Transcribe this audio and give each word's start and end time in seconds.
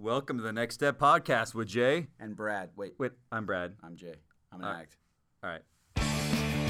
Welcome 0.00 0.36
to 0.36 0.44
the 0.44 0.52
Next 0.52 0.76
Step 0.76 0.96
Podcast 0.96 1.54
with 1.56 1.66
Jay. 1.66 2.06
And 2.20 2.36
Brad. 2.36 2.70
Wait, 2.76 2.94
Wait, 2.98 3.10
I'm 3.32 3.46
Brad. 3.46 3.74
I'm 3.82 3.96
Jay. 3.96 4.14
I'm 4.52 4.60
an 4.60 4.66
All 4.66 4.72
right. 4.72 4.80
act. 4.82 4.96
All 5.42 5.50
right. 5.50 6.68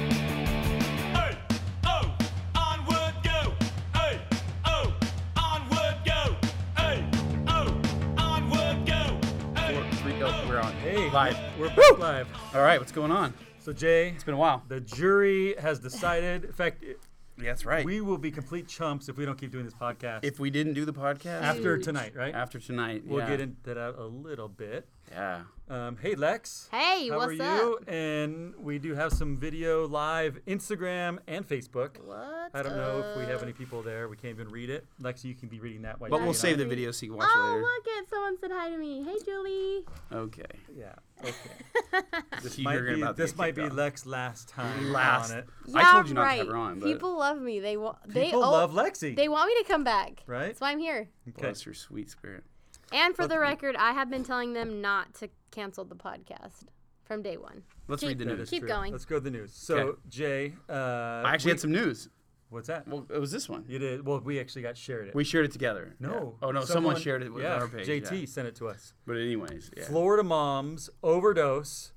Hey, 0.00 1.36
oh, 1.86 2.12
onward 2.54 3.14
go. 3.22 3.52
Hey, 3.94 4.20
oh, 4.64 4.92
onward 5.36 5.96
go. 6.04 6.36
Hey, 6.76 7.04
oh, 7.48 7.80
onward 8.16 8.86
go. 8.86 9.18
Hey, 9.56 9.74
Four, 9.74 9.92
three, 9.98 10.22
oh, 10.22 10.42
oh. 10.42 10.48
we're 10.48 10.60
on. 10.60 10.72
Hey, 10.74 11.10
Live. 11.10 11.36
We're 11.58 11.68
back 11.68 11.98
live. 11.98 12.28
All 12.54 12.62
right, 12.62 12.78
what's 12.80 12.92
going 12.92 13.10
on? 13.12 13.34
So 13.70 13.74
Jay, 13.74 14.08
It's 14.08 14.24
been 14.24 14.34
a 14.34 14.36
while. 14.36 14.64
the 14.66 14.80
jury 14.80 15.54
has 15.60 15.78
decided. 15.78 16.44
In 16.44 16.52
fact, 16.52 16.82
Yeah, 16.82 16.94
that's 17.44 17.64
right. 17.64 17.84
we 17.84 18.00
will 18.00 18.18
be 18.18 18.32
complete 18.32 18.66
chumps 18.66 19.08
if 19.08 19.16
we 19.16 19.24
don't 19.24 19.38
keep 19.38 19.52
doing 19.52 19.64
this 19.64 19.74
podcast 19.74 20.24
if 20.24 20.40
we 20.40 20.50
didn't 20.50 20.72
do 20.74 20.84
the 20.84 20.92
podcast 20.92 21.40
after 21.42 21.78
tonight, 21.78 22.16
right? 22.16 22.34
after 22.34 22.58
tonight, 22.58 23.04
We'll 23.06 23.20
yeah. 23.20 23.28
get 23.28 23.40
into 23.40 23.56
that 23.72 23.76
a 23.96 24.06
little 24.06 24.48
bit. 24.48 24.88
Yeah. 25.12 25.42
Um, 25.70 25.96
hey 26.02 26.16
Lex. 26.16 26.68
Hey, 26.72 27.08
How 27.10 27.18
what's 27.18 27.38
are 27.38 27.42
up? 27.44 27.62
you? 27.62 27.78
And 27.94 28.56
we 28.56 28.80
do 28.80 28.92
have 28.96 29.12
some 29.12 29.36
video 29.36 29.86
live 29.86 30.40
Instagram 30.48 31.20
and 31.28 31.48
Facebook. 31.48 31.90
What's 32.04 32.52
I 32.52 32.62
don't 32.64 32.74
know 32.76 33.04
if 33.08 33.16
we 33.16 33.22
have 33.32 33.44
any 33.44 33.52
people 33.52 33.80
there. 33.80 34.08
We 34.08 34.16
can't 34.16 34.34
even 34.34 34.48
read 34.48 34.68
it. 34.68 34.84
Lex, 34.98 35.24
you 35.24 35.32
can 35.36 35.48
be 35.48 35.60
reading 35.60 35.82
that 35.82 36.00
while 36.00 36.10
But 36.10 36.22
we'll 36.22 36.34
save 36.34 36.58
the 36.58 36.64
video 36.66 36.90
so 36.90 37.06
you 37.06 37.12
can 37.12 37.18
watch 37.18 37.28
Oh, 37.32 37.40
it 37.40 37.46
later. 37.50 37.60
look 37.60 37.86
at 38.02 38.08
someone 38.10 38.36
said 38.40 38.50
hi 38.52 38.68
to 38.70 38.76
me. 38.78 39.04
Hey, 39.04 39.14
Julie. 39.24 39.84
Okay. 40.12 40.42
Yeah. 40.76 40.94
Okay. 41.22 41.34
This 42.42 42.58
might 42.58 42.80
be, 42.80 43.00
about 43.02 43.16
this 43.16 43.36
might 43.36 43.54
be. 43.54 43.68
Lex 43.68 44.06
last 44.06 44.48
time 44.48 44.92
Last. 44.92 45.30
on 45.30 45.38
it. 45.38 45.46
I 45.74 45.80
Yeah, 45.80 45.92
told 45.92 46.08
you 46.08 46.14
not 46.14 46.22
to 46.22 46.26
right. 46.26 46.38
have 46.38 46.48
her 46.48 46.56
on, 46.56 46.80
but- 46.80 46.86
People 46.86 47.16
love 47.18 47.38
me. 47.40 47.60
They 47.60 47.76
want. 47.76 47.98
They 48.08 48.24
People 48.26 48.42
oh, 48.44 48.50
love 48.50 48.72
Lexi. 48.72 49.14
They 49.14 49.28
want 49.28 49.48
me 49.48 49.62
to 49.62 49.68
come 49.70 49.84
back. 49.84 50.22
Right? 50.26 50.46
That's 50.46 50.60
why 50.60 50.70
I'm 50.72 50.78
here. 50.80 51.10
okay. 51.28 51.42
Bless 51.42 51.64
your 51.66 51.74
sweet 51.74 52.10
spirit. 52.10 52.42
And 52.92 53.14
for 53.14 53.22
But- 53.22 53.30
the 53.34 53.38
record, 53.40 53.76
I 53.76 53.92
have 53.92 54.10
been 54.10 54.24
telling 54.24 54.52
them 54.54 54.80
not 54.80 55.14
to 55.14 55.28
cancel 55.50 55.84
the 55.84 55.96
podcast 55.96 56.64
from 57.04 57.22
day 57.22 57.36
one. 57.36 57.62
Let's 57.88 58.00
Keep- 58.00 58.08
read 58.08 58.18
the 58.18 58.24
news. 58.24 58.50
Keep 58.50 58.60
true. 58.60 58.68
going. 58.68 58.92
Let's 58.92 59.04
go 59.04 59.16
to 59.16 59.20
the 59.20 59.30
news. 59.30 59.52
So, 59.52 59.76
Okay. 59.76 59.98
Jay, 60.08 60.54
uh, 60.68 60.72
I 60.72 61.32
actually 61.34 61.48
we- 61.48 61.52
had 61.52 61.60
some 61.60 61.72
news. 61.72 62.08
What's 62.50 62.66
that? 62.66 62.88
Well, 62.88 63.06
it 63.14 63.18
was 63.20 63.30
this 63.30 63.48
one. 63.48 63.64
you 63.68 63.78
did. 63.78 64.04
Well, 64.04 64.18
we 64.20 64.40
actually 64.40 64.62
got 64.62 64.76
shared 64.76 65.06
it. 65.06 65.14
We 65.14 65.22
shared 65.22 65.44
it 65.44 65.52
together. 65.52 65.94
no. 66.00 66.36
Yeah. 66.42 66.48
Oh 66.48 66.50
no, 66.50 66.64
someone, 66.64 66.96
shared 66.96 67.22
it 67.22 67.32
with 67.32 67.44
yeah, 67.44 67.54
our 67.54 67.68
page. 67.68 67.86
JT 67.86 68.20
yeah. 68.20 68.26
sent 68.26 68.48
it 68.48 68.56
to 68.56 68.66
us. 68.68 68.92
But 69.06 69.18
anyways, 69.18 69.70
yeah. 69.76 69.84
Florida 69.84 70.24
moms 70.24 70.90
overdose. 71.02 71.92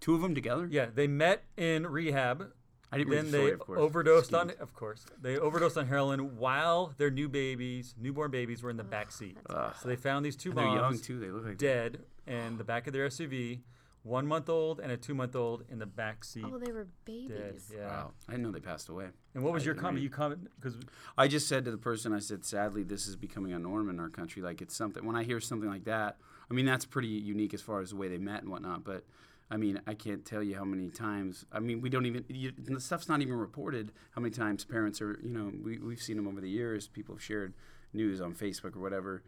Two 0.00 0.14
of 0.14 0.22
them 0.22 0.34
together. 0.34 0.66
Yeah, 0.70 0.86
they 0.94 1.06
met 1.08 1.42
in 1.56 1.86
rehab. 1.86 2.52
I 2.90 2.98
didn't 2.98 3.10
read 3.10 3.24
Then 3.24 3.30
the 3.30 3.38
they 3.38 3.50
of 3.52 3.58
course. 3.60 3.78
overdosed 3.80 4.34
on, 4.34 4.50
of 4.60 4.74
course, 4.74 5.04
they 5.20 5.36
overdosed 5.38 5.76
on 5.76 5.86
heroin 5.86 6.36
while 6.38 6.94
their 6.96 7.10
new 7.10 7.28
babies, 7.28 7.94
newborn 8.00 8.30
babies, 8.30 8.62
were 8.62 8.70
in 8.70 8.76
the 8.78 8.84
back 8.84 9.12
seat. 9.12 9.36
Ugh. 9.50 9.74
So 9.82 9.88
they 9.88 9.96
found 9.96 10.24
these 10.24 10.36
two 10.36 10.52
They're 10.52 10.64
young 10.64 10.98
too. 10.98 11.18
They 11.20 11.28
look 11.28 11.44
like 11.44 11.58
dead 11.58 12.00
in 12.26 12.56
the 12.56 12.64
back 12.64 12.86
of 12.86 12.92
their 12.94 13.06
SUV, 13.08 13.60
one 14.04 14.26
month 14.26 14.48
old 14.48 14.80
and 14.80 14.90
a 14.90 14.96
two 14.96 15.14
month 15.14 15.36
old 15.36 15.64
in 15.68 15.78
the 15.78 15.86
back 15.86 16.24
seat. 16.24 16.44
Oh, 16.46 16.58
they 16.58 16.72
were 16.72 16.84
dead. 17.04 17.28
babies. 17.28 17.70
Yeah. 17.74 17.86
Wow. 17.88 18.12
I 18.26 18.32
didn't 18.32 18.44
know 18.44 18.52
they 18.52 18.60
passed 18.60 18.88
away. 18.88 19.08
And 19.34 19.44
what 19.44 19.52
was 19.52 19.64
I 19.64 19.66
your 19.66 19.74
comment? 19.74 19.96
read. 19.96 20.04
You 20.04 20.10
comment 20.10 20.48
because 20.58 20.78
I 21.18 21.28
just 21.28 21.46
said 21.46 21.66
to 21.66 21.70
the 21.70 21.76
person, 21.78 22.14
I 22.14 22.20
said, 22.20 22.44
sadly, 22.44 22.84
this 22.84 23.06
is 23.06 23.16
becoming 23.16 23.52
a 23.52 23.58
norm 23.58 23.90
in 23.90 24.00
our 24.00 24.08
country. 24.08 24.40
Like 24.40 24.62
it's 24.62 24.74
something. 24.74 25.04
When 25.04 25.14
I 25.16 25.24
hear 25.24 25.40
something 25.40 25.68
like 25.68 25.84
that, 25.84 26.16
I 26.50 26.54
mean, 26.54 26.64
that's 26.64 26.86
pretty 26.86 27.08
unique 27.08 27.52
as 27.52 27.60
far 27.60 27.80
as 27.80 27.90
the 27.90 27.96
way 27.96 28.08
they 28.08 28.16
met 28.18 28.40
and 28.42 28.50
whatnot. 28.50 28.82
But 28.82 29.04
I 29.50 29.56
mean, 29.56 29.80
I 29.86 29.94
can't 29.94 30.24
tell 30.24 30.42
you 30.42 30.56
how 30.56 30.64
many 30.64 30.90
times. 30.90 31.46
I 31.50 31.60
mean, 31.60 31.80
we 31.80 31.88
don't 31.88 32.06
even. 32.06 32.24
You, 32.28 32.52
the 32.56 32.80
stuff's 32.80 33.08
not 33.08 33.22
even 33.22 33.34
reported. 33.34 33.92
How 34.10 34.20
many 34.20 34.32
times 34.32 34.64
parents 34.64 35.00
are? 35.00 35.18
You 35.22 35.30
know, 35.30 35.52
we 35.64 35.78
we've 35.78 36.02
seen 36.02 36.16
them 36.16 36.28
over 36.28 36.40
the 36.40 36.50
years. 36.50 36.88
People 36.88 37.14
have 37.14 37.22
shared 37.22 37.54
news 37.92 38.20
on 38.20 38.34
Facebook 38.34 38.76
or 38.76 38.80
whatever. 38.80 39.22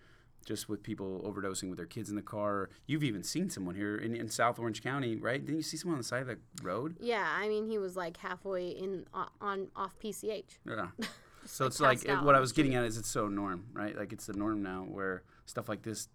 Just 0.47 0.71
with 0.71 0.83
people 0.83 1.23
overdosing 1.27 1.69
with 1.69 1.77
their 1.77 1.87
kids 1.87 2.09
in 2.09 2.17
the 2.17 2.23
car. 2.23 2.71
You've 2.87 3.05
even 3.05 3.23
seen 3.23 3.51
someone 3.51 3.75
here 3.75 3.97
in, 3.97 4.15
in 4.15 4.31
South 4.31 4.59
Orange 4.59 4.83
County, 4.83 5.17
right? 5.17 5.39
Didn't 5.39 5.57
you 5.57 5.63
see 5.63 5.77
someone 5.77 5.97
on 5.97 6.01
the 6.01 6.05
side 6.05 6.23
of 6.23 6.29
the 6.29 6.39
road? 6.63 6.97
Yeah, 6.99 7.27
I 7.31 7.47
mean, 7.47 7.69
he 7.69 7.77
was 7.77 7.95
like 7.95 8.17
halfway 8.17 8.69
in 8.69 9.05
on, 9.43 9.69
off 9.77 9.99
PCH. 10.03 10.59
Yeah. 10.67 10.89
So 11.47 11.67
it's 11.67 11.81
like 11.81 12.05
it, 12.05 12.23
what 12.23 12.35
I 12.35 12.41
was 12.41 12.53
getting 12.53 12.75
at 12.75 12.85
is 12.85 12.99
it's 12.99 13.09
so 13.09 13.27
norm, 13.27 13.65
right? 13.73 13.97
Like 13.97 14.13
it's 14.13 14.27
the 14.27 14.35
norm 14.35 14.63
now 14.63 14.87
where 14.89 15.23
stuff 15.47 15.69
like 15.69 15.83
this 15.83 16.09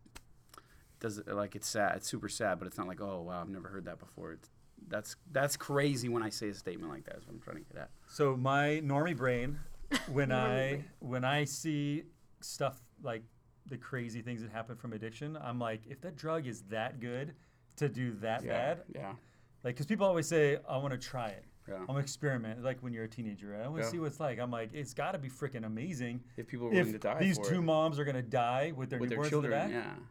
does 1.00 1.22
like 1.28 1.56
it's 1.56 1.68
sad. 1.68 1.96
It's 1.98 2.08
super 2.08 2.30
sad, 2.30 2.60
but 2.60 2.68
it's 2.68 2.78
not 2.78 2.88
like 2.88 3.02
oh 3.02 3.22
wow 3.22 3.42
I've 3.42 3.50
never 3.50 3.68
heard 3.68 3.86
that 3.86 4.00
before. 4.00 4.34
It's, 4.34 4.50
that's 4.88 5.16
that's 5.32 5.58
crazy 5.58 6.10
when 6.10 6.22
I 6.24 6.30
say 6.30 6.50
a 6.50 6.54
statement 6.54 6.92
like 6.92 7.06
that. 7.06 7.18
Is 7.18 7.26
what 7.26 7.34
I'm 7.34 7.42
trying 7.42 7.58
to 7.58 7.64
get 7.74 7.82
at. 7.82 7.90
so 8.08 8.36
my 8.36 8.82
normie 8.84 9.16
brain, 9.18 9.60
when 10.12 10.32
I 10.32 10.84
when 11.00 11.24
I 11.26 11.46
see 11.46 12.04
stuff 12.42 12.82
like 13.04 13.24
the 13.68 13.78
crazy 13.78 14.22
things 14.22 14.42
that 14.42 14.52
happen 14.52 14.76
from 14.76 14.94
addiction, 14.94 15.38
I'm 15.42 15.60
like, 15.60 15.82
if 15.88 16.02
that 16.02 16.16
drug 16.16 16.46
is 16.46 16.62
that 16.70 17.00
good 17.00 17.34
to 17.78 17.90
do 17.90 18.12
that 18.22 18.46
bad, 18.46 18.84
Yeah. 18.94 19.14
like 19.64 19.76
because 19.76 19.86
people 19.88 20.06
always 20.06 20.28
say 20.28 20.58
I 20.70 20.78
want 20.78 20.92
to 20.92 21.00
try 21.00 21.30
it. 21.30 21.46
Yeah. 21.68 21.78
I'm 21.80 21.88
gonna 21.88 22.00
experiment 22.00 22.64
like 22.64 22.78
when 22.84 22.94
you're 22.94 23.06
a 23.06 23.10
teenager. 23.10 23.56
I 23.56 23.68
want 23.68 23.78
to 23.82 23.86
Yeah. 23.88 23.92
see 23.92 24.00
what 24.00 24.06
it's 24.08 24.20
like. 24.20 24.38
I'm 24.40 24.52
like, 24.52 24.70
it's 24.72 24.94
got 24.94 25.14
to 25.14 25.18
be 25.18 25.30
freaking 25.30 25.66
amazing. 25.66 26.22
If 26.38 26.46
people 26.46 26.68
are 26.68 26.70
willing 26.70 26.86
If 26.88 26.92
to 26.94 27.00
die 27.00 27.20
these 27.20 27.40
two 27.40 27.56
it, 27.56 27.62
moms 27.62 27.98
are 27.98 28.06
gonna 28.06 28.22
die 28.22 28.72
with 28.76 28.92
their 28.92 29.00
with 29.00 29.10
their 29.10 29.28
children, 29.28 29.52
in 29.54 29.72
the 29.72 29.80
back, 29.80 29.86
yeah, 29.98 30.04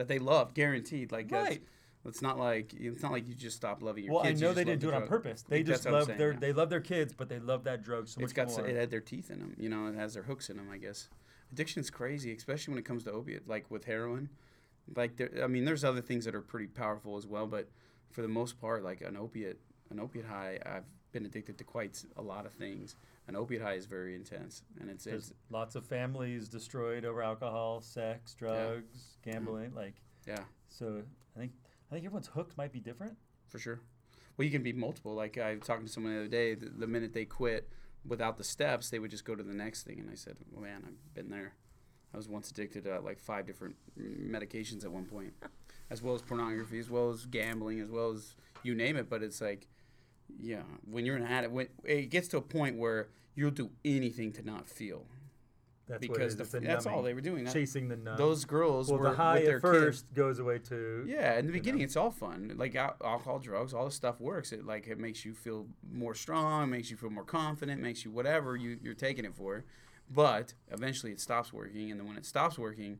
that 0.00 0.08
they 0.08 0.18
love, 0.18 0.54
guaranteed. 0.54 1.12
Like 1.12 1.28
that's- 1.28 1.48
Right. 1.50 1.62
It's 2.06 2.22
not 2.22 2.38
like 2.38 2.72
it's 2.72 3.02
not 3.02 3.12
like 3.12 3.28
you 3.28 3.34
just 3.34 3.56
stop 3.58 3.82
loving 3.82 4.04
your 4.04 4.14
well, 4.14 4.22
kids. 4.24 4.40
Well, 4.40 4.48
I 4.48 4.52
know 4.52 4.54
they 4.54 4.64
didn't 4.64 4.80
do 4.80 4.86
the 4.86 4.94
it 4.96 5.02
on 5.02 5.06
purpose. 5.06 5.42
They 5.42 5.58
Like, 5.58 5.66
just 5.66 5.82
that's 5.84 5.92
love 5.92 6.06
saying, 6.06 6.16
their 6.18 6.32
yeah. 6.32 6.38
they 6.38 6.52
love 6.54 6.70
their 6.70 6.80
kids, 6.80 7.12
but 7.12 7.28
they 7.28 7.38
love 7.38 7.64
that 7.64 7.82
drug 7.82 8.08
so 8.08 8.22
It's 8.22 8.34
much 8.34 8.48
got 8.48 8.56
more. 8.56 8.66
it 8.66 8.74
had 8.74 8.90
their 8.90 9.02
teeth 9.02 9.30
in 9.30 9.38
them. 9.40 9.54
You 9.58 9.68
know, 9.68 9.86
it 9.86 9.94
has 9.96 10.14
their 10.14 10.22
hooks 10.22 10.48
in 10.48 10.56
them. 10.56 10.70
I 10.72 10.78
guess 10.78 11.10
addiction's 11.52 11.90
crazy, 11.90 12.32
especially 12.34 12.72
when 12.72 12.78
it 12.78 12.86
comes 12.86 13.04
to 13.04 13.12
opiate, 13.12 13.46
like 13.46 13.70
with 13.70 13.84
heroin. 13.84 14.30
Like 14.96 15.16
there, 15.18 15.30
I 15.44 15.46
mean, 15.46 15.66
there's 15.66 15.84
other 15.84 16.00
things 16.00 16.24
that 16.24 16.34
are 16.34 16.40
pretty 16.40 16.68
powerful 16.68 17.18
as 17.18 17.26
well, 17.26 17.46
but 17.46 17.68
for 18.10 18.22
the 18.22 18.28
most 18.28 18.58
part, 18.58 18.82
like 18.82 19.02
an 19.02 19.18
opiate, 19.18 19.60
an 19.90 20.00
opiate 20.00 20.24
high, 20.24 20.58
I've 20.64 20.84
been 21.12 21.26
addicted 21.26 21.58
to 21.58 21.64
quite 21.64 22.02
a 22.16 22.22
lot 22.22 22.46
of 22.46 22.52
things. 22.54 22.96
An 23.30 23.36
opiate 23.36 23.62
high 23.62 23.74
is 23.74 23.86
very 23.86 24.16
intense, 24.16 24.64
and 24.80 24.90
it's 24.90 25.04
There's 25.04 25.30
it's 25.30 25.34
lots 25.50 25.76
of 25.76 25.86
families 25.86 26.48
destroyed 26.48 27.04
over 27.04 27.22
alcohol, 27.22 27.80
sex, 27.80 28.34
drugs, 28.34 28.98
mm. 28.98 29.32
gambling. 29.32 29.72
Like 29.72 29.94
yeah, 30.26 30.40
so, 30.68 31.00
I 31.36 31.38
think 31.38 31.52
I 31.90 31.94
think 31.94 32.06
everyone's 32.06 32.26
hooked 32.26 32.58
might 32.58 32.72
be 32.72 32.80
different. 32.80 33.16
for 33.46 33.60
sure. 33.60 33.78
Well, 34.36 34.46
you 34.46 34.50
can 34.50 34.64
be 34.64 34.72
multiple. 34.72 35.14
Like 35.14 35.38
I 35.38 35.54
was 35.54 35.62
talking 35.62 35.86
to 35.86 35.92
someone 35.92 36.12
the 36.12 36.18
other 36.18 36.28
day. 36.28 36.54
The, 36.54 36.70
the 36.70 36.88
minute 36.88 37.12
they 37.14 37.24
quit 37.24 37.70
without 38.04 38.36
the 38.36 38.42
steps, 38.42 38.90
they 38.90 38.98
would 38.98 39.12
just 39.12 39.24
go 39.24 39.36
to 39.36 39.44
the 39.44 39.54
next 39.54 39.84
thing. 39.84 40.00
And 40.00 40.10
I 40.10 40.16
said, 40.16 40.36
well, 40.50 40.64
"Man, 40.64 40.82
I've 40.84 41.14
been 41.14 41.30
there. 41.30 41.54
I 42.12 42.16
was 42.16 42.28
once 42.28 42.50
addicted 42.50 42.82
to 42.82 42.98
like 42.98 43.20
five 43.20 43.46
different 43.46 43.76
medications 43.96 44.82
at 44.82 44.90
one 44.90 45.04
point, 45.04 45.34
as 45.90 46.02
well 46.02 46.16
as 46.16 46.22
pornography, 46.22 46.80
as 46.80 46.90
well 46.90 47.10
as 47.10 47.26
gambling, 47.26 47.78
as 47.78 47.92
well 47.92 48.10
as 48.10 48.34
you 48.64 48.74
name 48.74 48.96
it. 48.96 49.08
But 49.08 49.22
it's 49.22 49.40
like, 49.40 49.68
yeah, 50.40 50.62
when 50.84 51.06
you're 51.06 51.16
an 51.16 51.22
addict, 51.22 51.52
when 51.52 51.68
it 51.84 52.10
gets 52.10 52.26
to 52.28 52.38
a 52.38 52.42
point 52.42 52.76
where 52.76 53.10
you'll 53.34 53.50
do 53.50 53.70
anything 53.84 54.32
to 54.32 54.42
not 54.42 54.68
feel 54.68 55.06
That's 55.88 56.00
because 56.00 56.36
the, 56.36 56.44
It's 56.44 56.54
a 56.54 56.60
that's 56.60 56.86
all 56.86 57.02
they 57.02 57.14
were 57.14 57.20
doing. 57.20 57.46
Chasing 57.46 57.88
the 57.88 57.96
numb. 57.96 58.16
those 58.16 58.44
girls 58.44 58.88
well, 58.90 58.98
were 58.98 59.10
the 59.10 59.16
high 59.16 59.34
with 59.34 59.44
their 59.44 59.56
at 59.56 59.62
first 59.62 60.06
kids. 60.08 60.16
goes 60.16 60.38
away 60.38 60.58
to 60.58 61.04
Yeah, 61.08 61.38
in 61.38 61.46
the 61.46 61.52
beginning, 61.52 61.80
it's 61.82 61.96
all 61.96 62.10
fun. 62.10 62.54
Like 62.56 62.74
al- 62.76 62.96
alcohol, 63.04 63.38
drugs, 63.38 63.74
all 63.74 63.86
this 63.86 63.94
stuff 63.94 64.20
works. 64.20 64.52
It 64.52 64.64
like 64.64 64.86
it 64.86 64.98
makes 64.98 65.24
you 65.24 65.34
feel 65.34 65.66
more 65.92 66.14
strong, 66.14 66.70
makes 66.70 66.90
you 66.90 66.96
feel 66.96 67.10
more 67.10 67.24
confident, 67.24 67.80
makes 67.80 68.04
you 68.04 68.10
whatever 68.10 68.56
you, 68.56 68.78
you're 68.82 68.94
taking 68.94 69.24
it 69.24 69.34
for. 69.34 69.64
But 70.12 70.54
eventually, 70.70 71.12
it 71.12 71.20
stops 71.20 71.52
working, 71.52 71.90
and 71.90 72.00
then 72.00 72.06
when 72.08 72.16
it 72.16 72.26
stops 72.26 72.58
working, 72.58 72.98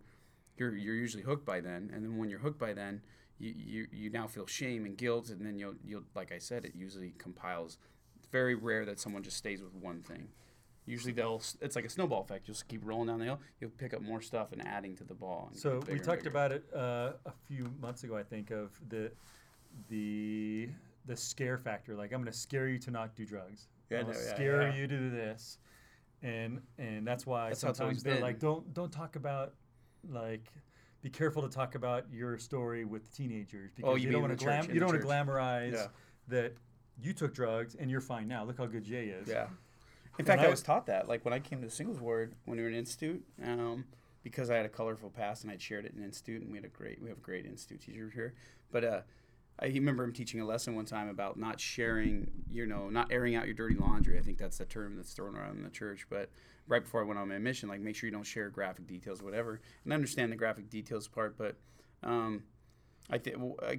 you're 0.57 0.75
you're 0.77 0.95
usually 0.95 1.23
hooked 1.25 1.45
by 1.45 1.61
then. 1.61 1.91
And 1.93 2.05
then 2.05 2.19
when 2.19 2.29
you're 2.31 2.39
hooked 2.41 2.59
by 2.59 2.73
then, 2.73 3.03
you 3.39 3.55
you, 3.57 3.87
you 3.93 4.11
now 4.11 4.27
feel 4.27 4.47
shame 4.47 4.85
and 4.85 4.97
guilt, 4.97 5.29
and 5.31 5.45
then 5.45 5.59
you'll 5.59 5.75
you'll 5.85 6.05
like 6.15 6.33
I 6.33 6.39
said, 6.39 6.65
it 6.65 6.73
usually 6.75 7.15
compiles. 7.19 7.79
Very 8.31 8.55
rare 8.55 8.85
that 8.85 8.99
someone 9.01 9.23
just 9.23 9.37
stays 9.37 9.61
with 9.63 9.75
one 9.75 10.03
thing. 10.03 10.29
Usually 10.87 11.13
they'll 11.13 11.43
it's 11.61 11.77
like 11.77 11.85
a 11.85 11.89
snowball 11.89 12.23
effect. 12.23 12.49
You'll 12.49 12.55
just 12.55 12.69
keep 12.69 12.81
rolling 12.85 13.09
down 13.09 13.19
the 13.19 13.25
hill. 13.25 13.41
You'll 13.61 13.71
pick 13.71 13.95
up 13.95 14.03
more 14.03 14.21
stuff 14.21 14.53
and 14.53 14.67
adding 14.67 14.97
to 14.97 15.05
the 15.05 15.15
ball. 15.15 15.51
So 15.53 15.81
we 15.89 15.99
talked 15.99 16.27
about 16.27 16.53
it 16.53 16.65
uh, 16.75 17.13
a 17.27 17.33
few 17.47 17.71
months 17.81 18.03
ago, 18.05 18.17
I 18.17 18.23
think, 18.23 18.51
of 18.51 18.71
the 18.89 19.13
the 19.89 20.69
the 21.07 21.17
scare 21.17 21.59
factor. 21.59 21.95
Like 21.95 22.13
I'm 22.13 22.21
going 22.21 22.33
to 22.33 22.39
scare 22.39 22.69
you 22.69 22.79
to 22.81 22.91
not 22.91 23.15
do 23.15 23.25
drugs. 23.25 23.69
Yeah, 23.91 24.03
no, 24.03 24.09
yeah, 24.09 24.35
scare 24.35 24.63
yeah. 24.63 24.75
you 24.75 24.87
to 24.87 24.97
do 24.99 25.11
this, 25.11 25.59
and 26.23 26.61
and 26.79 27.07
that's 27.07 27.27
why 27.27 27.49
That's 27.49 27.61
sometimes 27.61 28.03
they're 28.03 28.15
been. 28.15 28.23
like, 28.23 28.39
don't 28.39 28.73
don't 28.75 28.93
talk 28.93 29.17
about 29.17 29.55
like. 30.09 30.53
Be 31.03 31.09
careful 31.09 31.41
to 31.41 31.49
talk 31.49 31.77
about 31.77 32.05
your 32.13 32.37
story 32.37 32.85
with 32.85 33.11
teenagers 33.17 33.73
because 33.75 33.91
Oh, 33.91 33.95
you 33.97 34.09
you, 34.09 34.13
don't 34.13 34.21
want 34.21 34.39
to 34.39 34.45
glam- 34.45 34.71
you 34.71 34.79
don't 34.81 34.91
want 34.91 35.01
to 35.01 35.07
glamorize 35.07 35.73
Yeah. 35.73 35.87
that 36.29 36.53
you 37.03 37.13
took 37.13 37.35
drugs 37.35 37.75
and 37.75 37.91
you're 37.91 38.01
fine 38.01 38.29
now. 38.29 38.45
Look 38.45 38.59
how 38.59 38.67
good 38.67 38.85
Jay 38.85 39.07
is. 39.07 39.29
Yeah. 39.29 39.47
In 40.19 40.25
fact, 40.25 40.43
I, 40.43 40.47
I- 40.47 40.51
was 40.51 40.63
taught 40.63 40.87
that. 40.87 41.09
Like 41.09 41.25
when 41.25 41.35
I 41.35 41.39
came 41.39 41.61
to 41.61 41.67
the 41.67 41.73
singles 41.73 42.01
ward 42.01 42.35
when 42.45 42.57
we 42.59 42.63
were 42.63 42.69
in 42.69 42.75
institute, 42.75 43.23
um, 43.45 43.85
because 44.23 44.51
I 44.51 44.57
had 44.57 44.67
a 44.67 44.71
colorful 44.71 45.11
past 45.11 45.45
and 45.45 45.53
I'd 45.53 45.63
shared 45.63 45.87
it 45.87 45.95
in 45.97 46.03
institute, 46.05 46.43
and 46.43 46.51
we 46.51 46.59
had 46.59 46.65
a 46.65 46.69
great 46.69 47.01
we 47.03 47.09
have 47.09 47.19
a 47.19 47.23
great 47.23 47.47
institute 47.47 47.81
teacher 47.81 48.11
here. 48.13 48.35
But 48.71 48.85
uh, 48.85 49.01
I 49.61 49.67
remember 49.67 50.05
him 50.05 50.13
teaching 50.13 50.41
a 50.41 50.45
lesson 50.45 50.75
one 50.75 50.85
time 50.85 51.09
about 51.09 51.39
not 51.39 51.61
sharing, 51.61 52.31
you 52.51 52.67
know, 52.67 52.89
not 52.91 53.11
airing 53.11 53.35
out 53.35 53.47
your 53.47 53.55
dirty 53.55 53.77
laundry. 53.77 54.19
I 54.19 54.23
think 54.23 54.39
that's 54.39 54.59
the 54.59 54.65
term 54.65 54.97
that's 54.97 55.13
thrown 55.13 55.37
around 55.37 55.57
in 55.57 55.65
the 55.65 55.71
church. 55.71 56.07
But 56.11 56.31
right 56.69 56.83
before 56.83 57.03
I 57.03 57.05
went 57.05 57.19
on 57.19 57.29
my 57.29 57.39
mission, 57.39 57.69
like 57.69 57.81
make 57.81 57.97
sure 57.97 58.07
you 58.09 58.13
don't 58.13 58.25
share 58.25 58.49
graphic 58.51 58.87
details, 58.87 59.23
whatever. 59.23 59.61
And 59.85 59.93
I 59.93 59.97
understand 59.97 60.33
the 60.33 60.37
graphic 60.37 60.69
details 60.71 61.09
part, 61.09 61.37
but 61.39 61.57
um, 62.03 62.43
I 63.13 63.19
think 63.19 63.37
uh, 63.63 63.75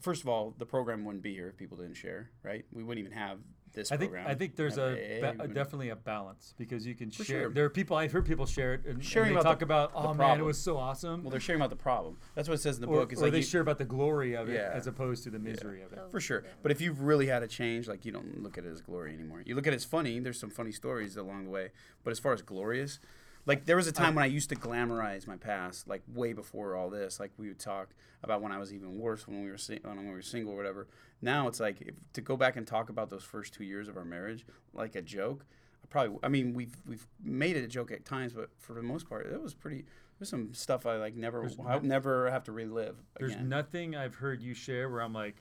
First 0.00 0.22
of 0.22 0.28
all, 0.28 0.54
the 0.58 0.66
program 0.66 1.04
wouldn't 1.04 1.22
be 1.22 1.34
here 1.34 1.48
if 1.48 1.56
people 1.56 1.76
didn't 1.76 1.94
share, 1.94 2.30
right? 2.42 2.64
We 2.72 2.82
wouldn't 2.82 3.04
even 3.06 3.16
have 3.18 3.38
this 3.74 3.92
I 3.92 3.96
think 3.96 4.12
program. 4.12 4.30
I 4.30 4.34
think 4.34 4.56
there's 4.56 4.78
a, 4.78 5.20
ba- 5.20 5.36
a 5.44 5.46
definitely 5.48 5.90
a 5.90 5.96
balance 5.96 6.54
because 6.58 6.86
you 6.86 6.94
can 6.94 7.10
share. 7.10 7.24
sure. 7.24 7.48
There 7.50 7.64
are 7.66 7.70
people 7.70 7.96
I've 7.96 8.10
heard 8.12 8.24
people 8.26 8.46
share 8.46 8.74
it 8.74 8.84
and, 8.84 8.94
and 8.94 9.04
Sharing 9.04 9.34
they 9.34 9.40
about 9.40 9.44
talk 9.44 9.58
the- 9.58 9.64
about 9.66 9.92
oh 9.94 10.14
man 10.14 10.40
it 10.40 10.42
was 10.44 10.58
so 10.58 10.78
awesome. 10.78 11.22
Well, 11.22 11.30
they're 11.30 11.38
sharing 11.40 11.60
about 11.60 11.70
the 11.70 11.76
problem. 11.76 12.16
That's 12.34 12.48
what 12.48 12.54
it 12.54 12.62
says 12.62 12.76
in 12.76 12.82
the 12.82 12.88
or, 12.88 13.00
book. 13.00 13.12
It's 13.12 13.20
or 13.20 13.24
like 13.26 13.32
they 13.32 13.38
you- 13.38 13.44
share 13.44 13.60
about 13.60 13.78
the 13.78 13.84
glory 13.84 14.34
of 14.34 14.48
it 14.48 14.54
Yeah. 14.54 14.70
as 14.72 14.86
opposed 14.86 15.22
to 15.24 15.30
the 15.30 15.38
misery 15.38 15.82
of 15.82 15.92
it. 15.92 16.00
For 16.10 16.18
sure. 16.20 16.44
But 16.62 16.72
if 16.72 16.80
you've 16.80 17.02
really 17.02 17.26
had 17.26 17.42
a 17.42 17.46
change, 17.48 17.88
like 17.88 18.04
you 18.04 18.12
don't 18.12 18.42
look 18.42 18.56
at 18.58 18.64
it 18.64 18.70
as 18.70 18.80
glory 18.80 19.12
anymore. 19.14 19.42
You 19.44 19.54
look 19.54 19.66
at 19.66 19.72
it 19.72 19.76
as 19.76 19.84
funny. 19.84 20.18
There's 20.18 20.40
some 20.40 20.50
funny 20.50 20.72
stories 20.72 21.16
along 21.16 21.44
the 21.44 21.50
way. 21.50 21.70
But 22.04 22.10
as 22.12 22.18
far 22.18 22.32
as 22.32 22.42
glorious, 22.42 22.98
like 23.46 23.64
there 23.64 23.76
was 23.76 23.86
a 23.86 23.92
time 23.92 24.14
when 24.14 24.22
I 24.24 24.26
used 24.26 24.48
to 24.50 24.56
glamorize 24.56 25.26
my 25.26 25.36
past, 25.36 25.88
like 25.88 26.02
way 26.14 26.32
before 26.32 26.76
all 26.76 26.90
this. 26.90 27.18
Like 27.20 27.32
we 27.38 27.48
would 27.48 27.58
talk 27.58 27.88
about 28.22 28.42
when 28.42 28.52
I 28.52 28.58
was 28.58 28.72
even 28.72 28.98
worse 28.98 29.26
when 29.26 29.42
we 29.42 29.50
were 29.50 29.56
si- 29.58 29.80
when 29.82 30.04
we 30.06 30.12
were 30.12 30.22
single 30.22 30.52
or 30.52 30.56
whatever. 30.56 30.88
Now 31.22 31.48
it's 31.48 31.60
like 31.60 31.80
if, 31.80 31.94
to 32.14 32.20
go 32.20 32.36
back 32.36 32.56
and 32.56 32.66
talk 32.66 32.88
about 32.90 33.10
those 33.10 33.24
first 33.24 33.54
two 33.54 33.64
years 33.64 33.88
of 33.88 33.96
our 33.96 34.04
marriage 34.04 34.46
like 34.74 34.94
a 34.94 35.02
joke. 35.02 35.44
I 35.82 35.86
probably. 35.88 36.18
I 36.22 36.28
mean, 36.28 36.54
we've 36.54 36.76
we've 36.86 37.06
made 37.22 37.56
it 37.56 37.64
a 37.64 37.68
joke 37.68 37.90
at 37.92 38.04
times, 38.04 38.32
but 38.32 38.50
for 38.58 38.74
the 38.74 38.82
most 38.82 39.08
part, 39.08 39.26
it 39.26 39.40
was 39.42 39.54
pretty. 39.54 39.84
There's 40.18 40.28
some 40.28 40.52
stuff 40.52 40.84
I 40.84 40.96
like 40.96 41.14
never. 41.16 41.48
I 41.66 41.78
never 41.78 42.30
have 42.30 42.44
to 42.44 42.52
relive. 42.52 42.96
There's 43.18 43.32
again. 43.32 43.48
nothing 43.48 43.94
I've 43.96 44.16
heard 44.16 44.42
you 44.42 44.52
share 44.52 44.88
where 44.90 45.00
I'm 45.00 45.12
like, 45.12 45.36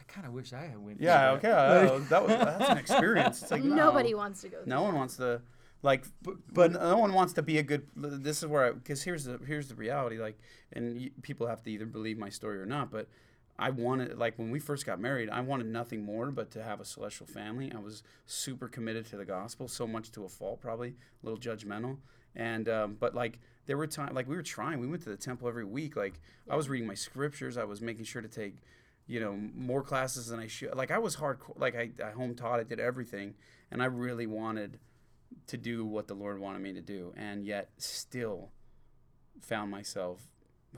I 0.00 0.02
kind 0.10 0.26
of 0.26 0.32
wish 0.32 0.54
I 0.54 0.62
had 0.62 0.78
went. 0.78 0.96
through 0.98 1.06
Yeah, 1.06 1.36
that." 1.36 1.44
okay. 1.44 1.50
uh, 1.94 1.98
that 2.08 2.22
was 2.22 2.30
that's 2.30 2.70
an 2.70 2.78
experience. 2.78 3.42
It's 3.42 3.50
like 3.50 3.62
Nobody 3.64 4.12
no, 4.12 4.16
wants 4.16 4.40
to 4.40 4.48
go. 4.48 4.56
Through 4.62 4.66
No 4.70 4.82
one 4.82 4.92
that. 4.94 4.98
wants 4.98 5.16
to, 5.18 5.42
like, 5.84 6.06
but 6.50 6.72
no 6.72 6.96
one 6.96 7.12
wants 7.12 7.34
to 7.34 7.42
be 7.42 7.58
a 7.58 7.62
good. 7.62 7.86
This 7.94 8.42
is 8.42 8.46
where 8.46 8.64
I 8.64 8.72
because 8.72 9.02
here's 9.02 9.24
the 9.24 9.38
here's 9.46 9.68
the 9.68 9.74
reality. 9.74 10.18
Like, 10.18 10.38
and 10.72 10.98
you, 10.98 11.10
people 11.20 11.46
have 11.46 11.62
to 11.64 11.70
either 11.70 11.84
believe 11.84 12.16
my 12.16 12.30
story 12.30 12.58
or 12.58 12.64
not. 12.64 12.90
But 12.90 13.06
I 13.58 13.68
wanted 13.68 14.16
like 14.16 14.38
when 14.38 14.50
we 14.50 14.60
first 14.60 14.86
got 14.86 14.98
married, 14.98 15.28
I 15.28 15.42
wanted 15.42 15.66
nothing 15.66 16.02
more 16.02 16.30
but 16.30 16.50
to 16.52 16.62
have 16.62 16.80
a 16.80 16.86
celestial 16.86 17.26
family. 17.26 17.70
I 17.70 17.80
was 17.80 18.02
super 18.24 18.66
committed 18.66 19.04
to 19.10 19.18
the 19.18 19.26
gospel, 19.26 19.68
so 19.68 19.86
much 19.86 20.10
to 20.12 20.24
a 20.24 20.28
fault, 20.28 20.62
probably 20.62 20.94
a 21.22 21.26
little 21.26 21.38
judgmental. 21.38 21.98
And 22.34 22.66
um, 22.70 22.96
but 22.98 23.14
like 23.14 23.38
there 23.66 23.76
were 23.76 23.86
times 23.86 24.14
like 24.14 24.26
we 24.26 24.36
were 24.36 24.42
trying. 24.42 24.80
We 24.80 24.86
went 24.86 25.02
to 25.02 25.10
the 25.10 25.18
temple 25.18 25.48
every 25.48 25.66
week. 25.66 25.96
Like 25.96 26.14
I 26.48 26.56
was 26.56 26.66
reading 26.66 26.88
my 26.88 26.94
scriptures. 26.94 27.58
I 27.58 27.64
was 27.64 27.82
making 27.82 28.06
sure 28.06 28.22
to 28.22 28.28
take 28.28 28.56
you 29.06 29.20
know 29.20 29.38
more 29.54 29.82
classes 29.82 30.28
than 30.28 30.40
I 30.40 30.46
should. 30.46 30.74
Like 30.74 30.90
I 30.90 30.96
was 30.96 31.16
hardcore. 31.16 31.60
Like 31.60 31.76
I, 31.76 31.90
I 32.02 32.12
home 32.12 32.34
taught. 32.34 32.58
I 32.58 32.62
did 32.62 32.80
everything, 32.80 33.34
and 33.70 33.82
I 33.82 33.86
really 33.86 34.26
wanted 34.26 34.78
to 35.48 35.56
do 35.56 35.84
what 35.84 36.06
the 36.08 36.14
Lord 36.14 36.38
wanted 36.38 36.62
me 36.62 36.72
to 36.74 36.80
do, 36.80 37.12
and 37.16 37.44
yet 37.44 37.70
still 37.78 38.50
found 39.40 39.70
myself 39.70 40.20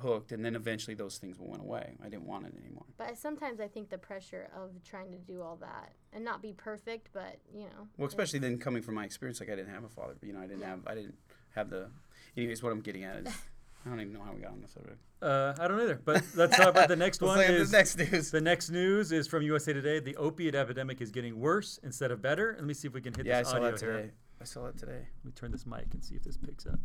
hooked. 0.01 0.33
And 0.33 0.45
then 0.45 0.55
eventually 0.55 0.95
those 0.95 1.19
things 1.19 1.37
went 1.39 1.63
away. 1.63 1.97
I 2.05 2.09
didn't 2.09 2.27
want 2.27 2.47
it 2.47 2.55
anymore. 2.59 2.85
But 2.99 3.09
I- 3.11 3.15
sometimes 3.15 3.61
I 3.61 3.69
think 3.69 3.89
the 3.91 3.99
pressure 3.99 4.51
of 4.55 4.71
trying 4.85 5.11
to 5.13 5.19
do 5.19 5.41
all 5.43 5.57
that 5.57 5.93
and 6.13 6.25
not 6.25 6.43
be 6.43 6.53
perfect, 6.53 7.09
but 7.13 7.39
you 7.55 7.65
know. 7.65 7.89
Well, 7.97 8.09
especially 8.09 8.39
then 8.41 8.59
coming 8.59 8.83
from 8.83 8.95
my 8.95 9.05
experience, 9.05 9.41
like 9.41 9.49
I 9.51 9.57
didn't 9.57 9.73
have 9.73 9.85
a 9.85 9.89
father. 9.89 10.15
You 10.23 10.33
know, 10.35 10.41
I 10.41 10.47
didn't 10.47 10.63
have. 10.65 10.81
I 10.87 10.95
didn't 10.95 11.15
have 11.55 11.71
the. 11.71 11.89
Anyways, 12.37 12.63
what 12.63 12.73
I'm 12.73 12.81
getting 12.83 13.05
at 13.05 13.17
is, 13.27 13.27
I 13.87 13.89
don't 13.89 14.01
even 14.01 14.13
know 14.13 14.23
how 14.23 14.33
we 14.35 14.41
got 14.43 14.51
on 14.53 14.61
this 14.61 14.73
subject. 14.73 14.99
Uh, 15.23 15.55
I 15.59 15.67
don't 15.69 15.81
either. 15.81 15.99
But 16.05 16.23
let's 16.35 16.57
talk 16.57 16.69
about 16.69 16.89
the 16.89 16.97
next 16.97 17.23
Let's 17.23 17.39
one. 17.39 17.47
look 17.47 17.61
Is, 17.63 17.71
the 17.71 17.77
next 17.79 17.97
news. 17.97 18.31
the 18.31 18.41
next 18.43 18.69
news 18.71 19.13
is 19.13 19.27
from 19.27 19.43
USA 19.45 19.73
Today. 19.73 19.99
The 20.01 20.15
opiate 20.17 20.55
epidemic 20.55 21.01
is 21.01 21.11
getting 21.11 21.41
worse 21.41 21.79
instead 21.83 22.11
of 22.11 22.21
better. 22.21 22.55
Let 22.59 22.67
me 22.67 22.75
see 22.75 22.87
if 22.89 22.93
we 22.93 23.01
can 23.01 23.15
hit 23.15 23.25
Yeah, 23.25 23.37
I 23.37 23.39
this 23.43 23.49
saw 23.49 23.57
audio 23.57 23.71
that 23.71 23.81
here. 23.81 24.13
Today. 24.39 24.43
I 24.43 24.45
saw 24.45 24.65
that 24.65 24.79
today. 24.79 25.07
Let 25.19 25.25
me 25.25 25.33
turn 25.35 25.53
this 25.53 25.67
mic 25.67 25.87
and 25.93 26.05
see 26.05 26.15
if 26.15 26.23
this 26.23 26.37
picks 26.37 26.67
up. 26.67 26.79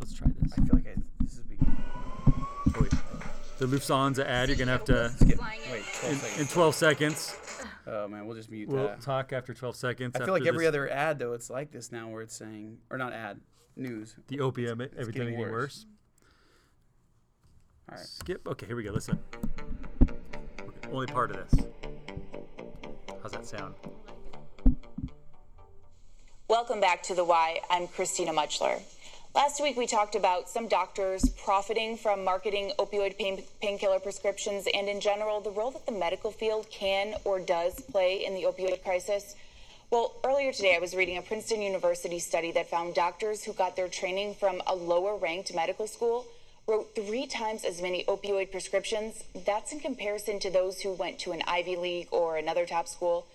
Let's 0.00 0.14
try 0.14 0.28
this. 0.40 0.52
I 0.52 0.56
feel 0.56 0.74
like 0.74 0.86
I, 0.86 0.94
this 1.20 1.34
is 1.34 1.40
big. 1.40 1.58
Oh, 1.64 2.72
wait. 2.80 2.92
The 3.58 3.66
Lufthansa 3.66 4.24
ad. 4.26 4.48
You're 4.48 4.58
gonna 4.58 4.72
have 4.72 4.84
to 4.86 5.12
Get, 5.24 5.38
wait, 5.38 5.60
12 6.00 6.12
in, 6.12 6.18
seconds. 6.18 6.40
in 6.40 6.46
12 6.48 6.74
seconds. 6.74 7.36
oh 7.86 8.08
man, 8.08 8.26
we'll 8.26 8.36
just 8.36 8.50
mute 8.50 8.68
We'll 8.68 8.88
that. 8.88 9.00
talk 9.02 9.32
after 9.32 9.54
12 9.54 9.76
seconds. 9.76 10.16
I 10.16 10.24
feel 10.24 10.34
like 10.34 10.46
every 10.46 10.60
this- 10.64 10.68
other 10.68 10.90
ad 10.90 11.18
though, 11.18 11.34
it's 11.34 11.50
like 11.50 11.70
this 11.70 11.92
now, 11.92 12.08
where 12.08 12.22
it's 12.22 12.34
saying, 12.34 12.78
or 12.90 12.98
not 12.98 13.12
ad, 13.12 13.40
news. 13.76 14.16
the 14.28 14.40
opium 14.40 14.80
it's 14.80 14.94
everything 14.98 15.22
getting 15.22 15.38
getting 15.38 15.52
worse. 15.52 15.84
worse. 15.84 15.86
All 17.90 17.96
right. 17.98 18.06
Skip. 18.06 18.48
Okay, 18.48 18.66
here 18.66 18.76
we 18.76 18.82
go. 18.82 18.90
Listen. 18.92 19.18
Only 20.90 21.06
part 21.06 21.30
of 21.30 21.36
this. 21.36 21.64
How's 23.22 23.32
that 23.32 23.46
sound? 23.46 23.74
Welcome 26.52 26.82
back 26.82 27.02
to 27.04 27.14
The 27.14 27.24
Why. 27.24 27.60
I'm 27.70 27.88
Christina 27.88 28.30
Muchler. 28.30 28.82
Last 29.34 29.62
week, 29.62 29.78
we 29.78 29.86
talked 29.86 30.14
about 30.14 30.50
some 30.50 30.68
doctors 30.68 31.26
profiting 31.42 31.96
from 31.96 32.24
marketing 32.24 32.72
opioid 32.78 33.16
pain, 33.16 33.42
painkiller 33.62 33.98
prescriptions 33.98 34.68
and, 34.74 34.86
in 34.86 35.00
general, 35.00 35.40
the 35.40 35.50
role 35.50 35.70
that 35.70 35.86
the 35.86 35.92
medical 35.92 36.30
field 36.30 36.68
can 36.70 37.14
or 37.24 37.40
does 37.40 37.80
play 37.80 38.26
in 38.26 38.34
the 38.34 38.42
opioid 38.42 38.84
crisis. 38.84 39.34
Well, 39.90 40.12
earlier 40.24 40.52
today, 40.52 40.76
I 40.76 40.78
was 40.78 40.94
reading 40.94 41.16
a 41.16 41.22
Princeton 41.22 41.62
University 41.62 42.18
study 42.18 42.52
that 42.52 42.68
found 42.68 42.94
doctors 42.94 43.44
who 43.44 43.54
got 43.54 43.74
their 43.74 43.88
training 43.88 44.34
from 44.34 44.60
a 44.66 44.74
lower 44.74 45.16
ranked 45.16 45.54
medical 45.54 45.86
school 45.86 46.26
wrote 46.66 46.94
three 46.94 47.26
times 47.26 47.64
as 47.64 47.80
many 47.80 48.04
opioid 48.04 48.50
prescriptions. 48.50 49.24
That's 49.46 49.72
in 49.72 49.80
comparison 49.80 50.38
to 50.40 50.50
those 50.50 50.82
who 50.82 50.92
went 50.92 51.18
to 51.20 51.32
an 51.32 51.40
Ivy 51.46 51.76
League 51.76 52.08
or 52.10 52.36
another 52.36 52.66
top 52.66 52.88
school. 52.88 53.26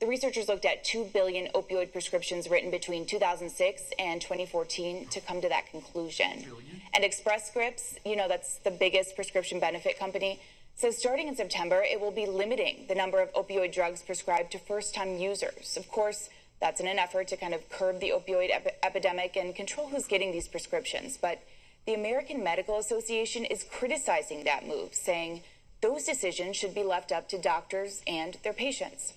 The 0.00 0.06
researchers 0.06 0.48
looked 0.48 0.64
at 0.64 0.84
2 0.84 1.10
billion 1.14 1.48
opioid 1.54 1.92
prescriptions 1.92 2.50
written 2.50 2.70
between 2.70 3.06
2006 3.06 3.82
and 3.98 4.20
2014 4.20 5.06
to 5.08 5.20
come 5.20 5.40
to 5.40 5.48
that 5.48 5.70
conclusion. 5.70 6.44
And 6.92 7.04
Express 7.04 7.48
Scripts, 7.48 7.96
you 8.04 8.16
know, 8.16 8.28
that's 8.28 8.58
the 8.58 8.70
biggest 8.70 9.14
prescription 9.14 9.60
benefit 9.60 9.98
company, 9.98 10.40
says 10.74 10.98
starting 10.98 11.28
in 11.28 11.36
September, 11.36 11.82
it 11.82 12.00
will 12.00 12.10
be 12.10 12.26
limiting 12.26 12.86
the 12.88 12.94
number 12.94 13.20
of 13.20 13.32
opioid 13.34 13.72
drugs 13.72 14.02
prescribed 14.02 14.50
to 14.52 14.58
first 14.58 14.94
time 14.94 15.18
users. 15.18 15.76
Of 15.76 15.88
course, 15.88 16.28
that's 16.60 16.80
in 16.80 16.88
an 16.88 16.98
effort 16.98 17.28
to 17.28 17.36
kind 17.36 17.54
of 17.54 17.68
curb 17.70 18.00
the 18.00 18.12
opioid 18.14 18.50
epi- 18.52 18.70
epidemic 18.82 19.36
and 19.36 19.54
control 19.54 19.88
who's 19.88 20.06
getting 20.06 20.32
these 20.32 20.48
prescriptions. 20.48 21.16
But 21.16 21.42
the 21.86 21.94
American 21.94 22.42
Medical 22.42 22.78
Association 22.78 23.44
is 23.44 23.64
criticizing 23.70 24.44
that 24.44 24.66
move, 24.66 24.94
saying 24.94 25.42
those 25.80 26.04
decisions 26.04 26.56
should 26.56 26.74
be 26.74 26.82
left 26.82 27.12
up 27.12 27.28
to 27.28 27.38
doctors 27.38 28.02
and 28.06 28.38
their 28.42 28.54
patients. 28.54 29.12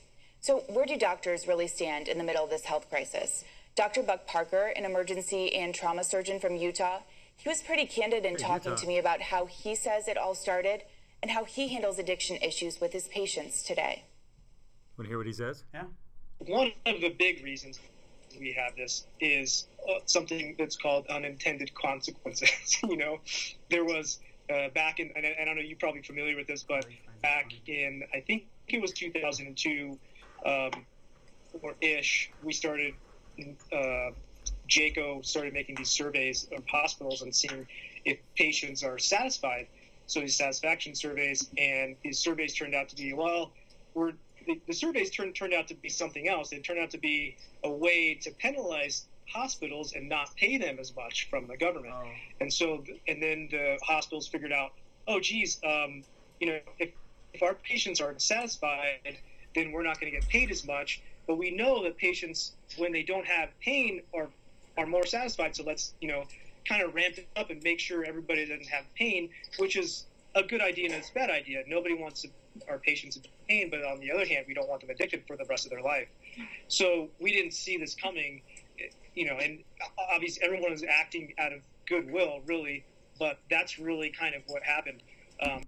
So, 0.47 0.63
where 0.69 0.85
do 0.85 0.97
doctors 0.97 1.45
really 1.45 1.67
stand 1.67 2.07
in 2.07 2.17
the 2.17 2.23
middle 2.23 2.45
of 2.45 2.49
this 2.49 2.63
health 2.63 2.89
crisis? 2.89 3.43
Dr. 3.75 4.01
Buck 4.01 4.25
Parker, 4.25 4.71
an 4.77 4.85
emergency 4.85 5.53
and 5.53 5.75
trauma 5.75 6.05
surgeon 6.05 6.39
from 6.39 6.55
Utah, 6.55 6.99
he 7.35 7.49
was 7.49 7.61
pretty 7.61 7.85
candid 7.85 8.23
in 8.23 8.37
talking 8.37 8.71
Utah. 8.71 8.81
to 8.81 8.87
me 8.87 8.97
about 8.97 9.19
how 9.23 9.47
he 9.47 9.75
says 9.75 10.07
it 10.07 10.17
all 10.17 10.33
started 10.33 10.83
and 11.21 11.31
how 11.31 11.43
he 11.43 11.67
handles 11.67 11.99
addiction 11.99 12.37
issues 12.37 12.79
with 12.79 12.93
his 12.93 13.09
patients 13.09 13.61
today. 13.61 14.05
Want 14.97 15.07
to 15.07 15.09
hear 15.09 15.17
what 15.17 15.27
he 15.27 15.33
says? 15.33 15.65
Yeah. 15.73 15.83
one 16.37 16.71
of 16.85 17.01
the 17.01 17.09
big 17.09 17.43
reasons 17.43 17.77
we 18.39 18.53
have 18.53 18.73
this 18.77 19.05
is 19.19 19.67
uh, 19.89 19.99
something 20.05 20.55
that's 20.57 20.77
called 20.77 21.07
unintended 21.07 21.73
consequences. 21.73 22.77
you 22.89 22.95
know, 22.95 23.19
there 23.69 23.83
was 23.83 24.19
uh, 24.49 24.69
back 24.69 25.01
in, 25.01 25.11
and 25.13 25.25
I, 25.25 25.29
and 25.41 25.49
I 25.49 25.53
know 25.55 25.59
you're 25.59 25.75
probably 25.77 26.03
familiar 26.03 26.37
with 26.37 26.47
this, 26.47 26.63
but 26.63 26.85
back 27.21 27.51
in, 27.67 28.03
I 28.13 28.21
think 28.21 28.45
it 28.69 28.81
was 28.81 28.93
2002 28.93 29.99
um, 30.45 30.71
or 31.61 31.75
ish, 31.81 32.31
we 32.43 32.53
started, 32.53 32.93
uh, 33.71 34.11
JCAHO 34.69 35.25
started 35.25 35.53
making 35.53 35.75
these 35.75 35.89
surveys 35.89 36.47
of 36.55 36.63
hospitals 36.67 37.21
and 37.21 37.35
seeing 37.35 37.67
if 38.05 38.19
patients 38.35 38.83
are 38.83 38.97
satisfied. 38.97 39.67
So 40.05 40.21
these 40.21 40.37
satisfaction 40.37 40.95
surveys, 40.95 41.49
and 41.57 41.95
these 42.03 42.19
surveys 42.19 42.55
turned 42.55 42.75
out 42.75 42.89
to 42.89 42.95
be, 42.95 43.13
well, 43.13 43.51
we're 43.93 44.13
the, 44.47 44.59
the 44.67 44.73
surveys 44.73 45.09
turned 45.09 45.35
turned 45.35 45.53
out 45.53 45.67
to 45.67 45.75
be 45.75 45.89
something 45.89 46.27
else. 46.27 46.49
They 46.49 46.59
turned 46.59 46.79
out 46.79 46.89
to 46.91 46.97
be 46.97 47.35
a 47.63 47.69
way 47.69 48.15
to 48.21 48.31
penalize 48.31 49.05
hospitals 49.29 49.93
and 49.93 50.07
not 50.07 50.33
pay 50.37 50.57
them 50.57 50.79
as 50.79 50.95
much 50.95 51.29
from 51.29 51.47
the 51.47 51.57
government. 51.57 51.93
And 52.39 52.51
so, 52.51 52.83
and 53.07 53.21
then 53.21 53.49
the 53.51 53.77
hospitals 53.83 54.27
figured 54.27 54.53
out, 54.53 54.71
oh, 55.07 55.19
geez, 55.19 55.59
um, 55.65 56.03
you 56.39 56.47
know, 56.47 56.59
if 56.79 56.91
if 57.33 57.43
our 57.43 57.53
patients 57.55 57.99
aren't 57.99 58.21
satisfied, 58.21 59.17
then 59.57 59.71
we're 59.71 59.83
not 59.83 59.99
going 59.99 60.11
to 60.13 60.19
get 60.19 60.29
paid 60.29 60.51
as 60.51 60.65
much. 60.65 61.01
But 61.25 61.37
we 61.37 61.51
know 61.51 61.83
that 61.83 61.97
patients, 61.97 62.53
when 62.77 62.93
they 62.93 63.03
don't 63.03 63.25
have 63.25 63.49
pain, 63.59 64.01
are 64.13 64.29
are 64.77 64.85
more 64.85 65.05
satisfied. 65.05 65.55
So 65.55 65.63
let's 65.63 65.93
you 65.99 66.07
know 66.07 66.23
kind 66.67 66.83
of 66.83 66.93
ramp 66.93 67.17
it 67.17 67.27
up 67.35 67.49
and 67.49 67.61
make 67.63 67.79
sure 67.79 68.05
everybody 68.05 68.45
doesn't 68.45 68.67
have 68.67 68.85
pain, 68.93 69.29
which 69.57 69.75
is 69.75 70.05
a 70.35 70.43
good 70.43 70.61
idea 70.61 70.85
and 70.85 70.93
it's 70.93 71.09
a 71.09 71.13
bad 71.13 71.29
idea. 71.29 71.63
Nobody 71.65 71.95
wants 71.95 72.21
to, 72.23 72.29
our 72.69 72.77
patients 72.77 73.15
in 73.15 73.23
pain, 73.47 73.69
but 73.69 73.83
on 73.85 73.99
the 74.01 74.11
other 74.11 74.25
hand, 74.25 74.45
we 74.47 74.53
don't 74.53 74.67
want 74.67 74.81
them 74.81 74.89
addicted 74.89 75.23
for 75.25 75.37
the 75.37 75.45
rest 75.45 75.65
of 75.65 75.71
their 75.71 75.81
life. 75.81 76.09
So 76.67 77.07
we 77.21 77.31
didn't 77.31 77.53
see 77.53 77.77
this 77.77 77.95
coming, 77.95 78.41
you 79.15 79.25
know, 79.25 79.37
and 79.37 79.63
obviously 80.13 80.43
everyone 80.43 80.73
is 80.73 80.83
acting 80.83 81.33
out 81.39 81.53
of 81.53 81.61
goodwill, 81.87 82.41
really, 82.45 82.83
but 83.17 83.39
that's 83.49 83.79
really 83.79 84.09
kind 84.09 84.35
of 84.35 84.41
what 84.47 84.61
happened. 84.61 85.01
Um, 85.41 85.63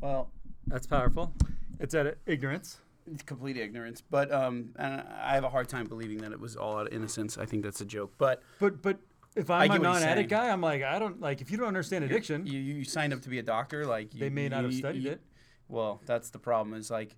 Well, 0.00 0.30
That's 0.66 0.86
powerful. 0.86 1.34
It's 1.80 1.94
at 1.94 2.18
ignorance. 2.26 2.78
It's 3.10 3.22
complete 3.22 3.56
ignorance. 3.56 4.00
But 4.02 4.30
um, 4.32 4.70
and 4.76 5.02
I 5.22 5.34
have 5.34 5.44
a 5.44 5.48
hard 5.48 5.68
time 5.68 5.86
believing 5.86 6.18
that 6.18 6.32
it 6.32 6.38
was 6.38 6.54
all 6.54 6.78
out 6.78 6.86
of 6.86 6.92
innocence. 6.92 7.38
I 7.38 7.46
think 7.46 7.64
that's 7.64 7.80
a 7.80 7.84
joke. 7.86 8.12
But 8.18 8.42
But 8.60 8.82
but 8.82 8.98
if 9.34 9.50
I 9.50 9.64
I'm 9.64 9.70
a 9.70 9.72
what 9.72 9.76
he's 9.78 9.82
non-addict 9.82 10.30
saying. 10.30 10.42
guy, 10.46 10.50
I'm 10.52 10.60
like 10.60 10.82
I 10.82 10.98
don't 10.98 11.20
like 11.20 11.40
if 11.40 11.50
you 11.50 11.56
don't 11.56 11.66
understand 11.68 12.04
addiction, 12.04 12.46
you, 12.46 12.58
you 12.60 12.84
signed 12.84 13.12
up 13.12 13.22
to 13.22 13.28
be 13.30 13.38
a 13.38 13.42
doctor, 13.42 13.86
like 13.86 14.12
you, 14.14 14.20
they 14.20 14.30
may 14.30 14.48
not 14.48 14.62
have 14.64 14.72
you- 14.72 14.78
studied 14.78 15.04
you- 15.04 15.10
it. 15.12 15.20
Well, 15.68 16.00
that's 16.04 16.30
the 16.30 16.38
problem. 16.40 16.76
Is 16.76 16.90
like, 16.90 17.16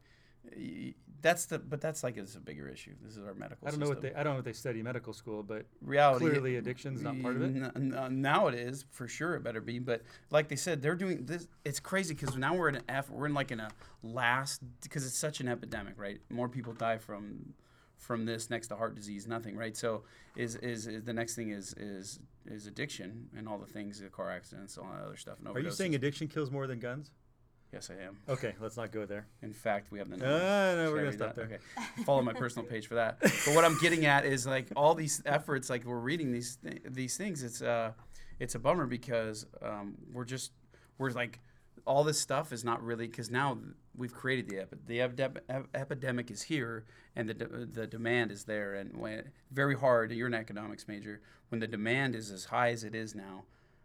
that's 1.23 1.47
the 1.47 1.59
but 1.59 1.81
that's 1.81 2.03
like 2.03 2.17
it's 2.17 2.35
a 2.35 2.41
bigger 2.41 2.69
issue. 2.69 2.93
This 3.03 3.17
is 3.17 3.25
our 3.25 3.35
medical. 3.35 3.67
I 3.67 3.71
don't 3.71 3.81
know 3.81 3.89
what 3.89 4.03
they 4.03 4.13
I 4.13 4.23
don't 4.23 4.33
know 4.33 4.39
what 4.39 4.45
they 4.45 4.53
study 4.53 4.81
in 4.81 4.85
medical 4.85 5.13
school, 5.13 5.43
but 5.43 5.67
reality. 5.81 6.27
clearly 6.29 6.57
addiction's 6.57 7.01
not 7.01 7.21
part 7.23 7.37
of 7.37 7.43
it. 7.43 7.47
N- 7.47 7.95
n- 7.97 8.21
now 8.21 8.49
it 8.49 8.55
is 8.55 8.85
for 8.91 9.07
sure. 9.07 9.35
It 9.37 9.45
better 9.45 9.61
be. 9.61 9.79
But 9.79 10.03
like 10.31 10.49
they 10.49 10.57
said, 10.57 10.83
they're 10.83 10.97
doing 10.97 11.25
this. 11.25 11.47
It's 11.65 11.81
crazy 11.81 12.15
because 12.15 12.37
now 12.37 12.55
we're 12.55 12.69
in 12.69 12.77
an 12.77 12.83
F. 12.89 13.09
We're 13.09 13.27
in 13.27 13.35
like 13.35 13.53
in 13.53 13.61
a 13.61 13.71
last 14.03 14.63
because 14.83 15.07
it's 15.07 15.17
such 15.19 15.41
an 15.41 15.49
epidemic, 15.49 15.95
right? 15.97 16.21
More 16.29 16.49
people 16.49 16.73
die 16.73 16.99
from 16.99 17.55
from 17.97 18.27
this 18.27 18.51
next 18.51 18.67
to 18.67 18.77
heart 18.77 18.97
disease, 18.97 19.29
nothing, 19.29 19.57
right? 19.57 19.77
So 19.77 20.03
is 20.35 20.57
is, 20.57 20.89
is 20.89 21.05
the 21.05 21.13
next 21.13 21.37
thing 21.37 21.51
is 21.51 21.73
is 21.75 22.19
is 22.47 22.67
addiction 22.67 23.29
and 23.37 23.49
all 23.49 23.59
the 23.59 23.67
things, 23.67 24.01
the 24.01 24.09
car 24.09 24.31
accidents, 24.31 24.77
all 24.77 24.91
that 24.93 25.05
other 25.07 25.17
stuff. 25.17 25.39
And 25.39 25.57
Are 25.57 25.61
you 25.61 25.71
saying 25.71 25.95
addiction 25.95 26.27
kills 26.27 26.51
more 26.51 26.67
than 26.67 26.81
guns? 26.81 27.13
Yes, 27.73 27.91
I 27.91 28.05
am. 28.05 28.19
Okay, 28.29 28.55
let's 28.61 28.77
not 28.77 28.93
go 28.93 29.07
there. 29.07 29.27
In 29.41 29.53
fact, 29.55 29.91
we 29.91 29.99
have 29.99 30.11
the 30.11 30.17
Uh, 30.17 30.19
no, 30.19 30.27
Should 30.27 30.29
we're 30.29 30.83
I 30.83 30.87
gonna 30.91 31.03
read 31.05 31.15
stop 31.15 31.35
that? 31.35 31.49
there. 31.49 31.59
Okay. 31.97 32.03
Follow 32.05 32.21
my 32.23 32.35
personal 32.35 32.69
page 32.69 32.87
for 32.87 32.97
that. 32.97 33.19
But 33.23 33.55
what 33.55 33.65
I'm 33.65 33.79
getting 33.79 34.05
at 34.05 34.27
is 34.27 34.47
like 34.47 34.67
all 34.77 34.95
these 34.95 35.23
efforts, 35.25 35.71
like 35.71 35.85
we're 35.87 35.99
reading 35.99 36.33
these 36.33 36.57
th- 36.57 36.83
these 36.91 37.17
things. 37.17 37.43
It's 37.43 37.63
uh, 37.63 37.93
it's 38.39 38.55
a 38.55 38.59
bummer 38.59 38.87
because 38.87 39.47
um, 39.63 39.95
we're 40.13 40.27
just 40.27 40.53
we're 40.99 41.11
like 41.13 41.41
all 41.87 42.05
this 42.05 42.21
stuff 42.21 42.53
is 42.53 42.63
not 42.63 42.83
really 42.83 43.07
because 43.07 43.31
now 43.31 43.59
we've 43.97 44.13
created 44.15 44.49
the 44.51 44.59
epi- 44.61 44.77
the 44.87 44.99
epidem- 44.99 45.41
ep- 45.49 45.69
epidemic 45.75 46.31
is 46.31 46.43
here 46.43 46.85
and 47.17 47.27
the 47.29 47.35
de- 47.35 47.67
the 47.67 47.87
demand 47.87 48.31
is 48.31 48.45
there 48.45 48.75
and 48.75 48.95
when 48.99 49.31
very 49.51 49.75
hard. 49.77 50.13
You're 50.13 50.27
an 50.29 50.35
economics 50.35 50.87
major 50.87 51.23
when 51.49 51.59
the 51.61 51.67
demand 51.67 52.15
is 52.15 52.31
as 52.31 52.45
high 52.45 52.69
as 52.71 52.85
it 52.85 52.95
is 52.95 53.15
now. 53.15 53.45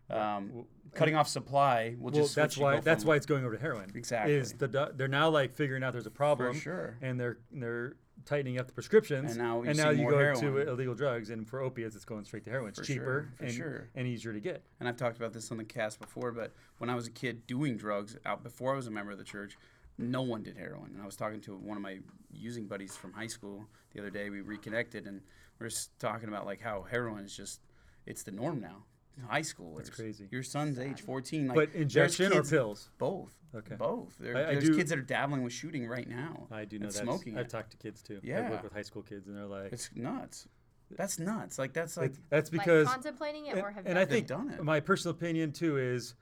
Um, 0.10 0.66
cutting 0.94 1.16
off 1.16 1.28
supply 1.28 1.96
will 2.00 2.12
Well, 2.12 2.24
just 2.24 2.36
that's 2.36 2.58
why 2.58 2.80
that's 2.80 3.04
why 3.04 3.16
it's 3.16 3.26
going 3.26 3.44
over 3.44 3.56
to 3.56 3.62
heroin. 3.62 3.92
Exactly. 3.94 4.34
Is 4.36 4.54
the 4.54 4.92
they're 4.96 5.08
now 5.08 5.30
like 5.30 5.54
figuring 5.54 5.84
out 5.84 5.94
there's 5.94 6.06
a 6.08 6.12
problem, 6.12 6.58
sure. 6.60 6.98
and 7.02 7.20
they're 7.20 7.38
they're 7.52 7.94
tightening 8.26 8.60
up 8.60 8.68
the 8.68 8.74
prescriptions, 8.74 9.32
And 9.32 9.40
now 9.40 9.62
you 9.62 9.70
and 9.70 9.78
now 9.78 9.90
you 9.92 10.10
go 10.10 10.18
heroin. 10.18 10.42
to 10.42 10.70
illegal 10.70 10.96
drugs, 10.96 11.30
and 11.30 11.48
for 11.48 11.62
opiates 11.62 11.96
it's 11.96 12.04
going 12.06 12.26
straight 12.26 12.44
to 12.46 12.50
heroin. 12.50 12.70
It's 12.70 12.80
For 12.80 12.86
cheaper 12.86 13.04
sure, 13.30 13.30
for 13.38 13.44
and, 13.46 13.54
sure. 13.54 13.90
and 13.96 14.08
easier 14.08 14.34
to 14.34 14.40
get. 14.40 14.64
and 14.80 14.88
I've 14.90 14.98
talked 14.98 15.18
about 15.18 15.34
this 15.34 15.52
on 15.52 15.58
the 15.58 15.64
cast 15.64 16.00
before, 16.00 16.32
but 16.32 16.54
when 16.80 16.90
I 16.90 16.96
was 16.96 17.08
a 17.08 17.12
kid 17.12 17.46
doing 17.48 17.78
drugs 17.78 18.18
out 18.26 18.44
before 18.44 18.74
I 18.74 18.76
was 18.76 18.88
a 18.88 18.92
member 18.92 19.12
of 19.12 19.18
the 19.18 19.24
church, 19.24 19.58
no 19.98 20.22
one 20.24 20.44
did 20.44 20.58
heroin. 20.58 20.92
And 20.94 21.02
I 21.02 21.06
was 21.06 21.16
talking 21.16 21.42
to 21.42 21.56
one 21.58 21.78
of 21.78 21.84
my 21.84 22.00
using 22.32 22.66
buddies 22.68 22.96
from 22.96 23.14
high 23.14 23.28
school 23.28 23.66
the 23.94 24.00
other 24.02 24.10
day. 24.10 24.30
We 24.30 24.42
reconnected 24.42 25.06
and 25.08 25.22
we 25.60 25.66
are 25.66 25.70
just 25.70 25.98
talking 26.00 26.28
about 26.28 26.46
like 26.46 26.62
how 26.62 26.84
heroin 26.90 27.24
is 27.24 27.36
just 27.36 27.62
it's 28.06 28.24
the 28.24 28.32
norm 28.32 28.60
now. 28.60 28.84
High 29.28 29.42
schoolers. 29.42 29.78
That's 29.78 29.90
crazy. 29.90 30.28
Your 30.32 30.44
son's 30.44 30.78
age 30.80 31.02
14. 31.02 31.48
Like, 31.48 31.56
but 31.56 31.70
there's 31.74 31.82
injection 31.82 32.34
or 32.34 32.44
pills? 32.44 32.90
Both. 32.98 33.34
Okay. 33.56 33.76
Both. 33.76 34.16
There, 34.20 34.38
I- 34.38 34.42
I 34.42 34.54
there's 34.54 34.66
do- 34.66 34.76
kids 34.76 34.90
that 34.92 35.00
are 35.00 35.04
dabbling 35.04 35.44
with 35.44 35.54
shooting 35.54 35.88
right 35.88 36.08
now. 36.08 36.48
I 36.52 36.66
do 36.66 36.78
know 36.80 36.88
that. 36.88 36.94
smoking 36.94 37.38
I've 37.38 37.48
talked 37.48 37.72
to 37.72 37.78
kids 37.78 38.02
too. 38.04 38.20
Yeah. 38.24 38.38
I 38.38 38.42
Yeah. 38.42 38.50
work 38.52 38.64
with 38.64 38.74
high 38.74 38.82
school 38.84 39.02
kids, 39.04 39.28
and 39.28 39.36
they're 39.36 39.46
like, 39.46 39.72
It's 39.74 39.90
nuts. 39.96 40.48
That's 40.92 41.20
nuts. 41.20 41.58
Like 41.60 41.74
that's 41.74 41.98
like 41.98 42.12
It's- 42.12 42.22
that's 42.30 42.52
Like 42.52 42.62
because 42.62 42.88
contemplating 42.88 43.48
it 43.48 43.56
and, 43.56 43.62
or 43.62 43.70
have 43.72 43.86
and 43.86 43.96
done 43.96 43.98
I 43.98 44.02
it? 44.02 44.10
think 44.10 44.28
done 44.28 44.50
it. 44.52 44.64
my 44.64 44.80
personal 44.80 45.16
opinion 45.16 45.52
too 45.52 45.78
is 45.78 46.14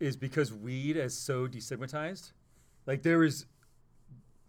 is 0.00 0.16
because 0.16 0.52
weed 0.52 0.96
is 0.96 1.16
so 1.16 1.46
destigmatized. 1.46 2.32
Like 2.86 3.02
there 3.02 3.22
is 3.22 3.46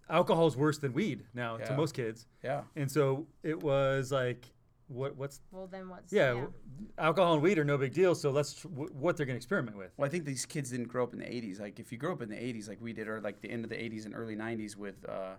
alcohol 0.09 0.47
is 0.47 0.55
worse 0.57 0.77
than 0.79 0.93
weed 0.93 1.25
now 1.33 1.57
to 1.57 1.75
most 1.75 1.93
kids, 1.93 2.25
yeah. 2.43 2.63
and 2.75 2.91
so 2.91 3.27
it 3.43 3.61
was 3.61 4.11
like 4.11 4.52
what 4.87 5.15
what's 5.15 5.41
Well, 5.51 5.67
then 5.67 5.89
what's 5.89 6.11
yeah, 6.11 6.29
w 6.29 6.53
alcohol 6.97 7.33
and 7.33 7.41
weed 7.41 7.57
are 7.57 7.63
no 7.65 7.77
big 7.77 7.93
deal. 7.93 8.15
So 8.15 8.29
let's 8.31 8.53
tr- 8.53 8.67
w- 8.67 8.89
what 8.93 9.17
they're 9.17 9.25
gonna 9.25 9.37
experiment 9.37 9.77
with. 9.77 9.91
Well, 9.97 10.05
I 10.05 10.09
think 10.09 10.25
these 10.25 10.45
kids 10.45 10.71
didn't 10.71 10.87
grow 10.87 11.03
up 11.03 11.13
in 11.13 11.19
the 11.19 11.25
'80s. 11.25 11.59
Like, 11.59 11.79
if 11.79 11.91
you 11.91 11.97
grew 11.97 12.11
up 12.11 12.21
in 12.21 12.29
the 12.29 12.35
'80s, 12.35 12.67
like 12.67 12.81
we 12.81 12.93
did, 12.93 13.07
or 13.07 13.21
like 13.21 13.41
the 13.41 13.49
end 13.49 13.63
of 13.63 13.69
the 13.69 13.77
'80s 13.77 14.05
and 14.05 14.13
early 14.15 14.35
'90s 14.35 14.75
with 14.75 14.95
uh, 15.07 15.35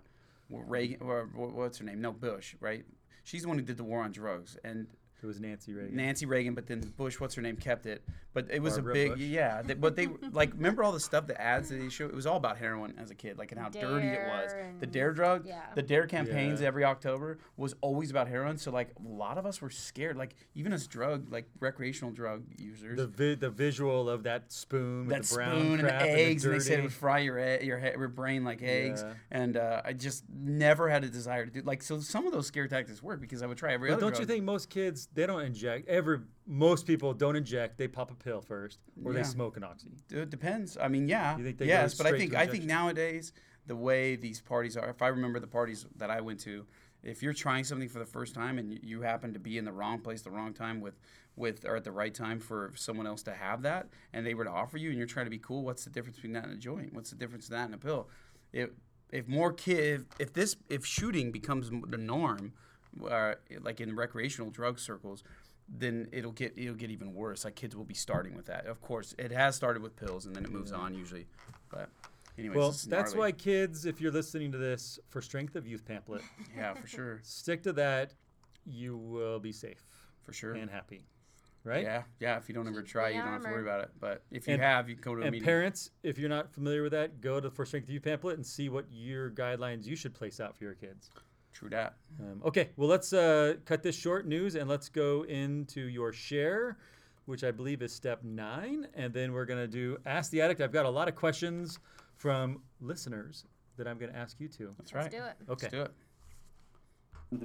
Reagan, 0.49 0.97
or 1.01 1.29
what's 1.35 1.77
her 1.77 1.85
name? 1.85 2.01
No, 2.01 2.11
Bush, 2.11 2.55
right? 2.59 2.83
She's 3.23 3.43
the 3.43 3.47
one 3.47 3.57
who 3.57 3.63
did 3.63 3.77
the 3.77 3.83
war 3.83 4.01
on 4.01 4.11
drugs, 4.11 4.57
and 4.63 4.87
It 5.25 5.27
was 5.27 5.39
Nancy 5.39 5.73
Reagan. 5.73 5.95
Nancy 5.95 6.25
Reagan. 6.27 6.53
But 6.53 6.67
then 6.67 6.81
Bush, 6.97 7.19
what's 7.19 7.33
her 7.33 7.41
name, 7.41 7.57
kept 7.57 7.87
it. 7.87 8.03
But 8.33 8.47
it 8.51 8.61
was 8.61 8.73
Barbara 8.73 8.91
a 8.91 8.93
big, 8.93 9.11
Bush. 9.13 9.19
yeah. 9.21 9.61
They, 9.63 9.73
but 9.73 9.95
they 9.95 10.07
like 10.31 10.53
remember 10.53 10.83
all 10.83 10.91
the 10.91 10.99
stuff, 10.99 11.25
the 11.25 11.39
ads 11.41 11.69
that 11.69 11.79
they 11.79 11.89
showed. 11.89 12.11
It 12.11 12.15
was 12.15 12.27
all 12.27 12.37
about 12.37 12.57
heroin 12.57 12.93
as 12.99 13.09
a 13.09 13.15
kid, 13.15 13.37
like 13.39 13.51
and 13.51 13.59
how 13.59 13.69
dirty 13.69 14.07
it 14.07 14.19
was. 14.27 14.51
The 14.79 14.85
DARE 14.85 15.13
drug, 15.13 15.47
yeah. 15.47 15.61
the 15.73 15.81
DARE 15.81 16.05
campaigns 16.05 16.61
Yeah. 16.61 16.67
every 16.67 16.83
October 16.83 17.39
was 17.57 17.73
always 17.81 18.11
about 18.11 18.27
heroin. 18.27 18.57
So 18.57 18.71
like 18.71 18.89
a 19.03 19.07
lot 19.09 19.37
of 19.39 19.45
us 19.47 19.61
were 19.61 19.69
scared. 19.71 20.15
Like 20.17 20.35
even 20.53 20.71
as 20.73 20.85
drug, 20.85 21.31
like 21.31 21.49
recreational 21.59 22.11
drug 22.13 22.43
users 22.57 22.97
The 22.97 23.07
vi- 23.07 23.35
the 23.35 23.49
visual 23.49 24.09
of 24.09 24.23
that 24.23 24.51
spoon 24.51 25.07
with 25.07 25.15
that 25.15 25.23
the 25.23 25.35
brown 25.35 25.59
spoon 25.61 25.79
and 25.79 25.87
the 25.89 25.95
eggs, 25.95 26.45
and, 26.45 26.53
and, 26.53 26.61
they 26.61 26.63
said 26.65 26.79
it 26.79 26.83
would 26.83 26.93
fry 26.93 27.19
your 27.19 27.39
e- 27.39 27.65
your, 27.65 27.79
he- 27.79 27.97
your 27.97 28.09
brain 28.09 28.43
like 28.43 28.61
eggs. 28.61 29.01
Yeah. 29.03 29.13
And 29.31 29.57
uh, 29.57 29.81
I 29.83 29.93
just 29.93 30.23
never 30.29 30.87
had 30.89 31.03
a 31.03 31.07
desire 31.09 31.45
to 31.45 31.51
do 31.51 31.61
like 31.63 31.81
so. 31.81 31.99
Some 31.99 32.27
of 32.27 32.33
those 32.33 32.47
scare 32.47 32.67
tactics 32.67 33.01
work 33.01 33.21
because 33.21 33.41
I 33.41 33.47
would 33.47 33.57
try 33.57 33.73
every 33.73 33.89
But 33.89 33.95
other. 33.95 34.11
don't 34.11 34.19
you 34.19 34.25
think 34.25 34.43
most 34.43 34.69
kids 34.69 35.07
they 35.15 35.25
don't 35.25 35.41
inject? 35.41 35.87
Every 35.87 36.19
most 36.45 36.85
people 36.85 37.13
don't 37.13 37.35
inject. 37.35 37.77
They 37.77 37.87
pop 37.87 38.11
a 38.11 38.15
pill 38.15 38.41
first, 38.41 38.79
or 39.03 39.11
Yeah. 39.11 39.19
they 39.19 39.23
smoke 39.23 39.57
an 39.57 39.63
oxy. 39.63 39.89
It 40.11 40.29
depends. 40.29 40.77
I 40.77 40.87
mean, 40.87 41.07
yeah, 41.07 41.37
You 41.37 41.43
think 41.43 41.57
they 41.57 41.65
go 41.65 41.73
yes, 41.73 41.95
but 41.95 42.05
I 42.05 42.11
think 42.17 42.35
I 42.35 42.45
think 42.45 42.65
nowadays 42.65 43.33
the 43.65 43.75
way 43.75 44.15
these 44.15 44.41
parties 44.41 44.77
are. 44.77 44.87
If 44.89 45.01
I 45.01 45.07
remember 45.07 45.39
the 45.39 45.47
parties 45.47 45.87
that 45.97 46.11
I 46.11 46.21
went 46.21 46.39
to, 46.41 46.67
if 47.01 47.23
you're 47.23 47.33
trying 47.33 47.63
something 47.63 47.89
for 47.89 47.99
the 47.99 48.05
first 48.05 48.35
time 48.35 48.59
and 48.59 48.71
you, 48.83 49.01
happen 49.01 49.33
to 49.33 49.39
be 49.39 49.57
in 49.57 49.65
the 49.65 49.71
wrong 49.71 49.99
place, 49.99 50.21
the 50.21 50.31
wrong 50.31 50.53
time 50.53 50.81
with 50.81 50.99
with 51.35 51.65
or 51.65 51.75
at 51.75 51.83
the 51.83 51.91
right 51.91 52.13
time 52.13 52.39
for 52.39 52.71
someone 52.75 53.05
else 53.07 53.21
to 53.23 53.33
have 53.33 53.63
that, 53.63 53.89
and 54.13 54.25
they 54.25 54.33
were 54.33 54.45
to 54.45 54.49
offer 54.51 54.77
you, 54.77 54.89
and 54.89 54.97
you're 54.97 55.05
trying 55.07 55.25
to 55.25 55.29
be 55.29 55.37
cool, 55.39 55.63
what's 55.63 55.83
the 55.83 55.89
difference 55.89 56.15
between 56.15 56.31
that 56.33 56.45
and 56.45 56.53
a 56.53 56.57
joint? 56.57 56.93
What's 56.93 57.09
the 57.09 57.15
difference 57.17 57.45
between 57.47 57.59
that 57.59 57.65
and 57.65 57.73
a 57.75 57.77
pill? 57.77 58.09
If 58.53 58.69
if 59.11 59.27
more 59.27 59.51
kid, 59.53 60.05
if 60.19 60.33
this 60.33 60.55
if 60.69 60.85
shooting 60.85 61.31
becomes 61.31 61.69
the 61.87 61.97
norm, 61.97 62.53
uh, 63.09 63.35
like 63.61 63.81
in 63.81 63.95
recreational 63.95 64.49
drug 64.51 64.79
circles, 64.79 65.23
then 65.67 66.07
it'll 66.11 66.31
get 66.31 66.53
it'll 66.55 66.75
get 66.75 66.91
even 66.91 67.13
worse. 67.13 67.43
Like 67.45 67.55
kids 67.55 67.75
will 67.75 67.83
be 67.85 67.93
starting 67.95 68.35
with 68.35 68.45
that. 68.47 68.65
Of 68.67 68.81
course, 68.81 69.15
it 69.17 69.31
has 69.31 69.55
started 69.55 69.81
with 69.81 69.95
pills, 69.95 70.25
and 70.25 70.35
then 70.35 70.45
it 70.45 70.51
moves 70.51 70.71
on 70.71 70.93
usually. 70.93 71.25
But 71.69 71.89
anyways, 72.37 72.55
Well, 72.57 72.75
that's 72.87 73.15
why 73.15 73.31
kids, 73.31 73.85
if 73.85 73.99
you're 73.99 74.11
listening 74.11 74.51
to 74.51 74.57
this 74.57 74.99
for 75.09 75.21
Strength 75.21 75.55
of 75.55 75.65
Youth 75.67 75.85
pamphlet, 75.85 76.21
yeah, 76.57 76.73
for 76.73 76.87
sure, 76.87 77.19
stick 77.23 77.63
to 77.63 77.73
that. 77.73 78.13
You 78.67 78.97
will 78.97 79.39
be 79.39 79.51
safe 79.51 79.83
for 80.23 80.33
sure. 80.33 80.53
and 80.53 80.69
happy, 80.71 81.05
right? 81.63 81.83
Yeah, 81.83 82.01
yeah. 82.19 82.37
If 82.37 82.49
you 82.49 82.55
don't 82.55 82.67
ever 82.67 82.81
Keep 82.81 82.91
try, 82.91 83.09
the 83.09 83.15
you 83.17 83.21
don't 83.21 83.33
have 83.33 83.43
to 83.43 83.49
worry 83.49 83.61
about 83.61 83.81
it. 83.81 83.91
But 83.99 84.23
if 84.31 84.47
you 84.47 84.53
And- 84.53 84.61
have, 84.63 84.89
you 84.89 84.95
go 84.95 85.13
to 85.13 85.21
a 85.21 85.25
And 85.25 85.31
meeting. 85.33 85.45
parents, 85.45 85.91
if 86.01 86.17
you're 86.17 86.29
not 86.29 86.51
familiar 86.51 86.81
with 86.81 86.91
that, 86.93 87.21
go 87.21 87.39
to 87.39 87.49
the 87.49 87.55
for 87.55 87.63
Strength 87.65 87.85
of 87.85 87.89
Youth 87.91 88.03
pamphlet 88.03 88.37
and 88.37 88.45
see 88.45 88.69
what 88.69 88.85
your 88.91 89.29
guidelines 89.29 89.85
you 89.85 89.95
should 89.95 90.13
place 90.15 90.39
out 90.39 90.57
for 90.57 90.63
your 90.63 90.73
kids. 90.73 91.11
True 91.55 91.69
that. 91.69 91.95
Um, 92.19 92.41
okay, 92.43 92.71
well, 92.75 92.89
let's 92.89 93.13
uh, 93.13 93.53
cut 93.63 93.81
this 93.81 93.95
short 93.95 94.27
news 94.27 94.55
and 94.55 94.69
let's 94.69 94.89
go 94.89 95.23
into 95.23 95.79
your 95.87 96.11
share, 96.11 96.77
which 97.27 97.45
I 97.45 97.51
believe 97.51 97.81
is 97.81 97.95
step 97.95 98.25
nine. 98.25 98.87
And 98.93 99.13
then 99.13 99.31
we're 99.31 99.45
going 99.45 99.61
to 99.61 99.67
do 99.67 99.97
Ask 100.05 100.31
the 100.31 100.41
Addict. 100.41 100.59
I've 100.59 100.73
got 100.73 100.85
a 100.85 100.89
lot 100.89 101.07
of 101.07 101.15
questions 101.15 101.79
from 102.17 102.61
listeners 102.81 103.45
that 103.77 103.87
I'm 103.87 103.97
going 103.97 104.11
to 104.11 104.17
ask 104.17 104.37
you 104.41 104.49
to. 104.49 104.75
That's 104.77 104.93
right. 104.93 105.03
Let's 105.03 105.15
do 105.15 105.21
it. 105.23 105.35
Okay. 105.49 105.67
Let's 105.71 105.71
do 105.71 105.81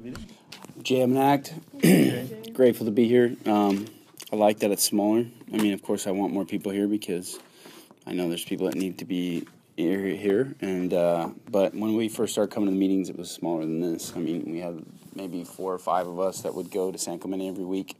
it. 0.09 0.83
Jam 0.83 1.17
and 1.17 1.19
Act. 1.19 1.55
Grateful 2.53 2.87
to 2.87 2.93
be 2.93 3.07
here. 3.07 3.37
Um, 3.47 3.87
I 4.33 4.37
like 4.37 4.59
that 4.59 4.73
it's 4.73 4.83
smaller. 4.83 5.25
I 5.53 5.57
mean, 5.57 5.73
of 5.73 5.83
course, 5.83 6.09
I 6.09 6.11
want 6.11 6.33
more 6.33 6.45
people 6.45 6.73
here 6.73 6.89
because 6.89 7.39
I 8.09 8.13
know 8.13 8.29
there's 8.29 8.45
people 8.45 8.67
that 8.67 8.75
need 8.75 8.99
to 8.99 9.05
be 9.05 9.47
here. 9.81 10.07
here. 10.07 10.55
And 10.61 10.93
uh, 10.93 11.31
but 11.51 11.75
when 11.75 11.97
we 11.97 12.09
first 12.09 12.33
started 12.33 12.53
coming 12.53 12.69
to 12.69 12.73
the 12.73 12.79
meetings, 12.79 13.09
it 13.09 13.17
was 13.17 13.31
smaller 13.31 13.63
than 13.63 13.81
this. 13.81 14.13
I 14.15 14.19
mean, 14.19 14.51
we 14.51 14.59
had 14.61 14.85
maybe 15.15 15.45
four 15.45 15.73
or 15.75 15.79
five 15.79 16.07
of 16.07 16.19
us 16.21 16.43
that 16.43 16.55
would 16.55 16.71
go 16.71 16.91
to 16.93 16.99
San 16.99 17.19
Clemente 17.19 17.49
every 17.49 17.65
week. 17.65 17.97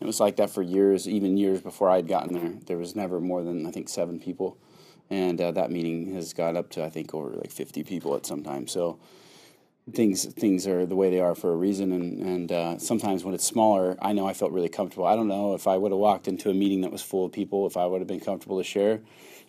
It 0.00 0.06
was 0.06 0.20
like 0.20 0.36
that 0.36 0.50
for 0.50 0.62
years, 0.62 1.08
even 1.08 1.36
years 1.36 1.60
before 1.60 1.88
I'd 1.88 2.08
gotten 2.08 2.34
there. 2.34 2.52
There 2.66 2.78
was 2.78 2.94
never 2.96 3.20
more 3.20 3.42
than 3.42 3.66
I 3.66 3.70
think 3.70 3.88
seven 3.88 4.18
people, 4.18 4.58
and 5.08 5.40
uh, 5.40 5.52
that 5.52 5.70
meeting 5.70 6.14
has 6.14 6.32
got 6.32 6.56
up 6.56 6.70
to 6.70 6.84
I 6.84 6.90
think 6.90 7.14
over 7.14 7.30
like 7.30 7.50
50 7.50 7.84
people 7.84 8.14
at 8.16 8.26
some 8.26 8.42
time. 8.42 8.66
So 8.66 8.98
things 9.92 10.24
things 10.24 10.66
are 10.66 10.86
the 10.86 10.96
way 10.96 11.10
they 11.10 11.20
are 11.20 11.34
for 11.34 11.52
a 11.52 11.56
reason 11.56 11.92
and 11.92 12.22
and 12.22 12.52
uh, 12.52 12.78
sometimes 12.78 13.22
when 13.22 13.34
it's 13.34 13.44
smaller 13.44 13.96
I 14.00 14.12
know 14.12 14.26
I 14.26 14.32
felt 14.32 14.52
really 14.52 14.70
comfortable. 14.70 15.06
I 15.06 15.14
don't 15.14 15.28
know 15.28 15.54
if 15.54 15.66
I 15.66 15.76
would 15.76 15.92
have 15.92 15.98
walked 15.98 16.26
into 16.26 16.48
a 16.50 16.54
meeting 16.54 16.80
that 16.82 16.92
was 16.92 17.02
full 17.02 17.26
of 17.26 17.32
people 17.32 17.66
if 17.66 17.76
I 17.76 17.84
would 17.86 18.00
have 18.00 18.08
been 18.08 18.20
comfortable 18.20 18.58
to 18.58 18.64
share 18.64 19.00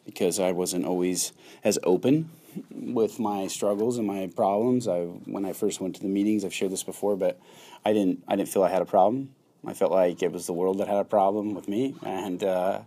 because 0.05 0.39
I 0.39 0.51
wasn't 0.51 0.85
always 0.85 1.31
as 1.63 1.79
open 1.83 2.29
with 2.69 3.19
my 3.19 3.47
struggles 3.47 3.97
and 3.97 4.05
my 4.05 4.27
problems. 4.35 4.87
I 4.87 5.03
when 5.03 5.45
I 5.45 5.53
first 5.53 5.79
went 5.79 5.95
to 5.95 6.01
the 6.01 6.09
meetings 6.09 6.43
I've 6.43 6.53
shared 6.53 6.71
this 6.71 6.83
before 6.83 7.15
but 7.15 7.39
I 7.85 7.93
didn't 7.93 8.23
I 8.27 8.35
didn't 8.35 8.49
feel 8.49 8.63
I 8.63 8.69
had 8.69 8.81
a 8.81 8.85
problem. 8.85 9.29
I 9.65 9.73
felt 9.73 9.91
like 9.91 10.21
it 10.21 10.33
was 10.33 10.47
the 10.47 10.53
world 10.53 10.79
that 10.79 10.87
had 10.89 10.97
a 10.97 11.05
problem 11.05 11.53
with 11.53 11.69
me 11.69 11.95
and 12.03 12.43
uh, 12.43 12.81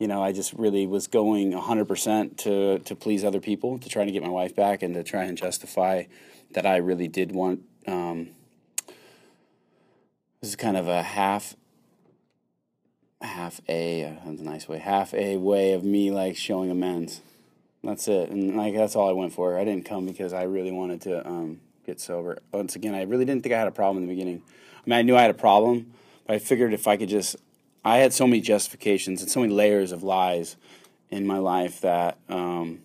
you 0.00 0.08
know, 0.08 0.22
I 0.22 0.32
just 0.32 0.54
really 0.54 0.86
was 0.86 1.06
going 1.06 1.52
100% 1.52 2.36
to, 2.38 2.78
to 2.78 2.96
please 2.96 3.22
other 3.22 3.38
people, 3.38 3.78
to 3.78 3.88
try 3.88 4.06
to 4.06 4.10
get 4.10 4.22
my 4.22 4.30
wife 4.30 4.56
back 4.56 4.82
and 4.82 4.94
to 4.94 5.04
try 5.04 5.24
and 5.24 5.36
justify 5.36 6.04
that 6.52 6.64
I 6.64 6.78
really 6.78 7.06
did 7.06 7.32
want. 7.32 7.60
Um, 7.86 8.30
this 10.40 10.48
is 10.48 10.56
kind 10.56 10.78
of 10.78 10.88
a 10.88 11.02
half, 11.02 11.54
half 13.20 13.60
a, 13.68 14.16
that's 14.24 14.40
a 14.40 14.44
nice 14.44 14.66
way, 14.66 14.78
half 14.78 15.12
a 15.12 15.36
way 15.36 15.74
of 15.74 15.84
me 15.84 16.10
like 16.10 16.34
showing 16.34 16.70
amends. 16.70 17.20
That's 17.84 18.08
it. 18.08 18.30
And 18.30 18.56
like, 18.56 18.74
that's 18.74 18.96
all 18.96 19.10
I 19.10 19.12
went 19.12 19.34
for. 19.34 19.58
I 19.58 19.64
didn't 19.64 19.84
come 19.84 20.06
because 20.06 20.32
I 20.32 20.44
really 20.44 20.72
wanted 20.72 21.02
to 21.02 21.28
um, 21.28 21.60
get 21.84 22.00
sober. 22.00 22.38
Once 22.52 22.74
again, 22.74 22.94
I 22.94 23.02
really 23.02 23.26
didn't 23.26 23.42
think 23.42 23.54
I 23.54 23.58
had 23.58 23.68
a 23.68 23.72
problem 23.72 24.02
in 24.02 24.08
the 24.08 24.14
beginning. 24.14 24.42
I 24.78 24.88
mean, 24.88 24.98
I 24.98 25.02
knew 25.02 25.14
I 25.14 25.20
had 25.22 25.30
a 25.30 25.34
problem, 25.34 25.92
but 26.26 26.36
I 26.36 26.38
figured 26.38 26.72
if 26.72 26.88
I 26.88 26.96
could 26.96 27.10
just 27.10 27.36
I 27.84 27.98
had 27.98 28.12
so 28.12 28.26
many 28.26 28.40
justifications 28.40 29.22
and 29.22 29.30
so 29.30 29.40
many 29.40 29.52
layers 29.52 29.92
of 29.92 30.02
lies 30.02 30.56
in 31.10 31.26
my 31.26 31.38
life 31.38 31.80
that 31.80 32.18
um, 32.28 32.80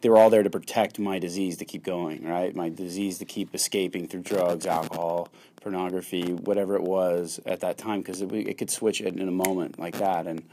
they 0.00 0.08
were 0.08 0.18
all 0.18 0.30
there 0.30 0.42
to 0.42 0.50
protect 0.50 0.98
my 0.98 1.18
disease 1.18 1.56
to 1.58 1.64
keep 1.64 1.82
going, 1.82 2.24
right? 2.26 2.54
My 2.54 2.68
disease 2.68 3.18
to 3.18 3.24
keep 3.24 3.54
escaping 3.54 4.06
through 4.06 4.22
drugs, 4.22 4.66
alcohol, 4.66 5.28
pornography, 5.60 6.32
whatever 6.32 6.76
it 6.76 6.82
was 6.82 7.40
at 7.46 7.60
that 7.60 7.78
time, 7.78 8.00
because 8.00 8.20
it, 8.20 8.32
it, 8.32 8.58
could 8.58 8.70
switch 8.70 9.00
in 9.00 9.26
a 9.26 9.32
moment 9.32 9.78
like 9.78 9.98
that. 9.98 10.26
And 10.26 10.44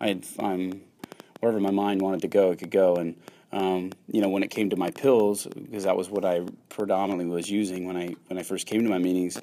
I, 0.00 0.20
I'm 0.38 0.82
wherever 1.40 1.60
my 1.60 1.70
mind 1.70 2.00
wanted 2.00 2.22
to 2.22 2.28
go, 2.28 2.52
it 2.52 2.60
could 2.60 2.70
go. 2.70 2.96
And 2.96 3.16
um, 3.52 3.92
you 4.10 4.20
know, 4.20 4.28
when 4.28 4.42
it 4.42 4.50
came 4.50 4.70
to 4.70 4.76
my 4.76 4.90
pills, 4.90 5.46
because 5.46 5.84
that 5.84 5.96
was 5.96 6.08
what 6.08 6.24
I 6.24 6.42
predominantly 6.70 7.26
was 7.26 7.50
using 7.50 7.86
when 7.86 7.96
I 7.96 8.14
when 8.28 8.38
I 8.38 8.42
first 8.42 8.66
came 8.66 8.82
to 8.84 8.88
my 8.88 8.98
meetings 8.98 9.40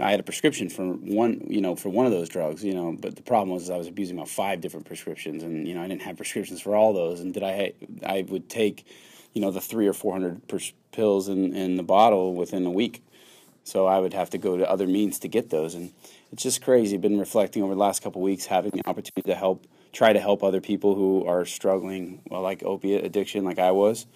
I 0.00 0.10
had 0.10 0.20
a 0.20 0.22
prescription 0.22 0.68
for 0.68 0.84
one, 0.92 1.46
you 1.48 1.60
know, 1.60 1.76
for 1.76 1.88
one 1.88 2.06
of 2.06 2.12
those 2.12 2.28
drugs, 2.28 2.64
you 2.64 2.74
know, 2.74 2.96
but 2.98 3.16
the 3.16 3.22
problem 3.22 3.50
was 3.50 3.70
I 3.70 3.76
was 3.76 3.86
abusing 3.86 4.16
about 4.16 4.28
five 4.28 4.60
different 4.60 4.86
prescriptions, 4.86 5.42
and 5.42 5.66
you 5.68 5.74
know, 5.74 5.82
I 5.82 5.88
didn't 5.88 6.02
have 6.02 6.16
prescriptions 6.16 6.60
for 6.60 6.74
all 6.74 6.92
those, 6.92 7.20
and 7.20 7.34
did 7.34 7.42
I? 7.42 7.72
I 8.04 8.22
would 8.28 8.48
take, 8.48 8.86
you 9.34 9.40
know, 9.40 9.50
the 9.50 9.60
three 9.60 9.86
or 9.86 9.92
four 9.92 10.12
hundred 10.12 10.40
pills 10.92 11.28
in 11.28 11.54
in 11.54 11.76
the 11.76 11.82
bottle 11.82 12.34
within 12.34 12.64
a 12.66 12.70
week, 12.70 13.02
so 13.64 13.86
I 13.86 13.98
would 13.98 14.14
have 14.14 14.30
to 14.30 14.38
go 14.38 14.56
to 14.56 14.68
other 14.68 14.86
means 14.86 15.18
to 15.20 15.28
get 15.28 15.50
those, 15.50 15.74
and 15.74 15.92
it's 16.32 16.42
just 16.42 16.62
crazy. 16.62 16.96
I've 16.96 17.02
Been 17.02 17.18
reflecting 17.18 17.62
over 17.62 17.74
the 17.74 17.80
last 17.80 18.02
couple 18.02 18.22
weeks, 18.22 18.46
having 18.46 18.70
the 18.70 18.86
opportunity 18.88 19.30
to 19.30 19.34
help, 19.34 19.66
try 19.92 20.12
to 20.12 20.20
help 20.20 20.42
other 20.42 20.60
people 20.60 20.94
who 20.94 21.24
are 21.26 21.44
struggling, 21.44 22.22
well, 22.30 22.42
like 22.42 22.62
opiate 22.62 23.04
addiction, 23.04 23.44
like 23.44 23.58
I 23.58 23.72
was 23.72 24.06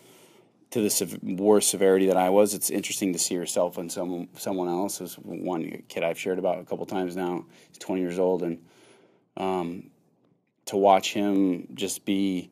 to 0.75 0.81
the 0.81 0.91
sev- 0.91 1.21
severity 1.63 2.07
that 2.07 2.17
I 2.17 2.31
was, 2.31 2.53
it's 2.53 2.69
interesting 2.69 3.13
to 3.13 3.19
see 3.21 3.35
yourself 3.35 3.79
in 3.79 3.89
some 3.89 4.29
someone 4.37 4.67
else. 4.67 5.01
Is 5.01 5.15
one 5.15 5.85
kid 5.89 6.03
I've 6.03 6.19
shared 6.19 6.41
about 6.41 6.59
a 6.59 6.65
couple 6.65 6.85
times 6.85 7.15
now. 7.15 7.45
He's 7.69 7.79
20 7.79 8.01
years 8.01 8.19
old, 8.19 8.43
and 8.43 8.59
um, 9.37 9.91
to 10.67 10.77
watch 10.77 11.13
him 11.13 11.69
just 11.75 12.05
be 12.05 12.51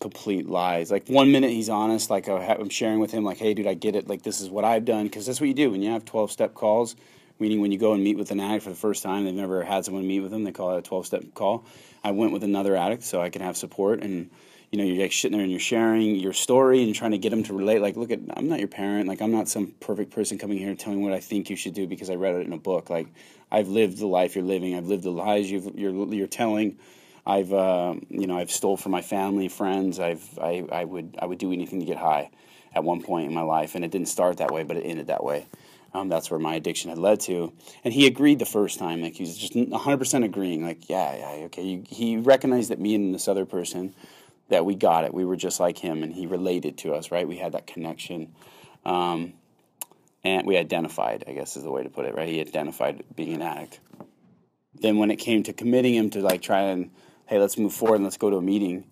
complete 0.00 0.48
lies. 0.48 0.90
Like 0.90 1.08
one 1.08 1.30
minute 1.30 1.50
he's 1.50 1.68
honest, 1.68 2.08
like 2.08 2.26
I'm 2.26 2.70
sharing 2.70 3.00
with 3.00 3.10
him, 3.10 3.22
like, 3.22 3.36
"Hey, 3.36 3.52
dude, 3.52 3.66
I 3.66 3.74
get 3.74 3.96
it. 3.96 4.08
Like 4.08 4.22
this 4.22 4.40
is 4.40 4.48
what 4.48 4.64
I've 4.64 4.86
done." 4.86 5.04
Because 5.04 5.26
that's 5.26 5.38
what 5.38 5.48
you 5.48 5.54
do 5.54 5.70
when 5.70 5.82
you 5.82 5.90
have 5.90 6.06
12 6.06 6.32
step 6.32 6.54
calls. 6.54 6.96
Meaning 7.38 7.60
when 7.60 7.70
you 7.70 7.76
go 7.76 7.92
and 7.92 8.02
meet 8.02 8.16
with 8.16 8.30
an 8.30 8.40
addict 8.40 8.64
for 8.64 8.70
the 8.70 8.76
first 8.76 9.02
time, 9.02 9.26
they've 9.26 9.34
never 9.34 9.62
had 9.62 9.84
someone 9.84 10.06
meet 10.06 10.20
with 10.20 10.30
them. 10.30 10.44
They 10.44 10.52
call 10.52 10.74
it 10.74 10.78
a 10.78 10.82
12 10.82 11.04
step 11.04 11.34
call. 11.34 11.66
I 12.02 12.12
went 12.12 12.32
with 12.32 12.44
another 12.44 12.76
addict 12.76 13.02
so 13.02 13.20
I 13.20 13.28
can 13.28 13.42
have 13.42 13.58
support 13.58 14.02
and 14.02 14.30
you 14.76 14.82
know, 14.82 14.92
you're 14.92 15.04
like 15.04 15.12
sitting 15.12 15.38
there 15.38 15.42
and 15.42 15.50
you're 15.50 15.58
sharing 15.58 16.16
your 16.16 16.34
story 16.34 16.82
and 16.82 16.94
trying 16.94 17.12
to 17.12 17.18
get 17.18 17.30
them 17.30 17.42
to 17.44 17.54
relate. 17.54 17.80
Like, 17.80 17.96
look 17.96 18.10
at, 18.10 18.20
I'm 18.36 18.46
not 18.46 18.58
your 18.58 18.68
parent. 18.68 19.08
Like, 19.08 19.22
I'm 19.22 19.32
not 19.32 19.48
some 19.48 19.68
perfect 19.80 20.10
person 20.10 20.36
coming 20.36 20.58
here 20.58 20.68
and 20.68 20.78
telling 20.78 21.00
what 21.00 21.14
I 21.14 21.20
think 21.20 21.48
you 21.48 21.56
should 21.56 21.72
do 21.72 21.86
because 21.86 22.10
I 22.10 22.14
read 22.16 22.34
it 22.34 22.46
in 22.46 22.52
a 22.52 22.58
book. 22.58 22.90
Like, 22.90 23.06
I've 23.50 23.68
lived 23.68 23.96
the 23.96 24.06
life 24.06 24.36
you're 24.36 24.44
living. 24.44 24.76
I've 24.76 24.84
lived 24.84 25.04
the 25.04 25.10
lies 25.10 25.50
you 25.50 25.66
are 25.66 25.70
you're, 25.74 26.12
you're 26.12 26.26
telling. 26.26 26.78
I've, 27.24 27.54
uh, 27.54 27.94
you 28.10 28.26
know, 28.26 28.36
I've 28.36 28.50
stole 28.50 28.76
from 28.76 28.92
my 28.92 29.00
family, 29.00 29.48
friends. 29.48 29.98
I've, 29.98 30.38
I, 30.38 30.66
I 30.70 30.84
would, 30.84 31.16
I 31.18 31.24
would 31.24 31.38
do 31.38 31.54
anything 31.54 31.80
to 31.80 31.86
get 31.86 31.96
high 31.96 32.28
at 32.74 32.84
one 32.84 33.02
point 33.02 33.28
in 33.28 33.34
my 33.34 33.40
life, 33.40 33.76
and 33.76 33.84
it 33.84 33.90
didn't 33.90 34.08
start 34.08 34.36
that 34.36 34.52
way, 34.52 34.62
but 34.62 34.76
it 34.76 34.82
ended 34.82 35.06
that 35.06 35.24
way. 35.24 35.46
Um, 35.94 36.10
that's 36.10 36.30
where 36.30 36.38
my 36.38 36.54
addiction 36.56 36.90
had 36.90 36.98
led 36.98 37.20
to. 37.20 37.54
And 37.82 37.94
he 37.94 38.06
agreed 38.06 38.40
the 38.40 38.44
first 38.44 38.78
time, 38.78 39.00
like 39.00 39.14
he 39.14 39.22
was 39.22 39.38
just 39.38 39.54
100% 39.54 40.24
agreeing, 40.24 40.62
like, 40.62 40.90
yeah, 40.90 41.16
yeah, 41.16 41.44
okay. 41.46 41.82
He 41.88 42.18
recognized 42.18 42.68
that 42.68 42.78
me 42.78 42.94
and 42.94 43.14
this 43.14 43.26
other 43.26 43.46
person 43.46 43.94
that 44.48 44.64
we 44.64 44.74
got 44.74 45.04
it. 45.04 45.12
We 45.12 45.24
were 45.24 45.36
just 45.36 45.60
like 45.60 45.78
him, 45.78 46.02
and 46.02 46.12
he 46.12 46.26
related 46.26 46.78
to 46.78 46.94
us, 46.94 47.10
right? 47.10 47.26
We 47.26 47.36
had 47.36 47.52
that 47.52 47.66
connection. 47.66 48.34
Um, 48.84 49.34
and 50.26 50.46
we 50.46 50.56
identified, 50.56 51.24
I 51.26 51.32
guess 51.32 51.56
is 51.56 51.62
the 51.62 51.70
way 51.70 51.82
to 51.82 51.90
put 51.90 52.04
it, 52.04 52.14
right? 52.14 52.28
He 52.28 52.40
identified 52.40 53.04
being 53.14 53.34
an 53.34 53.42
addict. 53.42 53.80
Then 54.74 54.98
when 54.98 55.10
it 55.10 55.16
came 55.16 55.42
to 55.44 55.52
committing 55.52 55.94
him 55.94 56.10
to 56.10 56.20
like 56.20 56.42
try 56.42 56.62
and, 56.62 56.90
hey, 57.26 57.38
let's 57.38 57.56
move 57.56 57.72
forward 57.72 57.96
and 57.96 58.04
let's 58.04 58.16
go 58.16 58.28
to 58.30 58.36
a 58.36 58.42
meeting 58.42 58.84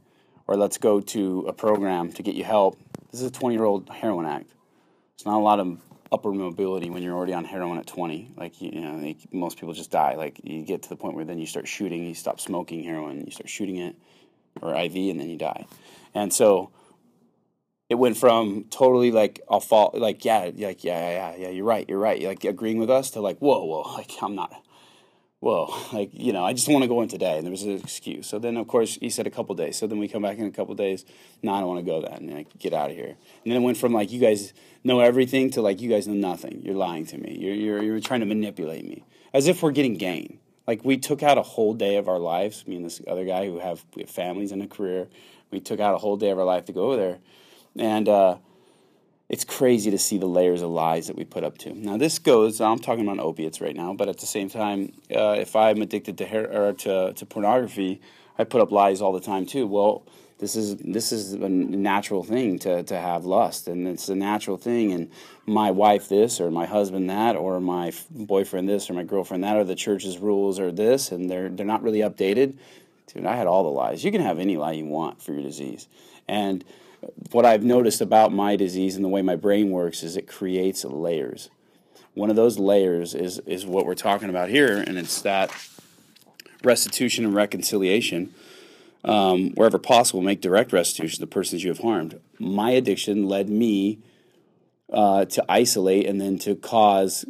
or 0.47 0.57
let's 0.57 0.79
go 0.79 1.01
to 1.01 1.45
a 1.49 1.53
program 1.53 2.13
to 2.13 2.23
get 2.23 2.35
you 2.35 2.45
help. 2.45 2.79
This 3.11 3.21
is 3.21 3.27
a 3.27 3.33
20 3.33 3.55
year 3.55 3.65
old 3.65 3.89
heroin 3.89 4.27
addict. 4.27 4.53
It's 5.15 5.27
not 5.27 5.37
a 5.37 5.43
lot 5.43 5.61
of 5.61 5.81
upper 6.13 6.33
mobility 6.33 6.91
when 6.91 7.03
you're 7.03 7.15
already 7.17 7.35
on 7.35 7.45
heroin 7.45 7.79
at 7.79 7.87
20. 7.87 8.33
Like, 8.37 8.61
you 8.63 8.81
know, 8.81 9.15
most 9.33 9.59
people 9.59 9.75
just 9.75 9.91
die. 9.91 10.15
Like, 10.15 10.41
you 10.45 10.65
get 10.65 10.83
to 10.85 10.89
the 10.89 10.97
point 10.97 11.17
where 11.17 11.25
then 11.25 11.39
you 11.39 11.47
start 11.47 11.67
shooting, 11.67 12.07
you 12.07 12.15
stop 12.15 12.41
smoking 12.41 12.85
heroin, 12.85 13.25
you 13.25 13.33
start 13.33 13.49
shooting 13.49 13.77
it 13.77 13.97
or 14.61 14.75
IV, 14.75 14.95
and 14.97 15.21
then 15.21 15.31
you 15.31 15.37
die. 15.37 15.67
And 16.15 16.33
so 16.33 16.71
it 17.89 17.97
went 17.97 18.17
from 18.17 18.65
totally 18.71 19.11
like 19.11 19.41
I'll 19.49 19.61
fall 19.61 19.91
like 19.95 20.25
yeah 20.25 20.51
like 20.57 20.85
yeah 20.85 21.11
yeah 21.11 21.37
yeah 21.37 21.49
you're 21.51 21.65
right 21.65 21.89
you're 21.89 21.99
right 21.99 22.23
like 22.23 22.45
agreeing 22.45 22.79
with 22.79 22.91
us 22.91 23.11
to 23.11 23.21
like 23.21 23.39
whoa 23.39 23.65
whoa 23.65 23.83
like 23.97 24.11
I'm 24.23 24.35
not 24.35 24.53
whoa 25.41 25.75
like 25.93 26.11
you 26.13 26.33
know 26.33 26.45
I 26.45 26.55
just 26.55 26.69
want 26.69 26.83
to 26.83 26.89
go 26.89 27.03
in 27.03 27.09
today 27.09 27.37
and 27.37 27.45
there 27.45 27.51
was 27.51 27.63
an 27.63 27.73
excuse. 27.73 28.27
So 28.27 28.39
then 28.39 28.57
of 28.57 28.67
course 28.67 28.95
he 28.95 29.11
said 29.11 29.27
a 29.27 29.31
couple 29.31 29.55
days. 29.55 29.77
So 29.77 29.87
then 29.87 29.99
we 29.99 30.09
come 30.09 30.23
back 30.23 30.39
in 30.39 30.47
a 30.47 30.51
couple 30.51 30.75
days 30.75 31.05
no 31.43 31.53
I 31.53 31.61
don't 31.61 31.69
want 31.69 31.85
to 31.85 31.91
go 31.91 32.01
then 32.01 32.29
and 32.29 32.35
like 32.35 32.59
get 32.59 32.73
out 32.73 32.91
of 32.91 32.97
here. 32.97 33.17
And 33.45 33.53
then 33.53 33.57
it 33.57 33.65
went 33.65 33.77
from 33.77 33.93
like 33.93 34.11
you 34.11 34.21
guys 34.21 34.55
know 34.83 35.01
everything 35.01 35.51
to 35.51 35.63
like 35.63 35.81
you 35.81 35.91
guys 35.91 36.09
know 36.09 36.15
nothing. 36.15 36.63
You're 36.63 36.77
lying 36.77 37.07
to 37.07 37.19
me. 37.19 37.37
You're 37.39 37.55
you're, 37.55 37.83
you're 37.83 38.01
trying 38.01 38.21
to 38.21 38.27
manipulate 38.27 38.87
me. 38.87 39.05
As 39.33 39.47
if 39.47 39.63
we're 39.63 39.73
getting 39.73 39.95
gain 39.95 40.39
like 40.67 40.85
we 40.85 40.97
took 40.97 41.23
out 41.23 41.39
a 41.39 41.43
whole 41.43 41.75
day 41.75 41.97
of 41.97 42.09
our 42.09 42.19
lives. 42.19 42.67
Me 42.67 42.77
and 42.77 42.85
this 42.85 43.01
other 43.07 43.25
guy 43.25 43.47
who 43.47 43.59
have 43.59 43.85
have 43.99 44.11
families 44.11 44.53
and 44.53 44.63
a 44.63 44.67
career. 44.67 45.09
We 45.51 45.61
took 45.61 45.81
out 45.81 45.95
a 45.95 45.99
whole 45.99 46.17
day 46.17 46.31
of 46.31 46.39
our 46.39 46.45
life 46.45 46.65
to 46.67 46.73
go 46.73 46.87
over 46.87 46.97
there, 46.97 47.19
and 47.77 48.09
uh, 48.09 48.37
it's 49.29 49.45
crazy 49.45 49.91
to 49.91 49.99
see 49.99 50.19
the 50.19 50.27
layers 50.27 50.63
of 50.63 50.71
lies 50.71 51.07
that 51.07 51.17
we 51.17 51.25
put 51.25 51.45
up 51.45 51.59
to. 51.59 51.75
Now 51.75 51.97
this 51.97 52.19
goes. 52.19 52.61
I'm 52.61 52.79
talking 52.79 53.07
about 53.07 53.19
opiates 53.25 53.61
right 53.61 53.75
now, 53.75 53.95
but 53.95 54.09
at 54.09 54.19
the 54.19 54.27
same 54.27 54.51
time, 54.51 54.93
uh, 55.15 55.37
if 55.39 55.57
I'm 55.57 55.81
addicted 55.81 56.19
to 56.19 56.27
hair 56.27 56.51
or 56.53 56.73
to, 56.73 57.13
to 57.13 57.27
pornography, 57.27 58.01
I 58.39 58.45
put 58.45 58.61
up 58.61 58.71
lies 58.71 59.01
all 59.01 59.13
the 59.13 59.21
time 59.21 59.47
too. 59.47 59.67
Well, 59.67 60.05
this 60.39 60.57
is 60.57 60.77
this 60.77 61.13
is 61.13 61.33
a 61.35 61.49
natural 61.49 62.25
thing 62.25 62.59
to, 62.59 62.83
to 62.83 62.99
have 62.99 63.25
lust 63.25 63.69
and 63.69 63.87
it's 63.87 64.09
a 64.09 64.15
natural 64.15 64.57
thing 64.57 64.93
and 64.93 65.11
my 65.47 65.71
wife 65.71 66.09
this 66.09 66.41
or 66.41 66.51
my 66.51 66.67
husband 66.67 67.09
that 67.09 67.37
or 67.37 67.61
my 67.61 67.93
boyfriend 68.11 68.69
this 68.69 68.91
or 68.91 68.95
my 68.95 69.05
girlfriend 69.05 69.45
that 69.45 69.57
or 69.57 69.65
the 69.65 69.75
church's 69.75 70.19
rules 70.19 70.59
or 70.59 70.73
this 70.73 71.13
and 71.13 71.31
they're 71.31 71.49
they're 71.49 71.67
not 71.67 71.83
really 71.83 72.01
updated. 72.01 72.55
Dude 73.13 73.27
i 73.27 73.37
had 73.37 73.47
all 73.47 73.63
the 73.63 73.71
lies. 73.71 74.05
You 74.05 74.11
can 74.11 74.23
have 74.23 74.39
any 74.39 74.57
lie 74.57 74.73
you 74.73 74.87
want 74.87 75.23
for 75.23 75.33
your 75.33 75.43
disease. 75.43 75.87
And 76.27 76.65
what 77.31 77.45
i've 77.45 77.63
noticed 77.63 78.01
about 78.01 78.33
my 78.33 78.57
disease 78.57 78.97
and 78.97 79.05
the 79.05 79.09
way 79.09 79.23
my 79.23 79.37
brain 79.37 79.71
works 79.71 80.03
is 80.03 80.17
it 80.17 80.27
creates 80.27 80.85
layers. 80.85 81.49
One 82.15 82.31
of 82.31 82.37
those 82.37 82.59
layers 82.59 83.15
is 83.15 83.39
is 83.47 83.65
what 83.65 83.87
we're 83.87 83.95
talking 83.95 84.31
about 84.31 84.49
here 84.49 84.79
and 84.85 84.99
it's 84.99 85.23
that 85.23 85.53
restitution 86.65 87.25
and 87.25 87.35
reconciliation 87.35 88.35
um, 89.05 89.51
wherever 89.51 89.79
possible, 89.79 90.23
make 90.23 90.41
direct 90.41 90.73
restitution 90.73 91.17
to 91.17 91.21
the 91.21 91.27
persons 91.27 91.63
you 91.63 91.71
have 91.71 91.81
harmed. 91.81 92.21
My 92.39 92.71
addiction 92.71 93.29
led 93.29 93.49
me 93.49 94.01
uh, 94.93 95.27
to 95.27 95.45
isolate 95.49 96.07
and 96.07 96.21
then 96.21 96.39
to 96.41 96.55
cause. 96.55 97.25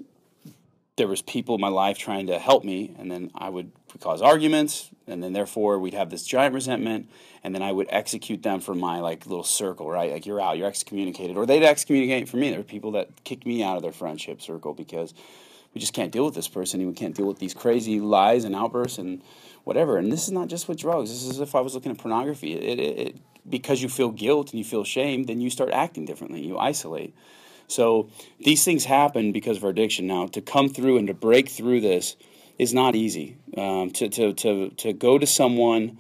There 0.97 1.09
was 1.09 1.23
people 1.23 1.57
in 1.57 1.61
my 1.61 1.69
life 1.69 1.99
trying 1.99 2.29
to 2.29 2.39
help 2.39 2.63
me, 2.63 2.95
and 2.97 3.11
then 3.11 3.33
I 3.35 3.49
would 3.49 3.73
cause 4.01 4.23
arguments, 4.23 4.91
and 5.09 5.23
then 5.23 5.33
therefore 5.33 5.81
we'd 5.81 5.95
have 5.95 6.09
this 6.09 6.25
giant 6.25 6.55
resentment, 6.55 7.11
and 7.43 7.53
then 7.53 7.63
I 7.63 7.73
would 7.73 7.89
execute 7.91 8.45
them 8.45 8.61
from 8.61 8.79
my 8.79 9.01
like 9.01 9.27
little 9.27 9.43
circle, 9.45 9.91
right? 9.91 10.13
Like 10.13 10.25
you're 10.25 10.41
out, 10.41 10.57
you're 10.57 10.69
excommunicated, 10.69 11.37
or 11.37 11.47
they'd 11.47 11.65
excommunicate 11.65 12.29
for 12.29 12.37
me. 12.37 12.51
There 12.51 12.61
were 12.61 12.65
people 12.65 12.93
that 12.93 13.25
kicked 13.25 13.45
me 13.45 13.65
out 13.65 13.77
of 13.77 13.83
their 13.83 13.93
friendship 13.93 14.41
circle 14.41 14.73
because 14.73 15.15
we 15.75 15.81
just 15.81 15.93
can't 15.93 16.13
deal 16.13 16.25
with 16.25 16.37
this 16.37 16.47
person, 16.47 16.79
and 16.79 16.89
we 16.89 16.95
can't 16.95 17.17
deal 17.17 17.27
with 17.27 17.41
these 17.41 17.55
crazy 17.55 17.99
lies 17.99 18.45
and 18.45 18.55
outbursts 18.55 18.99
and 18.99 19.21
whatever. 19.65 19.97
And 19.97 20.13
this 20.13 20.25
is 20.25 20.31
not 20.31 20.49
just 20.49 20.69
with 20.69 20.79
drugs. 20.79 21.11
This 21.11 21.25
is 21.25 21.41
if 21.41 21.55
I 21.55 21.61
was 21.61 21.75
looking 21.75 21.91
at 21.91 21.99
pornography. 21.99 22.55
It, 22.55 22.79
it, 22.79 22.99
it, 22.99 23.17
because 23.49 23.83
you 23.83 23.89
feel 23.89 24.11
guilt 24.11 24.51
and 24.51 24.59
you 24.59 24.65
feel 24.65 24.85
shame, 24.85 25.25
then 25.25 25.41
you 25.41 25.51
start 25.51 25.71
acting 25.73 26.05
differently. 26.05 26.43
You 26.43 26.59
isolate. 26.59 27.15
So 27.67 28.11
these 28.39 28.65
things 28.65 28.85
happen 28.85 29.33
because 29.33 29.57
of 29.57 29.65
our 29.65 29.71
addiction. 29.71 30.07
Now, 30.07 30.27
to 30.29 30.41
come 30.41 30.69
through 30.69 30.99
and 30.99 31.09
to 31.09 31.15
break 31.15 31.49
through 31.49 31.81
this 31.81 32.17
is 32.59 32.73
not 32.73 32.95
easy. 32.95 33.37
Um, 33.57 33.91
to, 33.93 34.09
to, 34.09 34.33
to, 34.35 34.71
to 34.71 34.93
go 34.93 35.19
to 35.19 35.27
someone 35.27 35.99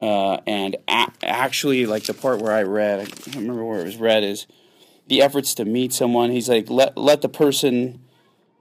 uh, 0.00 0.38
and 0.46 0.76
a- 0.86 1.12
actually, 1.22 1.86
like 1.86 2.04
the 2.04 2.14
part 2.14 2.40
where 2.40 2.52
I 2.52 2.62
read, 2.62 3.00
I 3.00 3.04
can't 3.06 3.36
remember 3.36 3.64
where 3.64 3.80
it 3.80 3.84
was 3.84 3.96
read, 3.96 4.22
is 4.22 4.46
the 5.06 5.22
efforts 5.22 5.54
to 5.54 5.64
meet 5.64 5.92
someone. 5.92 6.30
He's 6.30 6.48
like, 6.48 6.68
let, 6.68 6.96
let 6.96 7.22
the 7.22 7.28
person 7.28 8.03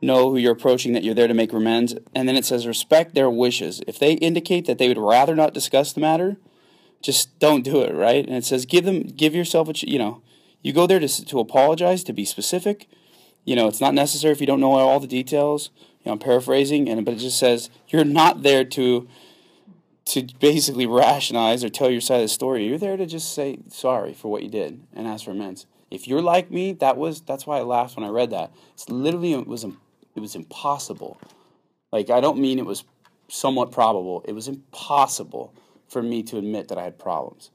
know 0.04 0.30
who 0.30 0.38
you're 0.38 0.54
approaching, 0.54 0.94
that 0.94 1.04
you're 1.04 1.16
there 1.16 1.28
to 1.28 1.34
make 1.34 1.54
amends. 1.54 1.96
And 2.14 2.28
then 2.28 2.36
it 2.36 2.46
says, 2.46 2.68
respect 2.68 3.16
their 3.16 3.30
wishes. 3.30 3.82
If 3.88 4.00
they 4.00 4.14
indicate 4.14 4.66
that 4.66 4.78
they 4.78 4.88
would 4.88 4.98
rather 4.98 5.36
not 5.36 5.54
discuss 5.54 5.94
the 5.94 6.02
matter, 6.02 6.38
just 7.02 7.38
don't 7.40 7.64
do 7.64 7.82
it, 7.82 7.94
right? 7.94 8.26
And 8.26 8.36
it 8.36 8.46
says, 8.46 8.66
give 8.66 8.86
them, 8.86 9.04
give 9.04 9.36
yourself 9.36 9.70
a, 9.70 9.74
you 9.88 10.00
know, 10.00 10.22
you 10.62 10.72
go 10.72 10.88
there 10.88 11.00
to, 11.00 11.26
to 11.26 11.40
apologize, 11.40 12.04
to 12.06 12.14
be 12.14 12.26
specific. 12.26 12.88
You 13.46 13.56
know, 13.56 13.68
it's 13.68 13.82
not 13.82 13.94
necessary 13.94 14.32
if 14.32 14.40
you 14.40 14.48
don't 14.48 14.62
know 14.62 14.72
all 14.72 15.00
the 15.00 15.08
details. 15.08 15.70
You 15.76 16.10
know, 16.10 16.14
I'm 16.14 16.20
paraphrasing, 16.20 16.90
and 16.90 17.06
but 17.06 17.16
it 17.16 17.18
just 17.18 17.38
says 17.38 17.70
you're 17.90 18.06
not 18.06 18.44
there 18.44 18.64
to 18.64 19.08
to 20.06 20.28
basically 20.40 20.86
rationalize 20.86 21.64
or 21.64 21.70
tell 21.70 21.90
your 21.90 22.02
side 22.02 22.18
of 22.18 22.24
the 22.24 22.28
story. 22.30 22.66
You're 22.66 22.78
there 22.78 22.98
to 22.98 23.06
just 23.06 23.34
say 23.34 23.60
sorry 23.70 24.14
for 24.14 24.30
what 24.30 24.44
you 24.44 24.50
did 24.50 24.82
and 24.94 25.08
ask 25.08 25.26
for 25.26 25.32
amends. 25.32 25.66
If 25.92 26.08
you're 26.08 26.22
like 26.22 26.52
me, 26.52 26.74
that 26.74 26.98
was 26.98 27.22
that's 27.22 27.46
why 27.46 27.60
I 27.60 27.62
laughed 27.62 27.96
when 27.96 28.06
I 28.06 28.10
read 28.10 28.32
that. 28.32 28.52
It's 28.74 28.90
literally 28.90 29.34
it 29.34 29.48
was 29.48 29.66
it 30.16 30.20
was 30.20 30.36
impossible. 30.36 31.20
Like 31.92 32.10
I 32.10 32.22
don't 32.22 32.40
mean 32.40 32.60
it 32.60 32.66
was 32.66 32.84
somewhat 33.28 33.72
probable. 33.72 34.24
It 34.28 34.34
was 34.34 34.48
impossible 34.48 35.54
for 35.88 36.02
me 36.02 36.24
to 36.24 36.38
admit 36.38 36.68
that 36.68 36.78
I 36.78 36.84
had 36.84 37.00
problems 37.00 37.52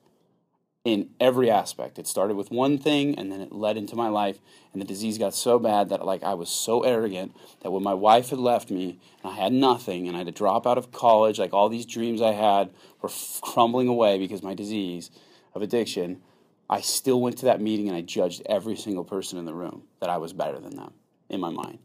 in 0.84 1.10
every 1.20 1.50
aspect. 1.50 1.98
It 1.98 2.06
started 2.06 2.36
with 2.36 2.50
one 2.50 2.78
thing 2.78 3.18
and 3.18 3.30
then 3.30 3.40
it 3.40 3.52
led 3.52 3.76
into 3.76 3.96
my 3.96 4.08
life 4.08 4.38
and 4.72 4.80
the 4.80 4.86
disease 4.86 5.18
got 5.18 5.34
so 5.34 5.58
bad 5.58 5.88
that 5.90 6.06
like 6.06 6.22
I 6.22 6.34
was 6.34 6.48
so 6.48 6.82
arrogant 6.82 7.36
that 7.60 7.70
when 7.70 7.82
my 7.82 7.94
wife 7.94 8.30
had 8.30 8.38
left 8.38 8.70
me 8.70 8.98
and 9.22 9.32
I 9.32 9.36
had 9.36 9.52
nothing 9.52 10.06
and 10.06 10.16
I 10.16 10.20
had 10.20 10.28
to 10.28 10.32
drop 10.32 10.66
out 10.66 10.78
of 10.78 10.92
college 10.92 11.38
like 11.38 11.52
all 11.52 11.68
these 11.68 11.84
dreams 11.84 12.22
I 12.22 12.32
had 12.32 12.70
were 13.02 13.10
f- 13.10 13.40
crumbling 13.42 13.88
away 13.88 14.18
because 14.18 14.42
my 14.42 14.54
disease 14.54 15.10
of 15.54 15.62
addiction 15.62 16.22
I 16.70 16.80
still 16.80 17.20
went 17.20 17.38
to 17.38 17.46
that 17.46 17.60
meeting 17.60 17.88
and 17.88 17.96
I 17.96 18.02
judged 18.02 18.42
every 18.46 18.76
single 18.76 19.04
person 19.04 19.38
in 19.38 19.46
the 19.46 19.54
room 19.54 19.82
that 20.00 20.10
I 20.10 20.18
was 20.18 20.32
better 20.32 20.60
than 20.60 20.76
them 20.76 20.92
in 21.28 21.40
my 21.40 21.50
mind. 21.50 21.78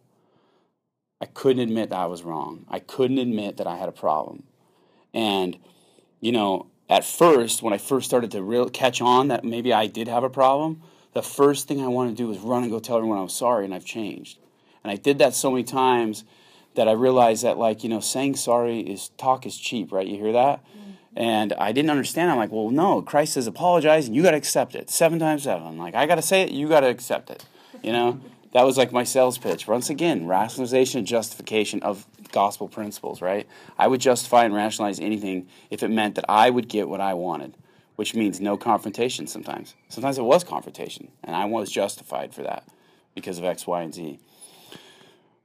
I 1.24 1.28
couldn't 1.28 1.62
admit 1.62 1.90
that 1.92 2.00
I 2.00 2.06
was 2.08 2.22
wrong. 2.22 2.66
I 2.68 2.80
couldn't 2.80 3.18
admit 3.18 3.56
that 3.56 3.66
I 3.66 3.78
had 3.78 3.88
a 3.88 3.94
problem. 3.94 4.44
And 5.14 5.58
you 6.20 6.34
know, 6.34 6.68
at 6.90 7.06
first, 7.06 7.64
when 7.64 7.72
I 7.72 7.78
first 7.78 8.08
started 8.08 8.30
to 8.32 8.44
real 8.44 8.70
catch 8.70 9.00
on 9.00 9.30
that 9.30 9.46
maybe 9.46 9.72
I 9.72 9.88
did 9.88 10.10
have 10.10 10.26
a 10.26 10.30
problem, 10.30 10.82
the 11.14 11.24
first 11.24 11.66
thing 11.66 11.82
I 11.82 11.88
wanted 11.88 12.10
to 12.10 12.16
do 12.18 12.28
was 12.28 12.40
run 12.40 12.64
and 12.64 12.72
go 12.74 12.80
tell 12.80 12.98
everyone 12.98 13.20
I 13.20 13.22
was 13.22 13.34
sorry 13.34 13.64
and 13.64 13.74
I've 13.74 13.86
changed. 13.86 14.38
And 14.84 14.92
I 14.92 14.98
did 14.98 15.18
that 15.20 15.34
so 15.34 15.50
many 15.50 15.64
times 15.64 16.26
that 16.76 16.90
I 16.90 16.92
realized 16.92 17.46
that 17.46 17.58
like, 17.58 17.86
you 17.86 17.90
know, 17.90 18.02
saying 18.02 18.36
sorry 18.36 18.82
is 18.82 19.08
talk 19.18 19.46
is 19.46 19.58
cheap, 19.58 19.94
right? 19.94 20.06
You 20.06 20.18
hear 20.18 20.34
that? 20.34 20.60
Mm-hmm. 20.66 20.92
And 21.16 21.54
I 21.54 21.72
didn't 21.72 21.92
understand. 21.92 22.32
I'm 22.32 22.38
like, 22.38 22.52
well, 22.52 22.70
no, 22.70 23.02
Christ 23.02 23.36
says 23.36 23.48
apologize 23.48 24.08
and 24.08 24.16
you 24.16 24.24
got 24.24 24.32
to 24.32 24.38
accept 24.38 24.76
it. 24.76 24.90
Seven 24.90 25.20
times 25.20 25.44
seven. 25.44 25.66
I'm 25.66 25.78
like, 25.78 25.96
I 25.96 26.06
got 26.06 26.16
to 26.16 26.22
say 26.22 26.42
it, 26.42 26.52
you 26.52 26.68
got 26.68 26.82
to 26.82 26.90
accept 26.90 27.30
it. 27.30 27.46
You 27.82 27.94
know? 27.94 28.20
that 28.54 28.66
was 28.66 28.78
like 28.78 28.92
my 28.92 29.04
sales 29.04 29.38
pitch. 29.38 29.68
Once 29.68 29.90
again, 29.90 30.28
rationalization 30.28 31.00
and 31.00 31.08
justification 31.08 31.82
of 31.84 32.06
gospel 32.32 32.68
principles, 32.68 33.22
right? 33.22 33.48
I 33.78 33.88
would 33.88 34.00
justify 34.00 34.46
and 34.46 34.54
rationalize 34.54 35.00
anything 35.00 35.48
if 35.70 35.84
it 35.84 35.90
meant 35.90 36.16
that 36.16 36.26
I 36.30 36.50
would 36.50 36.68
get 36.68 36.88
what 36.88 37.02
I 37.02 37.14
wanted, 37.16 37.56
which 37.96 38.16
means 38.16 38.40
no 38.40 38.58
confrontation 38.58 39.28
sometimes. 39.28 39.76
Sometimes 39.90 40.18
it 40.18 40.24
was 40.24 40.44
confrontation, 40.44 41.12
and 41.24 41.36
I 41.36 41.46
was 41.46 41.72
justified 41.72 42.34
for 42.34 42.44
that 42.44 42.68
because 43.16 43.38
of 43.38 43.44
X, 43.44 43.66
Y, 43.66 43.82
and 43.82 43.94
Z. 43.94 44.20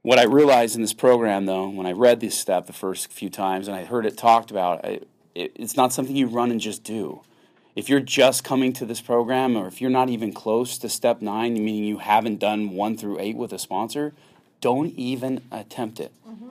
What 0.01 0.19
I 0.19 0.23
realized 0.23 0.75
in 0.75 0.81
this 0.81 0.93
program, 0.93 1.45
though, 1.45 1.67
when 1.67 1.85
I 1.85 1.91
read 1.91 2.19
this 2.19 2.37
step 2.37 2.67
the 2.67 2.73
first 2.73 3.11
few 3.11 3.29
times 3.29 3.67
and 3.67 3.75
I 3.75 3.83
heard 3.83 4.05
it 4.05 4.17
talked 4.17 4.49
about, 4.49 4.85
it, 4.85 5.07
it's 5.35 5.75
not 5.75 5.93
something 5.93 6.15
you 6.15 6.27
run 6.27 6.51
and 6.51 6.59
just 6.59 6.83
do. 6.83 7.21
If 7.75 7.87
you're 7.87 7.99
just 7.99 8.43
coming 8.43 8.73
to 8.73 8.85
this 8.85 9.01
program, 9.01 9.55
or 9.55 9.67
if 9.67 9.79
you're 9.79 9.89
not 9.89 10.09
even 10.09 10.33
close 10.33 10.77
to 10.79 10.89
step 10.89 11.21
nine, 11.21 11.53
meaning 11.53 11.83
you 11.83 11.99
haven't 11.99 12.39
done 12.39 12.71
one 12.71 12.97
through 12.97 13.19
eight 13.19 13.35
with 13.35 13.53
a 13.53 13.59
sponsor, 13.59 14.13
don't 14.61 14.93
even 14.97 15.41
attempt 15.51 15.99
it. 15.99 16.11
Mm-hmm. 16.27 16.49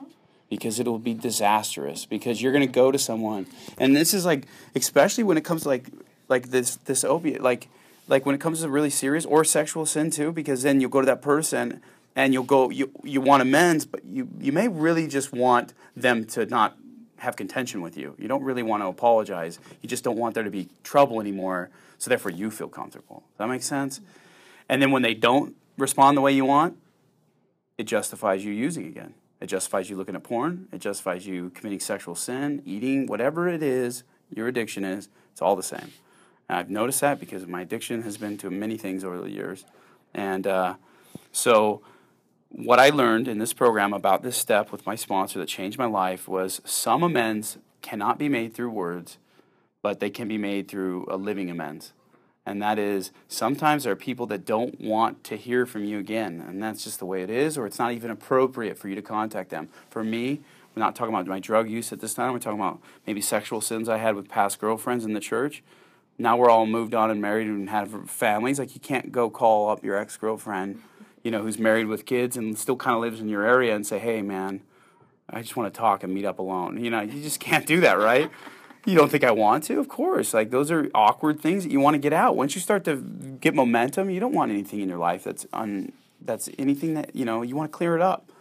Because 0.49 0.79
it'll 0.79 0.97
be 0.97 1.13
disastrous 1.13 2.05
because 2.05 2.41
you're 2.41 2.51
going 2.51 2.65
to 2.65 2.71
go 2.71 2.91
to 2.91 2.97
someone 2.97 3.45
and 3.77 3.95
this 3.95 4.15
is 4.15 4.25
like 4.25 4.47
especially 4.75 5.23
when 5.23 5.37
it 5.37 5.45
comes 5.45 5.61
to 5.61 5.67
like 5.67 5.85
like 6.27 6.49
this 6.49 6.77
this 6.77 7.03
opiate 7.03 7.43
like 7.43 7.67
like 8.07 8.25
when 8.25 8.33
it 8.33 8.41
comes 8.41 8.61
to 8.61 8.69
really 8.69 8.89
serious 8.89 9.25
or 9.27 9.43
sexual 9.43 9.85
sin 9.85 10.09
too 10.09 10.31
because 10.31 10.63
then 10.63 10.81
you'll 10.81 10.89
go 10.89 11.01
to 11.01 11.05
that 11.05 11.21
person 11.21 11.81
and 12.15 12.33
you'll 12.33 12.43
go 12.43 12.71
you 12.71 12.89
you 13.03 13.21
want 13.21 13.43
amends 13.43 13.85
but 13.85 14.03
you 14.05 14.27
you 14.39 14.51
may 14.51 14.67
really 14.67 15.07
just 15.07 15.31
want 15.31 15.71
them 15.95 16.25
to 16.25 16.47
not 16.47 16.75
have 17.19 17.35
contention 17.35 17.81
with 17.81 17.97
you 17.97 18.15
you 18.17 18.27
don't 18.27 18.43
really 18.43 18.63
want 18.63 18.81
to 18.81 18.87
apologize 18.87 19.59
you 19.81 19.89
just 19.89 20.03
don't 20.03 20.17
want 20.17 20.33
there 20.33 20.43
to 20.43 20.51
be 20.51 20.67
trouble 20.83 21.21
anymore 21.21 21.69
so 21.97 22.09
therefore 22.09 22.31
you 22.31 22.49
feel 22.49 22.67
comfortable 22.67 23.23
does 23.31 23.37
that 23.37 23.47
make 23.47 23.63
sense 23.63 24.01
and 24.67 24.81
then 24.81 24.91
when 24.91 25.01
they 25.01 25.13
don't 25.13 25.55
respond 25.77 26.17
the 26.17 26.21
way 26.21 26.31
you 26.31 26.45
want 26.45 26.77
it 27.79 27.87
justifies 27.87 28.43
you 28.43 28.51
using 28.51 28.87
again. 28.87 29.13
It 29.39 29.47
justifies 29.47 29.89
you 29.89 29.95
looking 29.95 30.13
at 30.13 30.21
porn. 30.21 30.67
It 30.73 30.79
justifies 30.79 31.25
you 31.25 31.49
committing 31.51 31.79
sexual 31.79 32.13
sin, 32.13 32.61
eating, 32.65 33.07
whatever 33.07 33.47
it 33.47 33.63
is 33.63 34.03
your 34.35 34.49
addiction 34.49 34.83
is. 34.83 35.07
It's 35.31 35.41
all 35.41 35.55
the 35.55 35.63
same. 35.63 35.93
And 36.49 36.57
I've 36.57 36.69
noticed 36.69 36.99
that 36.99 37.21
because 37.21 37.47
my 37.47 37.61
addiction 37.61 38.01
has 38.01 38.17
been 38.17 38.37
to 38.39 38.49
many 38.49 38.77
things 38.77 39.05
over 39.05 39.21
the 39.21 39.29
years. 39.29 39.63
And 40.13 40.45
uh, 40.45 40.75
so, 41.31 41.81
what 42.49 42.79
I 42.79 42.89
learned 42.89 43.27
in 43.27 43.37
this 43.37 43.53
program 43.53 43.93
about 43.93 44.23
this 44.23 44.37
step 44.37 44.71
with 44.71 44.85
my 44.85 44.95
sponsor 44.95 45.39
that 45.39 45.47
changed 45.47 45.77
my 45.77 45.85
life 45.85 46.27
was 46.27 46.61
some 46.65 47.03
amends 47.03 47.57
cannot 47.81 48.17
be 48.17 48.29
made 48.29 48.53
through 48.53 48.71
words, 48.71 49.17
but 49.81 49.99
they 49.99 50.09
can 50.09 50.27
be 50.27 50.37
made 50.37 50.67
through 50.67 51.07
a 51.09 51.15
living 51.15 51.49
amends 51.49 51.93
and 52.49 52.63
that 52.63 52.79
is 52.79 53.11
sometimes 53.27 53.83
there 53.83 53.93
are 53.93 53.95
people 53.95 54.25
that 54.25 54.43
don't 54.43 54.81
want 54.81 55.23
to 55.25 55.35
hear 55.35 55.67
from 55.67 55.85
you 55.85 55.99
again, 55.99 56.43
and 56.47 56.63
that's 56.63 56.83
just 56.83 56.97
the 56.97 57.05
way 57.05 57.21
it 57.21 57.29
is, 57.29 57.59
or 57.59 57.67
it's 57.67 57.77
not 57.77 57.91
even 57.91 58.09
appropriate 58.09 58.75
for 58.75 58.89
you 58.89 58.95
to 58.95 59.03
contact 59.03 59.51
them. 59.51 59.69
For 59.91 60.03
me, 60.03 60.41
we're 60.75 60.79
not 60.81 60.95
talking 60.95 61.13
about 61.13 61.27
my 61.27 61.39
drug 61.39 61.69
use 61.69 61.93
at 61.93 61.99
this 61.99 62.15
time, 62.15 62.33
we're 62.33 62.39
talking 62.39 62.59
about 62.59 62.79
maybe 63.05 63.21
sexual 63.21 63.61
sins 63.61 63.87
I 63.87 63.97
had 63.97 64.15
with 64.15 64.29
past 64.29 64.59
girlfriends 64.59 65.05
in 65.05 65.13
the 65.13 65.19
church. 65.19 65.61
Now 66.17 66.37
we're 66.37 66.49
all 66.49 66.65
moved 66.65 66.95
on 66.95 67.11
and 67.11 67.21
married 67.21 67.47
and 67.47 67.69
have 67.69 68.09
families. 68.09 68.57
Like 68.57 68.73
you 68.73 68.81
can't 68.81 69.11
go 69.11 69.29
call 69.29 69.69
up 69.69 69.83
your 69.83 69.95
ex 69.95 70.17
girlfriend, 70.17 70.81
you 71.23 71.31
know, 71.31 71.41
who's 71.41 71.59
married 71.59 71.87
with 71.87 72.05
kids 72.05 72.37
and 72.37 72.57
still 72.57 72.75
kind 72.75 72.95
of 72.95 73.01
lives 73.01 73.19
in 73.19 73.29
your 73.29 73.43
area 73.43 73.75
and 73.75 73.85
say, 73.85 73.99
hey, 73.99 74.21
man, 74.21 74.61
I 75.29 75.41
just 75.41 75.55
want 75.55 75.73
to 75.73 75.77
talk 75.77 76.03
and 76.03 76.13
meet 76.13 76.25
up 76.25 76.39
alone. 76.39 76.83
You 76.83 76.89
know, 76.89 77.01
you 77.01 77.21
just 77.21 77.39
can't 77.39 77.65
do 77.65 77.81
that, 77.81 77.97
right? 77.97 78.29
You 78.85 78.95
don't 78.95 79.11
think 79.11 79.23
I 79.23 79.31
want 79.31 79.65
to? 79.65 79.79
Of 79.79 79.87
course. 79.87 80.33
Like 80.33 80.51
those 80.51 80.71
are 80.71 80.89
awkward 80.95 81.41
things 81.41 81.63
that 81.63 81.71
you 81.71 81.79
want 81.79 81.95
to 81.95 81.99
get 81.99 82.13
out. 82.13 82.35
Once 82.35 82.55
you 82.55 82.61
start 82.61 82.85
to 82.85 82.95
get 83.41 83.53
momentum, 83.53 84.09
you 84.09 84.19
don't 84.19 84.33
want 84.33 84.51
anything 84.51 84.79
in 84.79 84.89
your 84.89 84.97
life 84.97 85.23
that's 85.25 85.45
un 85.53 85.91
that's 86.21 86.49
anything 86.57 86.95
that 86.95 87.15
you 87.15 87.23
know 87.23 87.41
you 87.41 87.55
want 87.55 87.71
to 87.71 87.77
clear 87.77 87.95
it 87.95 88.01
up. 88.01 88.31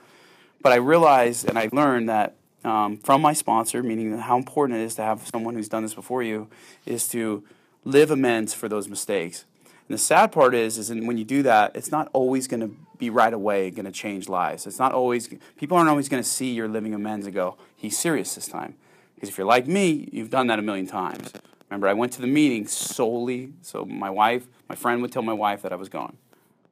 But 0.62 0.72
I 0.72 0.76
realized 0.76 1.48
and 1.48 1.58
I 1.58 1.68
learned 1.72 2.08
that 2.08 2.36
um, 2.64 2.98
from 2.98 3.20
my 3.20 3.32
sponsor, 3.32 3.82
meaning 3.82 4.16
how 4.18 4.36
important 4.36 4.78
it 4.80 4.84
is 4.84 4.94
to 4.96 5.02
have 5.02 5.26
someone 5.26 5.54
who's 5.54 5.68
done 5.68 5.82
this 5.82 5.94
before 5.94 6.22
you, 6.22 6.48
is 6.86 7.08
to 7.08 7.44
live 7.84 8.10
amends 8.10 8.54
for 8.54 8.68
those 8.68 8.88
mistakes. 8.88 9.44
And 9.88 9.94
the 9.94 9.98
sad 9.98 10.32
part 10.32 10.54
is, 10.54 10.76
is 10.76 10.90
when 10.90 11.16
you 11.16 11.24
do 11.24 11.42
that, 11.44 11.74
it's 11.74 11.90
not 11.90 12.08
always 12.12 12.46
going 12.46 12.60
to 12.60 12.76
be 12.98 13.10
right 13.10 13.32
away 13.32 13.70
going 13.70 13.86
to 13.86 13.92
change 13.92 14.28
lives. 14.28 14.66
It's 14.66 14.78
not 14.78 14.92
always 14.92 15.28
people 15.56 15.76
aren't 15.76 15.88
always 15.88 16.08
going 16.08 16.22
to 16.22 16.28
see 16.28 16.52
your 16.52 16.68
living 16.68 16.94
amends 16.94 17.26
and 17.26 17.34
go, 17.34 17.56
"He's 17.76 17.96
serious 17.96 18.34
this 18.34 18.46
time." 18.46 18.74
Because 19.14 19.30
if 19.30 19.38
you're 19.38 19.46
like 19.46 19.66
me, 19.66 20.08
you've 20.12 20.30
done 20.30 20.48
that 20.48 20.58
a 20.58 20.62
million 20.62 20.86
times. 20.86 21.32
Remember, 21.70 21.88
I 21.88 21.92
went 21.92 22.12
to 22.12 22.20
the 22.20 22.26
meeting 22.26 22.66
solely 22.66 23.52
so 23.62 23.84
my 23.84 24.10
wife, 24.10 24.46
my 24.68 24.74
friend 24.74 25.02
would 25.02 25.12
tell 25.12 25.22
my 25.22 25.32
wife 25.32 25.62
that 25.62 25.72
I 25.72 25.76
was 25.76 25.88
gone. 25.88 26.16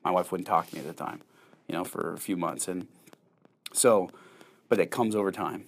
My 0.05 0.11
wife 0.11 0.31
wouldn't 0.31 0.47
talk 0.47 0.69
to 0.69 0.75
me 0.75 0.81
at 0.81 0.87
the 0.87 0.93
time, 0.93 1.23
you 1.69 1.75
know, 1.75 1.85
for 1.85 2.13
a 2.13 2.19
few 2.19 2.37
months. 2.37 2.69
And 2.69 2.87
so, 3.73 4.11
but 4.69 4.79
it 4.79 4.91
comes 4.91 5.15
over 5.15 5.33
time. 5.33 5.65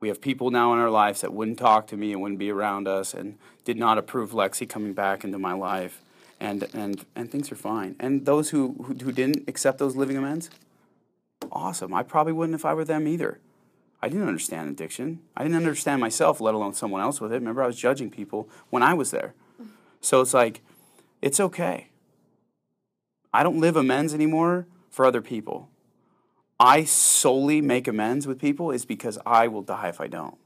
We 0.00 0.08
have 0.08 0.20
people 0.20 0.50
now 0.50 0.72
in 0.74 0.78
our 0.78 0.90
lives 0.90 1.22
that 1.22 1.32
wouldn't 1.32 1.58
talk 1.58 1.86
to 1.88 1.96
me 1.96 2.12
and 2.12 2.20
wouldn't 2.20 2.38
be 2.38 2.50
around 2.50 2.88
us 2.88 3.14
and 3.14 3.38
did 3.64 3.78
not 3.78 3.98
approve 3.98 4.32
Lexi 4.32 4.68
coming 4.68 4.92
back 4.92 5.24
into 5.24 5.38
my 5.38 5.52
life. 5.52 6.02
And, 6.42 6.68
and, 6.74 7.06
and 7.14 7.30
things 7.30 7.52
are 7.52 7.54
fine. 7.54 7.94
And 8.00 8.26
those 8.26 8.50
who, 8.50 8.74
who, 8.84 8.94
who 8.94 9.12
didn't 9.12 9.48
accept 9.48 9.78
those 9.78 9.94
living 9.94 10.16
amends, 10.16 10.50
awesome. 11.52 11.94
I 11.94 12.02
probably 12.02 12.32
wouldn't 12.32 12.56
if 12.56 12.64
I 12.64 12.74
were 12.74 12.84
them 12.84 13.06
either. 13.06 13.38
I 14.02 14.08
didn't 14.08 14.26
understand 14.26 14.68
addiction. 14.68 15.20
I 15.36 15.44
didn't 15.44 15.56
understand 15.56 16.00
myself, 16.00 16.40
let 16.40 16.54
alone 16.54 16.74
someone 16.74 17.00
else 17.00 17.20
with 17.20 17.32
it. 17.32 17.36
Remember, 17.36 17.62
I 17.62 17.68
was 17.68 17.76
judging 17.76 18.10
people 18.10 18.48
when 18.70 18.82
I 18.82 18.92
was 18.92 19.12
there. 19.12 19.34
So 20.00 20.20
it's 20.20 20.34
like, 20.34 20.62
it's 21.22 21.38
okay. 21.38 21.90
I 23.32 23.44
don't 23.44 23.60
live 23.60 23.76
amends 23.76 24.12
anymore 24.12 24.66
for 24.90 25.04
other 25.06 25.22
people. 25.22 25.68
I 26.58 26.82
solely 26.82 27.60
make 27.60 27.86
amends 27.86 28.26
with 28.26 28.40
people 28.40 28.72
is 28.72 28.84
because 28.84 29.16
I 29.24 29.46
will 29.46 29.62
die 29.62 29.90
if 29.90 30.00
I 30.00 30.08
don't, 30.08 30.38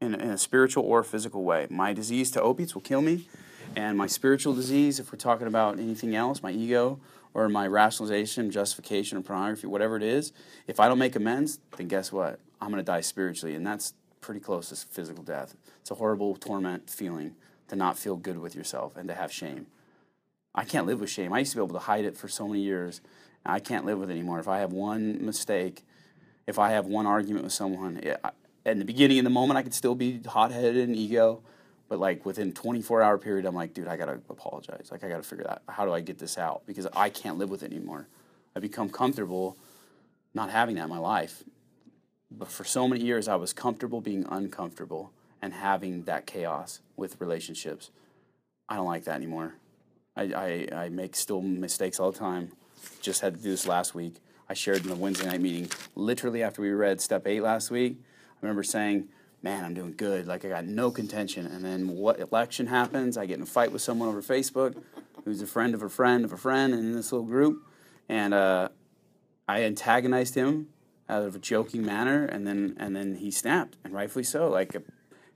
in, 0.00 0.14
in 0.14 0.30
a 0.30 0.38
spiritual 0.38 0.84
or 0.84 1.02
physical 1.02 1.44
way. 1.44 1.66
My 1.68 1.92
disease 1.92 2.30
to 2.30 2.40
opiates 2.40 2.74
will 2.74 2.82
kill 2.82 3.02
me, 3.02 3.28
and 3.76 3.98
my 3.98 4.06
spiritual 4.06 4.54
disease, 4.54 4.98
if 4.98 5.12
we're 5.12 5.18
talking 5.18 5.46
about 5.46 5.78
anything 5.78 6.16
else, 6.16 6.42
my 6.42 6.50
ego 6.50 6.98
or 7.34 7.50
my 7.50 7.66
rationalization, 7.66 8.50
justification, 8.50 9.18
or 9.18 9.20
pornography, 9.20 9.66
whatever 9.66 9.96
it 9.96 10.02
is, 10.02 10.32
if 10.66 10.80
I 10.80 10.88
don't 10.88 10.98
make 10.98 11.14
amends, 11.14 11.60
then 11.76 11.86
guess 11.86 12.10
what? 12.10 12.40
I'm 12.58 12.70
going 12.70 12.82
to 12.82 12.82
die 12.82 13.02
spiritually, 13.02 13.54
and 13.54 13.66
that's 13.66 13.92
pretty 14.22 14.40
close 14.40 14.70
to 14.70 14.76
physical 14.76 15.22
death. 15.22 15.54
It's 15.82 15.90
a 15.90 15.96
horrible 15.96 16.34
torment 16.36 16.88
feeling 16.88 17.36
to 17.68 17.76
not 17.76 17.98
feel 17.98 18.16
good 18.16 18.38
with 18.38 18.54
yourself 18.54 18.96
and 18.96 19.06
to 19.08 19.14
have 19.14 19.30
shame. 19.30 19.66
I 20.54 20.64
can't 20.64 20.86
live 20.86 21.00
with 21.00 21.10
shame. 21.10 21.34
I 21.34 21.40
used 21.40 21.52
to 21.52 21.58
be 21.58 21.62
able 21.62 21.74
to 21.74 21.84
hide 21.84 22.06
it 22.06 22.16
for 22.16 22.28
so 22.28 22.48
many 22.48 22.62
years. 22.62 23.02
I 23.44 23.60
can't 23.60 23.84
live 23.84 23.98
with 23.98 24.08
it 24.08 24.14
anymore. 24.14 24.40
If 24.40 24.48
I 24.48 24.60
have 24.60 24.72
one 24.72 25.24
mistake, 25.24 25.84
if 26.46 26.58
I 26.58 26.70
have 26.70 26.86
one 26.86 27.06
argument 27.06 27.44
with 27.44 27.52
someone, 27.52 27.98
it, 27.98 28.18
I, 28.24 28.30
in 28.64 28.78
the 28.78 28.86
beginning 28.86 29.18
of 29.18 29.24
the 29.24 29.30
moment, 29.30 29.58
I 29.58 29.62
could 29.62 29.74
still 29.74 29.94
be 29.94 30.22
hot 30.22 30.50
headed 30.50 30.88
and 30.88 30.96
ego, 30.96 31.42
but 31.88 31.98
like 31.98 32.26
within 32.26 32.52
24 32.52 33.02
hour 33.02 33.18
period, 33.18 33.46
I'm 33.46 33.54
like, 33.54 33.74
dude, 33.74 33.88
I 33.88 33.96
gotta 33.96 34.20
apologize. 34.28 34.88
Like 34.90 35.04
I 35.04 35.08
gotta 35.08 35.22
figure 35.22 35.44
that. 35.44 35.62
How 35.68 35.84
do 35.84 35.92
I 35.92 36.00
get 36.00 36.18
this 36.18 36.38
out? 36.38 36.62
Because 36.66 36.86
I 36.94 37.10
can't 37.10 37.38
live 37.38 37.50
with 37.50 37.62
it 37.62 37.72
anymore. 37.72 38.08
I 38.54 38.60
become 38.60 38.88
comfortable 38.88 39.56
not 40.34 40.50
having 40.50 40.76
that 40.76 40.84
in 40.84 40.90
my 40.90 40.98
life. 40.98 41.42
But 42.30 42.48
for 42.48 42.64
so 42.64 42.86
many 42.86 43.02
years, 43.02 43.28
I 43.28 43.36
was 43.36 43.52
comfortable 43.52 44.00
being 44.00 44.26
uncomfortable 44.28 45.12
and 45.40 45.52
having 45.52 46.02
that 46.04 46.26
chaos 46.26 46.80
with 46.96 47.20
relationships. 47.20 47.90
I 48.68 48.76
don't 48.76 48.86
like 48.86 49.04
that 49.04 49.14
anymore. 49.14 49.54
I, 50.16 50.22
I, 50.22 50.68
I 50.84 50.88
make 50.88 51.14
still 51.14 51.40
mistakes 51.40 52.00
all 52.00 52.10
the 52.10 52.18
time. 52.18 52.52
Just 53.00 53.20
had 53.20 53.34
to 53.36 53.42
do 53.42 53.50
this 53.50 53.66
last 53.66 53.94
week. 53.94 54.16
I 54.48 54.54
shared 54.54 54.82
in 54.82 54.88
the 54.88 54.94
Wednesday 54.94 55.26
night 55.26 55.40
meeting, 55.40 55.70
literally 55.94 56.42
after 56.42 56.62
we 56.62 56.70
read 56.70 57.00
step 57.00 57.26
eight 57.26 57.42
last 57.42 57.70
week. 57.70 57.96
I 58.00 58.38
remember 58.42 58.62
saying, 58.62 59.08
Man, 59.46 59.64
I'm 59.64 59.74
doing 59.74 59.94
good. 59.96 60.26
Like, 60.26 60.44
I 60.44 60.48
got 60.48 60.64
no 60.64 60.90
contention. 60.90 61.46
And 61.46 61.64
then 61.64 61.90
what 61.90 62.18
election 62.18 62.66
happens? 62.66 63.16
I 63.16 63.26
get 63.26 63.36
in 63.36 63.44
a 63.44 63.46
fight 63.46 63.70
with 63.70 63.80
someone 63.80 64.08
over 64.08 64.20
Facebook 64.20 64.74
who's 65.24 65.40
a 65.40 65.46
friend 65.46 65.72
of 65.72 65.84
a 65.84 65.88
friend 65.88 66.24
of 66.24 66.32
a 66.32 66.36
friend 66.36 66.74
in 66.74 66.96
this 66.96 67.12
little 67.12 67.28
group. 67.28 67.62
And 68.08 68.34
uh, 68.34 68.70
I 69.46 69.62
antagonized 69.62 70.34
him 70.34 70.70
out 71.08 71.22
of 71.22 71.36
a 71.36 71.38
joking 71.38 71.86
manner, 71.86 72.24
and 72.24 72.44
then 72.44 72.74
and 72.80 72.96
then 72.96 73.14
he 73.14 73.30
snapped, 73.30 73.76
and 73.84 73.94
rightfully 73.94 74.24
so. 74.24 74.48
Like 74.48 74.76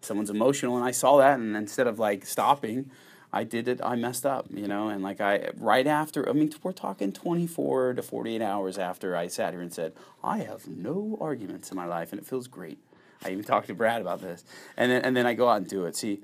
someone's 0.01 0.31
emotional, 0.31 0.77
and 0.77 0.85
I 0.85 0.91
saw 0.91 1.19
that, 1.19 1.39
and 1.39 1.55
instead 1.55 1.87
of 1.87 2.01
like 2.01 2.27
stopping, 2.27 2.91
I 3.33 3.45
did 3.45 3.69
it. 3.69 3.81
I 3.81 3.95
messed 3.95 4.27
up, 4.27 4.49
you 4.51 4.67
know, 4.67 4.89
and 4.89 5.05
like 5.05 5.21
I 5.21 5.51
right 5.57 5.87
after. 5.87 6.29
I 6.29 6.33
mean, 6.33 6.53
we're 6.65 6.73
talking 6.73 7.13
twenty 7.13 7.47
four 7.47 7.95
to 7.95 8.03
forty 8.03 8.35
eight 8.35 8.43
hours 8.43 8.77
after 8.77 9.15
I 9.15 9.29
sat 9.29 9.53
here 9.53 9.63
and 9.63 9.73
said 9.73 9.93
I 10.25 10.39
have 10.39 10.67
no 10.67 11.17
arguments 11.21 11.71
in 11.71 11.77
my 11.77 11.87
life, 11.87 12.11
and 12.11 12.21
it 12.21 12.27
feels 12.27 12.49
great. 12.49 12.81
I 13.25 13.31
even 13.31 13.45
talked 13.45 13.67
to 13.69 13.75
Brad 13.75 14.01
about 14.01 14.21
this, 14.21 14.45
and 14.77 14.91
then 14.91 15.03
and 15.03 15.17
then 15.17 15.27
I 15.27 15.35
go 15.35 15.49
out 15.49 15.59
and 15.59 15.69
do 15.69 15.85
it. 15.85 15.97
See. 15.97 16.21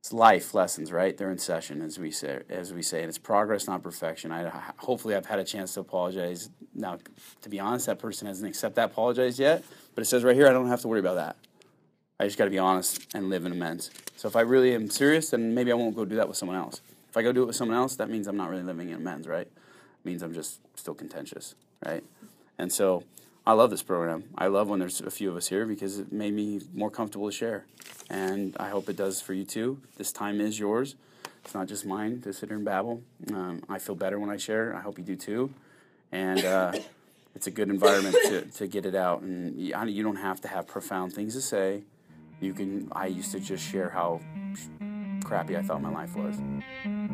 It's 0.00 0.12
life 0.12 0.52
lessons, 0.52 0.90
right? 0.90 1.16
They're 1.16 1.30
in 1.30 1.38
session, 1.38 1.80
as 1.80 1.96
we 1.96 2.10
say. 2.10 2.42
As 2.50 2.72
we 2.72 2.82
say, 2.82 3.02
and 3.02 3.08
it's 3.08 3.18
progress, 3.18 3.68
not 3.68 3.84
perfection. 3.84 4.32
I 4.32 4.50
hopefully 4.78 5.14
I've 5.14 5.26
had 5.26 5.38
a 5.38 5.44
chance 5.44 5.74
to 5.74 5.80
apologize. 5.80 6.50
Now, 6.74 6.98
to 7.42 7.48
be 7.48 7.60
honest, 7.60 7.86
that 7.86 8.00
person 8.00 8.26
hasn't 8.26 8.48
accepted 8.48 8.74
that 8.74 8.90
apologize 8.90 9.38
yet, 9.38 9.62
but 9.94 10.02
it 10.02 10.06
says 10.06 10.24
right 10.24 10.34
here 10.34 10.48
I 10.48 10.52
don't 10.52 10.66
have 10.66 10.80
to 10.80 10.88
worry 10.88 10.98
about 10.98 11.14
that. 11.14 11.36
I 12.18 12.24
just 12.24 12.36
got 12.36 12.46
to 12.46 12.50
be 12.50 12.58
honest 12.58 13.14
and 13.14 13.30
live 13.30 13.46
in 13.46 13.52
amends. 13.52 13.92
So 14.16 14.26
if 14.26 14.34
I 14.34 14.40
really 14.40 14.74
am 14.74 14.90
serious, 14.90 15.30
then 15.30 15.54
maybe 15.54 15.70
I 15.70 15.76
won't 15.76 15.94
go 15.94 16.04
do 16.04 16.16
that 16.16 16.26
with 16.26 16.36
someone 16.36 16.56
else. 16.56 16.80
If 17.08 17.16
I 17.16 17.22
go 17.22 17.30
do 17.30 17.44
it 17.44 17.46
with 17.46 17.56
someone 17.56 17.76
else, 17.76 17.94
that 17.94 18.10
means 18.10 18.26
I'm 18.26 18.36
not 18.36 18.50
really 18.50 18.64
living 18.64 18.88
in 18.88 18.96
amends, 18.96 19.28
right? 19.28 19.46
It 19.46 20.04
means 20.04 20.22
I'm 20.22 20.34
just 20.34 20.58
still 20.76 20.94
contentious, 20.94 21.54
right? 21.86 22.02
And 22.58 22.72
so 22.72 23.04
I 23.44 23.52
love 23.54 23.70
this 23.70 23.82
program. 23.82 24.24
I 24.38 24.46
love 24.46 24.68
when 24.68 24.78
there's 24.78 25.00
a 25.00 25.10
few 25.10 25.30
of 25.30 25.36
us 25.36 25.48
here 25.48 25.66
because 25.66 25.98
it 25.98 26.12
made 26.12 26.32
me 26.32 26.60
more 26.72 26.90
comfortable 26.90 27.28
to 27.28 27.36
share. 27.36 27.66
And 28.08 28.56
I 28.60 28.68
hope 28.68 28.88
it 28.88 28.96
does 28.96 29.20
for 29.20 29.34
you 29.34 29.44
too. 29.44 29.80
This 29.96 30.12
time 30.12 30.40
is 30.40 30.60
yours. 30.60 30.94
It's 31.44 31.54
not 31.54 31.66
just 31.66 31.84
mine 31.84 32.20
to 32.22 32.32
sit 32.32 32.50
here 32.50 32.56
and 32.56 32.64
babble. 32.64 33.02
Um, 33.32 33.62
I 33.68 33.80
feel 33.80 33.96
better 33.96 34.20
when 34.20 34.30
I 34.30 34.36
share. 34.36 34.76
I 34.76 34.80
hope 34.80 34.96
you 34.96 35.04
do 35.04 35.16
too. 35.16 35.52
And 36.12 36.44
uh, 36.44 36.72
it's 37.34 37.48
a 37.48 37.50
good 37.50 37.68
environment 37.68 38.14
to, 38.26 38.42
to 38.42 38.66
get 38.68 38.86
it 38.86 38.94
out. 38.94 39.22
And 39.22 39.60
you, 39.60 39.74
you 39.86 40.04
don't 40.04 40.16
have 40.16 40.40
to 40.42 40.48
have 40.48 40.68
profound 40.68 41.12
things 41.12 41.34
to 41.34 41.40
say. 41.40 41.82
You 42.40 42.54
can. 42.54 42.90
I 42.92 43.06
used 43.06 43.32
to 43.32 43.40
just 43.40 43.64
share 43.64 43.88
how 43.88 44.20
crappy 45.32 45.56
I 45.56 45.62
thought 45.62 45.80
my 45.80 45.90
life 45.90 46.14
was. 46.14 46.36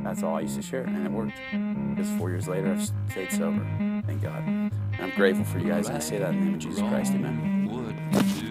That's 0.02 0.24
all 0.24 0.34
I 0.34 0.40
used 0.40 0.56
to 0.56 0.62
share, 0.62 0.82
and 0.82 1.06
it 1.06 1.12
worked. 1.12 1.38
Because 1.94 2.10
four 2.18 2.30
years 2.30 2.48
later, 2.48 2.72
I've 2.72 2.84
stayed 3.10 3.30
sober. 3.30 3.64
Thank 4.06 4.22
God. 4.22 4.42
And 4.42 4.72
I'm 4.98 5.10
grateful 5.10 5.44
for 5.44 5.60
you 5.60 5.68
guys. 5.68 5.86
And 5.86 5.96
I 5.96 6.00
say 6.00 6.18
that 6.18 6.30
in 6.30 6.40
the 6.40 6.44
name 6.46 6.54
of 6.54 6.60
Jesus 6.60 6.80
Christ. 6.80 7.12
Amen. 7.12 8.47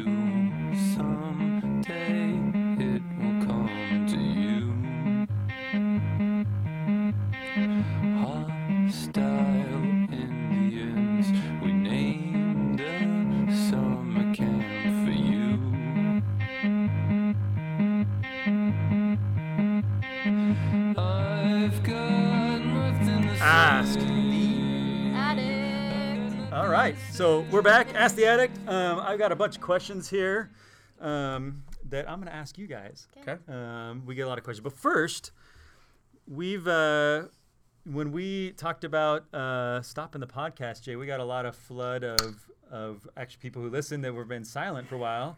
Right, 26.91 26.95
so 27.12 27.41
we're 27.52 27.62
back. 27.62 27.93
Ask 27.95 28.15
the 28.15 28.26
addict. 28.26 28.58
Um, 28.65 29.00
I've 29.00 29.19
got 29.19 29.34
a 29.34 29.36
bunch 29.36 29.58
of 29.58 29.62
questions 29.62 30.10
here 30.10 30.52
um, 31.02 31.63
that 31.89 32.10
I'm 32.10 32.19
going 32.19 32.32
to 32.32 32.36
ask 32.36 32.58
you 32.58 32.65
guys. 32.65 33.08
Okay. 33.19 33.36
Um, 33.52 34.04
we 34.06 34.15
get 34.15 34.21
a 34.21 34.30
lot 34.30 34.38
of 34.38 34.45
questions, 34.45 34.63
but 34.63 34.71
first, 34.71 35.32
we've 36.28 36.65
uh, 36.65 37.23
when 37.91 38.13
we 38.13 38.52
talked 38.52 38.86
about 38.86 39.34
uh, 39.34 39.82
stopping 39.82 40.21
the 40.21 40.28
podcast, 40.28 40.84
Jay, 40.84 40.95
we 40.95 41.06
got 41.06 41.19
a 41.19 41.26
lot 41.26 41.45
of 41.45 41.58
flood 41.58 42.06
of 42.06 42.50
of 42.71 43.06
actually 43.17 43.39
people 43.41 43.62
who 43.62 43.69
listen 43.69 44.00
that 44.02 44.13
were 44.13 44.23
been 44.23 44.45
silent 44.45 44.88
for 44.88 44.95
a 44.95 45.00
while. 45.00 45.38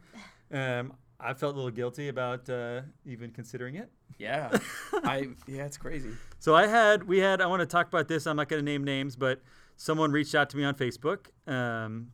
Um, 0.52 0.94
I 1.20 1.34
felt 1.34 1.54
a 1.54 1.58
little 1.58 1.72
guilty 1.72 2.10
about 2.10 2.48
uh, 2.48 2.82
even 3.08 3.32
considering 3.32 3.74
it. 3.74 3.90
Yeah, 4.20 4.56
I 4.94 5.30
yeah, 5.48 5.66
it's 5.66 5.78
crazy. 5.78 6.12
So 6.38 6.56
I 6.56 6.68
had, 6.68 7.04
we 7.04 7.18
had, 7.18 7.42
I 7.42 7.48
want 7.48 7.62
to 7.62 7.66
talk 7.66 7.88
about 7.88 8.08
this. 8.08 8.28
I'm 8.28 8.36
not 8.36 8.50
going 8.50 8.64
to 8.64 8.72
name 8.72 8.84
names, 8.84 9.16
but 9.16 9.42
someone 9.80 10.12
reached 10.12 10.36
out 10.36 10.50
to 10.50 10.58
me 10.58 10.66
on 10.66 10.76
Facebook 10.76 11.28
um, 11.48 12.12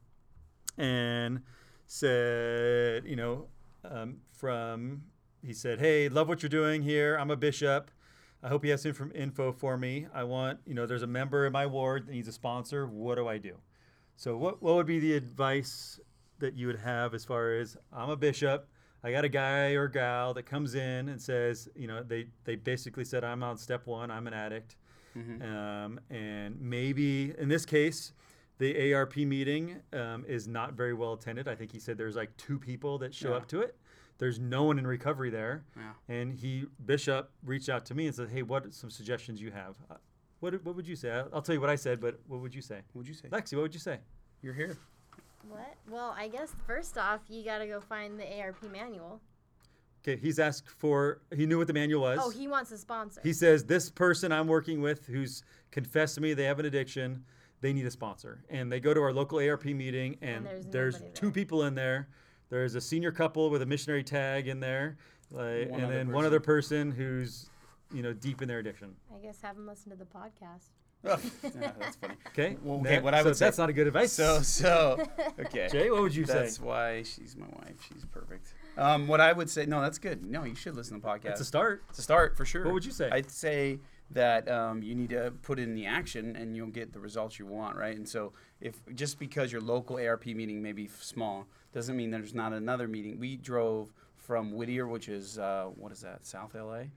and 0.77 1.41
said, 1.87 3.03
you 3.07 3.15
know, 3.15 3.47
um, 3.83 4.17
from, 4.31 5.01
he 5.43 5.51
said, 5.51 5.79
hey, 5.79 6.07
love 6.07 6.27
what 6.27 6.43
you're 6.43 6.49
doing 6.49 6.83
here. 6.83 7.17
I'm 7.19 7.31
a 7.31 7.35
bishop. 7.35 7.89
I 8.43 8.49
hope 8.49 8.63
you 8.63 8.69
have 8.69 8.79
some 8.79 9.11
info 9.15 9.51
for 9.51 9.79
me. 9.79 10.05
I 10.13 10.25
want, 10.25 10.59
you 10.67 10.75
know, 10.75 10.85
there's 10.85 11.01
a 11.01 11.07
member 11.07 11.47
in 11.47 11.53
my 11.53 11.65
ward 11.65 12.05
that 12.05 12.11
needs 12.11 12.27
a 12.27 12.31
sponsor. 12.31 12.85
What 12.85 13.15
do 13.15 13.27
I 13.27 13.39
do? 13.39 13.55
So 14.15 14.37
what, 14.37 14.61
what 14.61 14.75
would 14.75 14.85
be 14.85 14.99
the 14.99 15.13
advice 15.13 15.99
that 16.37 16.53
you 16.53 16.67
would 16.67 16.79
have 16.79 17.15
as 17.15 17.25
far 17.25 17.53
as 17.53 17.77
I'm 17.91 18.11
a 18.11 18.15
bishop? 18.15 18.69
I 19.03 19.11
got 19.11 19.25
a 19.25 19.29
guy 19.29 19.69
or 19.69 19.87
gal 19.87 20.35
that 20.35 20.43
comes 20.43 20.75
in 20.75 21.09
and 21.09 21.19
says, 21.19 21.67
you 21.75 21.87
know, 21.87 22.03
they, 22.03 22.27
they 22.43 22.57
basically 22.57 23.05
said, 23.05 23.23
I'm 23.23 23.41
on 23.41 23.57
step 23.57 23.87
one, 23.87 24.11
I'm 24.11 24.27
an 24.27 24.35
addict. 24.35 24.75
Um, 25.15 25.99
and 26.09 26.59
maybe 26.59 27.33
in 27.37 27.47
this 27.47 27.65
case, 27.65 28.11
the 28.57 28.93
ARP 28.93 29.15
meeting 29.17 29.81
um, 29.93 30.25
is 30.27 30.47
not 30.47 30.73
very 30.73 30.93
well 30.93 31.13
attended. 31.13 31.47
I 31.47 31.55
think 31.55 31.71
he 31.71 31.79
said 31.79 31.97
there's 31.97 32.15
like 32.15 32.35
two 32.37 32.59
people 32.59 32.97
that 32.99 33.13
show 33.13 33.29
Yeah. 33.31 33.35
up 33.37 33.47
to 33.49 33.61
it. 33.61 33.75
There's 34.17 34.39
no 34.39 34.63
one 34.63 34.79
in 34.79 34.87
recovery 34.87 35.29
there. 35.29 35.63
Yeah. 35.75 35.91
And 36.15 36.33
he, 36.33 36.65
Bishop, 36.85 37.31
reached 37.43 37.67
out 37.69 37.85
to 37.87 37.95
me 37.95 38.07
and 38.07 38.15
said, 38.15 38.29
hey, 38.29 38.43
what 38.43 38.65
are 38.65 38.71
some 38.71 38.89
suggestions 38.89 39.41
you 39.41 39.51
have? 39.51 39.75
Uh, 39.89 39.95
What, 40.39 40.63
what 40.65 40.75
would 40.75 40.87
you 40.87 40.95
say? 40.95 41.11
I'll, 41.11 41.29
I'll 41.33 41.41
tell 41.41 41.55
you 41.55 41.61
what 41.61 41.69
I 41.69 41.75
said, 41.75 41.99
but 41.99 42.19
what 42.27 42.39
would 42.41 42.55
you 42.55 42.61
say? 42.61 42.79
What'd 42.93 43.07
you 43.09 43.13
say? 43.13 43.27
Lexi, 43.29 43.53
what 43.55 43.63
would 43.63 43.73
you 43.73 43.79
say? 43.79 43.99
You're 44.41 44.53
here. 44.53 44.77
What? 45.49 45.75
Well, 45.89 46.15
I 46.17 46.27
guess 46.27 46.53
first 46.65 46.97
off, 46.97 47.21
you 47.29 47.43
gotta 47.43 47.67
go 47.67 47.79
find 47.81 48.17
the 48.19 48.39
ARP 48.41 48.63
manual. 48.71 49.21
Okay, 50.07 50.19
he's 50.21 50.37
asked 50.37 50.69
for, 50.69 51.21
he 51.35 51.47
knew 51.47 51.57
what 51.57 51.65
the 51.65 51.73
manual 51.73 52.03
was. 52.03 52.19
Oh, 52.21 52.29
he 52.29 52.47
wants 52.47 52.71
a 52.71 52.77
sponsor. 52.77 53.21
He 53.23 53.33
says 53.33 53.65
this 53.65 53.89
person 53.89 54.31
I'm 54.31 54.47
working 54.47 54.79
with 54.81 55.07
who's 55.07 55.43
confessed 55.71 56.15
to 56.15 56.21
me 56.21 56.35
they 56.35 56.43
have 56.43 56.59
an 56.59 56.65
addiction, 56.67 57.23
they 57.61 57.73
need 57.73 57.87
a 57.87 57.91
sponsor. 57.91 58.43
And 58.49 58.71
they 58.71 58.79
go 58.79 58.93
to 58.93 59.01
our 59.01 59.11
local 59.11 59.39
ARP 59.39 59.65
meeting 59.65 60.17
and, 60.21 60.45
And 60.45 60.45
there's 60.45 60.65
there's, 60.67 61.01
two 61.15 61.27
there. 61.27 61.31
people 61.31 61.63
in 61.63 61.73
there. 61.73 62.09
There's 62.49 62.75
a 62.75 62.81
senior 62.81 63.11
couple 63.11 63.49
with 63.49 63.63
a 63.63 63.65
missionary 63.65 64.03
tag 64.03 64.47
in 64.47 64.59
there, 64.59 64.97
like, 65.31 65.69
and 65.71 65.85
other 65.85 65.93
then 65.93 66.11
one 66.11 66.23
other 66.23 66.39
person 66.39 66.91
who's 66.91 67.49
you 67.91 68.03
know 68.03 68.13
deep 68.13 68.43
in 68.43 68.47
their 68.47 68.59
addiction. 68.59 68.93
I 69.13 69.17
guess 69.19 69.41
have 69.41 69.55
them 69.55 69.65
listen 69.65 69.89
to 69.91 69.97
the 69.97 70.05
podcast. 70.05 70.69
Yeah, 71.05 71.71
that's 71.79 71.95
funny. 71.97 72.13
Okay. 72.29 72.57
Well, 72.63 72.79
okay, 72.79 72.95
That- 72.95 73.03
what 73.03 73.13
I 73.13 73.19
so 73.19 73.25
would 73.25 73.37
say- 73.37 73.45
that's 73.45 73.57
not 73.57 73.69
a 73.69 73.73
good 73.73 73.87
advice. 73.87 74.11
So 74.11 74.41
so 74.41 75.05
okay. 75.39 75.67
Jay, 75.71 75.89
what 75.89 76.01
would 76.01 76.15
you 76.15 76.25
That's 76.25 76.33
say? 76.37 76.43
That's 76.43 76.59
why 76.59 77.03
she's 77.03 77.35
my 77.35 77.47
wife. 77.47 77.75
She's 77.87 78.05
perfect. 78.05 78.53
Um, 78.77 79.07
what 79.07 79.21
I 79.21 79.31
would 79.31 79.49
say, 79.49 79.65
no, 79.65 79.79
that's 79.81 79.97
good. 79.99 80.25
No, 80.25 80.43
you 80.43 80.55
should 80.55 80.75
listen 80.75 80.99
to 80.99 81.01
the 81.01 81.07
podcast. 81.07 81.31
It's 81.31 81.41
a 81.41 81.45
start. 81.45 81.83
It's 81.89 81.99
a 81.99 82.01
start 82.01 82.35
for 82.35 82.43
sure. 82.45 82.65
What 82.65 82.73
would 82.73 82.85
you 82.85 82.91
say? 82.91 83.09
I'd 83.09 83.31
say 83.31 83.79
that 84.11 84.49
um, 84.49 84.83
you 84.83 84.93
need 84.95 85.09
to 85.09 85.31
put 85.43 85.59
in 85.59 85.73
the 85.75 85.85
action, 85.85 86.35
and 86.35 86.55
you'll 86.55 86.67
get 86.67 86.91
the 86.93 86.99
results 86.99 87.39
you 87.39 87.45
want, 87.45 87.77
right? 87.77 87.95
And 87.95 88.07
so, 88.07 88.33
if 88.61 88.75
just 88.93 89.17
because 89.17 89.51
your 89.51 89.61
local 89.61 89.97
ARP 89.97 90.25
meeting 90.25 90.61
may 90.61 90.73
be 90.73 90.87
small, 90.99 91.47
doesn't 91.73 91.95
mean 91.95 92.11
there's 92.11 92.33
not 92.35 92.51
another 92.53 92.87
meeting. 92.87 93.17
We 93.17 93.37
drove 93.37 93.93
from 94.17 94.51
Whittier, 94.51 94.87
which 94.87 95.07
is 95.07 95.39
uh, 95.39 95.67
what 95.75 95.91
is 95.93 96.01
that, 96.01 96.25
South 96.25 96.53
LA, 96.53 96.73
An 96.73 96.89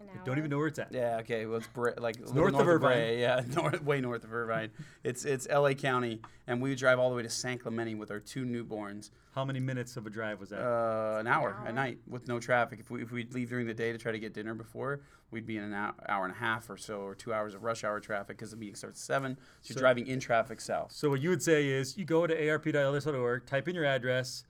I 0.00 0.24
don't 0.24 0.38
even 0.38 0.50
know 0.50 0.58
where 0.58 0.66
it's 0.66 0.78
at. 0.78 0.92
Yeah, 0.92 1.18
okay. 1.20 1.46
Well, 1.46 1.58
it's 1.58 1.66
Bra- 1.68 1.92
like 1.98 2.16
a 2.18 2.20
little 2.20 2.34
north 2.34 2.54
of 2.54 2.68
Irvine. 2.68 2.98
Brea, 2.98 3.20
Yeah, 3.20 3.42
north, 3.54 3.82
way 3.82 4.00
north 4.00 4.24
of 4.24 4.32
Irvine. 4.32 4.70
It's 5.04 5.24
it's 5.24 5.46
L.A. 5.48 5.74
County, 5.74 6.20
and 6.46 6.60
we 6.60 6.70
would 6.70 6.78
drive 6.78 6.98
all 6.98 7.10
the 7.10 7.16
way 7.16 7.22
to 7.22 7.30
San 7.30 7.58
Clemente 7.58 7.94
with 7.94 8.10
our 8.10 8.20
two 8.20 8.44
newborns. 8.44 9.10
How 9.34 9.44
many 9.44 9.60
minutes 9.60 9.96
of 9.96 10.06
a 10.06 10.10
drive 10.10 10.40
was 10.40 10.50
that? 10.50 10.60
Uh, 10.60 11.18
an 11.20 11.26
hour 11.26 11.50
hour? 11.50 11.64
at 11.66 11.74
night 11.74 11.98
with 12.08 12.28
no 12.28 12.38
traffic. 12.40 12.80
If 12.80 12.90
we 12.90 13.02
if 13.02 13.12
we'd 13.12 13.32
leave 13.34 13.50
during 13.50 13.66
the 13.66 13.74
day 13.74 13.92
to 13.92 13.98
try 13.98 14.12
to 14.12 14.18
get 14.18 14.32
dinner 14.32 14.54
before, 14.54 15.00
we'd 15.30 15.46
be 15.46 15.56
in 15.56 15.64
an 15.64 15.74
hour, 15.74 15.94
hour 16.08 16.24
and 16.24 16.34
a 16.34 16.38
half 16.38 16.68
or 16.70 16.76
so, 16.76 17.00
or 17.00 17.14
two 17.14 17.32
hours 17.32 17.54
of 17.54 17.62
rush 17.62 17.84
hour 17.84 18.00
traffic 18.00 18.36
because 18.36 18.50
the 18.50 18.56
meeting 18.56 18.74
starts 18.74 19.00
at 19.00 19.04
seven. 19.06 19.38
So, 19.62 19.74
you're 19.74 19.80
driving 19.80 20.06
in 20.06 20.20
traffic 20.20 20.60
south. 20.60 20.92
So 20.92 21.10
what 21.10 21.20
you 21.20 21.30
would 21.30 21.42
say 21.42 21.68
is 21.68 21.96
you 21.96 22.04
go 22.04 22.26
to 22.26 22.48
arp.lds.org, 22.50 23.46
type 23.46 23.68
in 23.68 23.74
your 23.74 23.84
address, 23.84 24.44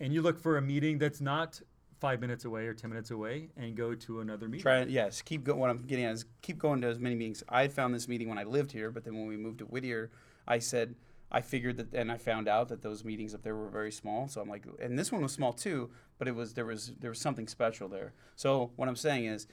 and 0.00 0.12
you 0.12 0.22
look 0.22 0.38
for 0.38 0.56
a 0.56 0.62
meeting 0.62 0.98
that's 0.98 1.20
not 1.20 1.60
five 2.02 2.20
minutes 2.20 2.44
away 2.44 2.66
or 2.66 2.74
ten 2.74 2.90
minutes 2.90 3.12
away, 3.12 3.48
and 3.56 3.76
go 3.76 3.94
to 3.94 4.20
another 4.20 4.48
meeting. 4.48 4.62
Try 4.62 4.82
yes, 4.82 5.22
keep 5.22 5.44
going. 5.44 5.60
What 5.60 5.70
I'm 5.70 5.78
getting 5.78 6.04
at 6.04 6.12
is 6.12 6.24
keep 6.42 6.58
going 6.58 6.80
to 6.80 6.88
as 6.88 6.98
many 6.98 7.14
meetings. 7.14 7.44
I 7.48 7.68
found 7.68 7.94
this 7.94 8.08
meeting 8.08 8.28
when 8.28 8.38
I 8.38 8.42
lived 8.42 8.72
here, 8.72 8.90
but 8.90 9.04
then 9.04 9.14
when 9.14 9.28
we 9.28 9.36
moved 9.36 9.60
to 9.60 9.64
Whittier, 9.66 10.10
I 10.48 10.58
said 10.58 10.96
I 11.30 11.42
figured 11.42 11.76
that, 11.76 11.94
and 11.94 12.10
I 12.10 12.18
found 12.18 12.48
out 12.48 12.68
that 12.70 12.82
those 12.82 13.04
meetings 13.04 13.34
up 13.34 13.42
there 13.44 13.54
were 13.54 13.68
very 13.68 13.92
small. 13.92 14.26
So 14.26 14.40
I'm 14.40 14.48
like, 14.48 14.66
and 14.80 14.98
this 14.98 15.12
one 15.12 15.22
was 15.22 15.32
small 15.32 15.52
too, 15.52 15.90
but 16.18 16.26
it 16.26 16.34
was 16.34 16.54
there 16.54 16.66
was 16.66 16.92
there 16.98 17.10
was 17.10 17.20
something 17.20 17.46
special 17.46 17.88
there. 17.88 18.12
So 18.34 18.72
what 18.76 18.88
I'm 18.88 18.96
saying 18.96 19.26
is. 19.26 19.46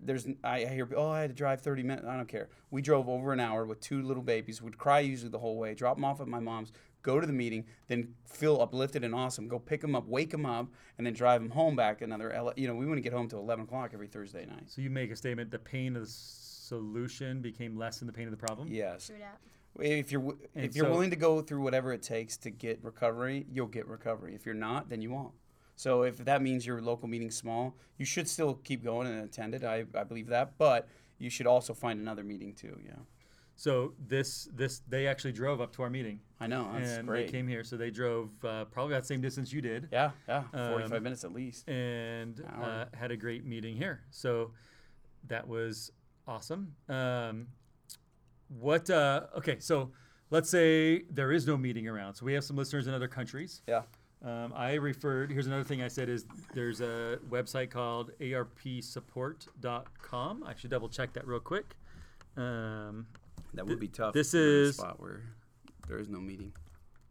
There's, 0.00 0.26
I 0.42 0.64
I 0.64 0.70
hear, 0.74 0.88
oh, 0.96 1.10
I 1.10 1.20
had 1.20 1.30
to 1.30 1.36
drive 1.36 1.60
30 1.60 1.84
minutes. 1.84 2.08
I 2.08 2.16
don't 2.16 2.26
care. 2.26 2.48
We 2.72 2.82
drove 2.82 3.08
over 3.08 3.32
an 3.32 3.38
hour 3.38 3.64
with 3.64 3.78
two 3.78 4.02
little 4.02 4.24
babies. 4.24 4.60
Would 4.60 4.78
cry 4.78 4.98
usually 4.98 5.30
the 5.30 5.38
whole 5.38 5.56
way. 5.56 5.74
Drop 5.74 5.96
them 5.96 6.04
off 6.04 6.20
at 6.20 6.26
my 6.26 6.40
mom's. 6.40 6.72
Go 7.06 7.20
to 7.20 7.26
the 7.26 7.32
meeting, 7.32 7.64
then 7.86 8.12
feel 8.24 8.60
uplifted 8.60 9.04
and 9.04 9.14
awesome. 9.14 9.46
Go 9.46 9.60
pick 9.60 9.80
them 9.80 9.94
up, 9.94 10.08
wake 10.08 10.30
them 10.30 10.44
up, 10.44 10.66
and 10.98 11.06
then 11.06 11.14
drive 11.14 11.40
them 11.40 11.50
home 11.52 11.76
back 11.76 12.02
another. 12.02 12.32
ele- 12.32 12.52
You 12.56 12.66
know, 12.66 12.74
we 12.74 12.84
wouldn't 12.84 13.04
get 13.04 13.12
home 13.12 13.28
till 13.28 13.38
11 13.38 13.66
o'clock 13.66 13.92
every 13.94 14.08
Thursday 14.08 14.44
night. 14.44 14.64
So 14.68 14.82
you 14.82 14.90
make 14.90 15.12
a 15.12 15.16
statement: 15.16 15.52
the 15.52 15.58
pain 15.60 15.94
of 15.94 16.02
the 16.02 16.08
solution 16.08 17.40
became 17.40 17.76
less 17.78 17.98
than 18.00 18.08
the 18.08 18.12
pain 18.12 18.24
of 18.26 18.32
the 18.32 18.36
problem. 18.36 18.66
Yes. 18.72 19.06
True 19.06 19.16
that. 19.20 19.38
If 19.78 20.10
you're 20.10 20.20
wi- 20.20 20.48
And 20.56 20.64
if 20.64 20.74
you're 20.74 20.86
so- 20.86 20.90
willing 20.90 21.10
to 21.10 21.16
go 21.16 21.40
through 21.42 21.62
whatever 21.62 21.92
it 21.92 22.02
takes 22.02 22.36
to 22.38 22.50
get 22.50 22.82
recovery, 22.82 23.46
you'll 23.52 23.68
get 23.68 23.86
recovery. 23.86 24.34
If 24.34 24.44
you're 24.44 24.54
not, 24.56 24.88
then 24.88 25.00
you 25.00 25.10
won't. 25.12 25.34
So 25.76 26.02
if 26.02 26.16
that 26.24 26.42
means 26.42 26.66
your 26.66 26.80
local 26.80 27.06
meeting's 27.06 27.36
small, 27.36 27.76
you 27.98 28.04
should 28.04 28.26
still 28.28 28.54
keep 28.64 28.82
going 28.82 29.06
and 29.06 29.22
attend 29.22 29.54
it. 29.54 29.62
I, 29.62 29.84
I 29.94 30.02
believe 30.02 30.26
that, 30.28 30.58
but 30.58 30.88
you 31.18 31.30
should 31.30 31.46
also 31.46 31.72
find 31.72 32.00
another 32.00 32.24
meeting 32.24 32.52
too. 32.52 32.80
Yeah, 32.84 32.94
So 33.58 33.94
this 34.06 34.48
this 34.54 34.82
they 34.88 35.06
actually 35.06 35.32
drove 35.32 35.60
up 35.62 35.72
to 35.76 35.82
our 35.82 35.88
meeting, 35.90 36.20
I 36.40 36.46
know 36.46 36.68
that's 36.72 36.90
and 36.90 37.08
great. 37.08 37.24
they 37.26 37.32
came 37.32 37.48
here. 37.48 37.64
So 37.64 37.76
they 37.78 37.90
drove 37.90 38.28
uh, 38.44 38.66
probably 38.66 38.92
that 38.94 39.06
same 39.06 39.20
distance 39.22 39.50
you 39.52 39.62
did, 39.62 39.88
yeah, 39.90 40.10
yeah, 40.28 40.42
forty-five 40.52 40.92
Um, 40.98 41.02
minutes 41.02 41.24
at 41.24 41.32
least. 41.32 41.66
and 41.68 42.42
uh, 42.62 42.84
had 42.94 43.10
a 43.12 43.16
great 43.16 43.44
meeting 43.46 43.74
here. 43.76 44.02
So 44.10 44.50
that 45.28 45.48
was 45.48 45.90
awesome. 46.28 46.74
Um, 46.88 47.46
what? 48.48 48.90
Uh, 48.90 49.26
okay, 49.38 49.58
so 49.58 49.90
let's 50.30 50.50
say 50.50 51.04
there 51.10 51.32
is 51.32 51.46
no 51.46 51.56
meeting 51.56 51.88
around. 51.88 52.14
So 52.14 52.26
we 52.26 52.34
have 52.34 52.44
some 52.44 52.56
listeners 52.56 52.86
in 52.88 52.94
other 52.94 53.08
countries. 53.08 53.62
Yeah, 53.66 53.82
Um, 54.22 54.52
I 54.54 54.74
referred. 54.74 55.32
Here's 55.32 55.46
another 55.46 55.64
thing 55.64 55.80
I 55.80 55.88
said 55.88 56.10
is 56.10 56.26
there's 56.54 56.82
a 56.82 57.18
website 57.30 57.70
called 57.70 58.10
arpsupport.com. 58.20 60.44
I 60.46 60.54
should 60.54 60.68
double 60.70 60.90
check 60.90 61.14
that 61.14 61.26
real 61.26 61.40
quick. 61.40 61.74
Um, 62.36 63.06
that 63.56 63.66
would 63.66 63.80
be 63.80 63.88
tough. 63.88 64.12
this 64.14 64.32
if 64.34 64.38
you're 64.38 64.44
in 64.44 64.64
a 64.64 64.68
is- 64.68 64.76
spot 64.76 65.00
where 65.00 65.22
there 65.88 65.98
is 65.98 66.08
no 66.08 66.20
meeting. 66.20 66.52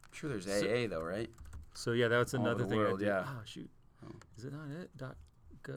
I'm 0.03 0.11
sure 0.13 0.29
there's 0.29 0.45
So- 0.45 0.51
AA 0.67 0.87
though, 0.87 1.03
right? 1.03 1.29
so 1.73 1.91
yeah, 1.91 2.07
that's 2.07 2.33
All 2.33 2.41
another 2.41 2.63
the 2.63 2.69
thing. 2.69 2.77
world, 2.79 2.95
I 2.95 2.99
did. 2.99 3.07
yeah. 3.07 3.25
Oh 3.27 3.41
shoot. 3.45 3.69
Oh. 4.05 4.15
Is 4.37 4.45
it 4.45 4.53
not 4.53 4.69
it? 4.69 4.95
Dot 4.97 5.17
go. 5.63 5.73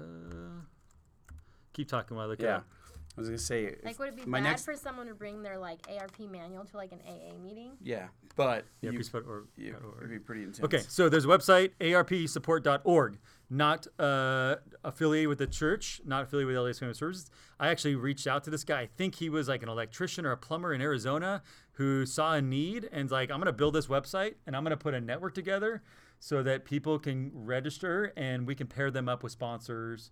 Keep 1.73 1.89
talking 1.89 2.17
while 2.17 2.27
I 2.27 2.29
look 2.29 2.41
it 2.41 2.45
Yeah. 2.45 2.57
up. 2.59 2.67
I 3.19 3.21
was 3.21 3.29
gonna 3.29 3.39
say. 3.39 3.75
Like, 3.85 3.99
would 3.99 4.09
it 4.09 4.17
be 4.17 4.25
my 4.25 4.39
bad 4.39 4.51
next? 4.51 4.65
for 4.65 4.75
someone 4.75 5.07
to 5.09 5.15
bring 5.15 5.43
their 5.43 5.59
like 5.59 5.81
ARP 5.89 6.21
manual 6.21 6.65
to 6.65 6.77
like 6.77 6.93
an 6.93 7.01
AA 7.07 7.37
meeting? 7.39 7.73
yeah, 7.83 8.09
but 8.37 8.65
Yeah, 8.81 8.91
you, 8.91 8.99
arpsupport.org. 8.99 9.47
you, 9.57 9.77
it'd 9.99 10.11
be 10.11 10.19
pretty 10.19 10.45
intense. 10.45 10.63
Okay, 10.63 10.83
so 10.89 11.09
there's 11.09 11.25
a 11.25 11.29
website, 11.29 11.73
arpsupport.org, 11.81 13.19
not 13.51 13.87
uh, 13.99 14.57
affiliated 14.85 15.29
with 15.29 15.39
the 15.39 15.47
church, 15.47 16.01
not 16.05 16.23
affiliated 16.23 16.55
with 16.55 16.65
LA 16.65 16.73
Family 16.73 16.95
Services. 16.95 17.31
I 17.59 17.69
actually 17.69 17.97
reached 17.97 18.27
out 18.27 18.45
to 18.45 18.51
this 18.51 18.65
guy. 18.65 18.83
I 18.83 18.87
think 18.87 19.17
he 19.17 19.29
was 19.29 19.49
like 19.49 19.63
an 19.63 19.69
electrician 19.69 20.25
or 20.25 20.33
a 20.33 20.37
plumber 20.37 20.73
in 20.73 20.81
Arizona 20.81 21.43
who 21.73 22.07
saw 22.07 22.35
a 22.35 22.43
need 22.43 22.89
and's 22.93 23.13
like, 23.13 23.31
I'm 23.31 23.39
going 23.39 23.47
to 23.47 23.53
build 23.53 23.75
this 23.75 23.87
website 23.87 24.35
and 24.47 24.57
I'm 24.57 24.65
going 24.65 24.71
to 24.71 24.77
put 24.77 24.95
a 24.95 25.01
network 25.01 25.35
together 25.35 25.83
so 26.21 26.43
that 26.43 26.65
people 26.65 26.99
can 26.99 27.31
register 27.33 28.13
and 28.17 28.47
we 28.47 28.55
can 28.55 28.67
pair 28.67 28.91
them 28.91 29.09
up 29.09 29.23
with 29.23 29.33
sponsors 29.33 30.11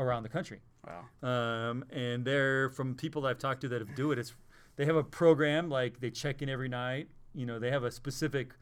around 0.00 0.22
the 0.24 0.28
country. 0.28 0.60
Wow. 0.86 1.28
Um, 1.28 1.84
and 1.90 2.24
they're 2.24 2.70
from 2.70 2.94
people 2.94 3.22
that 3.22 3.28
I've 3.28 3.38
talked 3.38 3.60
to 3.62 3.68
that 3.68 3.80
have 3.80 3.94
do 3.94 4.12
it. 4.12 4.18
It's 4.18 4.34
they 4.76 4.86
have 4.86 4.96
a 4.96 5.04
program 5.04 5.68
like 5.68 6.00
they 6.00 6.10
check 6.10 6.42
in 6.42 6.48
every 6.48 6.68
night. 6.68 7.08
You 7.34 7.46
know, 7.46 7.58
they 7.58 7.70
have 7.70 7.84
a 7.84 7.90
specific 7.90 8.54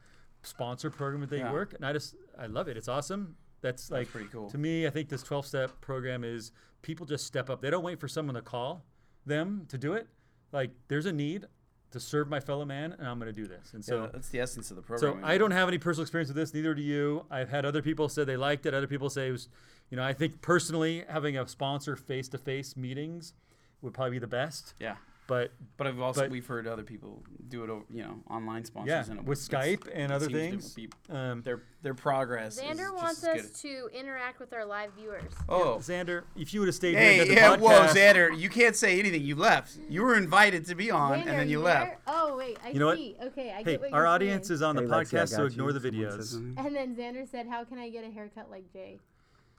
sponsor 0.43 0.89
program 0.89 1.21
that 1.21 1.29
they 1.29 1.39
Yeah. 1.39 1.51
work, 1.51 1.73
and 1.73 1.85
I 1.85 1.93
just 1.93 2.15
I 2.37 2.45
love 2.47 2.67
it. 2.67 2.77
It's 2.77 2.87
awesome. 2.87 3.35
That's 3.61 3.89
like 3.91 4.09
pretty 4.09 4.27
cool. 4.29 4.49
to 4.49 4.57
me. 4.57 4.85
I 4.87 4.89
think 4.89 5.09
this 5.09 5.23
twelve 5.23 5.45
step 5.45 5.79
program 5.81 6.23
is 6.23 6.51
people 6.81 7.05
just 7.05 7.25
step 7.25 7.49
up. 7.49 7.61
They 7.61 7.69
don't 7.69 7.83
wait 7.83 7.99
for 7.99 8.07
someone 8.07 8.35
to 8.35 8.41
call 8.41 8.85
them 9.25 9.65
to 9.69 9.77
do 9.77 9.93
it. 9.93 10.07
Like 10.51 10.71
there's 10.87 11.05
a 11.05 11.11
need 11.13 11.45
to 11.91 11.99
serve 11.99 12.29
my 12.29 12.39
fellow 12.39 12.65
man, 12.65 12.95
and 12.97 13.07
I'm 13.07 13.19
going 13.19 13.33
to 13.33 13.41
do 13.41 13.47
this. 13.47 13.73
And 13.73 13.83
So 13.83 14.05
so. 14.05 14.09
that's 14.13 14.29
the 14.29 14.39
essence 14.39 14.69
of 14.69 14.75
the 14.75 14.83
program. 14.83 15.19
So. 15.21 15.27
I 15.27 15.37
don't 15.37 15.51
have 15.51 15.67
any 15.67 15.77
personal 15.77 16.03
experience 16.03 16.29
with 16.29 16.37
this. 16.37 16.53
Neither 16.53 16.73
do 16.73 16.81
you. 16.81 17.25
I've 17.31 17.49
had 17.49 17.65
other 17.65 17.81
people 17.81 18.09
say 18.09 18.23
they 18.23 18.37
liked 18.37 18.65
it. 18.65 18.73
Other 18.73 18.87
people 18.87 19.09
say 19.09 19.29
it 19.29 19.31
was, 19.31 19.49
you 19.89 19.97
know, 19.97 20.03
I 20.03 20.13
think 20.13 20.41
personally 20.41 21.03
having 21.09 21.37
a 21.37 21.47
sponsor 21.47 21.95
face-to-face 21.95 22.77
meetings 22.77 23.33
would 23.81 23.93
probably 23.93 24.11
be 24.11 24.19
the 24.19 24.27
best. 24.27 24.73
Yeah. 24.79 24.95
But 25.29 25.51
But 25.77 25.85
I've 25.87 25.99
also 26.01 26.21
But- 26.21 26.31
we've 26.31 26.45
heard 26.47 26.67
other 26.67 26.83
people 26.83 27.23
do 27.47 27.63
it 27.63 27.69
over, 27.69 27.85
you 27.89 28.01
know, 28.03 28.19
online 28.29 28.65
sponsors. 28.65 28.89
yeah, 28.89 29.05
and 29.09 29.19
it- 29.19 29.25
with 29.25 29.37
Skype 29.39 29.87
and 29.93 30.11
other 30.11 30.27
things. 30.27 30.73
be- 30.73 30.89
Um, 31.09 31.43
their 31.43 31.61
their 31.83 31.93
progress. 31.93 32.57
is 32.57 32.63
Xander 32.63 32.77
just 32.77 32.93
wants 32.95 33.21
good. 33.21 33.37
us 33.37 33.61
to 33.61 33.89
interact 33.93 34.39
with 34.39 34.51
our 34.53 34.65
live 34.65 34.91
viewers. 34.93 35.31
Oh. 35.47 35.77
Xander, 35.79 36.23
if 36.35 36.53
you 36.53 36.59
would 36.59 36.67
have 36.67 36.75
stayed 36.75 36.95
here 36.95 36.99
Hey, 36.99 37.19
and 37.19 37.27
done 37.29 37.37
yeah, 37.37 37.55
the 37.55 37.63
whoa, 37.63 37.85
Xander, 37.87 38.37
you 38.37 38.49
can't 38.49 38.75
say 38.75 38.99
anything. 38.99 39.21
You 39.21 39.35
left. 39.35 39.77
You 39.87 40.01
were 40.01 40.15
invited 40.15 40.65
to 40.65 40.75
be 40.75 40.89
on, 40.91 41.11
Xander, 41.19 41.21
and 41.21 41.29
then 41.29 41.39
are 41.39 41.43
you, 41.43 41.57
there? 41.61 41.63
left. 41.63 42.01
Oh 42.07 42.35
wait, 42.35 42.57
I 42.63 42.69
You 42.71 42.79
know 42.79 42.87
what? 42.87 42.97
Okay, 42.97 43.51
I 43.51 43.57
hey, 43.57 43.63
get 43.63 43.81
what 43.81 43.93
our 43.93 43.99
you're 44.01 44.07
audience 44.07 44.47
saying. 44.47 44.55
is 44.55 44.61
on 44.63 44.75
the 44.75 44.81
Hey, 44.81 44.87
Lexi, 44.87 45.13
podcast, 45.13 45.29
so 45.29 45.45
ignore 45.45 45.71
you. 45.71 45.79
the 45.79 45.91
videos. 45.91 46.33
And 46.57 46.75
then 46.75 46.95
Xander 46.95 47.25
said, 47.29 47.47
"How 47.47 47.63
can 47.63 47.77
I 47.77 47.89
get 47.89 48.03
a 48.03 48.09
haircut 48.09 48.49
like 48.51 48.71
Jay?" 48.73 48.99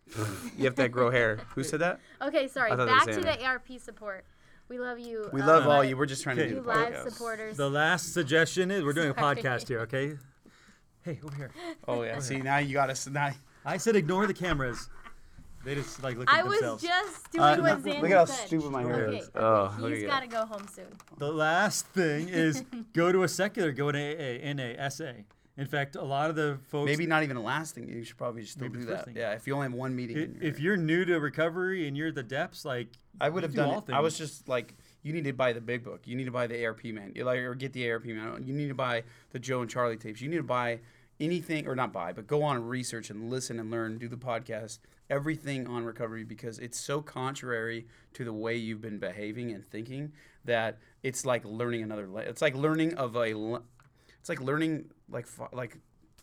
You 0.59 0.64
have 0.64 0.74
to 0.74 0.88
grow 0.88 1.11
hair. 1.11 1.37
Who 1.54 1.62
said 1.62 1.80
that? 1.80 2.00
Okay, 2.20 2.48
sorry. 2.48 2.72
I 2.72 2.76
thought 2.76 2.88
it 2.88 2.92
was 2.94 3.06
Back 3.06 3.14
to 3.14 3.20
the 3.22 3.44
ARP 3.46 3.78
support. 3.78 4.24
We 4.70 4.78
love 4.78 4.98
you. 5.00 5.28
We 5.33 5.42
uh, 5.42 5.46
love 5.46 5.66
all 5.66 5.80
li- 5.80 5.88
you. 5.90 5.96
We're 5.96 6.06
just 6.06 6.22
trying 6.22 6.37
to 6.37 6.42
Okay. 6.42 6.50
do 6.50 6.56
You 6.56 6.62
the 6.62 6.68
live 6.68 6.92
podcast. 6.94 7.11
supporters. 7.12 7.56
The 7.56 7.68
last 7.68 8.14
suggestion 8.14 8.70
is 8.70 8.85
we're 8.85 8.92
doing 8.92 9.11
a 9.11 9.14
podcast 9.26 9.66
here, 9.68 9.80
okay? 9.80 10.16
Hey, 11.02 11.18
over 11.24 11.35
here. 11.35 11.50
Oh 11.88 12.02
yeah. 12.04 12.20
See 12.20 12.38
now 12.38 12.59
you 12.59 12.72
got 12.74 12.88
us. 12.88 13.06
Now 13.09 13.33
I 13.64 13.76
said 13.78 13.96
ignore 13.96 14.26
the 14.28 14.35
cameras. 14.35 14.88
They 15.64 15.74
just 15.74 16.02
like 16.02 16.16
look 16.16 16.30
at 16.30 16.44
themselves. 16.44 16.62
I 16.64 16.68
was 16.70 16.80
themselves. 16.80 16.83
just 16.85 17.33
doing 17.33 17.44
Uh, 17.44 17.56
what 17.56 17.85
look 17.85 18.11
at 18.11 18.16
how 18.16 18.24
said. 18.26 18.46
stupid 18.46 18.70
my 18.70 18.83
hair 18.83 19.09
okay, 19.09 19.18
is. 19.18 19.30
Oh, 19.35 19.74
look 19.80 19.92
he's 19.92 20.04
at 20.04 20.09
got 20.09 20.20
to 20.20 20.26
go 20.28 20.46
home 20.46 20.66
soon. 20.72 20.87
The 21.18 21.33
last 21.33 21.87
thing 21.87 22.28
is 22.28 22.62
go 22.94 23.11
to 23.12 23.24
a 23.24 23.28
secular, 23.28 23.72
go 23.72 23.90
to 23.92 23.98
AA, 23.98 24.52
NA, 24.54 24.88
SA. 24.88 25.12
In 25.61 25.66
fact, 25.66 25.94
a 25.96 26.03
lot 26.03 26.31
of 26.31 26.37
the 26.37 26.59
folks. 26.68 26.87
maybe 26.87 27.07
not 27.07 27.23
even 27.23 27.37
a 27.37 27.42
last 27.42 27.75
thing. 27.75 27.88
You 27.88 28.03
should 28.03 28.16
probably 28.16 28.42
just 28.42 28.55
still 28.55 28.68
do 28.68 28.85
that. 28.87 29.05
thing. 29.05 29.16
Yeah. 29.16 29.33
If 29.33 29.46
you 29.46 29.55
only 29.55 29.66
have 29.66 29.75
one 29.75 29.94
meeting. 29.94 30.16
i- 30.18 30.23
in 30.23 30.35
your- 30.37 30.42
if 30.44 30.59
you're 30.61 30.77
new 30.77 31.05
to 31.05 31.18
recovery 31.20 31.87
and 31.87 31.96
you're 31.96 32.09
at 32.09 32.14
the 32.14 32.23
depths, 32.23 32.64
like 32.64 32.88
I 33.20 33.29
would 33.29 33.42
have 33.42 33.53
do 33.53 33.57
done 33.59 33.68
all 33.70 33.85
it. 33.87 33.92
I 33.92 34.01
was 34.01 34.16
just 34.16 34.49
like, 34.49 34.75
you 35.03 35.12
need 35.12 35.25
to 35.25 35.33
buy 35.33 35.53
the 35.53 35.61
big 35.61 35.85
book. 35.85 36.07
You 36.07 36.16
need 36.16 36.25
to 36.25 36.31
buy 36.31 36.46
the 36.46 36.64
ARP 36.64 36.85
man. 36.92 37.12
You 37.14 37.25
like 37.25 37.38
or 37.40 37.55
get 37.55 37.73
the 37.73 37.90
ARP 37.90 38.07
man. 38.07 38.42
You 38.46 38.53
need 38.55 38.68
to 38.68 38.75
buy 38.75 39.05
the 39.33 39.38
Joe 39.38 39.61
and 39.61 39.70
Charlie 39.70 39.96
tapes. 39.96 40.20
You 40.20 40.29
need 40.29 40.38
to 40.38 40.42
buy 40.42 40.81
anything 41.20 41.66
or 41.68 41.77
not 41.77 41.92
buy, 41.92 42.12
but 42.14 42.27
go 42.27 42.42
on 42.42 42.57
and 42.57 42.68
research 42.70 43.11
and 43.11 43.29
listen 43.31 43.61
and 43.61 43.70
learn. 43.70 43.99
Do 43.99 44.09
the 44.09 44.16
podcast, 44.16 44.79
everything 45.11 45.66
on 45.66 45.85
recovery 45.85 46.25
because 46.25 46.59
it's 46.59 46.81
so 46.81 47.03
contrary 47.03 47.87
to 48.14 48.25
the 48.25 48.33
way 48.33 48.57
you've 48.57 48.81
been 48.81 48.99
behaving 48.99 49.51
and 49.53 49.62
thinking 49.62 50.12
that 50.46 50.79
it's 51.03 51.27
like 51.27 51.44
learning 51.44 51.83
another. 51.83 52.09
Le- 52.09 52.23
it's 52.23 52.40
like 52.40 52.55
learning 52.55 52.94
of 52.94 53.14
a. 53.16 53.61
It's 54.20 54.28
like 54.28 54.40
learning 54.40 54.90
like 55.11 55.26
like 55.52 55.76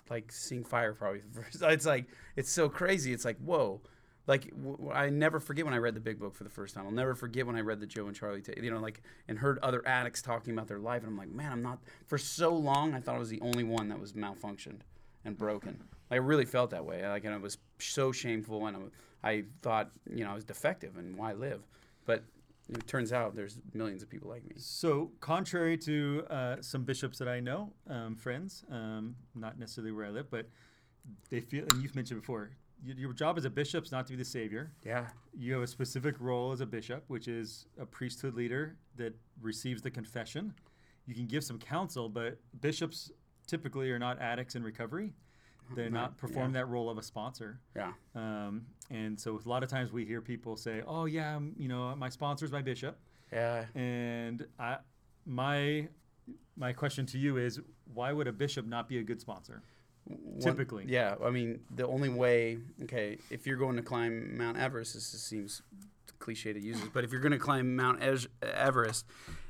like 0.09 0.31
seeing 0.31 0.63
fire 0.63 0.93
probably. 0.93 1.19
for 1.19 1.27
the 1.27 1.41
first- 1.43 1.61
It's 1.63 1.85
like 1.85 2.05
it's 2.35 2.51
so 2.51 2.69
crazy. 2.69 3.11
It's 3.13 3.25
like 3.25 3.37
whoa. 3.37 3.81
Like 4.27 4.49
w- 4.61 4.91
I 4.93 5.09
never 5.09 5.39
forget 5.39 5.63
when 5.63 5.73
I 5.73 5.77
read 5.77 5.93
the 5.95 6.01
Big 6.01 6.19
Book 6.19 6.35
for 6.35 6.43
the 6.43 6.49
first 6.49 6.75
time. 6.75 6.85
I'll 6.85 6.91
never 6.91 7.15
forget 7.15 7.45
when 7.47 7.55
I 7.55 7.61
read 7.61 7.79
the 7.79 7.85
Joe 7.87 8.07
and 8.07 8.15
Charlie, 8.15 8.41
ta- 8.41 8.51
you 8.61 8.69
know, 8.69 8.79
like 8.79 9.01
and 9.29 9.39
heard 9.39 9.57
other 9.59 9.81
addicts 9.87 10.21
talking 10.21 10.53
about 10.53 10.67
their 10.67 10.79
life, 10.79 11.03
and 11.03 11.11
I'm 11.11 11.17
like, 11.17 11.31
man, 11.31 11.51
I'm 11.51 11.61
not. 11.63 11.79
For 12.07 12.17
so 12.17 12.53
long, 12.53 12.93
I 12.93 12.99
thought 12.99 13.15
I 13.15 13.19
was 13.19 13.29
the 13.29 13.39
only 13.39 13.63
one 13.63 13.87
that 13.87 13.99
was 14.01 14.11
malfunctioned 14.13 14.81
and 15.23 15.37
broken. 15.37 15.77
Like, 15.79 15.89
I 16.11 16.15
really 16.17 16.43
felt 16.45 16.71
that 16.71 16.83
way. 16.85 17.07
Like, 17.07 17.23
and 17.23 17.33
it 17.33 17.41
was 17.41 17.57
so 17.79 18.11
shameful, 18.11 18.67
and 18.67 18.91
I, 19.23 19.29
I 19.29 19.43
thought, 19.61 19.91
you 20.13 20.25
know, 20.25 20.31
I 20.31 20.35
was 20.35 20.43
defective, 20.43 20.97
and 20.97 21.17
why 21.17 21.31
live? 21.31 21.61
But 22.05 22.23
it 22.69 22.85
turns 22.87 23.13
out 23.13 23.35
there's 23.35 23.59
millions 23.73 24.03
of 24.03 24.09
people 24.09 24.29
like 24.29 24.43
me. 24.43 24.55
So, 24.57 25.11
contrary 25.19 25.77
to 25.79 26.25
uh, 26.29 26.55
some 26.61 26.83
bishops 26.83 27.17
that 27.19 27.27
I 27.27 27.39
know, 27.39 27.73
um, 27.89 28.15
friends, 28.15 28.63
um, 28.71 29.15
not 29.35 29.57
necessarily 29.57 29.91
where 29.91 30.05
I 30.05 30.09
live, 30.09 30.29
but 30.29 30.47
they 31.29 31.39
feel, 31.39 31.65
and 31.71 31.81
you've 31.81 31.95
mentioned 31.95 32.19
before, 32.21 32.51
y- 32.85 32.93
your 32.97 33.13
job 33.13 33.37
as 33.37 33.45
a 33.45 33.49
bishop 33.49 33.85
is 33.85 33.91
not 33.91 34.05
to 34.07 34.13
be 34.13 34.17
the 34.17 34.25
savior. 34.25 34.71
Yeah. 34.83 35.05
You 35.33 35.53
have 35.53 35.63
a 35.63 35.67
specific 35.67 36.15
role 36.19 36.51
as 36.51 36.59
a 36.61 36.65
bishop, 36.65 37.03
which 37.07 37.27
is 37.27 37.67
a 37.79 37.85
priesthood 37.85 38.33
leader 38.33 38.75
that 38.97 39.13
receives 39.41 39.81
the 39.81 39.91
confession. 39.91 40.53
You 41.05 41.15
can 41.15 41.25
give 41.27 41.43
some 41.43 41.57
counsel, 41.59 42.09
but 42.09 42.37
bishops 42.59 43.11
typically 43.45 43.89
are 43.91 43.99
not 43.99 44.19
addicts 44.19 44.55
in 44.55 44.63
recovery. 44.63 45.13
They're 45.75 45.89
not 45.89 46.17
perform 46.17 46.53
that 46.53 46.67
role 46.69 46.89
of 46.89 46.97
a 46.97 47.03
sponsor. 47.03 47.59
Yeah. 47.75 47.91
Um, 48.15 48.65
and 48.89 49.19
so 49.19 49.39
a 49.43 49.49
lot 49.49 49.63
of 49.63 49.69
times 49.69 49.91
we 49.91 50.05
hear 50.05 50.21
people 50.21 50.55
say, 50.57 50.81
"Oh 50.87 51.05
yeah, 51.05 51.35
I'm, 51.35 51.53
you 51.57 51.67
know, 51.67 51.95
my 51.95 52.09
sponsor's 52.09 52.51
my 52.51 52.61
bishop." 52.61 52.97
Yeah. 53.31 53.65
And 53.75 54.45
I, 54.57 54.77
my, 55.25 55.87
my 56.55 56.71
question 56.73 57.05
to 57.07 57.17
you 57.17 57.35
is, 57.37 57.59
why 57.93 58.13
would 58.13 58.27
a 58.27 58.31
bishop 58.31 58.65
not 58.65 58.87
be 58.87 58.99
a 58.99 59.03
good 59.03 59.19
sponsor? 59.19 59.61
One- 60.05 60.39
Typically. 60.39 60.85
yeah. 60.87 61.15
I 61.21 61.29
mean, 61.29 61.59
the 61.75 61.85
only 61.85 62.07
way, 62.07 62.59
okay, 62.83 63.17
if 63.29 63.45
you're 63.45 63.57
going 63.57 63.75
to 63.75 63.81
climb 63.81 64.37
Mount 64.37 64.57
Everest, 64.57 64.93
this 64.93 65.03
seems 65.05 65.61
cliche 66.19 66.53
to 66.53 66.59
use 66.59 66.79
this, 66.79 66.89
but 66.93 67.03
if 67.03 67.11
you're 67.11 67.19
going 67.19 67.33
to 67.33 67.37
climb 67.37 67.75
Mount 67.75 68.01
Everest, 68.41 69.05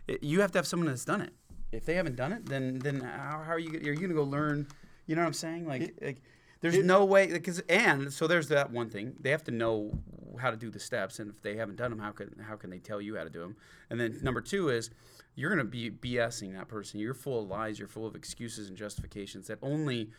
it, 0.08 0.24
you 0.24 0.42
have 0.42 0.52
to 0.54 0.58
have 0.58 0.66
someone 0.66 0.88
that's 0.90 1.06
done 1.06 1.22
it. 1.22 1.34
If 1.72 1.86
they 1.86 1.94
haven't 1.94 2.16
done 2.16 2.32
it, 2.34 2.46
then 2.48 2.80
then 2.80 3.02
how, 3.02 3.44
how 3.46 3.52
are 3.52 3.60
you? 3.60 3.70
Are 3.72 3.94
you 3.94 3.96
going 3.96 4.10
to 4.10 4.16
go 4.16 4.24
learn? 4.24 4.68
You 5.06 5.16
know 5.16 5.22
what 5.22 5.28
I'm 5.28 5.34
saying? 5.34 5.68
Like, 5.68 5.94
like 6.02 6.22
there's 6.62 6.78
no 6.84 7.06
way 7.06 7.28
because 7.28 7.60
and 7.70 8.12
so 8.12 8.28
there's 8.28 8.48
that 8.50 8.72
one 8.72 8.90
thing 8.90 9.16
they 9.20 9.32
have 9.32 9.44
to 9.46 9.52
know 9.52 9.92
how 10.38 10.52
to 10.52 10.58
do 10.58 10.70
the 10.70 10.80
steps, 10.80 11.20
and 11.20 11.30
if 11.30 11.42
they 11.42 11.56
haven't 11.56 11.78
done 11.78 11.92
them, 11.92 12.00
how 12.00 12.12
can 12.12 12.36
how 12.48 12.56
can 12.56 12.70
they 12.70 12.80
tell 12.80 13.02
you 13.02 13.16
how 13.16 13.24
to 13.24 13.30
do 13.30 13.40
them? 13.40 13.56
And 13.90 14.00
then 14.00 14.20
number 14.22 14.42
two 14.42 14.70
is 14.70 14.90
you're 15.36 15.54
going 15.54 15.66
to 15.66 15.72
be 15.72 15.92
BSing 15.92 16.54
that 16.56 16.68
person. 16.68 17.00
You're 17.00 17.14
full 17.14 17.44
of 17.44 17.48
lies. 17.48 17.78
You're 17.78 17.88
full 17.88 18.08
of 18.08 18.16
excuses 18.16 18.70
and 18.70 18.78
justifications 18.78 19.48
that 19.48 19.60
only 19.62 20.10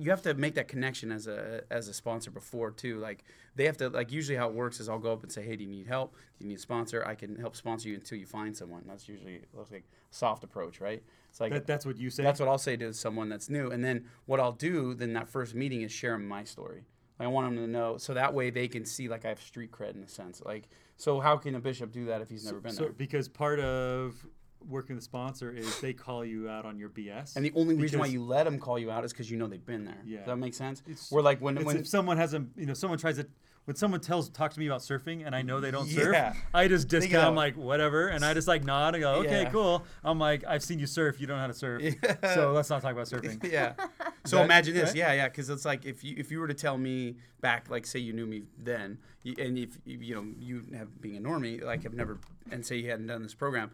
you 0.00 0.10
have 0.10 0.22
to 0.22 0.32
make 0.34 0.54
that 0.54 0.66
connection 0.66 1.12
as 1.12 1.26
a 1.26 1.62
as 1.70 1.86
a 1.88 1.92
sponsor 1.92 2.30
before 2.30 2.70
too. 2.70 2.98
Like 2.98 3.24
they 3.54 3.66
have 3.66 3.76
to 3.78 3.90
like 3.90 4.10
usually 4.10 4.36
how 4.36 4.48
it 4.48 4.54
works 4.54 4.80
is 4.80 4.88
I'll 4.88 4.98
go 4.98 5.12
up 5.12 5.22
and 5.22 5.30
say, 5.30 5.42
hey, 5.42 5.56
do 5.56 5.64
you 5.64 5.70
need 5.70 5.86
help? 5.86 6.14
Do 6.38 6.44
you 6.44 6.48
need 6.48 6.56
a 6.58 6.60
sponsor? 6.60 7.04
I 7.06 7.14
can 7.14 7.36
help 7.36 7.54
sponsor 7.54 7.88
you 7.88 7.96
until 7.96 8.16
you 8.18 8.24
find 8.26 8.56
someone. 8.56 8.84
That's 8.86 9.08
usually 9.08 9.42
looks 9.52 9.70
like 9.70 9.84
soft 10.10 10.42
approach, 10.42 10.80
right? 10.80 11.02
It's 11.28 11.40
like 11.40 11.52
That, 11.52 11.66
that's 11.66 11.84
what 11.84 11.98
you 11.98 12.08
say. 12.08 12.22
that's 12.22 12.40
what 12.40 12.48
I'll 12.48 12.58
say 12.58 12.76
to 12.78 12.92
someone 12.94 13.28
that's 13.28 13.50
new. 13.50 13.70
And 13.70 13.84
then 13.84 14.06
what 14.24 14.40
I'll 14.40 14.52
do 14.52 14.94
then 14.94 15.12
that 15.12 15.28
first 15.28 15.54
meeting 15.54 15.82
is 15.82 15.92
share 15.92 16.16
my 16.16 16.44
story. 16.44 16.84
Like, 17.18 17.26
I 17.26 17.28
want 17.28 17.54
them 17.54 17.62
to 17.64 17.70
know 17.70 17.98
so 17.98 18.14
that 18.14 18.32
way 18.32 18.48
they 18.48 18.68
can 18.68 18.86
see 18.86 19.06
like 19.08 19.26
I 19.26 19.28
have 19.28 19.42
street 19.42 19.70
cred 19.70 19.94
in 19.94 20.02
a 20.02 20.08
sense. 20.08 20.40
Like 20.44 20.70
so 20.96 21.20
how 21.20 21.36
can 21.36 21.54
a 21.54 21.60
bishop 21.60 21.92
do 21.92 22.06
that 22.06 22.22
if 22.22 22.30
he's 22.30 22.46
never 22.46 22.60
been 22.60 22.72
so 22.72 22.84
there? 22.84 22.92
because 22.92 23.28
part 23.28 23.60
of 23.60 24.26
working 24.68 24.94
with 24.96 25.02
the 25.02 25.04
sponsor 25.04 25.50
is 25.50 25.80
they 25.80 25.92
call 25.92 26.24
you 26.24 26.48
out 26.48 26.64
on 26.64 26.78
your 26.78 26.88
BS. 26.90 27.36
And 27.36 27.44
the 27.44 27.52
only 27.54 27.74
reason 27.74 27.98
why 27.98 28.06
you 28.06 28.22
let 28.22 28.44
them 28.44 28.58
call 28.58 28.78
you 28.78 28.90
out 28.90 29.04
is 29.04 29.12
because 29.12 29.30
you 29.30 29.36
know 29.36 29.46
they've 29.46 29.64
been 29.64 29.84
there. 29.84 29.98
Yeah. 30.04 30.18
Does 30.18 30.26
that 30.26 30.36
make 30.36 30.54
sense? 30.54 30.80
It's- 30.86 31.10
We're 31.10 31.22
like 31.22 31.40
when 31.40 31.56
it's 31.56 31.66
when 31.66 31.78
if 31.78 31.88
someone 31.88 32.16
has 32.18 32.34
a 32.34 32.44
you 32.56 32.66
know 32.66 32.74
someone 32.74 32.98
tries 32.98 33.16
to 33.16 33.26
when 33.66 33.76
someone 33.76 34.00
tells 34.00 34.30
talks 34.30 34.54
to 34.54 34.60
me 34.60 34.66
about 34.66 34.80
surfing 34.80 35.24
and 35.26 35.34
I 35.36 35.42
know 35.42 35.60
they 35.60 35.70
don't 35.70 35.86
surf, 35.86 36.12
Yeah. 36.14 36.32
I 36.54 36.66
just 36.66 36.88
discount. 36.88 37.26
I'm 37.26 37.34
like 37.34 37.56
whatever, 37.56 38.08
and 38.08 38.24
I 38.24 38.32
just 38.34 38.48
like 38.48 38.64
nod 38.64 38.94
and 38.94 39.02
go, 39.02 39.16
okay, 39.16 39.42
Yeah. 39.42 39.50
cool. 39.50 39.84
I'm 40.02 40.18
like, 40.18 40.44
I've 40.48 40.62
seen 40.62 40.78
you 40.78 40.86
surf. 40.86 41.20
You 41.20 41.26
don't 41.26 41.36
know 41.36 41.42
how 41.42 41.46
to 41.46 41.54
surf, 41.54 41.82
Yeah. 41.82 42.34
so 42.34 42.52
let's 42.52 42.70
not 42.70 42.80
talk 42.82 42.92
about 42.92 43.06
surfing. 43.06 43.42
yeah. 43.52 43.74
So 44.26 44.36
that- 44.36 44.44
imagine 44.44 44.74
this, 44.74 44.88
right? 44.90 44.96
yeah, 44.96 45.12
yeah, 45.14 45.28
because 45.28 45.48
it's 45.48 45.64
like 45.64 45.86
if 45.86 46.04
you 46.04 46.14
if 46.18 46.30
you 46.30 46.40
were 46.40 46.48
to 46.48 46.52
tell 46.54 46.76
me 46.76 47.16
back, 47.40 47.70
like 47.70 47.86
say 47.86 47.98
you 48.00 48.12
knew 48.12 48.26
me 48.26 48.42
then, 48.58 48.98
and 49.24 49.56
if 49.58 49.78
you 49.86 49.98
you 49.98 50.14
know 50.14 50.26
you 50.38 50.64
have 50.76 51.00
being 51.00 51.16
a 51.16 51.20
normie, 51.20 51.62
like 51.64 51.84
have 51.84 51.94
never, 51.94 52.18
and 52.50 52.64
say 52.64 52.76
you 52.76 52.90
hadn't 52.90 53.06
done 53.06 53.22
this 53.22 53.32
program, 53.34 53.70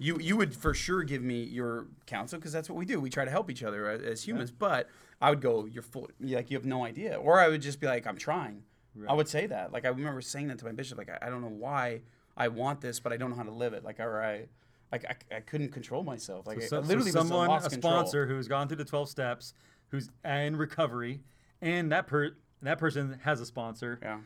you 0.00 0.18
you 0.18 0.36
would 0.36 0.54
for 0.56 0.72
sure 0.74 1.02
give 1.04 1.22
me 1.22 1.42
your 1.44 1.86
counsel 2.06 2.38
because 2.38 2.52
that's 2.52 2.68
what 2.68 2.76
we 2.76 2.84
do. 2.86 2.98
We 3.00 3.10
try 3.10 3.24
to 3.24 3.30
help 3.30 3.50
each 3.50 3.62
other 3.62 3.88
uh, 3.88 3.94
as, 3.94 4.02
as 4.02 4.22
humans. 4.26 4.50
But 4.50 4.88
I 5.20 5.30
would 5.30 5.40
go, 5.42 5.66
you're 5.66 5.82
full, 5.82 6.08
like 6.20 6.50
you 6.50 6.56
have 6.56 6.64
no 6.64 6.84
idea, 6.84 7.16
or 7.16 7.38
I 7.38 7.48
would 7.48 7.60
just 7.62 7.78
be 7.80 7.86
like, 7.86 8.06
I'm 8.06 8.16
trying. 8.16 8.62
I 9.08 9.12
would 9.12 9.28
say 9.28 9.46
that. 9.46 9.72
Like 9.72 9.84
I 9.84 9.88
remember 9.88 10.20
saying 10.20 10.48
that 10.48 10.58
to 10.58 10.64
my 10.64 10.72
bishop. 10.72 10.98
Like 10.98 11.10
I, 11.10 11.26
I 11.26 11.30
don't 11.30 11.42
know 11.42 11.48
why 11.48 12.00
I 12.36 12.48
want 12.48 12.80
this, 12.80 12.98
but 12.98 13.12
I 13.12 13.16
don't 13.18 13.30
know 13.30 13.36
how 13.36 13.44
to 13.44 13.52
live 13.52 13.72
it. 13.74 13.84
Like 13.84 14.00
all 14.00 14.08
right. 14.08 14.48
Like 14.90 15.04
I, 15.04 15.36
I 15.36 15.40
couldn't 15.40 15.68
control 15.70 16.02
myself. 16.02 16.46
Like 16.46 16.58
I- 16.58 16.66
So, 16.66 16.78
I 16.78 16.80
so 16.82 16.86
literally 16.88 17.12
was 17.12 17.28
someone, 17.28 17.50
a 17.50 17.60
control. 17.60 17.92
sponsor 17.92 18.26
who's 18.26 18.48
gone 18.48 18.66
through 18.66 18.78
the 18.78 18.84
12 18.84 19.08
steps, 19.08 19.54
who's 19.88 20.10
in 20.24 20.56
recovery, 20.56 21.20
and 21.62 21.92
that 21.92 22.06
per 22.08 22.32
that 22.62 22.78
person 22.78 23.18
has 23.22 23.40
a 23.40 23.46
sponsor. 23.46 23.98
Yeah. 24.02 24.18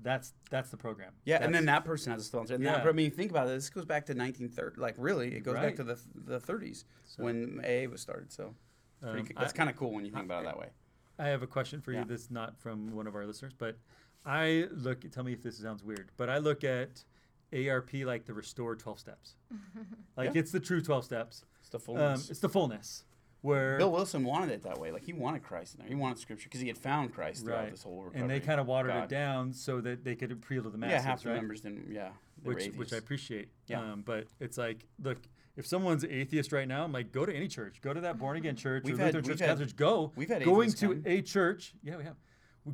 That's 0.00 0.32
that's 0.50 0.70
the 0.70 0.76
program. 0.76 1.12
Yeah, 1.24 1.38
and 1.42 1.54
then 1.54 1.66
that 1.66 1.84
person 1.84 2.12
has 2.12 2.22
a 2.22 2.24
sponsor. 2.24 2.54
And 2.54 2.64
Yeah. 2.64 2.78
that, 2.78 2.86
I 2.86 2.92
mean, 2.92 3.10
think 3.10 3.30
about 3.30 3.46
it. 3.48 3.50
This 3.50 3.70
goes 3.70 3.84
back 3.84 4.06
to 4.06 4.14
1930. 4.14 4.80
Like, 4.80 4.94
really, 4.98 5.34
it 5.34 5.40
goes 5.44 5.54
Right. 5.54 5.62
back 5.66 5.76
to 5.76 5.84
the 5.84 5.98
the 6.14 6.40
30s 6.40 6.84
when 7.18 7.60
AA 7.64 7.86
was 7.88 8.00
started. 8.00 8.32
So 8.32 8.54
it's 9.00 9.10
pretty 9.10 9.34
Um, 9.36 9.40
that's 9.40 9.52
kind 9.52 9.68
of 9.70 9.76
cool 9.76 9.92
when 9.92 10.04
you 10.04 10.10
think 10.10 10.24
about 10.24 10.42
it 10.42 10.46
that 10.46 10.58
way. 10.58 10.70
I 11.18 11.26
have 11.28 11.42
a 11.42 11.46
question 11.46 11.80
for 11.80 11.92
you 11.92 11.98
Yeah. 11.98 12.04
that's 12.04 12.30
not 12.30 12.58
from 12.58 12.92
one 12.94 13.06
of 13.06 13.14
our 13.14 13.26
listeners, 13.26 13.52
but 13.56 13.76
I 14.24 14.68
look. 14.72 15.08
Tell 15.10 15.24
me 15.24 15.32
if 15.32 15.42
this 15.42 15.58
sounds 15.58 15.82
weird, 15.84 16.10
but 16.16 16.28
I 16.30 16.38
look 16.38 16.64
at 16.64 17.04
ARP 17.52 18.04
like 18.04 18.24
the 18.24 18.34
restored 18.34 18.78
12 18.80 18.98
steps. 18.98 19.36
Like 20.16 20.34
Yeah. 20.34 20.40
it's 20.40 20.52
the 20.52 20.60
true 20.60 20.80
12 20.82 21.04
steps. 21.04 21.44
It's 21.60 21.68
the 21.68 21.78
Um, 21.78 21.82
fullness. 21.82 22.30
it's 22.30 22.40
the 22.40 22.48
fullness. 22.48 23.04
Where 23.42 23.76
Bill 23.76 23.90
Wilson 23.92 24.24
wanted 24.24 24.50
it 24.50 24.62
that 24.62 24.78
way. 24.78 24.90
Like 24.92 25.04
he 25.04 25.12
wanted 25.12 25.42
Christ 25.42 25.74
in 25.74 25.80
there. 25.80 25.88
He 25.88 25.94
wanted 25.94 26.18
Scripture 26.18 26.44
because 26.44 26.60
he 26.60 26.68
had 26.68 26.78
found 26.78 27.12
Christ 27.12 27.44
throughout 27.44 27.62
right, 27.64 27.70
this 27.70 27.82
whole 27.82 28.02
recovery. 28.04 28.20
and 28.20 28.30
they 28.30 28.40
kind 28.40 28.60
of 28.60 28.66
watered 28.66 28.92
God. 28.92 29.04
it 29.04 29.08
down 29.08 29.52
so 29.52 29.80
that 29.80 30.04
they 30.04 30.14
could 30.14 30.30
appeal 30.32 30.62
to 30.62 30.70
the 30.70 30.78
masses. 30.78 31.04
Yeah, 31.04 31.10
half 31.10 31.22
the 31.22 31.30
right? 31.30 31.36
members 31.36 31.60
didn't. 31.60 31.90
Yeah, 31.92 32.10
which 32.44 32.68
which 32.76 32.92
I 32.92 32.96
appreciate. 32.96 33.48
Yeah. 33.66 33.80
Um, 33.80 34.02
but 34.06 34.28
it's 34.40 34.58
like, 34.58 34.86
look, 35.02 35.18
if 35.56 35.66
someone's 35.66 36.04
atheist 36.04 36.52
right 36.52 36.68
now, 36.68 36.84
I'm 36.84 36.92
like, 36.92 37.12
go 37.12 37.26
to 37.26 37.34
any 37.34 37.48
church, 37.48 37.80
go 37.82 37.92
to 37.92 38.00
that 38.02 38.16
born 38.18 38.36
again 38.36 38.56
church 38.66 38.84
We've 38.84 38.94
or 38.94 39.02
had- 39.02 39.14
Lutheran 39.14 39.24
church, 39.36 39.46
Catholic 39.46 39.68
church. 39.68 39.76
Go. 39.76 40.12
we've 40.16 40.28
had 40.28 40.44
going 40.44 40.70
to 40.72 40.94
come. 40.94 41.02
a 41.04 41.20
church. 41.20 41.74
Yeah, 41.82 41.96
we 41.96 42.04
have. 42.04 42.16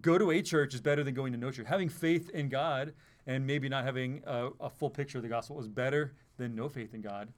Go 0.02 0.18
to 0.18 0.30
a 0.32 0.42
church 0.42 0.74
is 0.74 0.82
better 0.82 1.02
than 1.02 1.14
going 1.14 1.32
to 1.32 1.38
no 1.38 1.50
church. 1.50 1.66
Having 1.66 1.88
faith 1.88 2.28
in 2.30 2.50
God 2.50 2.92
and 3.26 3.46
maybe 3.46 3.70
not 3.70 3.84
having 3.84 4.22
a, 4.26 4.48
a 4.60 4.68
full 4.68 4.90
picture 4.90 5.16
of 5.16 5.22
the 5.22 5.30
gospel 5.30 5.58
is 5.60 5.66
better 5.66 6.12
than 6.36 6.54
no 6.54 6.68
faith 6.68 6.92
in 6.92 7.00
God. 7.00 7.32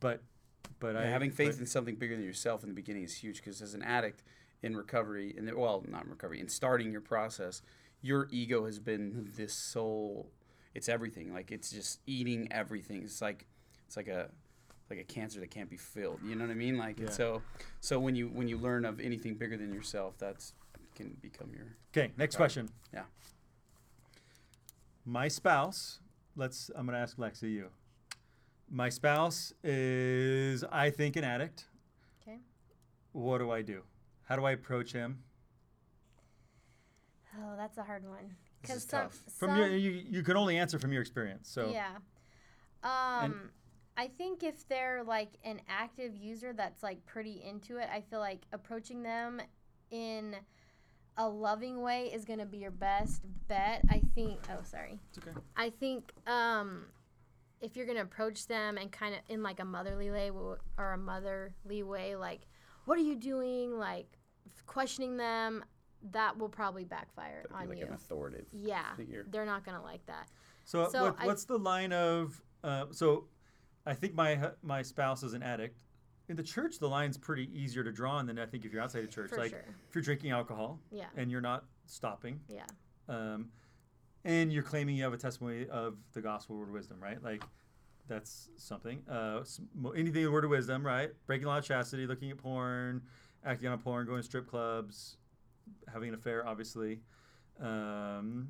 But, 0.00 0.22
but 0.82 0.96
I 0.96 1.06
having 1.06 1.30
faith 1.30 1.52
but- 1.54 1.60
in 1.60 1.66
something 1.66 1.94
bigger 1.94 2.16
than 2.16 2.24
yourself 2.24 2.62
in 2.62 2.68
the 2.68 2.74
beginning 2.74 3.04
is 3.04 3.14
huge 3.14 3.36
because 3.36 3.62
as 3.62 3.72
an 3.74 3.82
addict 3.82 4.22
in 4.62 4.76
recovery, 4.76 5.34
and 5.38 5.50
well, 5.56 5.82
not 5.88 6.04
in 6.04 6.10
recovery, 6.10 6.38
in 6.40 6.48
starting 6.48 6.92
your 6.92 7.00
process, 7.00 7.62
your 8.02 8.28
ego 8.30 8.66
has 8.66 8.78
been 8.78 9.30
this 9.36 9.54
soul. 9.54 10.28
It's 10.74 10.88
everything. 10.88 11.32
Like 11.32 11.50
it's 11.50 11.70
just 11.70 12.00
eating 12.06 12.48
everything. 12.52 13.02
It's 13.02 13.22
like 13.22 13.46
it's 13.86 13.96
like 13.96 14.08
a 14.08 14.30
like 14.90 14.98
a 14.98 15.04
cancer 15.04 15.40
that 15.40 15.50
can't 15.50 15.70
be 15.70 15.76
filled. 15.78 16.20
You 16.24 16.34
know 16.34 16.44
what 16.44 16.50
I 16.50 16.54
mean? 16.54 16.76
Like 16.76 16.98
Yeah. 16.98 17.06
and 17.06 17.14
so 17.14 17.42
so 17.80 17.98
when 17.98 18.14
you 18.14 18.28
when 18.28 18.48
you 18.48 18.58
learn 18.58 18.84
of 18.84 19.00
anything 19.00 19.34
bigger 19.36 19.56
than 19.56 19.72
yourself, 19.72 20.18
that's 20.18 20.52
can 20.94 21.16
become 21.22 21.50
your 21.54 21.76
Okay, 21.96 22.12
next 22.18 22.36
question. 22.36 22.68
yeah. 22.92 23.04
My 25.04 25.28
spouse, 25.28 26.00
let's 26.36 26.70
I'm 26.74 26.86
gonna 26.86 26.98
ask 26.98 27.16
Lexi 27.16 27.50
you. 27.50 27.68
My 28.74 28.88
spouse 28.88 29.52
is 29.62 30.64
I 30.64 30.88
think 30.88 31.16
an 31.16 31.24
addict. 31.24 31.66
Okay. 32.22 32.38
What 33.12 33.38
do 33.38 33.50
I 33.50 33.60
do? 33.60 33.82
How 34.22 34.34
do 34.34 34.46
I 34.46 34.52
approach 34.52 34.92
him? 34.92 35.18
Oh, 37.38 37.54
that's 37.54 37.76
a 37.76 37.82
hard 37.82 38.08
one. 38.08 38.34
This 38.62 38.76
is 38.76 38.84
some, 38.84 39.02
tough. 39.02 39.22
From 39.36 39.50
some, 39.50 39.58
your 39.58 39.68
you, 39.68 39.90
you 39.90 40.22
can 40.22 40.38
only 40.38 40.56
answer 40.56 40.78
from 40.78 40.90
your 40.90 41.02
experience. 41.02 41.50
So 41.50 41.70
yeah. 41.70 41.96
Um, 42.82 43.50
I 43.98 44.08
think 44.08 44.42
if 44.42 44.66
they're 44.68 45.04
like 45.04 45.32
an 45.44 45.60
active 45.68 46.16
user 46.16 46.54
that's 46.54 46.82
like 46.82 47.04
pretty 47.04 47.42
into 47.46 47.76
it, 47.76 47.88
I 47.92 48.00
feel 48.00 48.20
like 48.20 48.40
approaching 48.54 49.02
them 49.02 49.42
in 49.90 50.34
a 51.18 51.28
loving 51.28 51.82
way 51.82 52.06
is 52.06 52.24
gonna 52.24 52.46
be 52.46 52.56
your 52.56 52.70
best 52.70 53.20
bet. 53.48 53.82
I 53.90 54.00
think. 54.14 54.38
Oh, 54.48 54.62
sorry. 54.64 54.98
it's 55.10 55.18
okay. 55.18 55.36
I 55.56 55.68
think 55.68 56.10
um, 56.26 56.86
if 57.62 57.76
you're 57.76 57.86
gonna 57.86 58.02
approach 58.02 58.46
them 58.46 58.76
and 58.76 58.90
kind 58.92 59.14
of 59.14 59.20
in 59.28 59.42
like 59.42 59.60
a 59.60 59.64
motherly 59.64 60.10
way 60.10 60.30
or 60.30 60.92
a 60.92 60.98
motherly 60.98 61.82
way, 61.82 62.16
like, 62.16 62.40
what 62.84 62.98
are 62.98 63.02
you 63.02 63.14
doing? 63.14 63.78
Like, 63.78 64.18
questioning 64.66 65.16
them, 65.16 65.64
that 66.10 66.36
will 66.36 66.48
probably 66.48 66.84
backfire 66.84 67.44
That'd 67.48 67.50
be 67.50 67.62
on 67.62 67.68
like 67.68 67.78
you. 67.78 67.86
an 67.86 67.92
authoritative. 67.94 68.46
Yeah, 68.52 68.92
figure. 68.96 69.24
they're 69.30 69.46
not 69.46 69.64
gonna 69.64 69.82
like 69.82 70.04
that. 70.06 70.28
So, 70.64 70.88
So 70.90 71.04
what, 71.04 71.16
I- 71.20 71.26
what's 71.26 71.44
the 71.44 71.58
line 71.58 71.92
of 71.92 72.42
uh, 72.64 72.86
so 72.90 73.28
I 73.86 73.94
think 73.94 74.14
my 74.14 74.50
my 74.62 74.82
spouse 74.82 75.22
is 75.22 75.32
an 75.32 75.42
addict. 75.42 75.78
In 76.28 76.36
the 76.36 76.42
church, 76.42 76.78
the 76.78 76.88
line's 76.88 77.18
pretty 77.18 77.50
easier 77.56 77.82
to 77.84 77.92
draw 77.92 78.12
on 78.16 78.26
than 78.26 78.38
I 78.38 78.46
think 78.46 78.64
if 78.64 78.72
you're 78.72 78.82
outside 78.82 79.04
of 79.04 79.10
church. 79.10 79.30
For 79.30 79.36
like 79.38 79.50
sure. 79.50 79.64
if 79.88 79.94
you're 79.94 80.02
drinking 80.02 80.30
alcohol 80.30 80.80
Yeah. 80.90 81.06
and 81.16 81.30
you're 81.30 81.40
not 81.40 81.64
stopping, 81.86 82.40
Yeah. 82.48 82.64
um, 83.08 83.50
and 84.24 84.52
you're 84.52 84.62
claiming 84.62 84.96
you 84.96 85.04
have 85.04 85.12
a 85.12 85.18
testimony 85.18 85.66
of 85.68 85.96
the 86.12 86.20
gospel 86.20 86.56
word 86.56 86.68
of 86.68 86.74
wisdom, 86.74 86.98
right? 87.00 87.22
Like 87.22 87.42
that's 88.08 88.48
something. 88.56 89.02
Uh, 89.10 89.40
anything 89.94 90.22
in 90.22 90.24
the 90.24 90.32
word 90.32 90.44
of 90.44 90.50
wisdom, 90.50 90.84
right? 90.84 91.10
Breaking 91.26 91.46
law 91.46 91.58
of 91.58 91.64
chastity, 91.64 92.06
looking 92.06 92.30
at 92.30 92.38
porn, 92.38 93.02
acting 93.44 93.68
on 93.68 93.78
porn, 93.78 94.06
going 94.06 94.20
to 94.20 94.26
strip 94.26 94.46
clubs, 94.48 95.16
having 95.92 96.08
an 96.08 96.14
affair, 96.14 96.46
obviously. 96.46 97.00
Um, 97.60 98.48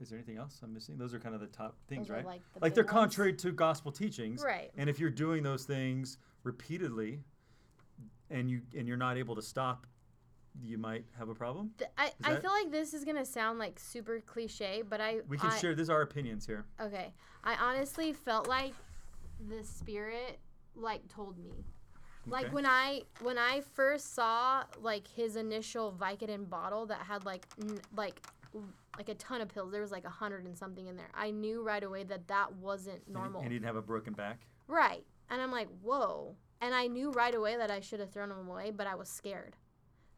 is 0.00 0.08
there 0.10 0.18
anything 0.18 0.36
else 0.36 0.60
I'm 0.62 0.74
missing? 0.74 0.98
Those 0.98 1.14
are 1.14 1.20
kind 1.20 1.34
of 1.34 1.40
the 1.40 1.46
top 1.46 1.76
things, 1.88 2.08
Those 2.08 2.16
right? 2.16 2.26
like, 2.26 2.40
the 2.54 2.60
like 2.60 2.74
they're 2.74 2.82
ones. 2.82 2.92
contrary 2.92 3.32
to 3.34 3.52
gospel 3.52 3.92
teachings, 3.92 4.42
Right. 4.44 4.70
And 4.76 4.90
if 4.90 4.98
you're 4.98 5.10
doing 5.10 5.42
those 5.42 5.64
things 5.64 6.18
repeatedly, 6.42 7.20
and 8.30 8.50
you 8.50 8.62
and 8.76 8.88
you're 8.88 8.96
not 8.96 9.16
able 9.18 9.34
to 9.36 9.42
stop 9.42 9.86
you 10.60 10.78
might 10.78 11.04
have 11.18 11.28
a 11.28 11.34
problem. 11.34 11.70
Th- 11.78 11.90
I, 11.96 12.12
I 12.24 12.36
feel 12.36 12.50
like 12.50 12.70
this 12.70 12.94
is 12.94 13.04
gonna 13.04 13.24
sound 13.24 13.58
like 13.58 13.78
super 13.78 14.20
cliche, 14.20 14.82
but 14.88 15.00
I 15.00 15.20
We 15.28 15.38
can 15.38 15.50
I, 15.50 15.58
share. 15.58 15.74
This 15.74 15.84
is 15.84 15.90
our 15.90 16.02
opinions 16.02 16.46
here. 16.46 16.64
Okay, 16.80 17.12
I 17.44 17.54
honestly 17.54 18.12
felt 18.12 18.48
like 18.48 18.74
the 19.48 19.62
spirit 19.64 20.38
like 20.74 21.06
told 21.08 21.38
me. 21.38 21.64
Like 22.26 22.52
when 22.52 22.66
I 22.66 23.02
when 23.20 23.36
I 23.36 23.62
first 23.74 24.14
saw 24.14 24.64
like 24.80 25.08
his 25.08 25.36
initial 25.36 25.92
Vicodin 25.98 26.48
bottle 26.48 26.86
that 26.86 26.98
had 26.98 27.24
like 27.24 27.46
n- 27.60 27.80
like 27.96 28.20
like 28.96 29.08
a 29.08 29.14
ton 29.14 29.40
of 29.40 29.48
pills. 29.48 29.72
There 29.72 29.80
was 29.80 29.90
like 29.92 30.04
a 30.04 30.10
hundred 30.10 30.44
and 30.44 30.56
something 30.56 30.86
in 30.86 30.96
there. 30.96 31.08
I 31.14 31.30
knew 31.30 31.62
right 31.62 31.82
away 31.82 32.04
that 32.04 32.28
that 32.28 32.54
wasn't 32.56 33.08
normal. 33.08 33.40
And 33.40 33.50
he 33.50 33.58
didn't 33.58 33.66
have 33.66 33.76
a 33.76 33.82
broken 33.82 34.12
back. 34.12 34.46
Right. 34.68 35.04
And 35.30 35.40
I'm 35.40 35.50
like, 35.50 35.68
whoa. 35.82 36.36
And 36.60 36.74
I 36.74 36.86
knew 36.86 37.10
right 37.10 37.34
away 37.34 37.56
that 37.56 37.70
I 37.70 37.80
should 37.80 38.00
have 38.00 38.10
thrown 38.10 38.28
them 38.28 38.48
away, 38.48 38.70
but 38.70 38.86
I 38.86 38.94
was 38.94 39.08
scared. 39.08 39.56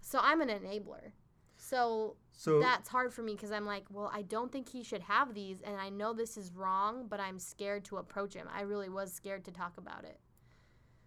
So 0.04 0.18
I'm 0.22 0.42
an 0.42 0.48
enabler. 0.50 1.12
So, 1.56 2.16
So- 2.32 2.60
that's 2.60 2.88
hard 2.90 3.12
for 3.14 3.22
me 3.22 3.32
because 3.32 3.50
I'm 3.50 3.64
like, 3.64 3.84
well, 3.90 4.10
I 4.12 4.20
don't 4.22 4.52
think 4.52 4.68
he 4.68 4.82
should 4.82 5.00
have 5.02 5.32
these. 5.34 5.62
And 5.62 5.76
I 5.80 5.88
know 5.88 6.12
this 6.12 6.36
is 6.36 6.52
wrong, 6.52 7.06
but 7.08 7.20
I'm 7.20 7.38
scared 7.38 7.84
to 7.86 7.96
approach 7.96 8.34
him. 8.34 8.46
I 8.54 8.62
really 8.62 8.90
was 8.90 9.12
scared 9.12 9.44
to 9.46 9.50
talk 9.50 9.78
about 9.78 10.04
it. 10.04 10.20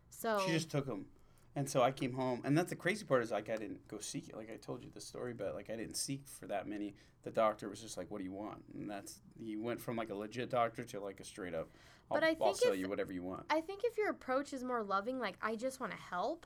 So, 0.10 0.42
She 0.46 0.52
just 0.52 0.72
took 0.72 0.88
them. 0.88 1.06
And 1.56 1.70
so 1.70 1.82
I 1.82 1.92
came 1.92 2.14
home, 2.14 2.42
and 2.44 2.56
that's 2.58 2.70
the 2.70 2.76
crazy 2.76 3.04
part 3.06 3.24
is 3.24 3.32
like 3.32 3.50
I 3.50 3.56
didn't 3.56 3.88
go 3.88 4.00
seek 4.00 4.30
it. 4.30 4.36
Like 4.36 4.52
I 4.52 4.58
told 4.58 4.84
you 4.84 4.92
the 4.94 5.02
story, 5.02 5.34
but 5.34 5.56
like 5.56 5.70
I 5.72 5.76
didn't 5.76 5.96
seek 5.98 6.28
for 6.28 6.46
that 6.48 6.68
many. 6.68 6.96
The 7.24 7.32
doctor 7.32 7.68
was 7.68 7.82
just 7.82 7.98
like, 7.98 8.12
"What 8.12 8.20
do 8.20 8.24
you 8.26 8.32
want?" 8.32 8.64
And 8.76 8.88
that's 8.88 9.22
he 9.40 9.58
went 9.58 9.82
from 9.82 9.96
like 9.96 10.12
a 10.12 10.16
legit 10.16 10.52
doctor 10.52 10.84
to 10.86 11.00
like 11.00 11.20
a 11.20 11.24
straight 11.24 11.56
up. 11.56 11.70
I'll, 12.12 12.18
But 12.18 12.24
I 12.24 12.28
I'll 12.40 12.54
think 12.54 12.58
sell 12.58 12.74
if- 12.74 12.80
you 12.80 12.88
whatever 12.88 13.12
you 13.12 13.24
want. 13.24 13.48
I 13.50 13.62
think 13.62 13.82
if 13.86 13.98
your 13.98 14.12
approach 14.12 14.54
is 14.54 14.64
more 14.64 14.84
loving, 14.84 15.18
like, 15.20 15.36
I 15.42 15.56
just 15.56 15.80
want 15.80 15.92
to 15.94 15.98
help, 15.98 16.46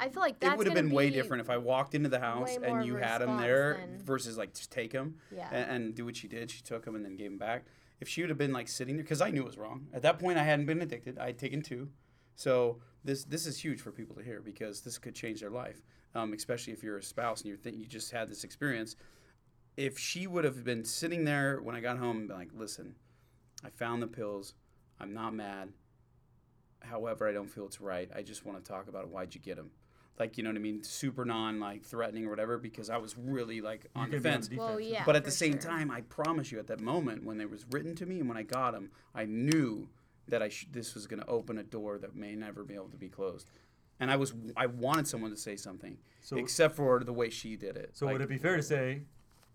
I 0.00 0.08
feel 0.08 0.22
like 0.22 0.40
that's 0.40 0.54
it 0.54 0.58
would 0.58 0.66
have 0.66 0.74
been 0.74 0.90
way 0.90 1.10
different 1.10 1.40
if 1.40 1.50
I 1.50 1.56
walked 1.56 1.94
into 1.94 2.08
the 2.08 2.18
house 2.18 2.56
and 2.62 2.84
you 2.84 2.96
had 2.96 3.22
him 3.22 3.36
there 3.36 3.74
than- 3.80 4.04
versus 4.04 4.36
like 4.36 4.52
just 4.54 4.70
take 4.72 4.92
him 4.92 5.16
Yeah. 5.34 5.48
and, 5.52 5.70
and 5.70 5.94
do 5.94 6.04
what 6.04 6.16
she 6.16 6.26
did. 6.28 6.50
She 6.50 6.62
took 6.62 6.84
him 6.86 6.94
and 6.96 7.04
then 7.04 7.16
gave 7.16 7.30
him 7.30 7.38
back. 7.38 7.64
If 8.00 8.08
she 8.08 8.20
would 8.22 8.28
have 8.28 8.38
been 8.38 8.52
like 8.52 8.66
sitting 8.68 8.96
there, 8.96 9.04
because 9.04 9.20
I 9.20 9.30
knew 9.30 9.42
it 9.42 9.46
was 9.46 9.56
wrong. 9.56 9.86
At 9.92 10.02
that 10.02 10.18
point, 10.18 10.36
I 10.36 10.42
hadn't 10.42 10.66
been 10.66 10.82
addicted. 10.82 11.16
I 11.18 11.26
had 11.26 11.38
taken 11.38 11.62
two, 11.62 11.88
so 12.34 12.80
this 13.04 13.24
this 13.24 13.46
is 13.46 13.56
huge 13.62 13.80
for 13.80 13.92
people 13.92 14.16
to 14.16 14.22
hear 14.22 14.40
because 14.42 14.80
this 14.80 14.98
could 14.98 15.14
change 15.14 15.40
their 15.40 15.50
life, 15.50 15.80
um, 16.14 16.32
especially 16.32 16.72
if 16.72 16.82
you're 16.82 16.98
a 16.98 17.02
spouse 17.02 17.40
and 17.42 17.48
you're 17.48 17.56
th- 17.56 17.76
you 17.76 17.86
just 17.86 18.10
had 18.10 18.28
this 18.28 18.42
experience. 18.42 18.96
If 19.76 19.96
she 19.98 20.26
would 20.26 20.44
have 20.44 20.64
been 20.64 20.84
sitting 20.84 21.24
there 21.24 21.60
when 21.62 21.76
I 21.76 21.80
got 21.80 21.98
home 21.98 22.18
and 22.18 22.28
been 22.28 22.36
like, 22.36 22.50
"Listen, 22.52 22.96
I 23.64 23.70
found 23.70 24.02
the 24.02 24.06
pills. 24.08 24.54
I'm 24.98 25.14
not 25.14 25.32
mad. 25.34 25.72
However, 26.80 27.28
I 27.28 27.32
don't 27.32 27.48
feel 27.48 27.64
it's 27.66 27.80
right. 27.80 28.10
I 28.14 28.22
just 28.22 28.44
want 28.44 28.62
to 28.62 28.68
talk 28.70 28.88
about 28.88 29.04
it. 29.04 29.08
Why'd 29.10 29.34
you 29.34 29.40
get 29.40 29.56
them? 29.56 29.70
Like, 30.18 30.38
you 30.38 30.44
know 30.44 30.50
what 30.50 30.56
I 30.56 30.60
mean? 30.60 30.82
Super 30.82 31.24
non 31.24 31.58
like 31.58 31.84
threatening 31.84 32.24
or 32.26 32.30
whatever 32.30 32.56
because 32.58 32.88
I 32.88 32.98
was 32.98 33.16
really 33.18 33.60
like 33.60 33.86
on 33.96 34.10
the 34.10 34.18
gonna 34.18 34.22
be 34.22 34.28
on 34.28 34.34
fence. 34.34 34.50
Well, 34.56 34.68
defense. 34.76 34.90
yeah. 34.92 35.02
but 35.04 35.16
at 35.16 35.24
the 35.24 35.30
same 35.30 35.52
sure. 35.52 35.60
time, 35.62 35.90
I 35.90 36.02
promise 36.02 36.52
you, 36.52 36.58
at 36.60 36.68
that 36.68 36.80
moment 36.80 37.24
when 37.24 37.40
it 37.40 37.50
was 37.50 37.64
written 37.72 37.94
to 37.96 38.06
me 38.06 38.20
and 38.20 38.28
when 38.28 38.36
I 38.38 38.42
got 38.44 38.72
them, 38.72 38.90
I 39.14 39.24
knew 39.24 39.88
that 40.28 40.40
I 40.42 40.48
sh- 40.50 40.68
this 40.70 40.94
was 40.94 41.06
going 41.06 41.20
to 41.20 41.26
open 41.26 41.58
a 41.58 41.62
door 41.64 41.98
that 41.98 42.14
may 42.14 42.34
never 42.36 42.62
be 42.64 42.74
able 42.74 42.88
to 42.90 42.96
be 42.96 43.08
closed. 43.08 43.50
And 44.00 44.10
I 44.10 44.16
was 44.16 44.34
I 44.56 44.66
wanted 44.66 45.08
someone 45.08 45.30
to 45.32 45.36
say 45.36 45.56
something, 45.56 45.98
So- 46.20 46.36
except 46.36 46.76
for 46.76 47.02
the 47.02 47.12
way 47.12 47.28
she 47.28 47.56
did 47.56 47.76
it. 47.76 47.90
So 47.96 48.06
Like, 48.06 48.12
would 48.14 48.22
it 48.22 48.28
be 48.28 48.38
fair 48.38 48.56
to 48.56 48.62
say, 48.62 49.02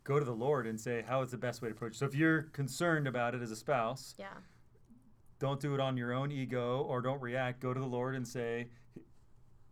go 0.04 0.20
to 0.20 0.26
the 0.26 0.34
Lord 0.36 0.68
and 0.68 0.80
say, 0.80 1.04
how 1.08 1.22
is 1.22 1.32
the 1.32 1.38
best 1.38 1.62
way 1.62 1.70
to 1.70 1.74
approach? 1.76 1.94
it? 1.94 1.98
So 2.00 2.06
if 2.06 2.16
you're 2.16 2.44
concerned 2.44 3.08
about 3.08 3.34
it 3.34 3.42
as 3.42 3.50
a 3.52 3.56
spouse, 3.56 4.14
Yeah. 4.20 4.28
don't 5.40 5.60
do 5.62 5.74
it 5.74 5.80
on 5.80 5.96
your 5.96 6.12
own 6.12 6.32
ego 6.34 6.82
or 6.82 7.02
don't 7.02 7.22
react. 7.22 7.62
Go 7.62 7.74
to 7.74 7.80
the 7.80 7.86
Lord 7.86 8.16
and 8.16 8.28
say, 8.28 8.68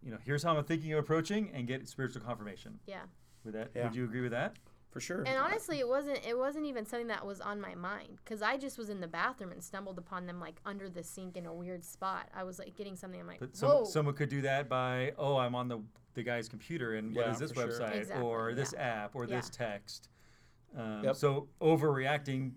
you 0.08 0.14
know, 0.14 0.20
here's 0.26 0.42
how 0.42 0.56
I'm 0.56 0.64
thinking 0.64 0.94
of 0.94 1.00
approaching, 1.00 1.52
and 1.54 1.68
get 1.68 1.86
spiritual 1.90 2.22
confirmation. 2.22 2.80
Yeah. 2.88 3.02
With 3.44 3.54
that, 3.56 3.72
Yeah. 3.76 3.84
would 3.84 3.96
you 3.96 4.06
agree 4.06 4.22
with 4.22 4.32
that? 4.32 4.56
for 4.90 5.02
sure? 5.02 5.20
And 5.28 5.38
honestly, 5.38 5.80
it 5.80 5.88
wasn't 5.88 6.26
it 6.26 6.36
wasn't 6.36 6.66
even 6.66 6.86
something 6.86 7.08
that 7.08 7.24
was 7.24 7.42
on 7.42 7.60
my 7.60 7.76
mind 7.76 8.20
because 8.24 8.42
I 8.42 8.58
just 8.58 8.78
was 8.78 8.90
in 8.90 9.02
the 9.02 9.08
bathroom 9.08 9.52
and 9.52 9.62
stumbled 9.62 9.98
upon 10.00 10.26
them 10.26 10.40
like 10.40 10.60
under 10.66 10.90
the 10.90 11.04
sink 11.04 11.36
in 11.36 11.46
a 11.46 11.54
weird 11.54 11.84
spot. 11.84 12.30
I 12.34 12.46
was 12.46 12.58
like 12.58 12.74
getting 12.78 12.96
something. 12.96 13.20
I'm 13.20 13.28
like, 13.28 13.42
But 13.42 13.50
whoa. 13.60 13.84
some, 13.84 13.86
someone 13.86 14.16
could 14.16 14.30
do 14.30 14.42
that 14.44 14.70
by, 14.70 15.14
oh, 15.18 15.36
I'm 15.38 15.54
on 15.56 15.68
the 15.68 15.80
the 16.14 16.24
guy's 16.24 16.48
computer, 16.48 16.96
and 16.96 17.14
what 17.14 17.26
Yeah, 17.26 17.34
is 17.34 17.38
this 17.40 17.52
for 17.52 17.70
sure. 17.70 17.82
website 17.82 17.96
Exactly, 17.98 18.26
or 18.26 18.54
this 18.56 18.74
yeah. 18.76 19.04
app 19.04 19.14
or 19.16 19.28
this 19.28 19.50
text? 19.50 20.08
Um, 20.76 21.04
Yep. 21.04 21.16
So 21.18 21.50
overreacting, 21.62 22.54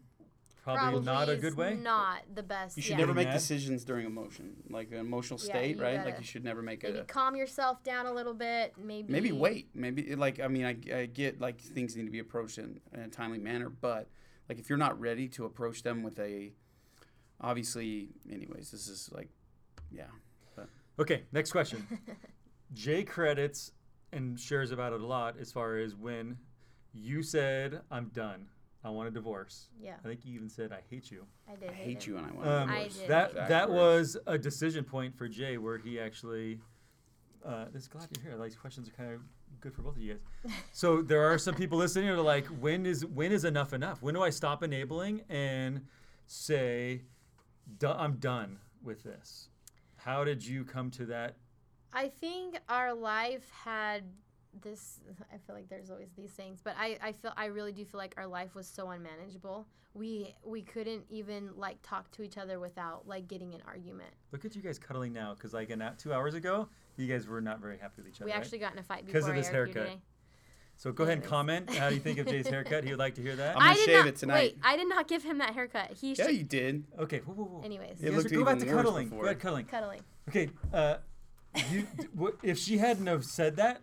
probably, 0.62 1.00
not 1.00 1.28
a 1.28 1.36
good 1.36 1.56
way. 1.56 1.78
Not 1.80 2.22
the 2.34 2.42
best. 2.42 2.76
you 2.76 2.82
should 2.82 2.92
yeah. 2.92 2.98
never 2.98 3.14
make 3.14 3.30
decisions 3.30 3.84
during 3.84 4.06
emotion, 4.06 4.56
like 4.68 4.90
an 4.92 4.98
emotional 4.98 5.38
state, 5.38 5.76
you 5.76 5.82
right? 5.82 5.96
Like 5.96 6.04
gotta 6.04 6.20
you 6.20 6.26
should 6.26 6.44
never 6.44 6.62
make 6.62 6.82
Maybe 6.82 6.98
a 6.98 7.04
calm 7.04 7.36
yourself 7.36 7.82
down 7.82 8.06
a 8.06 8.12
little 8.12 8.34
bit. 8.34 8.74
Maybe 8.78 9.12
maybe 9.12 9.32
wait 9.32 9.68
maybe 9.74 10.14
like 10.14 10.40
i 10.40 10.48
mean 10.48 10.64
i, 10.64 10.76
I 10.94 11.06
get 11.06 11.40
like 11.40 11.60
things 11.60 11.96
need 11.96 12.04
to 12.04 12.10
be 12.10 12.18
approached 12.18 12.58
in, 12.58 12.80
in 12.92 13.00
a 13.00 13.08
timely 13.08 13.38
manner 13.38 13.68
but 13.68 14.08
like 14.48 14.58
if 14.58 14.68
you're 14.68 14.78
not 14.78 14.98
ready 15.00 15.28
to 15.28 15.44
approach 15.44 15.82
them 15.82 16.02
with 16.02 16.18
a 16.18 16.52
obviously 17.40 18.08
anyways 18.30 18.70
this 18.70 18.88
is 18.88 19.10
like 19.12 19.28
yeah 19.90 20.04
Okay, 21.00 21.22
next 21.32 21.50
question. 21.50 21.86
Jay 22.74 23.04
credits 23.04 23.72
and 24.12 24.38
shares 24.38 24.70
about 24.70 24.92
it 24.92 25.00
a 25.00 25.06
lot 25.06 25.36
as 25.40 25.50
far 25.50 25.78
as 25.78 25.96
when 25.96 26.36
you 26.92 27.22
said, 27.22 27.80
I'm 27.90 28.08
done. 28.08 28.48
I 28.82 28.88
want 28.90 29.08
a 29.08 29.10
divorce. 29.10 29.68
Yeah. 29.78 29.94
I 30.02 30.08
think 30.08 30.24
you 30.24 30.34
even 30.34 30.48
said, 30.48 30.72
I 30.72 30.80
hate 30.88 31.10
you. 31.10 31.26
I 31.50 31.54
did 31.56 31.68
i 31.68 31.72
hate, 31.72 31.84
hate 31.86 32.06
you 32.06 32.16
and 32.16 32.26
i 32.26 32.30
want 32.32 32.48
Um, 32.48 32.70
I 32.70 32.74
divorce. 32.84 32.96
did. 32.98 33.08
that 33.08 33.30
Exact 33.32 33.48
that 33.50 33.70
was 33.70 34.16
a 34.26 34.38
decision 34.38 34.84
point 34.84 35.16
for 35.16 35.28
Jay 35.28 35.58
where 35.58 35.78
he 35.78 36.00
actually. 36.00 36.58
Uh, 37.44 37.66
this 37.72 37.88
glad 37.88 38.06
you're 38.16 38.22
here. 38.32 38.38
Like, 38.38 38.50
These 38.50 38.58
questions 38.58 38.86
are 38.88 38.92
kind 38.92 39.12
of 39.14 39.20
good 39.60 39.72
for 39.74 39.82
both 39.82 39.96
of 39.96 40.02
you 40.02 40.14
guys. 40.44 40.52
So 40.72 41.00
there 41.02 41.22
are 41.30 41.38
some 41.38 41.54
people 41.54 41.78
listening 41.78 42.08
who 42.08 42.14
are 42.14 42.20
like, 42.22 42.46
when 42.46 42.86
is 42.86 43.04
when 43.04 43.32
is 43.32 43.44
enough 43.44 43.72
enough? 43.72 44.02
When 44.02 44.14
do 44.14 44.22
I 44.22 44.30
stop 44.30 44.62
enabling 44.62 45.22
and 45.28 45.82
say, 46.26 47.02
"Du- 47.78 47.88
I'm 47.92 48.14
done 48.16 48.58
with 48.82 49.02
this? 49.02 49.48
How 49.96 50.24
did 50.24 50.46
you 50.46 50.64
come 50.64 50.90
to 50.92 51.06
that? 51.06 51.36
I 51.92 52.08
think 52.08 52.58
our 52.68 52.94
life 52.94 53.50
had 53.50 54.04
this. 54.62 55.00
I 55.32 55.38
feel 55.38 55.54
like 55.54 55.68
there's 55.68 55.90
always 55.90 56.10
these 56.16 56.32
things, 56.32 56.60
but 56.62 56.74
I, 56.78 56.98
I 57.02 57.12
feel 57.12 57.32
I 57.36 57.46
really 57.46 57.72
do 57.72 57.84
feel 57.84 57.98
like 57.98 58.14
our 58.16 58.26
life 58.26 58.54
was 58.54 58.66
so 58.66 58.90
unmanageable. 58.90 59.66
We 59.94 60.34
we 60.44 60.62
couldn't 60.62 61.04
even 61.10 61.50
like 61.56 61.78
talk 61.82 62.10
to 62.12 62.22
each 62.22 62.38
other 62.38 62.60
without 62.60 63.08
like 63.08 63.26
getting 63.28 63.54
an 63.54 63.62
argument. 63.66 64.10
Look 64.32 64.44
at 64.44 64.54
you 64.54 64.62
guys 64.62 64.78
cuddling 64.78 65.12
now, 65.12 65.34
because 65.34 65.52
like 65.52 65.70
an, 65.70 65.82
two 65.98 66.12
hours 66.12 66.34
ago, 66.34 66.68
you 66.96 67.06
guys 67.06 67.26
were 67.26 67.40
not 67.40 67.60
very 67.60 67.78
happy 67.78 67.94
with 67.98 68.08
each 68.08 68.16
other. 68.20 68.26
we 68.26 68.32
right? 68.32 68.40
actually 68.40 68.58
got 68.58 68.72
in 68.72 68.78
a 68.78 68.82
fight 68.82 69.06
because 69.06 69.26
of 69.26 69.34
this 69.34 69.48
aired 69.48 69.74
haircut. 69.74 69.98
So 70.80 70.92
go 70.92 71.04
ahead 71.04 71.18
and 71.18 71.26
comment. 71.26 71.68
How 71.74 71.90
do 71.90 71.94
you 71.94 72.00
think 72.00 72.18
of 72.18 72.26
Jay's 72.26 72.46
haircut? 72.46 72.84
He 72.84 72.90
would 72.90 72.98
like 72.98 73.14
to 73.16 73.20
hear 73.22 73.36
that. 73.36 73.54
I'm 73.54 73.60
gonna 73.60 73.72
I 73.72 73.84
shave 73.84 73.98
not, 73.98 74.06
it 74.06 74.16
tonight. 74.16 74.34
Wait, 74.34 74.58
I 74.62 74.76
did 74.78 74.88
not 74.88 75.08
give 75.08 75.22
him 75.22 75.36
that 75.36 75.52
haircut. 75.52 75.92
He 76.00 76.14
yeah 76.14 76.24
should. 76.24 76.36
you 76.36 76.44
did 76.44 76.84
Okay. 76.98 77.18
Whoa, 77.18 77.34
whoa, 77.34 77.44
whoa. 77.44 77.62
Anyways, 77.62 78.02
It 78.02 78.14
looked 78.14 78.32
are- 78.32 78.34
go 78.34 78.44
back 78.46 78.56
even 78.56 78.68
to 78.68 78.74
worse 78.74 78.84
cuddling. 78.84 79.08
Go 79.08 79.16
before. 79.16 79.26
back 79.26 79.36
to 79.36 79.42
cuddling. 79.42 79.66
cuddling. 79.66 80.00
Okay. 80.30 80.48
Uh, 80.72 80.96
you, 81.70 81.86
d- 81.98 82.06
what, 82.14 82.36
if 82.42 82.58
she 82.58 82.78
hadn't 82.78 83.06
have 83.08 83.26
said 83.26 83.56
that, 83.56 83.82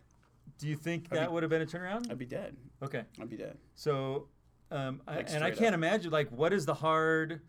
do 0.58 0.68
you 0.68 0.76
think 0.76 1.08
I'd 1.12 1.18
that 1.18 1.28
be- 1.28 1.34
would 1.34 1.44
have 1.44 1.50
been 1.50 1.62
a 1.62 1.66
turnaround? 1.66 2.10
i'd 2.12 2.18
be 2.18 2.26
dead 2.26 2.56
Okay. 2.82 3.04
i'd 3.22 3.30
be 3.30 3.38
dead 3.38 3.58
So, 3.76 4.28
um, 4.72 5.02
I, 5.08 5.20
and 5.20 5.44
I 5.44 5.52
can't 5.52 5.70
up. 5.70 5.74
imagine 5.76 6.12
like 6.12 6.30
what 6.30 6.52
is 6.54 6.66
the 6.66 6.74
hard. 6.74 7.42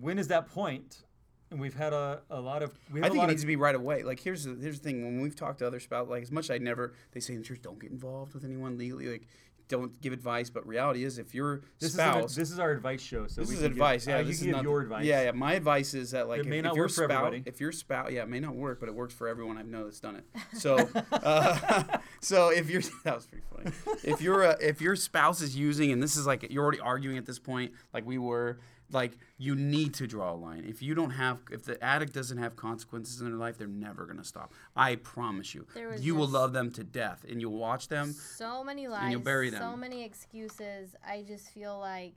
When 0.00 0.18
is 0.18 0.28
that 0.28 0.48
point? 0.48 1.02
And 1.50 1.60
we've 1.60 1.74
had 1.74 1.92
a, 1.92 2.22
a 2.30 2.40
lot 2.40 2.62
of. 2.62 2.72
We 2.90 3.00
have 3.00 3.10
I 3.10 3.12
think 3.12 3.24
it 3.24 3.26
needs 3.28 3.42
to 3.42 3.46
be 3.46 3.56
right 3.56 3.74
away. 3.74 4.02
Like 4.04 4.18
here's 4.20 4.44
the 4.44 4.54
here's 4.60 4.80
the 4.80 4.84
thing. 4.84 5.04
When 5.04 5.20
we've 5.20 5.36
talked 5.36 5.58
to 5.58 5.66
other 5.66 5.78
spouses, 5.80 6.08
like 6.10 6.22
as 6.22 6.32
much 6.32 6.46
as 6.46 6.50
I 6.52 6.58
never, 6.58 6.94
they 7.12 7.20
say 7.20 7.34
in 7.34 7.40
the 7.40 7.44
church, 7.46 7.60
don't 7.62 7.78
get 7.78 7.90
involved 7.90 8.32
with 8.34 8.44
anyone 8.44 8.78
legally. 8.78 9.06
Like 9.08 9.26
don't 9.72 10.00
give 10.00 10.12
advice. 10.12 10.50
But 10.50 10.66
reality 10.66 11.02
is, 11.04 11.18
if 11.18 11.34
your 11.34 11.62
This 11.80 11.94
spouse, 11.94 12.30
is, 12.30 12.36
this 12.36 12.50
is 12.52 12.58
our 12.60 12.70
advice 12.70 13.00
show. 13.02 13.26
So 13.26 13.40
this 13.40 13.50
is 13.50 13.56
can 13.56 13.62
give- 13.64 13.72
advice. 13.72 14.06
yeah, 14.06 14.16
uh, 14.16 14.18
this 14.18 14.26
you 14.26 14.32
is 14.32 14.38
can 14.38 14.46
give 14.48 14.56
not 14.56 14.62
your 14.62 14.80
advice. 14.82 15.04
Yeah, 15.04 15.22
yeah. 15.24 15.30
My 15.32 15.54
advice 15.54 15.94
is 15.94 16.12
that 16.12 16.28
like 16.28 16.38
It 16.40 16.46
if, 16.46 16.50
may 16.50 16.58
if 16.58 16.64
not 16.64 16.74
your 16.76 16.84
work 16.84 16.90
for 16.90 17.04
spouse, 17.04 17.10
everybody. 17.26 17.42
if 17.46 17.60
your 17.60 17.72
spouse, 17.72 18.10
yeah, 18.12 18.22
it 18.22 18.28
may 18.28 18.38
not 18.40 18.54
work, 18.54 18.78
but 18.78 18.88
it 18.88 18.94
works 18.94 19.14
for 19.14 19.26
everyone 19.26 19.58
I 19.58 19.62
know 19.62 19.84
that's 19.84 19.98
done 20.00 20.16
it. 20.16 20.24
So, 20.54 20.76
uh, 21.12 21.82
so 22.20 22.50
if 22.50 22.70
you're 22.70 22.82
that 23.04 23.14
was 23.16 23.26
pretty 23.26 23.44
funny. 23.52 23.70
If 24.04 24.20
you're 24.20 24.42
a, 24.44 24.56
if 24.60 24.80
your 24.80 24.94
spouse 24.94 25.40
is 25.40 25.56
using, 25.56 25.90
and 25.90 26.02
this 26.02 26.16
is 26.16 26.26
like 26.26 26.46
you're 26.50 26.62
already 26.62 26.80
arguing 26.80 27.16
at 27.18 27.26
this 27.26 27.38
point, 27.38 27.72
like 27.94 28.06
we 28.06 28.18
were. 28.18 28.58
Like 28.92 29.18
you 29.38 29.54
need 29.54 29.94
to 29.94 30.06
draw 30.06 30.32
a 30.32 30.36
line. 30.36 30.64
If 30.66 30.82
you 30.82 30.94
don't 30.94 31.10
have, 31.10 31.38
if 31.50 31.64
the 31.64 31.82
addict 31.82 32.12
doesn't 32.12 32.38
have 32.38 32.56
consequences 32.56 33.20
in 33.20 33.28
their 33.28 33.38
life, 33.38 33.58
they're 33.58 33.66
never 33.66 34.06
gonna 34.06 34.24
stop. 34.24 34.52
I 34.76 34.96
promise 34.96 35.54
you. 35.54 35.66
You 35.98 36.14
will 36.14 36.28
love 36.28 36.52
them 36.52 36.70
to 36.72 36.84
death, 36.84 37.24
and 37.28 37.40
you'll 37.40 37.52
watch 37.58 37.88
them. 37.88 38.12
so 38.12 38.62
many 38.62 38.88
lies, 38.88 39.10
you'll 39.10 39.20
bury 39.20 39.50
so 39.50 39.76
many 39.76 40.04
excuses. 40.04 40.94
I 41.06 41.24
just 41.26 41.48
feel 41.50 41.78
like 41.78 42.14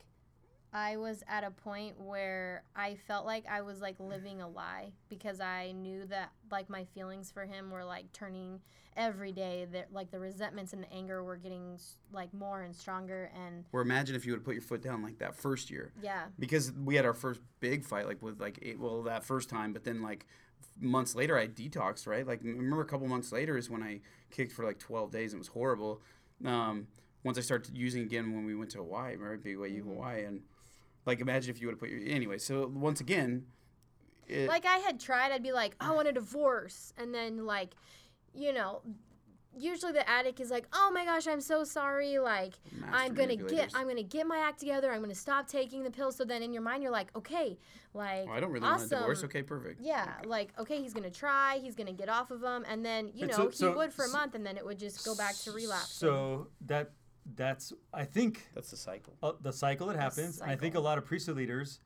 I 0.75 0.97
was 0.97 1.23
at 1.29 1.45
a 1.45 1.51
point 1.51 1.97
where 2.01 2.63
I 2.75 2.95
felt 3.07 3.25
like 3.25 3.45
I 3.49 3.61
was 3.61 3.79
like 3.79 3.95
living 3.97 4.41
a 4.41 4.47
lie 4.49 4.91
because 5.07 5.39
I 5.39 5.71
knew 5.71 6.05
that 6.07 6.31
like 6.51 6.69
my 6.69 6.83
feelings 6.83 7.31
for 7.31 7.45
him 7.45 7.71
were 7.71 7.85
like 7.85 8.11
turning 8.11 8.59
every 8.97 9.31
day. 9.31 9.67
That 9.71 9.93
like 9.93 10.11
the 10.11 10.19
resentments 10.19 10.73
and 10.73 10.83
the 10.83 10.91
anger 10.91 11.23
were 11.23 11.37
getting 11.37 11.79
like 12.11 12.33
more 12.33 12.63
and 12.63 12.75
stronger 12.75 13.31
and 13.33 13.63
Or 13.71 13.79
imagine 13.79 14.17
if 14.17 14.25
you 14.25 14.33
would 14.33 14.39
have 14.39 14.45
put 14.45 14.55
your 14.55 14.63
foot 14.63 14.81
down 14.81 15.01
like 15.01 15.17
that 15.19 15.33
first 15.37 15.71
year. 15.71 15.93
yeah. 16.03 16.25
because 16.37 16.73
we 16.73 16.95
had 16.95 17.05
our 17.05 17.13
first 17.13 17.39
big 17.61 17.85
fight 17.85 18.05
like 18.05 18.21
with 18.21 18.41
like 18.41 18.59
eight, 18.61 18.77
well 18.77 19.01
that 19.03 19.23
first 19.23 19.49
time 19.49 19.71
but 19.71 19.85
then 19.85 20.01
like 20.01 20.25
months 20.81 21.15
later 21.15 21.37
I 21.37 21.47
detoxed, 21.47 22.05
right? 22.05 22.27
Like 22.27 22.41
remember 22.43 22.81
a 22.81 22.85
couple 22.85 23.07
months 23.07 23.31
later 23.31 23.57
is 23.57 23.69
when 23.69 23.81
I 23.81 24.01
kicked 24.29 24.51
for 24.51 24.65
like 24.65 24.79
12 24.79 25.09
days 25.09 25.31
and 25.31 25.37
it 25.37 25.43
was 25.43 25.47
horrible. 25.47 26.01
Um, 26.43 26.87
once 27.23 27.37
I 27.37 27.41
started 27.41 27.77
using 27.77 28.01
again 28.01 28.33
when 28.35 28.43
we 28.45 28.55
went 28.55 28.71
to 28.71 28.79
Hawaii, 28.79 29.15
right? 29.15 29.41
BYU 29.41 29.83
Hawaii 29.85 30.25
and 30.25 30.41
like 31.05 31.19
imagine 31.19 31.49
if 31.53 31.61
you 31.61 31.67
would 31.67 31.73
have 31.73 31.79
put 31.79 31.89
your 31.89 31.99
anyway. 32.05 32.37
So 32.37 32.67
once 32.67 32.99
again, 33.01 33.45
it, 34.27 34.47
like 34.47 34.65
I 34.65 34.77
had 34.77 34.99
tried, 34.99 35.31
I'd 35.31 35.43
be 35.43 35.51
like, 35.51 35.75
I 35.79 35.91
want 35.91 36.07
a 36.07 36.11
divorce, 36.11 36.93
and 36.97 37.13
then 37.13 37.45
like, 37.45 37.73
you 38.33 38.53
know, 38.53 38.81
usually 39.57 39.91
the 39.93 40.07
addict 40.09 40.39
is 40.39 40.49
like, 40.51 40.65
oh 40.73 40.89
my 40.93 41.05
gosh, 41.05 41.27
I'm 41.27 41.41
so 41.41 41.63
sorry, 41.63 42.17
like 42.19 42.53
I'm 42.91 43.13
gonna 43.13 43.35
get. 43.35 43.71
I'm 43.75 43.87
gonna 43.87 44.03
get 44.03 44.25
my 44.27 44.39
act 44.39 44.59
together, 44.59 44.91
I'm 44.91 45.01
gonna 45.01 45.13
stop 45.15 45.47
taking 45.47 45.83
the 45.83 45.91
pills. 45.91 46.15
So 46.15 46.25
then 46.25 46.41
in 46.41 46.53
your 46.53 46.63
mind, 46.63 46.81
you're 46.81 46.91
like, 46.91 47.15
okay, 47.15 47.57
like 47.93 48.25
oh, 48.27 48.33
I 48.33 48.39
don't 48.39 48.51
really 48.51 48.65
awesome. 48.65 48.79
want 48.81 48.91
a 48.93 48.95
divorce. 48.95 49.23
Okay, 49.25 49.43
perfect. 49.43 49.79
Yeah, 49.81 50.11
like 50.25 50.53
okay, 50.57 50.81
he's 50.81 50.93
gonna 50.93 51.11
try, 51.11 51.59
he's 51.61 51.75
gonna 51.75 51.93
get 51.93 52.09
off 52.09 52.31
of 52.31 52.41
them, 52.41 52.65
and 52.67 52.83
then 52.83 53.11
you 53.13 53.27
But 53.27 53.37
know 53.37 53.43
so- 53.43 53.49
he 53.49 53.55
so- 53.57 53.75
would 53.75 53.93
for 53.93 54.05
a 54.05 54.09
month, 54.09 54.33
and 54.33 54.43
then 54.45 54.57
it 54.57 54.65
would 54.65 54.79
just 54.79 55.05
go 55.05 55.15
back 55.15 55.35
to 55.43 55.51
relapse. 55.51 55.91
So 55.91 56.47
that 56.65 56.91
that's 57.35 57.73
I 57.93 58.05
think 58.05 58.47
That's 58.53 58.69
the 58.71 58.77
cycle. 58.77 59.15
uh, 59.23 59.33
the 59.41 59.51
cycle 59.53 59.87
that 59.87 59.95
happens. 59.97 60.39
and 60.41 60.49
I 60.51 60.55
think 60.55 60.75
a 60.75 60.79
lot 60.79 60.97
of 60.97 61.05
priesthood 61.05 61.37
leaders 61.37 61.79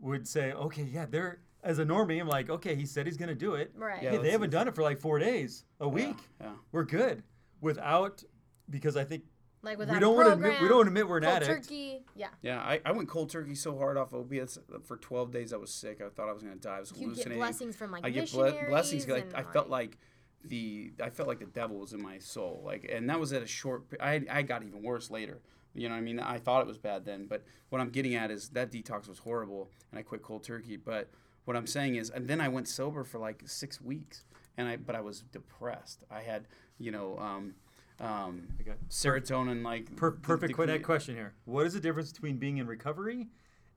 would 0.00 0.26
say, 0.26 0.52
okay, 0.52 0.82
yeah, 0.82 1.06
they're 1.08 1.40
as 1.62 1.78
a 1.78 1.84
normie. 1.84 2.20
I'm 2.20 2.26
like, 2.28 2.48
okay, 2.50 2.74
he 2.74 2.86
said 2.86 3.06
he's 3.06 3.16
gonna 3.18 3.34
do 3.34 3.54
it. 3.54 3.70
right. 3.76 4.02
Yeah, 4.02 4.12
Hey, 4.12 4.18
they 4.18 4.30
haven't 4.30 4.50
done 4.50 4.66
it 4.66 4.74
for 4.74 4.82
like 4.82 4.98
four 4.98 5.18
days, 5.18 5.64
a 5.78 5.88
week. 5.88 6.16
Yeah. 6.40 6.50
We're 6.72 6.84
good 6.84 7.22
without 7.60 8.24
because 8.68 8.96
I 8.96 9.04
think 9.04 9.24
Like 9.62 9.76
we 9.78 9.82
without 9.82 9.98
a 9.98 10.00
don't 10.00 10.16
want 10.16 10.28
to 10.28 10.32
admit 10.32 10.52
we 10.52 10.56
program, 10.56 10.70
don't 10.78 10.86
admit 10.88 11.08
we're 11.08 11.18
an 11.18 11.22
cold 11.24 11.34
addict. 11.42 11.64
turkey. 11.64 12.00
Yeah. 12.16 12.28
Yeah, 12.42 12.60
I, 12.60 12.80
I 12.84 12.92
went 12.92 13.08
cold 13.08 13.30
turkey 13.30 13.54
so 13.54 13.76
hard 13.76 13.96
off 13.96 14.14
opiates 14.14 14.58
for 14.84 14.96
12 14.96 15.30
days. 15.30 15.52
I 15.52 15.56
was 15.58 15.70
sick. 15.72 16.00
I 16.00 16.08
thought 16.08 16.28
I 16.28 16.32
was 16.32 16.42
gonna 16.42 16.56
die. 16.56 16.78
I 16.78 16.80
was 16.80 16.92
You 16.96 17.14
get 17.14 17.28
blessings 17.32 17.76
from 17.76 17.92
like 17.92 18.04
I 18.06 18.10
get 18.10 18.32
ble- 18.32 18.52
blessings. 18.68 19.06
Like 19.06 19.34
I 19.34 19.42
felt 19.42 19.68
like 19.68 19.98
the 20.44 20.92
I 21.02 21.10
felt 21.10 21.28
like 21.28 21.38
the 21.40 21.46
devil 21.46 21.78
was 21.78 21.92
in 21.92 22.02
my 22.02 22.18
soul. 22.18 22.62
Like, 22.64 22.88
and 22.90 23.08
that 23.10 23.20
was 23.20 23.32
at 23.32 23.42
a 23.42 23.46
short. 23.46 23.84
I 24.00 24.22
I 24.30 24.42
got 24.42 24.62
even 24.62 24.82
worse 24.82 25.10
later. 25.10 25.40
You 25.74 25.88
know 25.88 25.94
what 25.94 26.00
I 26.00 26.02
mean? 26.02 26.18
I 26.18 26.38
thought 26.38 26.62
it 26.62 26.66
was 26.66 26.78
bad 26.78 27.04
then, 27.04 27.26
but 27.26 27.44
what 27.68 27.80
I'm 27.80 27.90
getting 27.90 28.14
at 28.16 28.30
is 28.30 28.48
that 28.50 28.72
detox 28.72 29.06
was 29.08 29.18
horrible, 29.20 29.70
and 29.92 29.98
I 29.98 30.02
quit 30.02 30.22
cold 30.22 30.42
turkey. 30.42 30.76
But 30.76 31.10
what 31.44 31.56
I'm 31.56 31.66
saying 31.66 31.94
is, 31.96 32.10
and 32.10 32.26
then 32.26 32.40
I 32.40 32.48
went 32.48 32.66
sober 32.68 33.04
for 33.04 33.18
like 33.18 33.42
six 33.46 33.80
weeks, 33.80 34.24
and 34.56 34.66
I 34.66 34.76
but 34.76 34.96
I 34.96 35.00
was 35.00 35.20
depressed. 35.22 36.02
I 36.10 36.22
had 36.22 36.46
you 36.78 36.90
know. 36.90 37.16
Um, 37.18 37.54
um, 38.00 38.48
Okay. 38.62 38.72
serotonin 38.88 39.62
like 39.62 39.94
Per- 39.94 40.10
perfect 40.12 40.54
decre- 40.56 40.82
question 40.82 41.14
here. 41.16 41.34
What 41.44 41.66
is 41.66 41.74
the 41.74 41.80
difference 41.80 42.10
between 42.12 42.38
being 42.38 42.56
in 42.56 42.66
recovery 42.66 43.28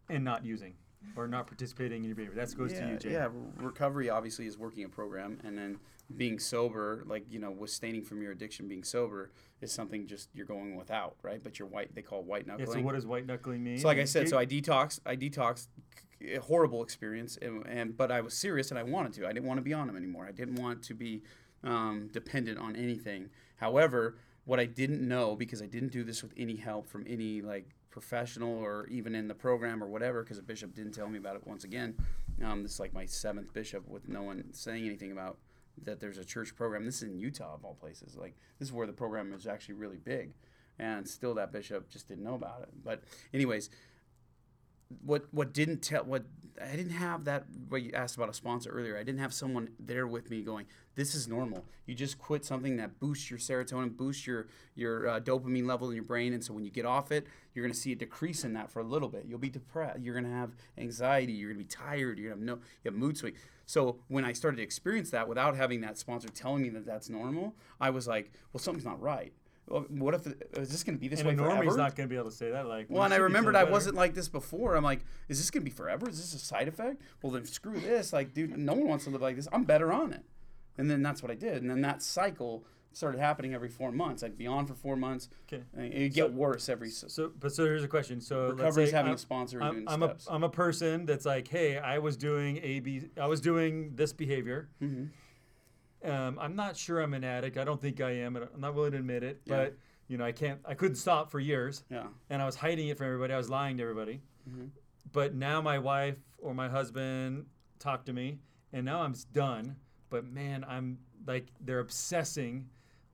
and 0.08 0.24
not 0.24 0.46
using 0.46 0.76
or 1.16 1.28
not 1.28 1.48
participating 1.48 2.04
in 2.04 2.10
your 2.10 2.16
behavior? 2.16 2.36
That 2.36 2.58
goes 2.58 2.74
yeah, 2.74 2.86
to 2.86 2.92
you, 2.92 2.98
Jay. 2.98 3.12
Yeah, 3.12 3.26
re- 3.26 3.66
recovery 3.66 4.10
obviously 4.10 4.48
is 4.48 4.58
working 4.58 4.84
a 4.84 4.90
program, 4.90 5.40
and 5.44 5.58
then 5.58 5.80
being 6.16 6.40
sober, 6.40 7.04
like 7.06 7.26
you 7.30 7.40
know, 7.40 7.52
witstanding 7.52 8.06
from 8.06 8.22
your 8.22 8.32
addiction, 8.32 8.68
being 8.68 8.84
sober 8.84 9.32
is 9.62 9.72
something 9.72 10.08
just 10.08 10.30
you're 10.34 10.46
going 10.46 10.76
without, 10.76 11.16
right? 11.22 11.42
But 11.44 11.60
you're 11.60 11.68
white. 11.68 11.94
They 11.96 12.02
call 12.02 12.20
it 12.20 12.26
white 12.26 12.46
Yeah, 12.48 12.58
knuckling. 12.58 12.80
so 12.80 12.86
what 12.86 12.96
does 12.96 13.06
white 13.06 13.26
knuckling 13.26 13.64
mean? 13.64 13.78
So 13.78 13.88
like 13.88 14.00
I 14.00 14.06
said, 14.06 14.30
so 14.30 14.38
I 14.38 14.46
detoxed. 14.46 15.00
I 15.06 15.16
detoxed. 15.16 15.68
A 16.26 16.38
horrible 16.38 16.82
experience, 16.82 17.38
and, 17.42 17.68
and 17.68 17.98
but 17.98 18.10
I 18.10 18.22
was 18.22 18.34
serious 18.34 18.70
and 18.70 18.80
I 18.80 18.84
wanted 18.84 19.12
to. 19.14 19.28
I 19.28 19.34
didn't 19.34 19.46
want 19.46 19.58
to 19.58 19.62
be 19.62 19.74
on 19.74 19.88
them 19.88 19.98
anymore. 19.98 20.26
I 20.26 20.32
didn't 20.32 20.56
want 20.56 20.82
to 20.84 20.94
be 20.94 21.22
um, 21.66 22.10
dependent 22.14 22.60
on 22.60 22.78
anything. 22.78 23.30
However, 23.58 24.16
what 24.46 24.60
I 24.60 24.66
didn't 24.66 25.06
know 25.06 25.36
because 25.36 25.62
I 25.62 25.66
didn't 25.66 25.92
do 25.92 26.04
this 26.04 26.22
with 26.22 26.34
any 26.38 26.56
help 26.56 26.88
from 26.88 27.06
any 27.08 27.42
like 27.42 27.70
professional 27.94 28.58
or 28.58 28.88
even 28.88 29.14
in 29.14 29.28
the 29.28 29.36
program 29.36 29.82
or 29.82 29.88
whatever, 29.88 30.24
because 30.24 30.40
a 30.40 30.44
bishop 30.44 30.74
didn't 30.74 30.94
tell 30.94 31.08
me 31.08 31.20
about 31.20 31.36
it. 31.36 31.46
Once 31.46 31.64
again, 31.64 31.96
um, 32.44 32.64
this 32.64 32.74
is 32.74 32.80
like 32.80 32.92
my 32.92 33.06
seventh 33.06 33.54
bishop 33.54 33.88
with 33.88 34.10
no 34.10 34.24
one 34.24 34.44
saying 34.52 34.86
anything 34.86 35.12
about 35.12 35.38
that. 35.84 36.00
There's 36.00 36.18
a 36.18 36.26
church 36.26 36.56
program. 36.56 36.86
This 36.86 36.98
is 36.98 37.04
in 37.04 37.20
Utah 37.20 37.54
of 37.54 37.64
all 37.64 37.76
places. 37.76 38.18
Like 38.18 38.36
this 38.58 38.68
is 38.70 38.74
where 38.74 38.88
the 38.88 38.94
program 38.94 39.32
is 39.32 39.46
actually 39.46 39.76
really 39.76 40.00
big, 40.00 40.34
and 40.80 41.08
still 41.08 41.36
that 41.36 41.52
bishop 41.52 41.88
just 41.88 42.08
didn't 42.08 42.24
know 42.24 42.34
about 42.34 42.64
it. 42.64 42.70
But 42.84 43.04
anyways, 43.32 43.70
what 45.04 45.26
what 45.32 45.54
didn't 45.54 45.82
tell 45.82 46.04
what 46.04 46.24
I 46.62 46.76
didn't 46.76 46.92
have 46.92 47.26
that 47.26 47.46
what 47.70 47.82
you 47.82 47.92
asked 47.94 48.16
about 48.16 48.30
a 48.30 48.34
sponsor 48.34 48.70
earlier. 48.70 48.96
I 48.96 49.04
didn't 49.04 49.20
have 49.20 49.34
someone 49.34 49.70
there 49.80 50.06
with 50.08 50.30
me 50.30 50.42
going, 50.42 50.68
"This 50.96 51.16
is 51.16 51.28
normal. 51.28 51.66
You 51.86 51.96
just 51.96 52.20
quit 52.20 52.46
something 52.46 52.78
that 52.78 53.00
boosts 53.00 53.30
your 53.30 53.40
serotonin, 53.40 53.98
boosts 53.98 54.28
your 54.28 54.48
your 54.76 55.08
uh, 55.08 55.20
dopamine 55.20 55.66
level 55.66 55.90
in 55.90 55.96
your 55.96 56.04
brain, 56.04 56.34
and 56.34 56.44
so 56.44 56.54
when 56.54 56.64
you 56.64 56.72
get 56.72 56.86
off 56.86 57.12
it, 57.12 57.28
you're 57.54 57.66
gonna 57.66 57.74
see 57.74 57.92
a 57.92 57.96
decrease 57.96 58.44
in 58.44 58.54
that 58.54 58.70
for 58.70 58.80
a 58.80 58.84
little 58.84 59.10
bit. 59.10 59.26
You'll 59.28 59.40
be 59.40 59.50
depressed. 59.50 60.00
You're 60.02 60.16
gonna 60.16 60.34
have 60.34 60.52
anxiety. 60.78 61.34
You're 61.34 61.50
gonna 61.50 61.64
be 61.64 61.66
tired. 61.66 62.20
You're 62.20 62.30
gonna 62.30 62.42
have 62.42 62.60
no 62.60 62.64
you 62.84 62.92
have 62.92 62.96
mood 62.96 63.18
swing. 63.18 63.34
So 63.66 64.00
when 64.08 64.26
I 64.26 64.34
started 64.34 64.58
to 64.58 64.64
experience 64.64 65.10
that 65.12 65.28
without 65.28 65.56
having 65.56 65.82
that 65.82 65.98
sponsor 65.98 66.30
telling 66.30 66.62
me 66.62 66.70
that 66.70 66.86
that's 66.86 67.10
normal, 67.10 67.56
I 67.80 67.90
was 67.90 68.08
like, 68.08 68.32
"Well, 68.52 68.60
something's 68.60 68.86
not 68.86 69.02
right." 69.02 69.34
Well, 69.68 69.86
what 69.90 70.14
if 70.14 70.28
is 70.58 70.70
this 70.70 70.84
going 70.84 70.96
to 70.98 71.00
be 71.02 71.08
this 71.08 71.20
and 71.22 71.28
way 71.28 71.34
a 71.34 71.38
normie's 71.38 71.60
forever? 71.66 71.78
not 71.78 71.96
going 71.96 72.08
to 72.10 72.14
be 72.14 72.18
able 72.18 72.30
to 72.30 72.36
say 72.36 72.52
that. 72.52 72.68
Like, 72.68 72.88
Well, 72.90 73.04
and 73.04 73.14
I 73.14 73.18
remembered 73.18 73.56
I 73.56 73.64
wasn't 73.64 73.96
like 73.96 74.14
this 74.14 74.28
before. 74.28 74.76
I'm 74.76 74.84
like, 74.84 75.06
is 75.30 75.38
this 75.40 75.50
gonna 75.50 75.64
be 75.64 75.72
forever? 75.72 76.10
Is 76.10 76.18
this 76.18 76.34
a 76.34 76.46
side 76.46 76.68
effect? 76.68 77.02
Well, 77.22 77.32
then 77.32 77.46
screw 77.46 77.80
this. 77.80 78.12
Like, 78.14 78.34
dude, 78.34 78.58
no 78.58 78.74
one 78.74 78.88
wants 78.88 79.06
to 79.06 79.10
live 79.10 79.22
like 79.22 79.36
this. 79.38 79.48
I'm 79.54 79.64
better 79.64 79.92
on 79.94 80.12
it. 80.14 80.24
And 80.78 80.90
then 80.90 81.02
that's 81.02 81.22
what 81.24 81.32
I 81.32 81.36
did. 81.36 81.62
And 81.62 81.70
then 81.72 81.82
that 81.82 82.02
cycle 82.02 82.66
started 82.92 83.20
happening 83.20 83.54
every 83.56 83.70
four 83.70 83.92
months. 83.92 84.22
I'd 84.22 84.38
be 84.38 84.46
on 84.48 84.68
for 84.68 84.74
four 84.76 84.96
months. 84.96 85.30
Okay. 85.52 85.64
It'd 85.78 86.14
get 86.14 86.32
worse 86.34 86.68
every. 86.70 86.90
s- 86.90 87.06
So, 87.08 87.32
but 87.40 87.52
so 87.54 87.64
here's 87.64 87.84
a 87.84 87.88
question. 87.88 88.20
So 88.22 88.48
let's 88.48 88.60
Recovery's 88.60 88.90
say 88.92 88.96
having 88.98 89.10
I'm, 89.12 89.16
a 89.16 89.20
sponsor 89.20 89.64
I'm, 89.64 89.84
I'm 89.88 90.04
a 90.04 90.16
I'm 90.30 90.44
a 90.44 90.50
person 90.50 91.06
that's 91.06 91.26
like, 91.26 91.48
hey, 91.48 91.78
I 91.78 92.00
was 92.00 92.18
doing 92.18 92.60
A 92.62 92.82
B, 92.82 93.10
I 93.20 93.26
was 93.28 93.40
doing 93.42 93.94
this 93.96 94.14
behavior. 94.14 94.70
Mhm. 94.82 95.10
Um, 96.04 96.38
I'm 96.40 96.56
not 96.56 96.76
sure 96.76 97.00
I'm 97.02 97.14
an 97.14 97.24
addict. 97.24 97.58
I 97.58 97.64
don't 97.64 97.82
think 97.82 98.02
I 98.02 98.12
am. 98.12 98.36
I'm 98.36 98.60
not 98.60 98.76
willing 98.76 98.92
to 98.92 98.98
admit 98.98 99.24
it. 99.24 99.42
Yeah. 99.46 99.56
But 99.56 99.78
you 100.08 100.18
know, 100.18 100.26
I 100.26 100.32
can't. 100.32 100.60
I 100.66 100.74
couldn't 100.74 100.98
stop 100.98 101.32
for 101.32 101.40
years, 101.40 101.84
Yeah. 101.90 102.08
and 102.30 102.42
I 102.42 102.46
was 102.46 102.56
hiding 102.56 102.90
it 102.90 102.98
from 102.98 103.08
everybody. 103.08 103.34
I 103.34 103.38
was 103.38 103.50
lying 103.50 103.78
to 103.78 103.84
everybody. 103.84 104.22
Mm-hmm. 104.50 104.66
But 105.12 105.34
now 105.34 105.62
my 105.62 105.80
wife 105.80 106.18
or 106.40 106.54
my 106.54 106.68
husband 106.68 107.46
talked 107.80 108.06
to 108.08 108.14
me, 108.14 108.40
and 108.74 108.86
now 108.86 109.02
I'm 109.02 109.16
done. 109.32 109.76
But 110.10 110.26
man, 110.26 110.66
I'm 110.68 111.00
like 111.26 111.48
they're 111.62 111.80
obsessing 111.80 112.68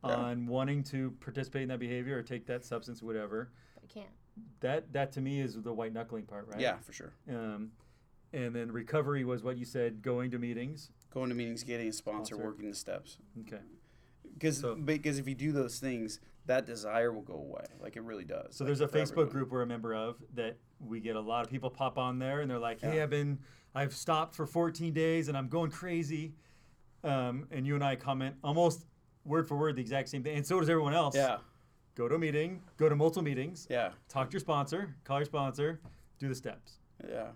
Yeah. 0.03 0.15
on 0.15 0.47
wanting 0.47 0.83
to 0.85 1.11
participate 1.19 1.63
in 1.63 1.67
that 1.69 1.79
behavior 1.79 2.17
or 2.17 2.23
take 2.23 2.45
that 2.47 2.65
substance, 2.65 3.03
whatever. 3.03 3.51
But 3.75 3.83
I 3.83 3.87
can't. 3.93 4.09
That 4.61 4.91
that 4.93 5.11
to 5.13 5.21
me 5.21 5.41
is 5.41 5.61
the 5.61 5.73
white 5.73 5.93
knuckling 5.93 6.23
part, 6.25 6.47
right? 6.47 6.59
Yeah, 6.59 6.77
for 6.79 6.93
sure. 6.93 7.13
Um, 7.29 7.71
and 8.34 8.55
then 8.55 8.71
recovery 8.71 9.23
was 9.23 9.43
what 9.43 9.57
you 9.57 9.65
said, 9.65 10.01
going 10.01 10.32
to 10.32 10.39
meetings. 10.39 10.91
Going 11.13 11.30
to 11.30 11.36
meetings, 11.36 11.63
getting 11.63 11.88
a 11.88 11.93
sponsor, 11.93 12.36
Sponsor. 12.36 12.45
working 12.45 12.69
the 12.69 12.75
steps. 12.75 13.17
Okay. 13.41 13.61
Because 14.34 14.57
So- 14.59 14.75
because 14.75 15.17
if 15.19 15.27
you 15.27 15.36
do 15.36 15.51
those 15.51 15.80
things, 15.80 16.19
that 16.45 16.65
desire 16.65 17.11
will 17.11 17.21
go 17.21 17.34
away. 17.36 17.65
Like 17.82 17.95
it 17.95 18.01
really 18.01 18.23
does. 18.23 18.55
So 18.55 18.63
like, 18.63 18.67
there's 18.69 18.82
a 18.82 18.88
Facebook 18.88 19.11
everyone. 19.11 19.30
group 19.30 19.51
we're 19.51 19.61
a 19.61 19.67
member 19.67 19.93
of 19.93 20.21
that 20.36 20.57
we 20.80 20.99
get 20.99 21.15
a 21.15 21.19
lot 21.21 21.43
of 21.45 21.51
people 21.51 21.69
pop 21.69 21.97
on 21.97 22.19
there 22.19 22.41
and 22.41 22.49
they're 22.49 22.57
like, 22.59 22.80
"Hey, 22.82 22.97
Yeah. 22.97 23.03
I've 23.03 23.09
been, 23.09 23.39
I've 23.75 23.93
stopped 23.93 24.34
for 24.36 24.45
14 24.47 24.93
days 24.93 25.27
and 25.27 25.38
I'm 25.38 25.47
going 25.49 25.69
crazy," 25.71 26.34
um, 27.03 27.47
and 27.51 27.65
you 27.67 27.75
and 27.75 27.84
I 27.84 27.95
comment 27.95 28.36
almost 28.43 28.86
word 29.25 29.47
for 29.47 29.57
word 29.57 29.75
the 29.75 29.82
exact 29.82 30.09
same 30.09 30.23
thing, 30.23 30.38
and 30.38 30.45
so 30.47 30.59
does 30.59 30.69
everyone 30.69 30.93
else. 30.93 31.15
Yeah. 31.15 31.38
Go 31.95 32.07
to 32.07 32.15
a 32.15 32.19
meeting, 32.19 32.61
go 32.77 32.88
to 32.89 32.95
multiple 32.95 33.23
meetings, 33.23 33.67
Yeah. 33.69 33.91
talk 34.07 34.30
to 34.30 34.34
your 34.34 34.39
sponsor, 34.39 34.95
call 35.03 35.17
your 35.19 35.25
sponsor, 35.25 35.82
do 36.17 36.30
the 36.30 36.36
steps. 36.36 36.80
Yeah. 37.07 37.32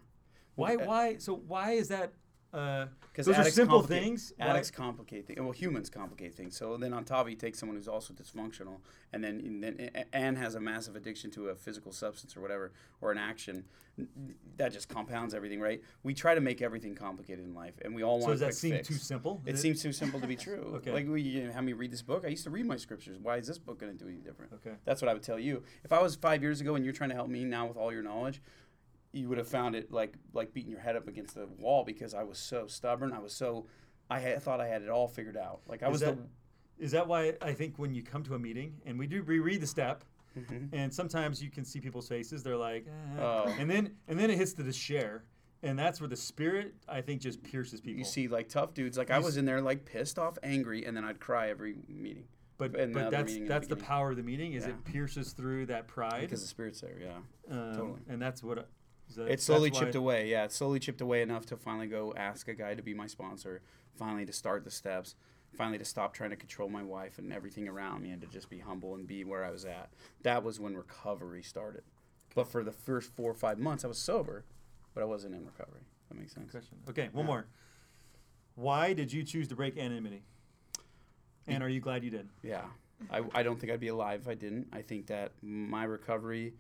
Why? 0.55 0.75
uh, 0.75 0.85
Why? 0.85 1.17
So 1.17 1.35
why 1.35 1.71
is 1.71 1.87
that? 1.89 2.13
Uh, 2.53 2.85
Because 3.11 3.25
those 3.25 3.39
are 3.39 3.49
simple 3.49 3.81
things. 3.81 4.31
Why- 4.37 4.45
Addicts 4.49 4.69
complicate 4.69 5.25
things. 5.25 5.39
Well, 5.41 5.51
humans 5.51 5.89
complicate 5.89 6.35
things. 6.35 6.55
So 6.55 6.77
then 6.77 6.93
on 6.93 7.03
top 7.03 7.25
of 7.25 7.29
you 7.31 7.35
take 7.35 7.55
someone 7.55 7.75
who's 7.77 7.87
also 7.87 8.13
dysfunctional, 8.13 8.77
and 9.11 9.23
then 9.23 9.39
and 9.39 9.63
then 9.63 9.89
and 10.13 10.37
has 10.37 10.53
a 10.53 10.59
massive 10.59 10.95
addiction 10.95 11.31
to 11.31 11.49
a 11.49 11.55
physical 11.55 11.91
substance 11.91 12.37
or 12.37 12.41
whatever, 12.41 12.71
or 13.01 13.11
an 13.11 13.17
action. 13.17 13.65
That 14.57 14.71
just 14.71 14.87
compounds 14.89 15.33
everything, 15.33 15.61
right? 15.61 15.81
We 16.03 16.13
try 16.13 16.35
to 16.35 16.41
make 16.41 16.61
everything 16.61 16.93
complicated 16.95 17.43
in 17.45 17.55
life, 17.55 17.73
and 17.83 17.93
we 17.95 18.03
all 18.03 18.19
So 18.19 18.27
want. 18.27 18.33
does 18.33 18.41
a 18.41 18.45
that 18.45 18.53
seem 18.55 18.71
fix. 18.75 18.87
too 18.87 18.93
simple? 18.95 19.41
It 19.47 19.55
Is 19.55 19.61
seems 19.61 19.81
too 19.81 19.91
simple 19.91 20.19
to 20.19 20.27
be 20.27 20.35
true. 20.35 20.73
Okay. 20.77 20.91
Like 20.91 21.07
we 21.07 21.21
you 21.21 21.45
know, 21.45 21.51
have 21.53 21.63
me 21.63 21.73
read 21.73 21.91
this 21.91 22.01
book. 22.03 22.23
I 22.25 22.29
used 22.29 22.43
to 22.43 22.49
read 22.51 22.65
my 22.67 22.77
scriptures. 22.77 23.17
Why 23.19 23.37
is 23.37 23.47
this 23.47 23.57
book 23.57 23.79
going 23.79 23.95
to 23.95 23.97
do 24.03 24.07
any 24.09 24.19
different? 24.19 24.53
Okay. 24.53 24.75
That's 24.85 25.01
what 25.01 25.09
I 25.09 25.13
would 25.13 25.23
tell 25.23 25.39
you. 25.39 25.63
If 25.83 25.91
I 25.93 26.01
was 26.01 26.15
five 26.15 26.41
years 26.43 26.61
ago 26.61 26.75
and 26.75 26.83
you're 26.85 26.93
trying 26.93 27.09
to 27.09 27.15
help 27.15 27.29
me 27.29 27.43
now 27.45 27.65
with 27.67 27.77
all 27.77 27.91
your 27.91 28.03
knowledge, 28.03 28.41
you 29.14 29.30
would 29.30 29.38
have 29.38 29.47
found 29.47 29.76
it 29.76 29.91
like 29.91 30.16
like 30.34 30.53
beating 30.53 30.72
your 30.72 30.80
head 30.82 30.95
up 30.95 31.07
against 31.07 31.36
the 31.36 31.47
wall 31.59 31.84
because 31.86 32.14
I 32.14 32.24
was 32.24 32.38
so 32.38 32.68
stubborn. 32.68 33.14
I 33.14 33.20
was 33.20 33.34
so 33.34 33.68
I 34.09 34.20
had, 34.20 34.41
thought 34.43 34.59
I 34.59 34.68
had 34.68 34.82
it 34.82 34.89
all 34.89 35.07
figured 35.07 35.38
out. 35.38 35.61
Like 35.68 35.82
I 35.84 35.88
Is 35.88 35.91
was 35.93 36.01
that, 36.01 36.18
the 36.18 36.84
is 36.84 36.91
that 36.91 37.07
why 37.07 37.34
I 37.41 37.53
think 37.53 37.78
when 37.80 37.93
you 37.93 38.03
come 38.03 38.24
to 38.24 38.36
a 38.36 38.39
meeting 38.39 38.74
and 38.86 38.97
we 38.99 39.07
do 39.07 39.22
reread 39.22 39.61
the 39.61 39.68
step, 39.68 40.03
Mm-hmm. 40.38 40.74
and 40.76 40.91
sometimes 40.91 41.43
you 41.43 41.51
can 41.51 41.64
see 41.64 41.80
people's 41.80 42.09
faces, 42.09 42.41
they're 42.41 42.57
like, 42.57 42.88
eh. 42.88 43.22
Oh. 43.22 43.55
and 43.59 43.70
then 43.70 43.91
and 44.07 44.20
then 44.20 44.32
it 44.32 44.38
hits 44.39 44.53
to 44.53 44.64
the 44.64 44.74
share, 44.74 45.26
and 45.61 45.78
that's 45.78 46.01
where 46.01 46.07
the 46.07 46.16
spirit 46.16 46.74
I 46.89 47.01
think 47.01 47.22
just 47.22 47.43
pierces 47.43 47.82
people. 47.82 47.99
you 47.99 48.03
see 48.03 48.28
like 48.28 48.49
tough 48.49 48.74
dudes. 48.74 48.97
Like 48.97 49.11
I 49.11 49.20
was 49.20 49.38
in 49.38 49.45
there 49.45 49.61
like 49.61 49.86
pissed 49.86 50.18
off, 50.18 50.39
angry, 50.41 50.86
and 50.86 50.97
then 50.97 51.05
I'd 51.05 51.20
cry 51.20 51.49
every 51.49 51.76
meeting 51.88 52.24
but 52.57 52.72
the 52.74 52.88
but 52.88 53.01
other 53.03 53.09
that's 53.11 53.34
the 53.34 53.45
that's 53.47 53.68
the 53.68 53.76
power 53.76 54.09
of 54.09 54.18
the 54.18 54.24
meeting 54.24 54.53
is 54.53 54.64
Yeah. 54.64 54.72
it 54.72 54.84
pierces 54.86 55.34
through 55.34 55.68
that 55.68 55.88
pride, 55.88 56.22
because 56.22 56.41
the 56.41 56.47
spirit's 56.47 56.82
there. 56.82 56.97
Yeah. 56.99 57.55
um, 57.55 57.76
totally. 57.76 57.99
and 58.09 58.20
that's 58.20 58.41
what 58.43 58.68
that- 59.15 59.27
It 59.31 59.41
slowly 59.41 59.69
chipped 59.71 59.95
away. 59.95 60.29
Yeah, 60.29 60.45
it 60.45 60.51
slowly 60.51 60.79
chipped 60.79 61.01
away 61.01 61.21
enough 61.21 61.45
to 61.47 61.57
finally 61.57 61.87
go 61.87 62.13
ask 62.15 62.47
a 62.47 62.53
guy 62.53 62.73
to 62.75 62.81
be 62.81 62.93
my 62.93 63.07
sponsor. 63.07 63.61
Finally, 63.95 64.25
to 64.25 64.33
start 64.33 64.63
the 64.63 64.71
steps. 64.71 65.15
Finally, 65.55 65.77
to 65.77 65.85
stop 65.85 66.13
trying 66.15 66.31
to 66.31 66.35
control 66.35 66.67
my 66.67 66.81
wife 66.81 67.19
and 67.19 67.31
everything 67.31 67.67
around 67.67 68.01
me, 68.01 68.09
and 68.09 68.19
to 68.21 68.27
just 68.27 68.49
be 68.49 68.57
humble 68.59 68.95
and 68.95 69.05
be 69.07 69.23
where 69.23 69.43
I 69.45 69.51
was 69.51 69.65
at. 69.65 69.89
That 70.23 70.43
was 70.43 70.59
when 70.59 70.75
recovery 70.75 71.43
started. 71.43 71.83
But 72.33 72.47
for 72.47 72.63
the 72.63 72.71
first 72.71 73.11
four 73.15 73.29
or 73.29 73.35
five 73.35 73.59
months, 73.59 73.85
I 73.85 73.87
was 73.87 73.99
sober, 73.99 74.45
but 74.95 75.01
I 75.03 75.05
wasn't 75.05 75.35
in 75.35 75.45
recovery. 75.45 75.81
That 76.09 76.17
makes 76.17 76.33
sense. 76.33 76.49
Question. 76.51 76.79
Okay, 76.89 77.09
one 77.11 77.27
more. 77.27 77.45
Why 78.55 78.93
did 78.93 79.13
you 79.13 79.23
choose 79.23 79.47
to 79.49 79.55
break 79.55 79.77
anonymity? 79.77 80.23
And 81.47 81.61
are 81.61 81.69
you 81.69 81.79
glad 81.81 82.03
you 82.03 82.09
did? 82.09 82.29
Yeah, 82.41 82.63
I, 83.11 83.21
I 83.35 83.43
don't 83.43 83.59
think 83.59 83.71
I'd 83.71 83.79
be 83.79 83.89
alive 83.89 84.21
if 84.21 84.27
I 84.27 84.33
didn't. 84.35 84.67
I 84.71 84.81
think 84.81 85.07
that 85.07 85.33
my 85.43 85.83
recovery, 85.83 86.53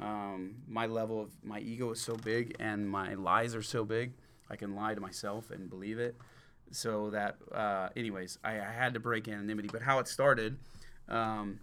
um, 0.00 0.56
my 0.66 0.86
level 0.86 1.20
of 1.20 1.30
my 1.42 1.60
ego 1.60 1.90
is 1.90 2.00
so 2.00 2.16
big 2.16 2.54
and 2.58 2.88
my 2.88 3.14
lies 3.14 3.54
are 3.54 3.62
so 3.62 3.84
big. 3.84 4.12
I 4.48 4.56
can 4.56 4.74
lie 4.74 4.94
to 4.94 5.00
myself 5.00 5.50
and 5.50 5.70
believe 5.70 5.98
it. 5.98 6.16
So 6.72 7.10
that, 7.10 7.36
uh, 7.52 7.88
anyways, 7.96 8.38
I, 8.44 8.60
I 8.60 8.72
had 8.72 8.94
to 8.94 9.00
break 9.00 9.28
anonymity. 9.28 9.68
But 9.72 9.82
how 9.82 9.98
it 9.98 10.08
started 10.08 10.58
um, 11.08 11.60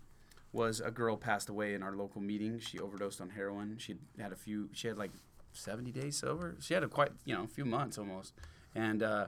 was 0.51 0.81
a 0.81 0.91
girl 0.91 1.17
passed 1.17 1.49
away 1.49 1.73
in 1.73 1.83
our 1.83 1.95
local 1.95 2.21
meeting. 2.21 2.59
She 2.59 2.79
overdosed 2.79 3.21
on 3.21 3.29
heroin. 3.29 3.77
She 3.79 3.95
had 4.19 4.31
a 4.31 4.35
few. 4.35 4.69
She 4.73 4.87
had 4.87 4.97
like 4.97 5.11
70 5.53 5.91
days 5.91 6.17
sober. 6.17 6.55
She 6.59 6.73
had 6.73 6.83
a 6.83 6.87
quite, 6.87 7.11
you 7.25 7.35
know, 7.35 7.43
a 7.43 7.47
few 7.47 7.65
months 7.65 7.97
almost. 7.97 8.33
And 8.75 9.01
uh, 9.01 9.27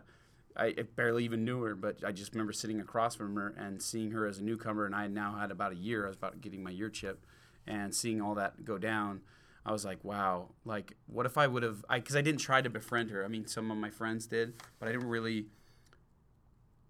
I, 0.55 0.67
I 0.67 0.83
barely 0.95 1.23
even 1.23 1.45
knew 1.45 1.61
her, 1.63 1.75
but 1.75 2.03
I 2.05 2.11
just 2.11 2.33
remember 2.33 2.53
sitting 2.53 2.79
across 2.79 3.15
from 3.15 3.35
her 3.35 3.53
and 3.57 3.81
seeing 3.81 4.11
her 4.11 4.27
as 4.27 4.39
a 4.39 4.43
newcomer. 4.43 4.85
And 4.85 4.95
I 4.95 5.07
now 5.07 5.37
had 5.39 5.51
about 5.51 5.71
a 5.71 5.75
year. 5.75 6.05
I 6.05 6.09
was 6.09 6.17
about 6.17 6.41
getting 6.41 6.61
my 6.61 6.71
year 6.71 6.89
chip, 6.89 7.25
and 7.69 7.95
seeing 7.95 8.19
all 8.19 8.35
that 8.35 8.65
go 8.65 8.77
down. 8.77 9.21
I 9.65 9.71
was 9.71 9.85
like, 9.85 10.03
wow, 10.03 10.49
like, 10.65 10.95
what 11.05 11.25
if 11.25 11.37
I 11.37 11.45
would 11.45 11.63
have, 11.63 11.85
I, 11.87 11.99
because 11.99 12.15
I 12.15 12.21
didn't 12.21 12.39
try 12.39 12.61
to 12.61 12.69
befriend 12.69 13.11
her. 13.11 13.23
I 13.23 13.27
mean, 13.27 13.45
some 13.45 13.69
of 13.69 13.77
my 13.77 13.91
friends 13.91 14.25
did, 14.25 14.55
but 14.79 14.89
I 14.89 14.93
didn't 14.93 15.07
really, 15.07 15.45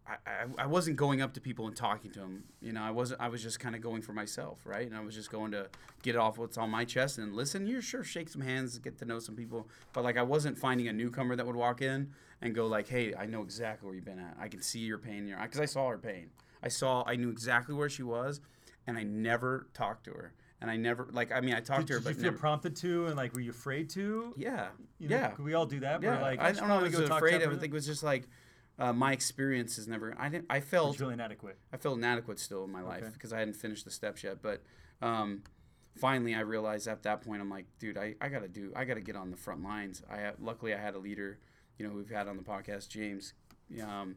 I, 0.08 0.14
I, 0.26 0.64
I 0.64 0.66
wasn't 0.68 0.96
going 0.96 1.22
up 1.22 1.34
to 1.34 1.42
people 1.42 1.68
and 1.68 1.76
talking 1.76 2.12
to 2.12 2.20
them. 2.20 2.46
You 2.62 2.72
know, 2.72 2.82
I 2.82 2.92
wasn't, 2.92 3.20
I 3.20 3.28
was 3.28 3.44
just 3.44 3.60
kind 3.60 3.76
of 3.76 3.82
going 3.82 4.02
for 4.02 4.14
myself, 4.14 4.60
right? 4.66 4.88
And 4.88 4.96
I 4.96 5.02
was 5.02 5.14
just 5.14 5.30
going 5.30 5.52
to 5.52 5.68
get 6.04 6.16
off 6.16 6.38
what's 6.38 6.58
on 6.58 6.70
my 6.70 6.86
chest 6.86 7.18
and 7.18 7.36
listen, 7.36 7.68
you're 7.68 7.82
sure, 7.82 8.04
shake 8.04 8.30
some 8.30 8.42
hands, 8.42 8.78
get 8.78 8.98
to 9.00 9.06
know 9.06 9.20
some 9.20 9.36
people. 9.36 9.68
But 9.92 10.06
like, 10.06 10.18
I 10.18 10.24
wasn't 10.24 10.58
finding 10.58 10.88
a 10.88 10.94
newcomer 10.94 11.36
that 11.36 11.46
would 11.46 11.58
walk 11.58 11.82
in 11.82 12.12
and 12.42 12.56
go 12.56 12.68
like, 12.68 12.88
hey, 12.88 13.14
I 13.14 13.26
know 13.26 13.42
exactly 13.42 13.88
where 13.88 13.96
you've 13.96 14.06
been 14.06 14.20
at. 14.20 14.38
I 14.40 14.48
can 14.48 14.62
see 14.62 14.80
your 14.80 15.00
pain 15.00 15.18
in 15.18 15.28
your. 15.28 15.40
Because 15.42 15.60
I 15.60 15.66
saw 15.66 15.90
her 15.90 15.98
pain. 15.98 16.30
I 16.64 16.70
saw, 16.70 17.04
I 17.06 17.16
knew 17.16 17.30
exactly 17.30 17.76
where 17.76 17.90
she 17.90 18.04
was, 18.04 18.40
and 18.88 18.98
I 18.98 19.04
never 19.04 19.68
talked 19.74 20.06
to 20.06 20.12
her. 20.12 20.34
And 20.62 20.70
I 20.70 20.76
never, 20.76 21.07
like, 21.12 21.32
I 21.32 21.39
mean, 21.39 21.53
I 21.53 21.62
talked 21.62 21.82
Did, 21.82 21.88
to 21.88 21.93
her, 21.93 21.99
did 21.99 22.03
but 22.03 22.10
you 22.16 22.22
feel 22.22 22.32
never, 22.32 22.38
prompted 22.38 22.76
to, 22.78 23.05
and 23.07 23.16
like, 23.16 23.34
were 23.34 23.39
you 23.39 23.51
afraid 23.51 23.89
to? 23.91 24.34
yeah, 24.36 24.68
You 24.97 25.07
know, 25.07 25.16
yeah. 25.16 25.28
could 25.30 25.45
we 25.45 25.53
all 25.53 25.66
do 25.66 25.80
that. 25.80 26.01
Yeah, 26.01 26.18
We're 26.18 26.22
like, 26.22 26.39
I 26.41 26.49
just 26.49 26.60
don't 26.60 26.68
know. 26.70 26.80
I 26.80 26.84
was 26.84 26.95
go 26.95 27.03
afraid. 27.16 27.36
I 27.41 27.47
think 27.49 27.64
it 27.64 27.72
was 27.72 27.86
just 27.86 28.03
like 28.03 28.28
uh, 28.78 28.91
my 28.91 29.14
experience 29.14 29.78
is 29.78 29.88
never. 29.88 30.14
I 30.20 30.28
didn't. 30.30 30.47
I 30.49 30.60
felt. 30.60 30.99
really 30.99 31.14
inadequate. 31.14 31.57
I 31.72 31.78
felt 31.78 31.97
inadequate 31.97 32.39
still 32.39 32.64
in 32.66 32.72
my 32.72 32.82
life 32.82 33.03
Okay. 33.03 33.12
because 33.14 33.32
I 33.34 33.39
hadn't 33.39 33.55
finished 33.55 33.86
the 33.86 33.91
steps 33.91 34.24
yet. 34.24 34.41
But 34.41 34.62
um, 35.01 35.43
finally, 35.97 36.36
I 36.36 36.41
realized 36.41 36.88
at 36.88 37.03
that 37.03 37.22
point, 37.22 37.41
I'm 37.41 37.49
like, 37.49 37.66
dude, 37.80 37.97
I, 37.97 38.16
I 38.22 38.28
gotta 38.30 38.47
do. 38.49 38.72
I 38.76 38.84
gotta 38.86 39.01
get 39.01 39.16
on 39.16 39.32
the 39.32 39.38
front 39.38 39.64
lines. 39.64 40.01
I 40.10 40.18
have, 40.18 40.36
luckily 40.41 40.74
I 40.74 40.78
had 40.78 40.95
a 40.95 40.99
leader, 40.99 41.39
you 41.78 41.88
know, 41.88 41.93
we've 41.93 42.10
had 42.10 42.28
on 42.28 42.36
the 42.38 42.43
podcast, 42.43 42.89
James. 42.89 43.34
Um, 43.82 44.16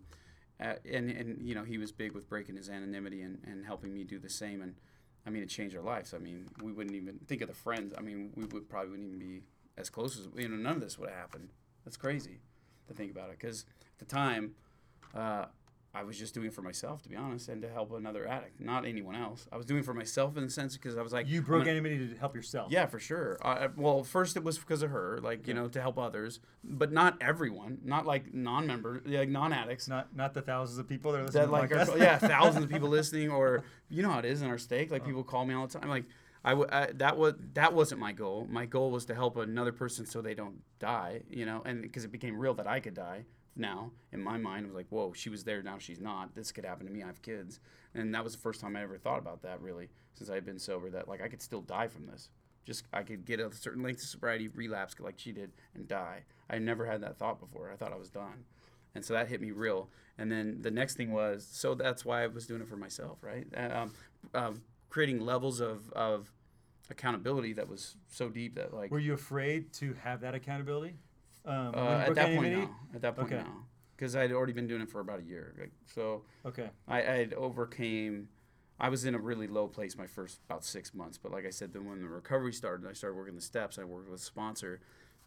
uh, 0.60 0.74
and 0.90 1.10
and 1.10 1.42
you 1.42 1.54
know 1.54 1.64
he 1.64 1.76
was 1.78 1.92
big 1.92 2.12
with 2.12 2.28
breaking 2.28 2.56
his 2.56 2.68
anonymity 2.68 3.22
and, 3.22 3.38
and 3.46 3.64
helping 3.66 3.92
me 3.92 4.04
do 4.04 4.18
the 4.18 4.28
same 4.30 4.62
and 4.62 4.74
I 5.26 5.30
mean 5.30 5.42
it 5.42 5.48
changed 5.48 5.76
our 5.76 5.82
lives. 5.82 6.14
I 6.14 6.18
mean 6.18 6.46
we 6.62 6.72
wouldn't 6.72 6.96
even 6.96 7.18
think 7.26 7.42
of 7.42 7.48
the 7.48 7.54
friends. 7.54 7.94
I 7.96 8.00
mean 8.00 8.32
we 8.34 8.44
would 8.44 8.68
probably 8.68 8.90
wouldn't 8.90 9.08
even 9.08 9.18
be 9.18 9.42
as 9.76 9.90
close 9.90 10.18
as 10.18 10.28
you 10.36 10.48
know 10.48 10.56
none 10.56 10.76
of 10.76 10.80
this 10.80 10.98
would 10.98 11.08
have 11.08 11.18
happened. 11.18 11.50
That's 11.84 11.96
crazy 11.96 12.40
to 12.88 12.94
think 12.94 13.10
about 13.10 13.30
it 13.30 13.38
because 13.38 13.64
at 14.00 14.08
the 14.08 14.14
time 14.14 14.54
uh, 15.14 15.46
I 15.94 16.04
was 16.04 16.18
just 16.18 16.32
doing 16.32 16.46
it 16.46 16.54
for 16.54 16.62
myself 16.62 17.02
to 17.02 17.08
be 17.10 17.16
honest 17.16 17.48
and 17.50 17.60
to 17.60 17.68
help 17.68 17.92
another 17.92 18.26
addict, 18.26 18.60
not 18.60 18.86
anyone 18.86 19.14
else. 19.14 19.46
I 19.52 19.56
was 19.58 19.66
doing 19.66 19.80
it 19.80 19.84
for 19.84 19.92
myself 19.92 20.36
in 20.38 20.44
the 20.44 20.50
sense 20.50 20.74
because 20.76 20.96
I 20.96 21.02
was 21.02 21.12
like 21.12 21.28
You 21.28 21.42
broke 21.42 21.64
anonymity 21.66 22.08
to 22.08 22.16
help 22.18 22.34
yourself. 22.34 22.72
yeah, 22.72 22.86
for 22.86 22.98
sure. 22.98 23.38
Uh, 23.42 23.68
well, 23.76 24.02
first 24.02 24.36
it 24.36 24.42
was 24.42 24.58
because 24.58 24.82
of 24.82 24.90
her, 24.90 25.18
like 25.22 25.46
you 25.46 25.52
know, 25.52 25.68
to 25.68 25.80
help 25.82 25.98
others, 25.98 26.40
but 26.64 26.92
not 26.92 27.18
everyone, 27.20 27.78
not 27.84 28.06
like 28.06 28.32
non-member, 28.32 29.02
like 29.04 29.28
non-addicts. 29.28 29.86
Not 29.88 30.16
not 30.16 30.32
the 30.32 30.40
thousands 30.42 30.78
of 30.78 30.88
people 30.88 31.12
that 31.12 31.18
are 31.20 31.24
listening 31.24 31.42
that 31.44 31.50
like 31.52 31.72
are, 31.72 31.98
yeah, 31.98 32.16
thousands 32.36 32.64
of 32.64 32.70
people 32.70 32.88
listening, 32.88 33.30
or 33.30 33.62
you 33.90 34.02
know 34.02 34.10
how 34.10 34.18
it 34.18 34.24
is 34.24 34.40
in 34.40 34.48
our 34.48 34.58
stake. 34.58 34.90
Like 34.90 35.04
people 35.04 35.22
call 35.22 35.44
me 35.44 35.52
all 35.54 35.66
the 35.66 35.78
time. 35.78 35.90
Like 35.90 36.04
I, 36.44 36.50
w- 36.50 36.68
I 36.72 36.86
that 36.94 37.18
was 37.18 37.34
that 37.52 37.74
wasn't 37.74 38.00
my 38.00 38.12
goal. 38.12 38.46
My 38.50 38.64
goal 38.64 38.90
was 38.90 39.04
to 39.06 39.14
help 39.14 39.36
another 39.36 39.72
person 39.72 40.06
so 40.06 40.22
they 40.22 40.34
don't 40.34 40.62
die. 40.78 41.20
You 41.28 41.44
know, 41.44 41.60
and 41.66 41.82
because 41.82 42.04
it 42.04 42.12
became 42.12 42.38
real 42.38 42.54
that 42.54 42.66
I 42.66 42.80
could 42.80 42.94
die. 42.94 43.26
Now 43.54 43.90
in 44.12 44.22
my 44.22 44.38
mind, 44.38 44.64
it 44.64 44.68
was 44.68 44.76
like, 44.76 44.88
whoa, 44.90 45.12
she 45.12 45.30
was 45.30 45.44
there, 45.44 45.62
now 45.62 45.78
she's 45.78 46.00
not. 46.00 46.34
This 46.34 46.52
could 46.52 46.64
happen 46.64 46.86
to 46.86 46.92
me. 46.92 47.02
I 47.02 47.06
have 47.06 47.22
kids, 47.22 47.60
and 47.94 48.14
that 48.14 48.24
was 48.24 48.34
the 48.34 48.40
first 48.40 48.60
time 48.60 48.76
I 48.76 48.82
ever 48.82 48.98
thought 48.98 49.18
about 49.18 49.42
that. 49.42 49.60
Really, 49.60 49.88
since 50.14 50.30
I 50.30 50.34
had 50.34 50.44
been 50.44 50.58
sober, 50.58 50.90
that 50.90 51.08
like 51.08 51.22
I 51.22 51.28
could 51.28 51.42
still 51.42 51.62
die 51.62 51.88
from 51.88 52.06
this. 52.06 52.30
Just 52.64 52.84
I 52.92 53.02
could 53.02 53.24
get 53.24 53.40
a 53.40 53.52
certain 53.52 53.82
length 53.82 54.02
of 54.02 54.08
sobriety, 54.08 54.48
relapse 54.48 54.94
like 55.00 55.18
she 55.18 55.32
did, 55.32 55.52
and 55.74 55.88
die. 55.88 56.24
I 56.48 56.58
never 56.58 56.86
had 56.86 57.02
that 57.02 57.18
thought 57.18 57.40
before. 57.40 57.70
I 57.72 57.76
thought 57.76 57.92
I 57.92 57.96
was 57.96 58.10
done 58.10 58.44
and 58.94 59.04
so 59.04 59.14
that 59.14 59.28
hit 59.28 59.40
me 59.40 59.50
real. 59.50 59.88
And 60.18 60.30
then 60.30 60.58
the 60.60 60.70
next 60.70 60.96
thing 60.96 61.12
was, 61.12 61.46
so 61.50 61.74
that's 61.74 62.04
why 62.04 62.22
I 62.22 62.26
was 62.26 62.46
doing 62.46 62.60
it 62.60 62.68
for 62.68 62.76
myself, 62.76 63.18
right? 63.22 63.46
Um, 63.56 63.92
um, 64.34 64.62
creating 64.90 65.20
levels 65.20 65.60
of, 65.60 65.90
of 65.92 66.30
accountability 66.90 67.54
that 67.54 67.68
was 67.68 67.96
so 68.08 68.28
deep 68.28 68.56
that 68.56 68.74
like 68.74 68.90
Were 68.90 68.98
you 68.98 69.14
afraid 69.14 69.72
to 69.74 69.94
have 70.02 70.20
that 70.20 70.34
accountability? 70.34 70.96
Um, 71.44 71.72
uh, 71.74 71.78
at 72.06 72.14
that 72.14 72.26
point 72.34 72.46
anonymity? 72.46 72.62
no, 72.62 72.76
at 72.94 73.02
that 73.02 73.16
point 73.16 73.32
Okay. 73.32 73.42
no, 73.42 73.50
because 73.96 74.14
I'd 74.16 74.32
already 74.32 74.52
been 74.52 74.66
doing 74.66 74.80
it 74.82 74.88
for 74.90 75.00
about 75.00 75.20
a 75.20 75.24
year. 75.24 75.54
Like, 75.58 75.72
so 75.86 76.22
Okay. 76.46 76.70
I, 76.86 76.98
I 76.98 77.16
had 77.16 77.34
overcame. 77.34 78.28
I 78.80 78.88
was 78.88 79.04
in 79.04 79.14
a 79.14 79.18
really 79.18 79.46
low 79.46 79.68
place 79.68 79.96
my 79.96 80.06
first 80.06 80.40
about 80.48 80.64
six 80.64 80.92
months, 80.94 81.18
but 81.18 81.30
like 81.32 81.46
I 81.46 81.50
said, 81.50 81.72
then 81.72 81.84
when 81.84 82.00
the 82.00 82.08
recovery 82.08 82.52
started, 82.52 82.88
I 82.88 82.92
started 82.94 83.16
working 83.16 83.34
the 83.34 83.40
steps. 83.40 83.78
I 83.78 83.84
worked 83.84 84.08
with 84.10 84.20
a 84.20 84.22
sponsor. 84.22 84.80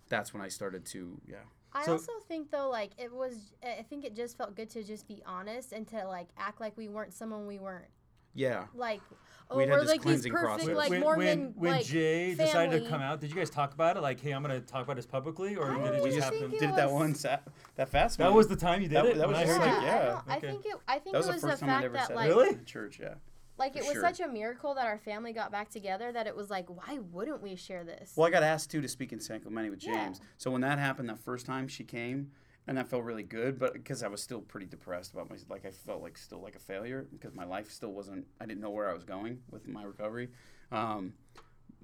That's 0.10 0.34
when 0.34 0.42
I 0.42 0.48
started 0.50 0.86
to 0.88 1.20
yeah. 1.28 1.38
I 1.74 1.86
So- 1.86 1.94
also 1.94 2.12
think 2.28 2.52
though, 2.52 2.70
like 2.70 2.92
it 2.98 3.12
was, 3.14 3.52
I 3.64 3.82
think 3.84 4.06
it 4.06 4.16
just 4.16 4.38
felt 4.38 4.56
good 4.56 4.70
to 4.72 4.84
just 4.84 5.08
be 5.08 5.22
honest 5.26 5.74
and 5.74 5.86
to 5.90 6.08
like 6.08 6.28
act 6.38 6.60
like 6.62 6.78
we 6.78 6.88
weren't 6.88 7.14
someone 7.14 7.46
we 7.48 7.60
weren't. 7.60 7.88
Yeah, 8.36 8.66
Like, 8.76 9.02
oh, 9.50 9.58
We'd 9.58 9.70
had 9.70 9.72
we're 9.76 9.80
this 9.82 9.90
like 9.90 10.00
these 10.02 10.04
cleansing 10.04 10.32
perfect, 10.34 10.66
process. 10.66 10.76
like 10.76 10.90
when, 10.90 11.00
Mormon, 11.00 11.26
when, 11.28 11.54
when 11.56 11.72
like 11.72 11.86
Jay 11.86 12.36
decided 12.36 12.72
to 12.72 12.78
family. 12.80 12.90
come 12.90 13.02
out, 13.02 13.22
did 13.22 13.30
you 13.30 13.36
guys 13.36 13.50
talk 13.50 13.74
about 13.74 13.96
it? 13.96 14.02
Like, 14.02 14.20
hey, 14.20 14.32
I'm 14.32 14.42
gonna 14.42 14.60
talk 14.60 14.84
about 14.84 14.98
this 14.98 15.06
publicly, 15.06 15.56
or 15.56 15.72
I 15.72 15.76
did 15.78 15.86
it 15.94 15.98
always 16.00 16.16
just 16.16 16.30
think 16.30 16.42
happen? 16.42 16.56
it 16.56 16.60
did 16.60 16.70
it 16.72 16.76
that 16.76 16.86
was- 16.92 16.94
one 16.94 17.16
sa- 17.16 17.30
uh, 17.30 17.38
that 17.76 17.90
fast. 17.90 18.18
That 18.18 18.26
man. 18.26 18.34
was 18.34 18.48
the 18.50 18.56
time 18.58 18.82
you 18.82 18.90
did 18.90 18.96
That- 18.98 19.06
it. 19.06 19.18
that 19.18 19.28
when 19.28 19.38
was 19.38 19.38
I 19.40 19.46
just 19.46 19.58
heard 19.58 19.68
like- 19.68 19.82
you. 19.82 19.88
I, 19.88 19.92
yeah, 19.92 20.06
don't- 20.06 20.24
I 20.28 20.38
okay. 20.38 20.48
think 20.48 20.66
it. 20.66 20.76
I 20.88 21.00
think 21.00 21.14
That 21.14 21.18
was 21.20 21.26
it 21.26 21.30
the 21.30 21.34
was 21.36 21.42
first 21.44 21.60
the 21.62 21.66
time 21.66 21.70
I'd 21.70 21.74
fact 21.76 21.86
ever 21.86 21.94
that 21.94 22.08
said 22.08 22.16
like, 22.18 22.26
it 22.26 22.30
Really? 22.30 22.50
in 22.50 22.66
church. 22.66 23.00
Yeah. 23.00 23.14
like 23.58 23.78
it 23.78 23.84
was 23.86 23.94
sure. 23.94 24.02
such 24.02 24.20
a 24.20 24.28
miracle 24.28 24.74
that 24.76 24.86
our 24.86 24.98
family 24.98 25.32
got 25.32 25.50
back 25.50 25.70
together 25.70 26.12
that 26.12 26.28
it 26.28 26.36
was 26.36 26.50
like, 26.50 26.70
why 26.70 27.00
wouldn't 27.14 27.42
we 27.42 27.56
share 27.56 27.86
this? 27.86 28.12
Well, 28.18 28.28
I 28.28 28.30
got 28.30 28.44
asked 28.44 28.70
too 28.70 28.82
to 28.82 28.88
speak 28.90 29.14
in 29.14 29.22
San 29.22 29.40
Clemente 29.40 29.70
with 29.70 29.82
Yeah. 29.82 29.94
James. 30.08 30.20
So 30.38 30.52
when 30.52 30.60
that 30.60 30.78
happened 30.78 31.08
that 31.08 31.20
first 31.20 31.46
time 31.46 31.70
she 31.70 31.86
came, 31.86 32.32
and 32.68 32.78
that 32.78 32.88
felt 32.88 33.04
really 33.04 33.24
good, 33.24 33.60
but 33.60 33.74
because 33.74 34.02
I 34.02 34.08
was 34.08 34.22
still 34.22 34.42
pretty 34.42 34.66
depressed 34.66 35.14
about 35.14 35.30
my 35.30 35.38
like 35.50 35.66
I 35.66 35.72
felt 35.72 36.02
like 36.02 36.18
still 36.18 36.42
like 36.42 36.56
a 36.56 36.60
failure 36.60 37.06
because 37.12 37.34
my 37.34 37.46
life 37.46 37.70
still 37.72 37.92
wasn't 37.92 38.26
I 38.40 38.46
didn't 38.46 38.62
know 38.62 38.72
where 38.72 38.90
I 38.90 38.94
was 38.94 39.04
going 39.04 39.40
with 39.52 39.68
my 39.68 39.84
recovery. 39.84 40.30
Um, 40.72 41.14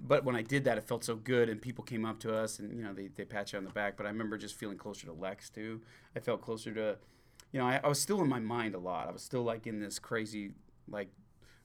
but 0.04 0.24
when 0.24 0.34
I 0.34 0.42
did 0.42 0.64
that, 0.64 0.78
it 0.78 0.84
felt 0.84 1.04
so 1.04 1.14
good, 1.14 1.48
and 1.48 1.62
people 1.62 1.84
came 1.84 2.04
up 2.04 2.18
to 2.20 2.36
us, 2.36 2.58
and 2.58 2.76
you 2.76 2.82
know 2.82 2.92
they, 2.92 3.08
they 3.08 3.24
pat 3.24 3.52
you 3.52 3.58
on 3.58 3.64
the 3.64 3.70
back. 3.70 3.96
But 3.96 4.06
I 4.06 4.08
remember 4.08 4.36
just 4.36 4.56
feeling 4.56 4.76
closer 4.76 5.06
to 5.06 5.12
Lex 5.12 5.48
too. 5.48 5.80
I 6.16 6.20
felt 6.20 6.40
closer 6.42 6.74
to, 6.74 6.96
you 7.52 7.60
know, 7.60 7.66
I, 7.66 7.80
I 7.82 7.88
was 7.88 8.00
still 8.00 8.20
in 8.20 8.28
my 8.28 8.40
mind 8.40 8.74
a 8.74 8.78
lot. 8.78 9.08
I 9.08 9.12
was 9.12 9.22
still 9.22 9.42
like 9.42 9.66
in 9.66 9.80
this 9.80 9.98
crazy, 10.00 10.52
like, 10.88 11.08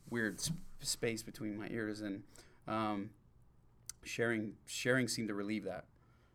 weird 0.10 0.40
sp- 0.40 0.54
space 0.82 1.24
between 1.24 1.58
my 1.58 1.68
ears, 1.70 2.02
and 2.02 2.22
um, 2.68 3.10
sharing 4.04 4.54
sharing 4.68 5.08
seemed 5.08 5.30
to 5.30 5.34
relieve 5.34 5.64
that. 5.64 5.86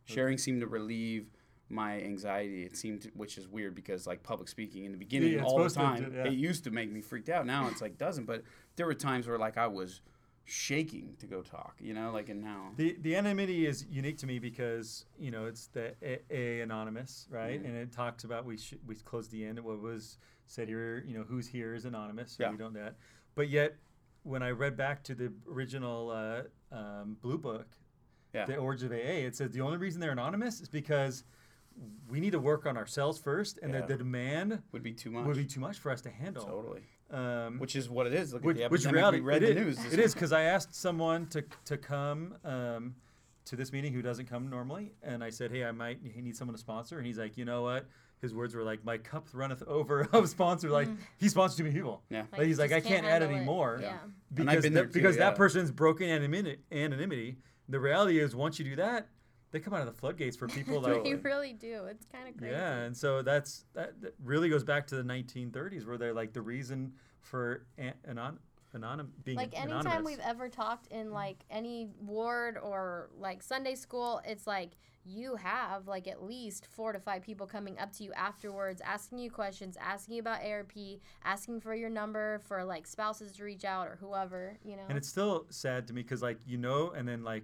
Sharing 0.05 0.37
seemed 0.37 0.59
to 0.59 0.67
relieve 0.67 1.27
my 1.69 1.99
anxiety. 2.01 2.63
It 2.63 2.75
seemed, 2.77 3.01
to, 3.03 3.09
which 3.15 3.37
is 3.37 3.47
weird 3.47 3.75
because 3.75 4.05
like 4.05 4.23
public 4.23 4.47
speaking 4.49 4.85
in 4.85 4.91
the 4.91 4.97
beginning, 4.97 5.33
yeah, 5.33 5.43
all 5.43 5.57
the 5.63 5.69
supposed 5.69 5.97
to, 5.97 6.03
time, 6.03 6.13
yeah. 6.15 6.25
it 6.31 6.33
used 6.33 6.63
to 6.65 6.71
make 6.71 6.91
me 6.91 7.01
freaked 7.01 7.29
out. 7.29 7.45
Now 7.45 7.67
it's 7.69 7.81
like 7.81 7.97
doesn't. 7.97 8.25
But 8.25 8.43
there 8.75 8.85
were 8.85 8.93
times 8.93 9.27
where 9.27 9.37
like 9.37 9.57
I 9.57 9.67
was 9.67 10.01
shaking 10.45 11.15
to 11.19 11.25
go 11.25 11.41
talk, 11.41 11.75
you 11.79 11.93
know, 11.93 12.11
like 12.11 12.29
and 12.29 12.41
now. 12.43 12.71
The 12.75 12.97
the 13.01 13.15
anonymity 13.15 13.65
is 13.65 13.85
unique 13.89 14.17
to 14.19 14.27
me 14.27 14.39
because 14.39 15.05
you 15.17 15.31
know 15.31 15.45
it's 15.45 15.67
the 15.67 15.93
A, 16.03 16.19
A 16.29 16.61
anonymous, 16.61 17.27
right? 17.29 17.61
Mhm. 17.61 17.65
And 17.67 17.77
it 17.77 17.91
talks 17.91 18.23
about 18.23 18.45
we 18.45 18.57
sh- 18.57 18.75
we 18.85 18.95
closed 18.95 19.31
the 19.31 19.45
end. 19.45 19.59
What 19.59 19.81
was 19.81 20.17
said 20.45 20.67
here, 20.67 21.03
you 21.07 21.17
know, 21.17 21.23
who's 21.23 21.47
here 21.47 21.73
is 21.73 21.85
anonymous. 21.85 22.33
So 22.33 22.43
Yeah. 22.43 22.51
We 22.51 22.57
don't 22.57 22.73
that. 22.73 22.95
But 23.35 23.49
yet, 23.49 23.77
when 24.23 24.43
I 24.43 24.51
read 24.51 24.75
back 24.75 25.01
to 25.05 25.15
the 25.15 25.31
original 25.49 26.11
uh, 26.11 26.75
um, 26.75 27.17
Blue 27.21 27.37
Book, 27.37 27.67
Yeah. 28.33 28.45
the 28.45 28.57
origin 28.57 28.87
of 28.91 28.93
AA, 28.99 29.25
it 29.25 29.35
says 29.35 29.51
the 29.51 29.61
only 29.61 29.77
reason 29.77 30.01
they're 30.01 30.11
anonymous 30.11 30.59
is 30.59 30.67
because 30.67 31.23
we 32.09 32.19
need 32.19 32.31
to 32.31 32.39
work 32.39 32.65
on 32.65 32.77
ourselves 32.77 33.19
first, 33.19 33.59
and 33.61 33.73
Yeah. 33.73 33.81
the, 33.81 33.87
the 33.87 33.97
demand 33.97 34.61
would 34.71 34.83
be 34.83 34.93
too 34.93 35.11
much. 35.11 35.25
would 35.25 35.37
be 35.37 35.45
too 35.45 35.59
much 35.59 35.79
for 35.79 35.91
us 35.91 36.01
to 36.01 36.09
handle. 36.09 36.45
totally. 36.45 36.83
Um, 37.11 37.59
Which 37.59 37.75
is 37.75 37.89
what 37.89 38.07
it 38.07 38.13
is. 38.13 38.33
Look 38.33 38.43
which, 38.43 38.57
at 38.57 38.63
the 38.63 38.69
which 38.69 38.81
epidemic 38.81 38.95
reality 38.95 39.19
we 39.19 39.25
read 39.27 39.43
it 39.43 39.55
the 39.55 39.61
is- 39.67 39.77
news. 39.79 39.93
It 39.93 39.99
is 39.99 40.13
because 40.13 40.31
I 40.31 40.43
asked 40.43 40.73
someone 40.75 41.27
to 41.27 41.43
to 41.65 41.77
come 41.77 42.35
um, 42.43 42.95
to 43.45 43.55
this 43.55 43.71
meeting 43.71 43.93
who 43.93 44.01
doesn't 44.01 44.25
come 44.27 44.49
normally, 44.49 44.93
and 45.03 45.23
I 45.23 45.29
said, 45.29 45.51
"Hey, 45.51 45.63
I 45.63 45.71
might 45.71 46.03
need 46.03 46.35
someone 46.35 46.55
to 46.55 46.59
sponsor," 46.59 46.97
and 46.97 47.05
he's 47.05 47.19
like, 47.19 47.37
"You 47.37 47.45
know 47.45 47.61
what?" 47.61 47.85
His 48.21 48.33
words 48.33 48.55
were 48.55 48.63
like, 48.63 48.83
"My 48.85 48.97
cup 48.97 49.27
runneth 49.33 49.61
over 49.67 50.07
of 50.13 50.27
sponsor." 50.29 50.69
Like 50.69 50.87
he 51.17 51.29
sponsors 51.29 51.57
too 51.57 51.63
many 51.65 51.75
people. 51.75 52.01
Yeah. 52.09 52.23
Like, 52.31 52.47
he's 52.47 52.57
like, 52.57 52.71
"I 52.71 52.79
can't 52.81 53.05
add 53.05 53.21
handle 53.21 53.29
it." 53.31 53.35
anymore." 53.35 53.79
Yeah. 53.81 53.97
And 54.37 54.49
I've 54.49 54.61
Because, 54.61 54.63
been 54.63 54.73
the- 54.73 54.79
there 54.79 54.85
too, 54.87 54.93
because 54.93 55.15
yeah. 55.17 55.29
that 55.29 55.35
person's 55.35 55.69
broken 55.71 56.09
anonymity, 56.09 56.59
anonymity. 56.71 57.37
The 57.69 57.79
reality 57.79 58.19
is, 58.19 58.35
once 58.35 58.57
you 58.59 58.65
do 58.65 58.75
that, 58.77 59.07
they 59.53 59.59
come 59.59 59.73
out 59.73 59.81
of 59.81 59.85
the 59.85 59.93
floodgates 59.93 60.35
for 60.35 60.47
people 60.47 60.81
like 60.81 61.05
You 61.05 61.17
really 61.17 61.53
do. 61.53 61.85
It's 61.85 62.05
kind 62.11 62.27
of 62.27 62.35
crazy. 62.35 62.53
yeah, 62.53 62.79
and 62.79 62.97
so 62.97 63.21
that's 63.21 63.65
that, 63.75 64.01
that 64.01 64.15
really 64.21 64.49
goes 64.49 64.63
back 64.63 64.87
to 64.87 64.95
the 64.95 65.03
1930s, 65.03 65.85
where 65.85 65.97
they're 65.97 66.13
like 66.13 66.33
the 66.33 66.41
reason 66.41 66.93
for 67.21 67.65
an, 67.77 67.93
anon, 68.05 68.39
anonym 68.75 69.09
being 69.23 69.37
like 69.37 69.53
anonymous. 69.53 69.85
anytime 69.85 70.03
we've 70.03 70.19
ever 70.19 70.49
talked 70.49 70.87
in 70.87 71.11
like 71.11 71.37
any 71.51 71.87
ward 72.01 72.57
or 72.57 73.11
like 73.17 73.43
Sunday 73.43 73.75
school, 73.75 74.21
it's 74.25 74.47
like 74.47 74.71
you 75.05 75.35
have 75.35 75.87
like 75.87 76.07
at 76.07 76.23
least 76.23 76.65
four 76.65 76.91
to 76.91 76.99
five 76.99 77.21
people 77.21 77.45
coming 77.45 77.77
up 77.77 77.91
to 77.91 78.03
you 78.03 78.11
afterwards, 78.13 78.81
asking 78.83 79.19
you 79.19 79.29
questions, 79.29 79.77
asking 79.79 80.15
you 80.15 80.21
about 80.21 80.43
ARP, 80.43 80.71
asking 81.23 81.61
for 81.61 81.75
your 81.75 81.91
number 81.91 82.41
for 82.47 82.63
like 82.63 82.87
spouses 82.87 83.33
to 83.33 83.43
reach 83.43 83.65
out 83.65 83.87
or 83.87 83.97
whoever, 84.01 84.57
you 84.65 84.75
know. 84.75 84.83
and 84.89 84.97
it's 84.97 85.07
still 85.07 85.45
sad 85.51 85.85
to 85.87 85.93
me 85.93 86.01
because 86.01 86.23
like 86.23 86.39
you 86.47 86.57
know, 86.57 86.91
and 86.97 87.07
then 87.07 87.23
like 87.23 87.43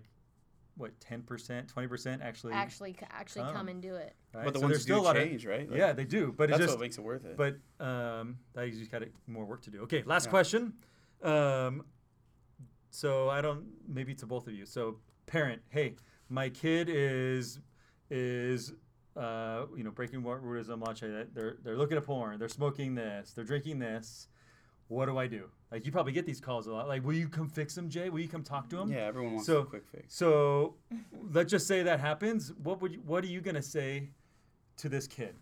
what 0.80 1.00
10 1.02 1.24
percent, 1.24 1.68
20 1.68 1.88
percent 1.88 2.22
actually. 2.22 2.54
actually 2.54 2.96
actually 3.12 3.44
come 3.44 3.54
come. 3.54 3.68
and 3.68 3.82
do 3.82 3.96
it. 3.96 4.16
right? 4.34 4.46
But 4.46 4.54
the 4.54 4.60
So 4.60 4.64
ones 4.64 4.74
there's 4.74 4.84
still 4.84 4.98
do 4.98 5.02
a 5.02 5.06
lot 5.06 5.16
change, 5.16 5.46
of, 5.46 5.52
right? 5.52 5.70
Like, 5.70 5.78
yeah, 5.78 5.92
they 5.92 6.06
do, 6.06 6.34
but 6.36 6.50
that's 6.50 6.60
it's 6.60 6.68
just 6.68 6.78
what 6.78 6.82
makes 6.84 6.98
it 6.98 7.04
worth 7.04 7.26
it. 7.26 7.36
But 7.38 7.58
um, 7.86 8.38
that 8.54 8.66
you 8.68 8.80
just 8.80 8.90
got 8.90 9.04
more 9.28 9.46
work 9.46 9.62
to 9.64 9.72
do. 9.72 9.82
Okay, 9.82 10.04
last 10.04 10.26
Yeah. 10.26 10.30
question. 10.32 10.74
Um, 11.22 11.84
so 12.90 13.30
I 13.30 13.42
don't. 13.42 13.66
Maybe 13.88 14.16
to 14.16 14.26
both 14.26 14.48
of 14.48 14.54
you. 14.54 14.66
So 14.66 15.00
parent, 15.28 15.62
hey, 15.70 15.96
my 16.30 16.50
kid 16.50 16.88
is 16.90 17.60
is 18.10 18.72
uh, 19.18 19.66
you 19.76 19.84
know 19.84 19.92
breaking 19.92 20.24
what 20.24 20.44
rudism, 20.44 20.82
launch. 20.86 21.02
They're 21.02 21.58
they're 21.62 21.78
looking 21.78 21.98
at 21.98 22.06
porn. 22.06 22.40
They're 22.40 22.48
smoking 22.50 22.96
this. 22.96 23.34
They're 23.34 23.44
drinking 23.46 23.80
this. 23.80 24.28
What 24.90 25.06
do 25.06 25.18
I 25.18 25.28
do? 25.28 25.46
Like 25.72 25.86
you 25.86 25.92
probably 25.92 26.12
get 26.12 26.26
these 26.26 26.42
calls 26.42 26.66
a 26.68 26.74
lot. 26.74 26.88
Like, 26.88 27.06
will 27.06 27.14
you 27.14 27.30
come 27.30 27.48
fix 27.48 27.76
them, 27.76 27.90
Jay? 27.90 28.10
Will 28.10 28.20
you 28.20 28.28
come 28.28 28.44
talk 28.44 28.70
to 28.70 28.76
them? 28.76 28.92
yeah, 28.92 29.06
everyone 29.06 29.34
wants 29.36 29.46
So- 29.48 29.60
a 29.62 29.66
quick 29.66 29.86
fix. 29.88 30.14
So 30.14 30.76
let's 31.32 31.52
just 31.52 31.68
say 31.68 31.84
that 31.84 32.00
happens. 32.00 32.52
What 32.64 32.82
would 32.82 32.94
you, 32.94 33.00
what 33.06 33.24
are 33.24 33.28
you 33.28 33.40
gonna 33.40 33.62
say 33.62 34.10
to 34.78 34.90
this 34.90 35.08
kid? 35.08 35.36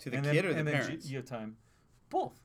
To 0.00 0.10
the 0.10 0.16
and 0.16 0.26
kid 0.26 0.36
then, 0.36 0.44
or 0.46 0.52
the 0.54 0.58
and 0.58 0.68
then 0.68 0.74
G- 0.74 0.80
parents? 0.82 1.10
you 1.10 1.16
have 1.18 1.26
time. 1.26 1.56
Both. 2.10 2.40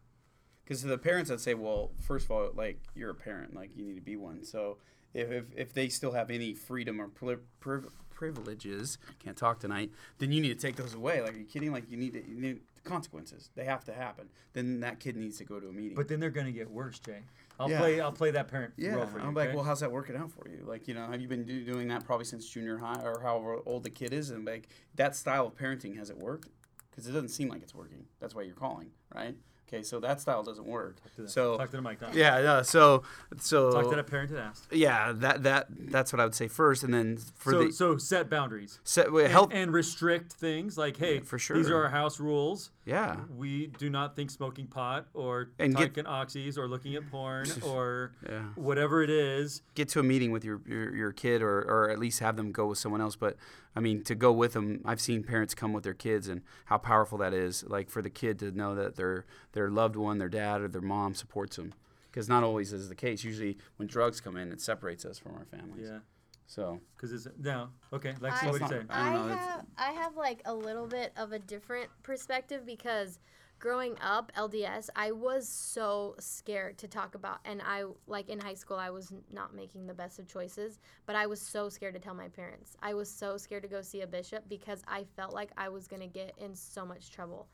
Because 0.64 0.82
to 0.82 0.88
the 0.88 0.98
parents, 0.98 1.32
I'd 1.32 1.40
say, 1.40 1.54
well, 1.54 1.92
first 2.02 2.26
of 2.26 2.32
all, 2.32 2.52
like 2.54 2.80
you're 2.94 3.10
a 3.12 3.16
parent, 3.16 3.56
like 3.56 3.72
you 3.76 3.86
need 3.86 3.96
to 3.96 4.02
be 4.02 4.18
one. 4.18 4.44
So 4.44 4.78
if 5.14 5.32
if, 5.32 5.46
if 5.56 5.74
they 5.74 5.88
still 5.88 6.12
have 6.12 6.30
any 6.30 6.54
freedom 6.54 7.00
or 7.00 7.08
pri- 7.08 7.38
priv- 7.62 7.88
privileges, 8.10 8.98
can't 9.20 9.38
talk 9.38 9.60
tonight, 9.60 9.92
then 10.18 10.34
you 10.34 10.42
need 10.42 10.50
to 10.50 10.68
take 10.68 10.76
those 10.76 10.94
away. 10.94 11.22
Like, 11.22 11.36
are 11.36 11.38
you 11.38 11.46
kidding? 11.46 11.72
Like, 11.72 11.90
you 11.90 11.96
need 11.98 12.14
to, 12.14 12.28
you 12.28 12.36
need 12.42 12.60
consequences. 12.88 13.50
They 13.56 13.66
have 13.66 13.84
to 13.86 13.94
happen. 13.94 14.30
Then 14.54 14.80
that 14.80 15.00
kid 15.00 15.16
needs 15.16 15.38
to 15.38 15.44
go 15.44 15.60
to 15.60 15.68
a 15.68 15.72
meeting. 15.72 15.96
But 15.96 16.08
then 16.08 16.20
they're 16.20 16.30
gonna 16.32 16.52
get 16.52 16.70
worse, 16.70 17.00
Jay. 17.00 17.22
I'll 17.60 17.70
Yeah. 17.70 17.80
play. 17.80 18.00
I'll 18.02 18.12
play 18.12 18.32
that 18.32 18.48
parent 18.48 18.74
yeah, 18.78 18.94
role 18.94 19.06
for 19.08 19.20
you. 19.20 19.26
I'm 19.26 19.34
like, 19.34 19.50
okay? 19.50 19.56
well, 19.56 19.66
how's 19.66 19.80
that 19.80 19.92
working 19.92 20.16
out 20.16 20.32
for 20.32 20.48
you? 20.48 20.64
Like, 20.66 20.88
you 20.88 20.94
know, 20.94 21.08
have 21.08 21.20
you 21.22 21.28
been 21.28 21.44
do- 21.44 21.66
doing 21.66 21.88
that 21.90 22.06
probably 22.06 22.26
since 22.26 22.48
junior 22.48 22.78
high 22.78 23.02
or 23.04 23.20
however 23.22 23.60
old 23.66 23.84
the 23.84 23.90
kid 23.90 24.14
is? 24.14 24.30
And 24.30 24.46
like, 24.46 24.68
that 24.96 25.16
style 25.16 25.48
of 25.48 25.56
parenting 25.56 25.98
has 25.98 26.10
it 26.10 26.18
worked? 26.18 26.50
Because 26.90 27.08
it 27.08 27.12
doesn't 27.12 27.30
seem 27.30 27.50
like 27.50 27.62
it's 27.62 27.76
working. 27.76 28.06
That's 28.20 28.34
why 28.36 28.44
you're 28.44 28.56
calling, 28.56 28.92
right? 29.14 29.36
Okay, 29.68 29.84
so 29.84 30.00
that 30.00 30.22
style 30.22 30.44
doesn't 30.44 30.66
work. 30.66 30.96
to 31.16 31.24
the- 31.24 31.28
So 31.30 31.58
talk 31.58 31.70
to 31.72 31.76
the 31.78 31.82
mic. 31.82 32.00
Yeah, 32.14 32.40
yeah. 32.40 32.62
So 32.62 33.04
so 33.38 33.72
Talk 33.72 33.90
to 33.90 33.96
that 33.98 34.08
parent 34.08 34.32
that 34.32 34.40
asked. 34.40 34.68
yeah, 34.72 35.12
that 35.14 35.44
that 35.44 35.68
that's 35.70 36.14
what 36.14 36.20
I 36.22 36.24
would 36.24 36.36
say 36.36 36.48
first, 36.48 36.84
and 36.84 36.94
then 36.94 37.18
for 37.36 37.52
So, 37.52 37.64
the 37.66 37.72
so 37.74 37.98
set 37.98 38.30
boundaries. 38.30 38.80
set, 38.86 39.12
wait, 39.12 39.26
And- 39.26 39.32
help. 39.34 39.52
and, 39.54 39.74
restrict 39.74 40.32
things 40.34 40.78
like, 40.78 40.96
hey, 40.98 41.20
for 41.20 41.38
sure. 41.38 41.58
These 41.58 41.70
are 41.70 41.84
our 41.84 41.90
house 41.90 42.20
rules. 42.20 42.72
yeah, 42.86 43.18
We 43.36 43.68
do 43.68 43.90
not 43.90 44.16
think 44.16 44.32
smoking 44.32 44.68
pot 44.68 45.08
or 45.14 45.50
And 45.60 45.76
get- 45.76 45.94
oxys 45.96 46.58
or 46.58 46.68
looking 46.70 46.96
at 46.96 47.10
porn 47.12 47.48
or 47.66 48.14
Yeah. 48.28 48.44
whatever 48.56 49.04
it 49.04 49.10
is. 49.10 49.62
get 49.76 49.90
to 49.90 50.00
a 50.00 50.04
meeting 50.04 50.32
with 50.32 50.46
your 50.46 50.62
your, 50.66 50.96
your 50.96 51.12
kid, 51.12 51.42
or 51.42 51.60
or 51.62 51.90
at 51.90 52.00
least 52.00 52.20
have 52.20 52.38
them 52.38 52.54
go 52.54 52.68
with 52.68 52.78
someone 52.78 53.02
else. 53.02 53.18
But 53.18 53.36
I 53.76 53.80
mean, 53.80 54.04
to 54.06 54.16
go 54.16 54.32
with 54.32 54.54
them, 54.54 54.82
I've 54.86 55.02
seen 55.02 55.24
parents 55.24 55.54
come 55.54 55.72
with 55.74 55.84
their 55.84 55.94
kids, 55.94 56.28
and 56.30 56.42
how 56.66 56.78
powerful 56.78 57.18
that 57.20 57.34
is. 57.34 57.64
Like 57.68 57.90
for 57.90 58.02
the 58.02 58.10
kid 58.10 58.40
to 58.40 58.52
know 58.52 58.74
that 58.76 58.96
their 58.96 59.26
their 59.58 59.72
loved 59.72 59.96
one, 59.96 60.20
their 60.20 60.30
dad 60.30 60.62
or 60.62 60.68
their 60.68 60.82
mom 60.82 61.16
supports 61.16 61.56
them. 61.56 61.74
Because 62.12 62.30
not 62.30 62.44
always 62.44 62.74
is 62.74 62.90
the 62.90 62.96
case. 62.96 63.24
Usually, 63.24 63.58
when 63.78 63.88
drugs 63.88 64.22
come 64.22 64.38
in, 64.38 64.52
it 64.52 64.62
separates 64.62 65.04
us 65.04 65.18
from 65.18 65.34
our 65.34 65.46
families. 65.46 65.90
Yeah, 65.90 66.00
So 66.46 66.80
because 66.96 67.12
it's 67.12 67.28
no. 67.40 67.70
Okay, 67.92 68.14
Lexi, 68.22 68.44
I- 68.44 68.52
what 68.52 68.60
do 68.60 68.64
you 68.66 68.70
say? 68.70 68.86
I 68.92 69.14
don't 69.14 69.28
know, 69.28 69.34
I 69.34 69.38
have 69.38 69.66
I 69.80 69.92
have 69.94 70.16
like 70.16 70.42
a 70.46 70.54
little 70.54 70.86
bit 70.86 71.12
of 71.18 71.32
a 71.32 71.40
different 71.40 71.90
perspective 72.04 72.68
because 72.68 73.18
growing 73.60 73.98
up 74.00 74.32
LDS, 74.38 74.90
I 74.96 75.12
was 75.12 75.50
so 75.50 76.14
scared 76.20 76.78
to 76.78 76.88
talk 76.88 77.16
about 77.16 77.40
and 77.44 77.60
I 77.66 77.86
like 78.06 78.30
in 78.30 78.40
high 78.40 78.54
school 78.54 78.78
I 78.78 78.92
was 78.92 79.12
not 79.32 79.56
making 79.56 79.88
the 79.88 79.96
best 79.96 80.20
of 80.20 80.28
choices, 80.28 80.80
but 81.08 81.16
I 81.16 81.26
was 81.26 81.42
so 81.42 81.68
scared 81.68 81.96
to 81.96 82.00
tell 82.00 82.14
my 82.14 82.28
parents. 82.30 82.78
I 82.84 82.94
was 82.94 83.10
so 83.10 83.38
scared 83.38 83.64
to 83.64 83.70
go 83.70 83.82
see 83.82 84.02
a 84.02 84.08
bishop 84.08 84.44
because 84.48 84.84
I 84.88 85.06
felt 85.16 85.34
like 85.34 85.50
I 85.58 85.70
was 85.70 85.88
going 85.88 86.02
to 86.04 86.08
get 86.08 86.34
in 86.38 86.54
so 86.54 86.86
much 86.86 87.10
trouble. 87.10 87.48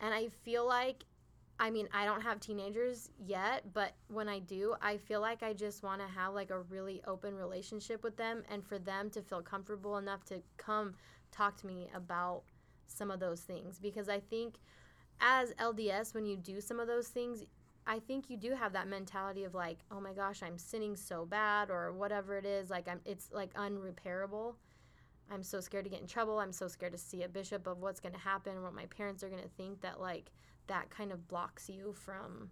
And 0.00 0.12
I 0.12 0.28
feel 0.44 0.66
like 0.66 1.04
I 1.58 1.70
mean, 1.70 1.88
I 1.92 2.04
don't 2.04 2.22
have 2.22 2.40
teenagers 2.40 3.10
yet, 3.24 3.72
but 3.72 3.92
when 4.08 4.28
I 4.28 4.40
do, 4.40 4.74
I 4.82 4.96
feel 4.96 5.20
like 5.20 5.42
I 5.42 5.52
just 5.52 5.82
want 5.82 6.00
to 6.00 6.08
have 6.08 6.34
like 6.34 6.50
a 6.50 6.60
really 6.60 7.02
open 7.06 7.34
relationship 7.34 8.02
with 8.02 8.16
them 8.16 8.42
and 8.50 8.64
for 8.64 8.78
them 8.78 9.10
to 9.10 9.22
feel 9.22 9.42
comfortable 9.42 9.98
enough 9.98 10.24
to 10.24 10.42
come 10.56 10.94
talk 11.30 11.56
to 11.58 11.66
me 11.66 11.88
about 11.94 12.42
some 12.86 13.10
of 13.10 13.20
those 13.20 13.40
things 13.40 13.78
because 13.78 14.08
I 14.08 14.20
think 14.20 14.56
as 15.20 15.52
LDS 15.54 16.14
when 16.14 16.26
you 16.26 16.36
do 16.36 16.60
some 16.60 16.80
of 16.80 16.88
those 16.88 17.08
things, 17.08 17.44
I 17.86 17.98
think 17.98 18.30
you 18.30 18.36
do 18.36 18.54
have 18.54 18.72
that 18.74 18.88
mentality 18.88 19.44
of 19.44 19.54
like, 19.54 19.78
oh 19.90 20.00
my 20.00 20.12
gosh, 20.12 20.42
I'm 20.42 20.58
sinning 20.58 20.96
so 20.96 21.24
bad 21.24 21.70
or 21.70 21.92
whatever 21.92 22.36
it 22.36 22.44
is, 22.44 22.70
like 22.70 22.88
I'm 22.88 23.00
it's 23.04 23.30
like 23.32 23.52
unrepairable. 23.54 24.54
I'm 25.30 25.42
so 25.42 25.60
scared 25.60 25.84
to 25.84 25.90
get 25.90 26.00
in 26.00 26.06
trouble. 26.06 26.38
I'm 26.38 26.52
so 26.52 26.68
scared 26.68 26.92
to 26.92 26.98
see 26.98 27.22
a 27.22 27.28
bishop 27.28 27.66
of 27.66 27.80
what's 27.80 28.00
going 28.00 28.12
to 28.12 28.20
happen, 28.20 28.62
what 28.62 28.74
my 28.74 28.86
parents 28.86 29.22
are 29.22 29.28
going 29.28 29.42
to 29.42 29.48
think 29.48 29.80
that 29.80 30.00
like 30.00 30.30
that 30.66 30.90
kind 30.90 31.12
of 31.12 31.28
blocks 31.28 31.68
you 31.68 31.92
from 31.92 32.50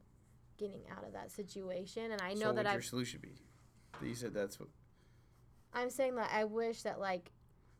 getting 0.58 0.82
out 0.90 1.04
of 1.04 1.12
that 1.12 1.30
situation. 1.30 2.12
And 2.12 2.20
I 2.20 2.34
so 2.34 2.40
know 2.40 2.46
what 2.48 2.56
that 2.56 2.66
would 2.66 2.72
your 2.74 2.82
solution 2.82 3.20
be? 3.22 3.40
You 4.06 4.14
said 4.14 4.34
that's 4.34 4.58
what. 4.58 4.68
I'm 5.72 5.90
saying 5.90 6.16
that 6.16 6.30
I 6.32 6.44
wish 6.44 6.82
that 6.82 6.98
like 7.00 7.30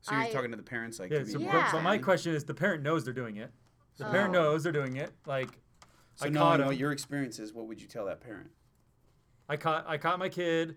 So 0.00 0.14
you're 0.14 0.24
I- 0.24 0.32
talking 0.32 0.50
to 0.50 0.56
the 0.56 0.62
parents, 0.62 0.98
like. 0.98 1.10
Yeah. 1.10 1.24
So, 1.24 1.38
Yeah. 1.38 1.70
but 1.72 1.82
my 1.82 1.98
question 1.98 2.34
is, 2.34 2.44
the 2.44 2.54
parent 2.54 2.82
knows 2.82 3.04
they're 3.04 3.12
doing 3.12 3.36
it. 3.36 3.52
The 3.96 4.08
oh. 4.08 4.10
parent 4.10 4.30
Oh. 4.34 4.42
knows 4.42 4.62
they're 4.62 4.72
doing 4.72 4.96
it. 4.96 5.12
Like, 5.26 5.50
So 6.14 6.26
I 6.26 6.28
knowing 6.28 6.58
caught 6.58 6.66
what 6.66 6.76
your 6.78 6.92
experience 6.92 7.38
is, 7.38 7.52
what 7.52 7.66
would 7.66 7.80
you 7.80 7.88
tell 7.88 8.06
that 8.06 8.20
parent? 8.20 8.50
I 9.48 9.56
caught 9.56 9.84
I 9.88 9.98
caught 9.98 10.18
my 10.18 10.28
kid. 10.28 10.76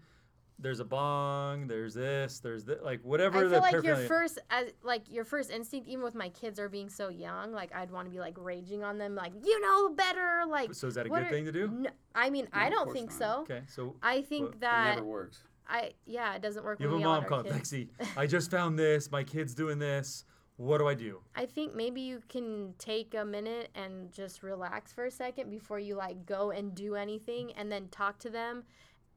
There's 0.63 0.79
a 0.79 0.85
bong. 0.85 1.67
There's 1.67 1.93
this. 1.93 2.39
There's 2.39 2.63
that. 2.65 2.83
Like 2.83 3.01
whatever 3.03 3.39
I 3.39 3.43
the 3.43 3.49
feel 3.49 3.59
like 3.59 3.83
your 3.83 3.97
first 3.97 4.39
as 4.49 4.69
like 4.81 5.03
your 5.11 5.25
first 5.25 5.51
instinct, 5.51 5.89
even 5.89 6.03
with 6.03 6.15
my 6.15 6.29
kids 6.29 6.57
are 6.59 6.69
being 6.69 6.89
so 6.89 7.09
young, 7.09 7.51
like 7.51 7.75
I'd 7.75 7.91
want 7.91 8.07
to 8.07 8.11
be 8.11 8.19
like 8.19 8.35
raging 8.37 8.81
on 8.83 8.97
them, 8.97 9.13
like 9.13 9.33
you 9.43 9.59
know 9.59 9.89
better, 9.89 10.43
like. 10.47 10.73
So 10.73 10.87
is 10.87 10.95
that 10.95 11.05
a 11.05 11.09
good 11.09 11.23
are- 11.23 11.29
thing 11.29 11.43
to 11.45 11.51
do? 11.51 11.67
No, 11.67 11.89
I 12.15 12.29
mean, 12.29 12.47
No, 12.53 12.61
I 12.61 12.69
don't 12.69 12.93
think 12.93 13.09
not. 13.09 13.19
so. 13.19 13.41
Okay. 13.41 13.61
So 13.67 13.95
I 14.01 14.21
think 14.21 14.43
Well, 14.43 14.49
it 14.51 14.55
It 14.55 14.59
that 14.61 14.95
never 14.95 15.05
works. 15.05 15.43
I 15.67 15.91
yeah, 16.05 16.33
it 16.35 16.41
doesn't 16.41 16.63
work. 16.63 16.79
you 16.79 16.87
have 16.87 16.95
a 16.97 16.99
mom 17.03 17.25
called 17.25 17.45
kids. 17.45 17.71
Lexi. 17.71 17.89
I 18.17 18.25
just 18.25 18.49
found 18.49 18.79
this. 18.79 19.11
My 19.11 19.23
kid's 19.23 19.53
doing 19.53 19.79
this. 19.79 20.23
What 20.57 20.77
do 20.77 20.87
I 20.87 20.93
do? 20.93 21.19
I 21.35 21.45
think 21.45 21.75
maybe 21.75 21.99
you 21.99 22.21
can 22.29 22.73
take 22.77 23.15
a 23.15 23.25
minute 23.25 23.69
and 23.75 24.11
just 24.13 24.43
relax 24.43 24.93
for 24.93 25.05
a 25.05 25.11
second 25.11 25.49
before 25.49 25.79
you 25.79 25.95
like 25.95 26.25
go 26.25 26.51
and 26.51 26.73
do 26.75 26.95
anything, 26.95 27.51
and 27.53 27.69
then 27.71 27.87
talk 27.89 28.17
to 28.19 28.29
them 28.29 28.63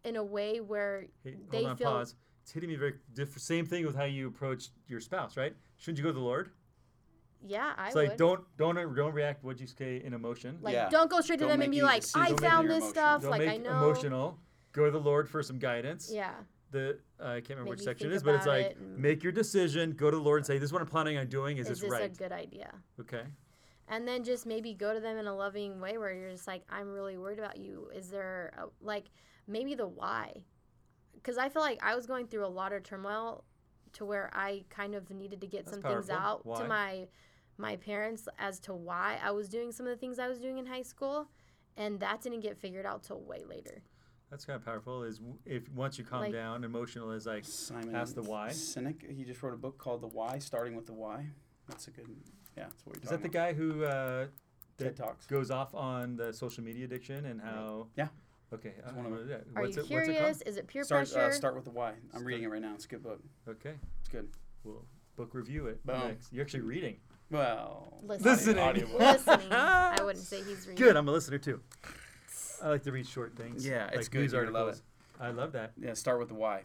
in 0.06 0.16
a 0.16 0.24
way 0.24 0.60
where 0.60 1.06
Hey, 1.24 1.36
they 1.50 1.58
hold 1.58 1.70
on. 1.70 1.76
feel 1.76 1.90
Pause. 1.90 2.14
It's 2.42 2.52
hitting 2.52 2.70
me 2.70 2.76
very 2.76 2.94
different. 3.12 3.40
Same 3.42 3.66
thing 3.66 3.84
with 3.84 3.96
how 3.96 4.04
you 4.04 4.28
approach 4.28 4.68
your 4.86 5.00
spouse, 5.00 5.36
right? 5.36 5.54
Shouldn't 5.78 5.98
you 5.98 6.04
go 6.04 6.10
to 6.10 6.14
the 6.14 6.20
Lord? 6.20 6.50
yeah, 7.44 7.74
I 7.76 7.86
It's 7.86 7.94
would. 7.94 8.08
like 8.08 8.16
don't 8.16 8.40
don't 8.56 8.74
don't 8.94 9.12
react. 9.12 9.44
What 9.44 9.60
you 9.60 9.66
say 9.66 10.00
in 10.02 10.14
emotion. 10.14 10.58
like 10.62 10.74
Yeah. 10.74 10.88
don't 10.88 11.10
go 11.10 11.20
straight 11.20 11.38
to 11.40 11.44
Don't 11.44 11.50
them 11.52 11.62
and 11.62 11.70
be 11.72 11.82
like. 11.82 12.02
I 12.14 12.32
found 12.34 12.68
this 12.68 12.76
emotions. 12.78 12.90
stuff. 12.90 13.22
don't 13.22 13.30
like 13.30 13.40
make 13.40 13.50
I 13.50 13.56
know. 13.58 13.70
emotional. 13.70 14.38
Go 14.72 14.84
to 14.86 14.90
the 14.90 15.00
Lord 15.00 15.28
for 15.28 15.42
some 15.42 15.58
guidance. 15.58 16.10
Yeah. 16.12 16.34
The 16.70 16.98
uh, 17.20 17.24
I 17.24 17.34
can't 17.40 17.50
remember 17.50 17.70
which 17.70 17.80
section 17.80 18.06
it 18.08 18.10
think 18.10 18.16
is, 18.16 18.22
but 18.22 18.34
it's 18.36 18.46
like 18.46 18.66
it 18.66 18.80
make 18.80 19.22
your 19.22 19.32
decision. 19.32 19.92
Go 19.92 20.10
to 20.10 20.16
the 20.16 20.22
Lord 20.22 20.38
and 20.38 20.46
say, 20.46 20.58
"This 20.58 20.68
is 20.68 20.72
what 20.72 20.82
I'm 20.82 20.88
planning 20.88 21.16
on 21.18 21.26
doing. 21.28 21.58
Is, 21.58 21.66
Is 21.68 21.80
this, 21.80 21.80
this 21.82 21.90
right?" 21.90 22.10
a 22.10 22.14
good 22.16 22.32
idea? 22.32 22.72
okay. 23.00 23.22
and 23.88 24.06
then 24.08 24.24
just 24.24 24.46
maybe 24.46 24.74
go 24.74 24.92
to 24.92 24.98
them 24.98 25.16
in 25.16 25.26
a 25.28 25.34
loving 25.34 25.80
way 25.80 25.96
where 25.96 26.12
you're 26.12 26.32
just 26.32 26.48
like 26.48 26.62
i'm 26.68 26.88
really 26.92 27.16
worried 27.16 27.38
about 27.38 27.56
you 27.56 27.88
is 27.94 28.10
there 28.10 28.52
a, 28.58 28.64
like 28.84 29.04
maybe 29.46 29.74
the 29.74 29.86
why 29.86 30.32
because 31.14 31.38
i 31.38 31.48
feel 31.48 31.62
like 31.62 31.78
i 31.82 31.94
was 31.94 32.06
going 32.06 32.26
through 32.26 32.44
a 32.44 32.48
lot 32.48 32.72
of 32.72 32.82
turmoil 32.82 33.44
to 33.92 34.04
where 34.04 34.30
i 34.34 34.64
kind 34.68 34.94
of 34.94 35.08
needed 35.10 35.40
to 35.40 35.46
get 35.46 35.64
That's 35.66 35.72
some 35.80 35.82
things 35.82 36.10
out 36.10 36.44
Why? 36.44 36.62
to 36.62 36.68
my 36.68 37.06
my 37.58 37.76
parents 37.76 38.28
as 38.38 38.58
to 38.60 38.74
why 38.74 39.18
i 39.22 39.30
was 39.30 39.48
doing 39.48 39.72
some 39.72 39.86
of 39.86 39.90
the 39.90 39.96
things 39.96 40.18
i 40.18 40.28
was 40.28 40.38
doing 40.38 40.58
in 40.58 40.66
high 40.66 40.82
school 40.82 41.28
and 41.76 42.00
that 42.00 42.20
didn't 42.22 42.40
get 42.40 42.56
figured 42.58 42.86
out 42.86 43.02
till 43.02 43.20
way 43.20 43.44
later 43.48 43.82
That's 44.30 44.44
kind 44.44 44.56
of 44.56 44.64
powerful. 44.64 45.04
Is 45.04 45.20
if 45.44 45.68
once 45.70 45.98
you 45.98 46.04
calm 46.04 46.22
Like- 46.22 46.32
down, 46.32 46.64
emotional 46.64 47.12
is 47.12 47.26
like 47.26 47.44
Simon 47.44 47.94
Ask 47.94 48.14
the 48.16 48.22
why. 48.22 48.48
Sinek. 48.48 49.08
He 49.16 49.22
just 49.24 49.40
wrote 49.42 49.54
a 49.54 49.56
book 49.66 49.78
called 49.78 50.00
The 50.02 50.08
Why, 50.08 50.40
starting 50.40 50.74
with 50.74 50.86
the 50.86 50.94
why. 50.94 51.28
That's 51.68 51.86
a 51.86 51.92
good. 51.92 52.08
Yeah, 52.56 52.64
that's 52.64 52.84
what 52.84 52.96
you're 52.96 53.04
is 53.04 53.10
that 53.10 53.22
the 53.22 53.28
talking 53.28 53.40
guy 53.40 53.52
who 53.52 53.84
uh, 53.84 53.86
about. 53.86 54.28
TED 54.78 54.86
that 54.88 54.96
Talks. 54.96 55.26
goes 55.26 55.50
off 55.52 55.74
on 55.76 56.16
the 56.16 56.32
social 56.32 56.64
media 56.64 56.86
addiction 56.86 57.24
and 57.26 57.40
how? 57.40 57.86
Yeah. 57.94 58.08
Okay. 58.52 58.74
uh, 58.86 58.90
one 58.92 59.06
of 59.06 59.12
them. 59.12 59.26
yeah. 59.28 59.36
Are 59.56 59.62
what's 59.62 59.76
you 59.76 59.82
it, 59.82 59.86
curious? 59.86 60.20
What's 60.22 60.40
it 60.42 60.48
Is 60.48 60.56
it 60.56 60.66
peer 60.68 60.84
Start, 60.84 61.10
pressure? 61.10 61.28
uh, 61.28 61.32
start 61.32 61.54
with 61.56 61.64
the 61.64 61.70
why. 61.70 61.94
I'm 62.14 62.24
reading 62.24 62.44
it 62.44 62.48
right 62.50 62.62
now. 62.62 62.74
It's 62.74 62.84
a 62.84 62.88
good 62.88 63.02
book. 63.02 63.20
Okay. 63.48 63.74
It's 64.00 64.08
good. 64.08 64.28
We'll 64.64 64.84
book 65.16 65.34
review 65.34 65.66
it. 65.66 65.84
Boom. 65.84 65.98
next. 66.00 66.32
You're 66.32 66.44
actually 66.44 66.60
reading. 66.60 66.98
Well, 67.30 67.98
Listening. 68.02 68.56
Listening. 68.56 68.98
Listening. 68.98 69.46
I 69.52 69.98
wouldn't 70.02 70.24
say 70.24 70.38
he's 70.44 70.66
reading. 70.66 70.76
Good. 70.84 70.96
I'm 70.96 71.08
a 71.08 71.12
listener 71.12 71.38
too. 71.38 71.60
I 72.62 72.68
like 72.68 72.84
to 72.84 72.92
read 72.92 73.06
short 73.06 73.36
things. 73.36 73.66
Yeah, 73.66 73.88
it's 73.88 73.96
like 73.96 74.10
good. 74.10 74.20
News 74.22 74.32
You're 74.32 74.50
love 74.50 74.68
articles. 74.68 74.82
I 75.20 75.30
love 75.30 75.52
that. 75.52 75.72
Yeah, 75.76 75.94
start 75.94 76.18
with 76.20 76.28
the 76.28 76.34
why. 76.34 76.62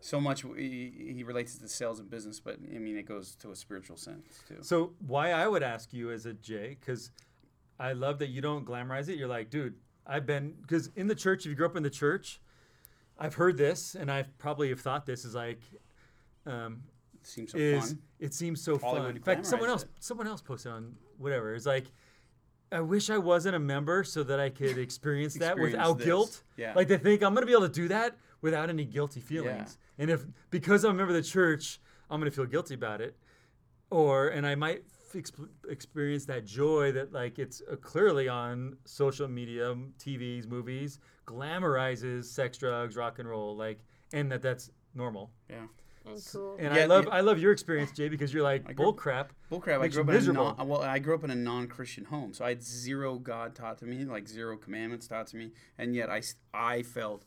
So 0.00 0.20
much 0.20 0.42
he, 0.42 1.12
he 1.16 1.22
relates 1.22 1.56
to 1.58 1.68
sales 1.68 2.00
and 2.00 2.10
business, 2.10 2.40
but 2.40 2.56
I 2.74 2.78
mean 2.78 2.96
it 2.96 3.06
goes 3.06 3.34
to 3.36 3.50
a 3.50 3.56
spiritual 3.56 3.96
sense 3.96 4.40
too. 4.48 4.58
So 4.62 4.92
why 5.06 5.30
I 5.32 5.46
would 5.46 5.62
ask 5.62 5.92
you 5.92 6.10
as 6.10 6.26
a 6.26 6.34
Jay, 6.34 6.76
because 6.78 7.10
I 7.78 7.92
love 7.92 8.18
that 8.18 8.28
you 8.28 8.40
don't 8.40 8.66
glamorize 8.66 9.08
it. 9.08 9.16
You're 9.16 9.28
like, 9.28 9.48
dude, 9.48 9.74
I've 10.10 10.26
been 10.26 10.54
because 10.60 10.90
in 10.96 11.06
the 11.06 11.14
church. 11.14 11.40
If 11.46 11.50
you 11.50 11.54
grew 11.54 11.66
up 11.66 11.76
in 11.76 11.82
the 11.82 11.90
church, 11.90 12.40
I've 13.18 13.34
heard 13.34 13.56
this, 13.56 13.94
and 13.94 14.10
I 14.10 14.24
probably 14.38 14.68
have 14.70 14.80
thought 14.80 15.06
this 15.06 15.24
is 15.24 15.34
like, 15.34 15.60
um, 16.46 16.82
Seems 17.22 17.52
so 17.52 17.58
is 17.58 17.88
fun. 17.88 17.98
it 18.18 18.34
seems 18.34 18.62
so 18.62 18.78
Hollywood 18.78 19.08
fun. 19.08 19.16
In 19.16 19.22
fact, 19.22 19.46
someone 19.46 19.68
else, 19.68 19.82
it. 19.84 19.90
someone 20.00 20.26
else 20.26 20.40
posted 20.40 20.72
on 20.72 20.94
whatever. 21.18 21.54
It's 21.54 21.66
like, 21.66 21.84
I 22.72 22.80
wish 22.80 23.10
I 23.10 23.18
wasn't 23.18 23.56
a 23.56 23.58
member 23.58 24.04
so 24.04 24.22
that 24.22 24.40
I 24.40 24.48
could 24.48 24.78
experience 24.86 25.34
that 25.34 25.52
Experience 25.52 25.72
without 25.76 25.98
this. 25.98 26.06
guilt. 26.06 26.42
Yeah. 26.56 26.72
Like 26.74 26.88
they 26.88 26.96
think 26.96 27.22
I'm 27.22 27.34
gonna 27.34 27.46
be 27.46 27.52
able 27.52 27.68
to 27.68 27.74
do 27.74 27.88
that 27.88 28.16
without 28.40 28.70
any 28.70 28.84
guilty 28.86 29.20
feelings. 29.20 29.76
And 29.98 30.10
if 30.10 30.24
because 30.50 30.84
I'm 30.84 30.92
a 30.92 30.94
member 30.94 31.14
of 31.14 31.22
the 31.22 31.28
church, 31.28 31.78
I'm 32.10 32.20
gonna 32.20 32.30
feel 32.30 32.46
guilty 32.46 32.74
about 32.74 33.00
it, 33.02 33.16
or 33.90 34.28
and 34.28 34.46
I 34.46 34.54
might 34.54 34.82
exp- 35.14 35.48
experience 35.68 36.24
that 36.26 36.44
joy 36.44 36.92
that 36.92 37.12
like 37.12 37.38
it's 37.38 37.62
uh, 37.70 37.76
clearly 37.76 38.28
on 38.28 38.76
social 38.84 39.28
media, 39.28 39.74
TVs, 39.98 40.46
movies, 40.48 40.98
glamorizes 41.26 42.24
sex, 42.24 42.58
drugs, 42.58 42.96
rock 42.96 43.18
and 43.18 43.28
roll, 43.28 43.56
like, 43.56 43.80
and 44.12 44.30
that 44.32 44.42
that's 44.42 44.70
normal. 44.94 45.30
Yeah. 45.48 45.56
And 46.06 46.22
cool. 46.32 46.56
And 46.58 46.74
Yeah, 46.74 46.82
I 46.82 46.86
love 46.86 47.06
it- 47.06 47.10
I 47.12 47.20
love 47.20 47.38
your 47.38 47.52
experience, 47.52 47.92
Jay, 47.92 48.08
because 48.08 48.32
you're 48.32 48.42
like 48.42 48.64
grew 48.64 48.74
bull 48.74 48.92
crap. 48.94 49.32
Bullcrap. 49.50 49.80
I 49.80 49.88
grew 49.88 50.02
you 50.02 50.08
up 50.08 50.22
in 50.22 50.30
a 50.30 50.32
non, 50.32 50.68
well, 50.68 50.80
I 50.82 50.98
grew 50.98 51.14
up 51.14 51.24
in 51.24 51.30
a 51.30 51.34
non-Christian 51.34 52.06
home, 52.06 52.32
so 52.32 52.44
I 52.44 52.50
had 52.50 52.62
zero 52.62 53.16
God 53.18 53.54
taught 53.54 53.78
to 53.78 53.86
me, 53.86 54.04
like 54.04 54.26
zero 54.28 54.56
commandments 54.56 55.06
taught 55.08 55.26
to 55.28 55.36
me, 55.36 55.52
and 55.76 55.94
yet 55.94 56.08
I 56.08 56.22
I 56.54 56.82
felt 56.82 57.24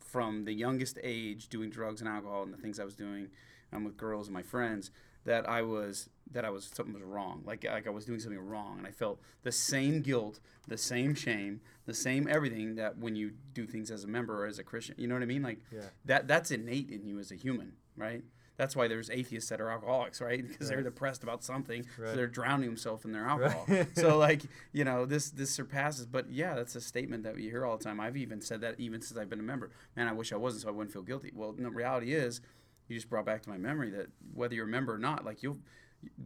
from 0.00 0.44
the 0.44 0.52
youngest 0.52 0.98
age 1.02 1.48
doing 1.48 1.70
drugs 1.70 2.00
and 2.00 2.08
alcohol 2.08 2.42
and 2.44 2.52
the 2.52 2.56
things 2.58 2.78
I 2.78 2.84
was 2.84 2.94
doing, 2.94 3.28
um, 3.72 3.84
with 3.84 3.96
girls 3.96 4.28
and 4.28 4.34
my 4.34 4.42
friends 4.42 4.90
that 5.24 5.48
I 5.48 5.62
was 5.62 6.08
that 6.32 6.44
I 6.44 6.50
was 6.50 6.64
something 6.74 6.94
was 6.94 7.02
wrong, 7.02 7.42
like 7.46 7.64
like 7.64 7.86
I 7.86 7.90
was 7.90 8.04
doing 8.04 8.20
something 8.20 8.40
wrong, 8.40 8.78
and 8.78 8.86
I 8.86 8.90
felt 8.90 9.20
the 9.42 9.52
same 9.52 10.00
guilt, 10.00 10.40
the 10.68 10.78
same 10.78 11.14
shame, 11.14 11.60
the 11.86 11.94
same 11.94 12.26
everything 12.28 12.74
that 12.76 12.98
when 12.98 13.14
you 13.16 13.32
do 13.52 13.66
things 13.66 13.90
as 13.90 14.04
a 14.04 14.08
member 14.08 14.42
or 14.42 14.46
as 14.46 14.58
a 14.58 14.64
Christian, 14.64 14.94
you 14.98 15.06
know 15.06 15.14
what 15.14 15.22
I 15.22 15.26
mean? 15.26 15.42
Like 15.42 15.58
Yeah. 15.72 15.82
that 16.06 16.26
that's 16.28 16.50
innate 16.50 16.90
in 16.90 17.06
you 17.06 17.18
as 17.18 17.30
a 17.30 17.36
human, 17.36 17.74
right? 17.96 18.22
That's 18.56 18.76
why 18.76 18.86
there's 18.86 19.10
atheists 19.10 19.50
that 19.50 19.60
are 19.60 19.68
alcoholics, 19.68 20.20
right? 20.20 20.42
Because 20.48 20.68
they're 20.68 20.82
depressed 20.82 21.22
about 21.24 21.42
something, 21.42 21.84
Right. 21.98 22.10
so 22.10 22.16
they're 22.16 22.26
drowning 22.28 22.68
themselves 22.68 23.04
in 23.04 23.10
their 23.12 23.26
alcohol. 23.26 23.64
Right. 23.68 23.88
so 23.98 24.16
like 24.18 24.42
you 24.72 24.84
know 24.84 25.06
this 25.06 25.30
this 25.30 25.50
surpasses. 25.50 26.06
But 26.06 26.30
yeah, 26.30 26.54
that's 26.54 26.74
a 26.76 26.80
statement 26.80 27.22
that 27.24 27.34
we 27.36 27.42
hear 27.42 27.64
all 27.66 27.76
the 27.76 27.84
time. 27.84 28.00
I've 28.00 28.16
even 28.16 28.40
said 28.40 28.60
that 28.62 28.74
even 28.78 29.00
since 29.02 29.18
I've 29.18 29.28
been 29.30 29.40
a 29.40 29.44
member. 29.44 29.70
Man, 29.96 30.08
I 30.08 30.12
wish 30.12 30.32
I 30.32 30.36
wasn't, 30.36 30.62
so 30.62 30.68
I 30.68 30.72
wouldn't 30.72 30.92
feel 30.92 31.02
guilty. 31.02 31.32
Well, 31.34 31.52
the 31.52 31.68
reality 31.70 32.14
is, 32.14 32.40
you 32.88 32.96
just 32.96 33.08
brought 33.08 33.26
back 33.26 33.42
to 33.42 33.50
my 33.50 33.58
memory 33.58 33.90
that 33.90 34.08
whether 34.32 34.54
you're 34.54 34.66
a 34.66 34.68
member 34.68 34.94
or 34.94 34.98
not, 34.98 35.24
like 35.24 35.42
you, 35.42 35.60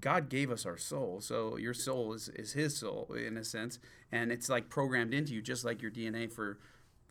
God 0.00 0.28
gave 0.28 0.50
us 0.50 0.66
our 0.66 0.76
soul. 0.76 1.20
So 1.20 1.56
your 1.56 1.74
soul 1.74 2.12
is 2.12 2.28
is 2.30 2.52
His 2.52 2.76
soul 2.76 3.12
in 3.14 3.36
a 3.36 3.44
sense, 3.44 3.78
and 4.10 4.32
it's 4.32 4.48
like 4.48 4.68
programmed 4.68 5.14
into 5.14 5.34
you, 5.34 5.42
just 5.42 5.64
like 5.64 5.82
your 5.82 5.90
DNA 5.90 6.30
for 6.30 6.58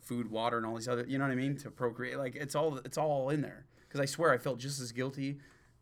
food, 0.00 0.30
water, 0.30 0.56
and 0.56 0.66
all 0.66 0.76
these 0.76 0.88
other. 0.88 1.04
You 1.06 1.18
know 1.18 1.24
what 1.24 1.32
I 1.32 1.36
mean? 1.36 1.56
To 1.58 1.70
procreate, 1.70 2.18
like 2.18 2.34
it's 2.34 2.54
all 2.54 2.78
it's 2.78 2.98
all 2.98 3.30
in 3.30 3.42
there. 3.42 3.66
Because 3.88 4.00
I 4.00 4.04
swear, 4.04 4.32
I 4.32 4.38
felt 4.38 4.58
just 4.58 4.80
as 4.80 4.92
guilty 4.92 5.38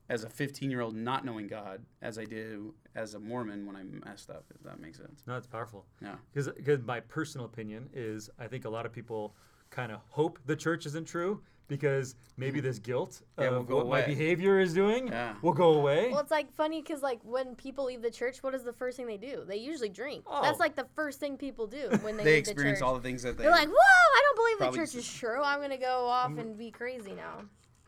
as 0.09 0.23
a 0.23 0.31
15 0.31 0.71
year 0.71 0.81
old 0.81 0.95
not 0.95 1.25
knowing 1.25 1.49
God 1.49 1.85
as 2.01 2.19
I 2.19 2.25
do 2.25 2.75
as 2.95 3.15
a 3.15 3.19
Mormon 3.19 3.67
when 3.67 3.77
I 3.77 3.83
messed 4.09 4.31
up. 4.31 4.45
If 4.55 4.63
that 4.63 4.81
makes 4.81 4.99
sense. 4.99 5.23
No, 5.27 5.37
it's 5.37 5.47
powerful. 5.47 5.85
Yeah. 6.01 6.15
Because 6.33 6.83
my 6.83 7.01
personal 7.01 7.47
opinion 7.47 7.89
is 7.93 8.31
I 8.39 8.47
think 8.47 8.65
a 8.65 8.71
lot 8.71 8.87
of 8.87 8.93
people 8.93 9.35
kind 9.71 9.91
of 9.91 10.01
hope 10.11 10.39
the 10.47 10.55
church 10.55 10.87
isn't 10.87 11.07
true 11.07 11.43
because 11.69 12.15
maybe 12.37 12.61
this 12.61 12.79
mm. 12.79 12.85
guilt 12.85 13.23
Yeah, 13.39 13.47
of 13.47 13.55
will 13.55 13.63
go 13.63 13.77
what 13.77 13.89
my 13.89 14.03
behavior 14.03 14.61
is 14.61 14.75
doing 14.75 15.09
Yeah. 15.09 15.35
will 15.43 15.53
go 15.53 15.75
away. 15.75 16.11
Well, 16.11 16.21
it's 16.21 16.31
like 16.31 16.53
funny 16.53 16.83
because 16.83 17.03
like 17.03 17.21
when 17.23 17.55
people 17.55 17.87
leave 17.87 18.03
the 18.03 18.11
church, 18.11 18.43
what 18.43 18.55
is 18.55 18.63
the 18.63 18.73
first 18.73 18.97
thing 18.97 19.07
they 19.07 19.17
do? 19.17 19.45
They 19.47 19.57
usually 19.57 19.89
drink. 19.89 20.25
Oh. 20.27 20.43
That's 20.43 20.61
like 20.61 20.77
the 20.77 20.87
first 20.95 21.21
thing 21.21 21.37
people 21.37 21.67
do 21.67 21.89
when 22.03 22.17
they, 22.17 22.25
They 22.25 22.31
leave 22.33 22.39
experience 22.41 22.79
the 22.79 22.85
church. 22.85 22.89
all 22.89 22.95
the 22.95 23.01
things 23.01 23.23
that 23.23 23.37
they. 23.37 23.45
They're 23.45 23.53
like, 23.53 23.69
"Whoa! 23.69 23.75
I 23.75 24.23
don't 24.23 24.59
believe 24.59 24.73
the 24.73 24.79
church 24.79 24.95
is 24.95 25.13
true. 25.13 25.43
I'm 25.43 25.61
gonna 25.61 25.79
go 25.79 26.07
off 26.07 26.31
mm. 26.31 26.41
and 26.41 26.59
be 26.59 26.71
crazy 26.71 27.13
now." 27.13 27.45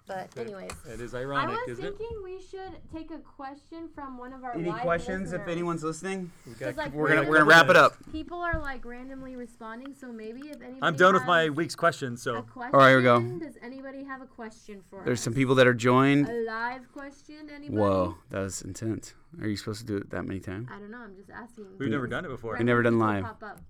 But 0.08 0.28
anyways, 0.38 0.70
it 0.90 1.00
is 1.00 1.14
I 1.14 1.20
ironic, 1.20 1.60
was 1.66 1.78
isn't 1.78 1.84
it? 1.84 1.98
thinking 1.98 2.16
we 2.24 2.40
should 2.40 2.76
take 2.92 3.10
a 3.10 3.18
question 3.18 3.88
from 3.94 4.16
one 4.16 4.32
of 4.32 4.42
our 4.42 4.54
Any 4.54 4.70
live 4.70 4.80
questions? 4.80 5.28
If 5.32 5.40
listeners. 5.40 5.52
anyone's 5.52 5.84
listening, 5.84 6.32
We 6.46 6.52
got- 6.54 6.68
'Cause, 6.68 6.76
like, 6.78 6.92
we're 6.94 7.08
gonna 7.14 7.28
we're 7.28 7.38
gonna 7.38 7.44
wrap 7.50 7.68
it 7.68 7.76
up. 7.76 7.94
People 8.10 8.38
are 8.40 8.58
like 8.58 8.84
randomly 8.86 9.36
responding, 9.36 9.94
so 9.94 10.10
maybe 10.10 10.48
if 10.48 10.56
anybody 10.62 10.78
I'm 10.82 10.96
done 10.96 11.12
with 11.14 11.26
my 11.26 11.42
has 11.42 11.50
week's 11.50 11.74
questions, 11.76 12.20
a 12.20 12.22
so 12.24 12.42
question, 12.42 12.74
All 12.74 12.80
right, 12.80 12.88
here 12.88 12.98
we 12.98 13.02
go. 13.04 13.20
Does 13.38 13.58
anybody 13.62 14.04
have 14.04 14.22
a 14.22 14.26
question 14.26 14.82
for 14.88 15.02
There's 15.04 15.18
us? 15.18 15.24
some 15.24 15.34
people 15.34 15.54
that 15.56 15.66
are 15.66 15.74
joined. 15.74 16.28
A 16.28 16.44
live 16.44 16.90
question? 16.92 17.50
Anybody? 17.54 17.78
Whoa, 17.78 18.16
that 18.30 18.40
was 18.40 18.62
intense. 18.62 19.14
Are 19.42 19.46
you 19.46 19.56
supposed 19.56 19.80
to 19.80 19.86
do 19.86 19.96
it 19.98 20.08
that 20.10 20.24
many 20.24 20.40
times? 20.40 20.68
I 20.72 20.78
don't 20.78 20.90
know. 20.90 20.98
I'm 21.02 21.14
just 21.14 21.28
asking. 21.30 21.66
we've 21.78 21.90
never 21.90 22.06
done 22.06 22.24
it 22.24 22.28
before. 22.28 22.52
Random 22.54 22.66
never 22.66 22.82
done 22.82 22.94
people 22.94 23.06
live. 23.06 23.24
pop 23.24 23.42
up. 23.42 23.60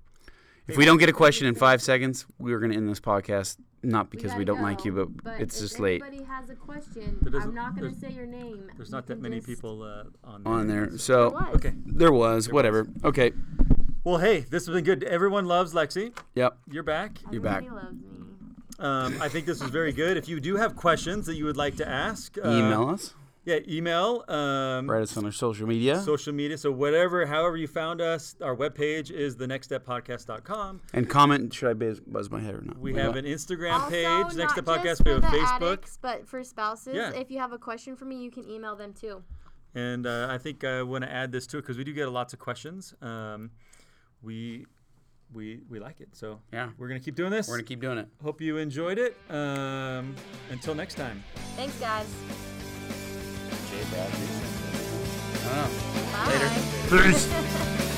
If 0.69 0.77
we 0.77 0.85
don't 0.85 0.99
get 0.99 1.09
a 1.09 1.15
question 1.15 1.47
in 1.47 1.55
five 1.55 1.81
seconds, 1.81 2.27
we're 2.39 2.61
gonna 2.61 2.75
end 2.77 2.89
this 2.89 3.01
podcast. 3.01 3.57
Not 3.83 4.11
because 4.11 4.33
we, 4.33 4.45
gotta 4.45 4.45
don't 4.45 4.63
like 4.63 4.85
you, 4.85 4.93
go, 4.93 5.07
but, 5.07 5.41
it's 5.41 5.61
just 5.61 5.79
late 5.79 6.03
If 6.03 6.09
anybody 6.09 6.25
has 6.25 6.51
a 6.51 6.55
question, 6.57 7.25
I'm 7.33 7.55
not 7.55 7.77
gonna 7.77 7.95
say 7.95 8.11
your 8.11 8.27
name. 8.27 8.71
There's 8.77 8.91
not 8.91 9.07
that 9.07 9.21
many 9.21 9.37
just- 9.37 9.47
people 9.47 9.83
uh, 9.83 10.05
on 10.25 10.43
there. 10.43 10.53
on 10.53 10.67
there. 10.67 10.99
So 10.99 11.31
Was. 11.31 11.55
Okay. 11.55 11.73
there 11.87 12.13
was 12.13 12.51
whatever. 12.51 12.89
Okay. 13.05 13.33
Well, 14.05 14.19
hey, 14.19 14.41
this 14.41 14.67
has 14.67 14.75
been 14.75 14.85
good. 14.85 15.05
Everyone 15.05 15.47
loves 15.47 15.75
Lexi. 15.75 16.13
Yep. 16.35 16.59
You're 16.71 16.83
back. 16.83 17.19
You're 17.31 17.41
back. 17.41 17.65
Everybody 17.65 17.87
loves 17.87 18.03
me. 18.03 18.19
Um, 18.79 19.21
I 19.21 19.29
think 19.29 19.47
this 19.47 19.61
was 19.61 19.71
very 19.71 19.93
good. 19.93 20.17
If 20.17 20.29
you 20.29 20.39
do 20.41 20.57
have 20.57 20.77
questions 20.77 21.27
that 21.27 21.35
you 21.35 21.45
would 21.45 21.57
like 21.57 21.77
to 21.77 21.89
ask, 21.89 22.37
uh, 22.39 22.49
Email 22.49 22.89
us. 22.89 23.15
Yeah, 23.49 23.61
email. 23.67 24.25
Um, 24.29 24.91
Write 24.91 25.01
us 25.05 25.17
on 25.17 25.25
our 25.25 25.33
social 25.33 25.67
media. 25.67 26.03
social 26.03 26.35
media. 26.35 26.59
So 26.59 26.71
whatever, 26.71 27.25
however 27.25 27.57
you 27.57 27.67
found 27.67 28.03
us, 28.03 28.37
our 28.43 28.55
webpage 28.55 29.11
is 29.11 29.37
thenextsteppodcast.com. 29.37 30.83
and 30.93 31.09
comment. 31.09 31.55
Should 31.55 31.71
I 31.71 31.73
buzz, 31.73 31.99
buzz 32.01 32.31
my 32.31 32.41
head 32.41 32.55
or 32.55 32.61
not? 32.61 32.79
We 32.79 32.93
have 32.97 33.17
an 33.17 33.25
Instagram 33.25 33.73
Also, 33.73 33.89
page, 33.91 34.37
Next 34.37 34.53
Step 34.53 34.67
Podcast. 34.67 35.03
We 35.07 35.13
have 35.13 35.25
a 35.25 35.27
Facebook. 35.29 35.63
addicts, 35.71 35.99
but 36.03 36.29
for 36.29 36.45
spouses, 36.45 36.95
Yeah. 36.95 37.13
if 37.13 37.31
you 37.31 37.39
have 37.39 37.53
a 37.53 37.59
question 37.59 37.97
for 37.97 38.05
me, 38.05 38.23
you 38.23 38.31
can 38.31 38.47
email 38.47 38.77
them 38.77 38.93
too. 38.93 39.23
And 39.75 40.07
uh, 40.07 40.29
I 40.31 40.37
think 40.37 40.63
I 40.65 40.83
want 40.83 41.05
to 41.05 41.11
add 41.11 41.33
this 41.33 41.47
to 41.47 41.57
it 41.57 41.63
because 41.63 41.79
we 41.79 41.85
do 41.85 41.95
get 41.95 42.11
lots 42.13 42.35
of 42.35 42.39
questions. 42.39 42.93
Um, 43.01 43.51
we 44.23 44.67
we 45.33 45.61
we 45.71 45.79
like 45.79 46.01
it, 46.03 46.09
so 46.17 46.41
Yeah. 46.53 46.69
we're 46.77 46.89
gonna 46.89 47.01
keep 47.01 47.15
doing 47.15 47.31
this. 47.31 47.49
We're 47.49 47.57
gonna 47.57 47.67
keep 47.69 47.81
doing 47.81 47.97
it. 47.97 48.09
Hope 48.23 48.43
you 48.43 48.59
enjoyed 48.59 48.99
it. 48.99 49.17
Um, 49.31 50.15
until 50.51 50.75
next 50.75 50.97
time. 50.97 51.23
Thanks, 51.57 51.79
guys. 51.81 52.58
I 53.81 54.11
don't 55.45 55.57
know. 55.57 55.71
Bye. 56.91 57.11
Peace. 57.13 57.85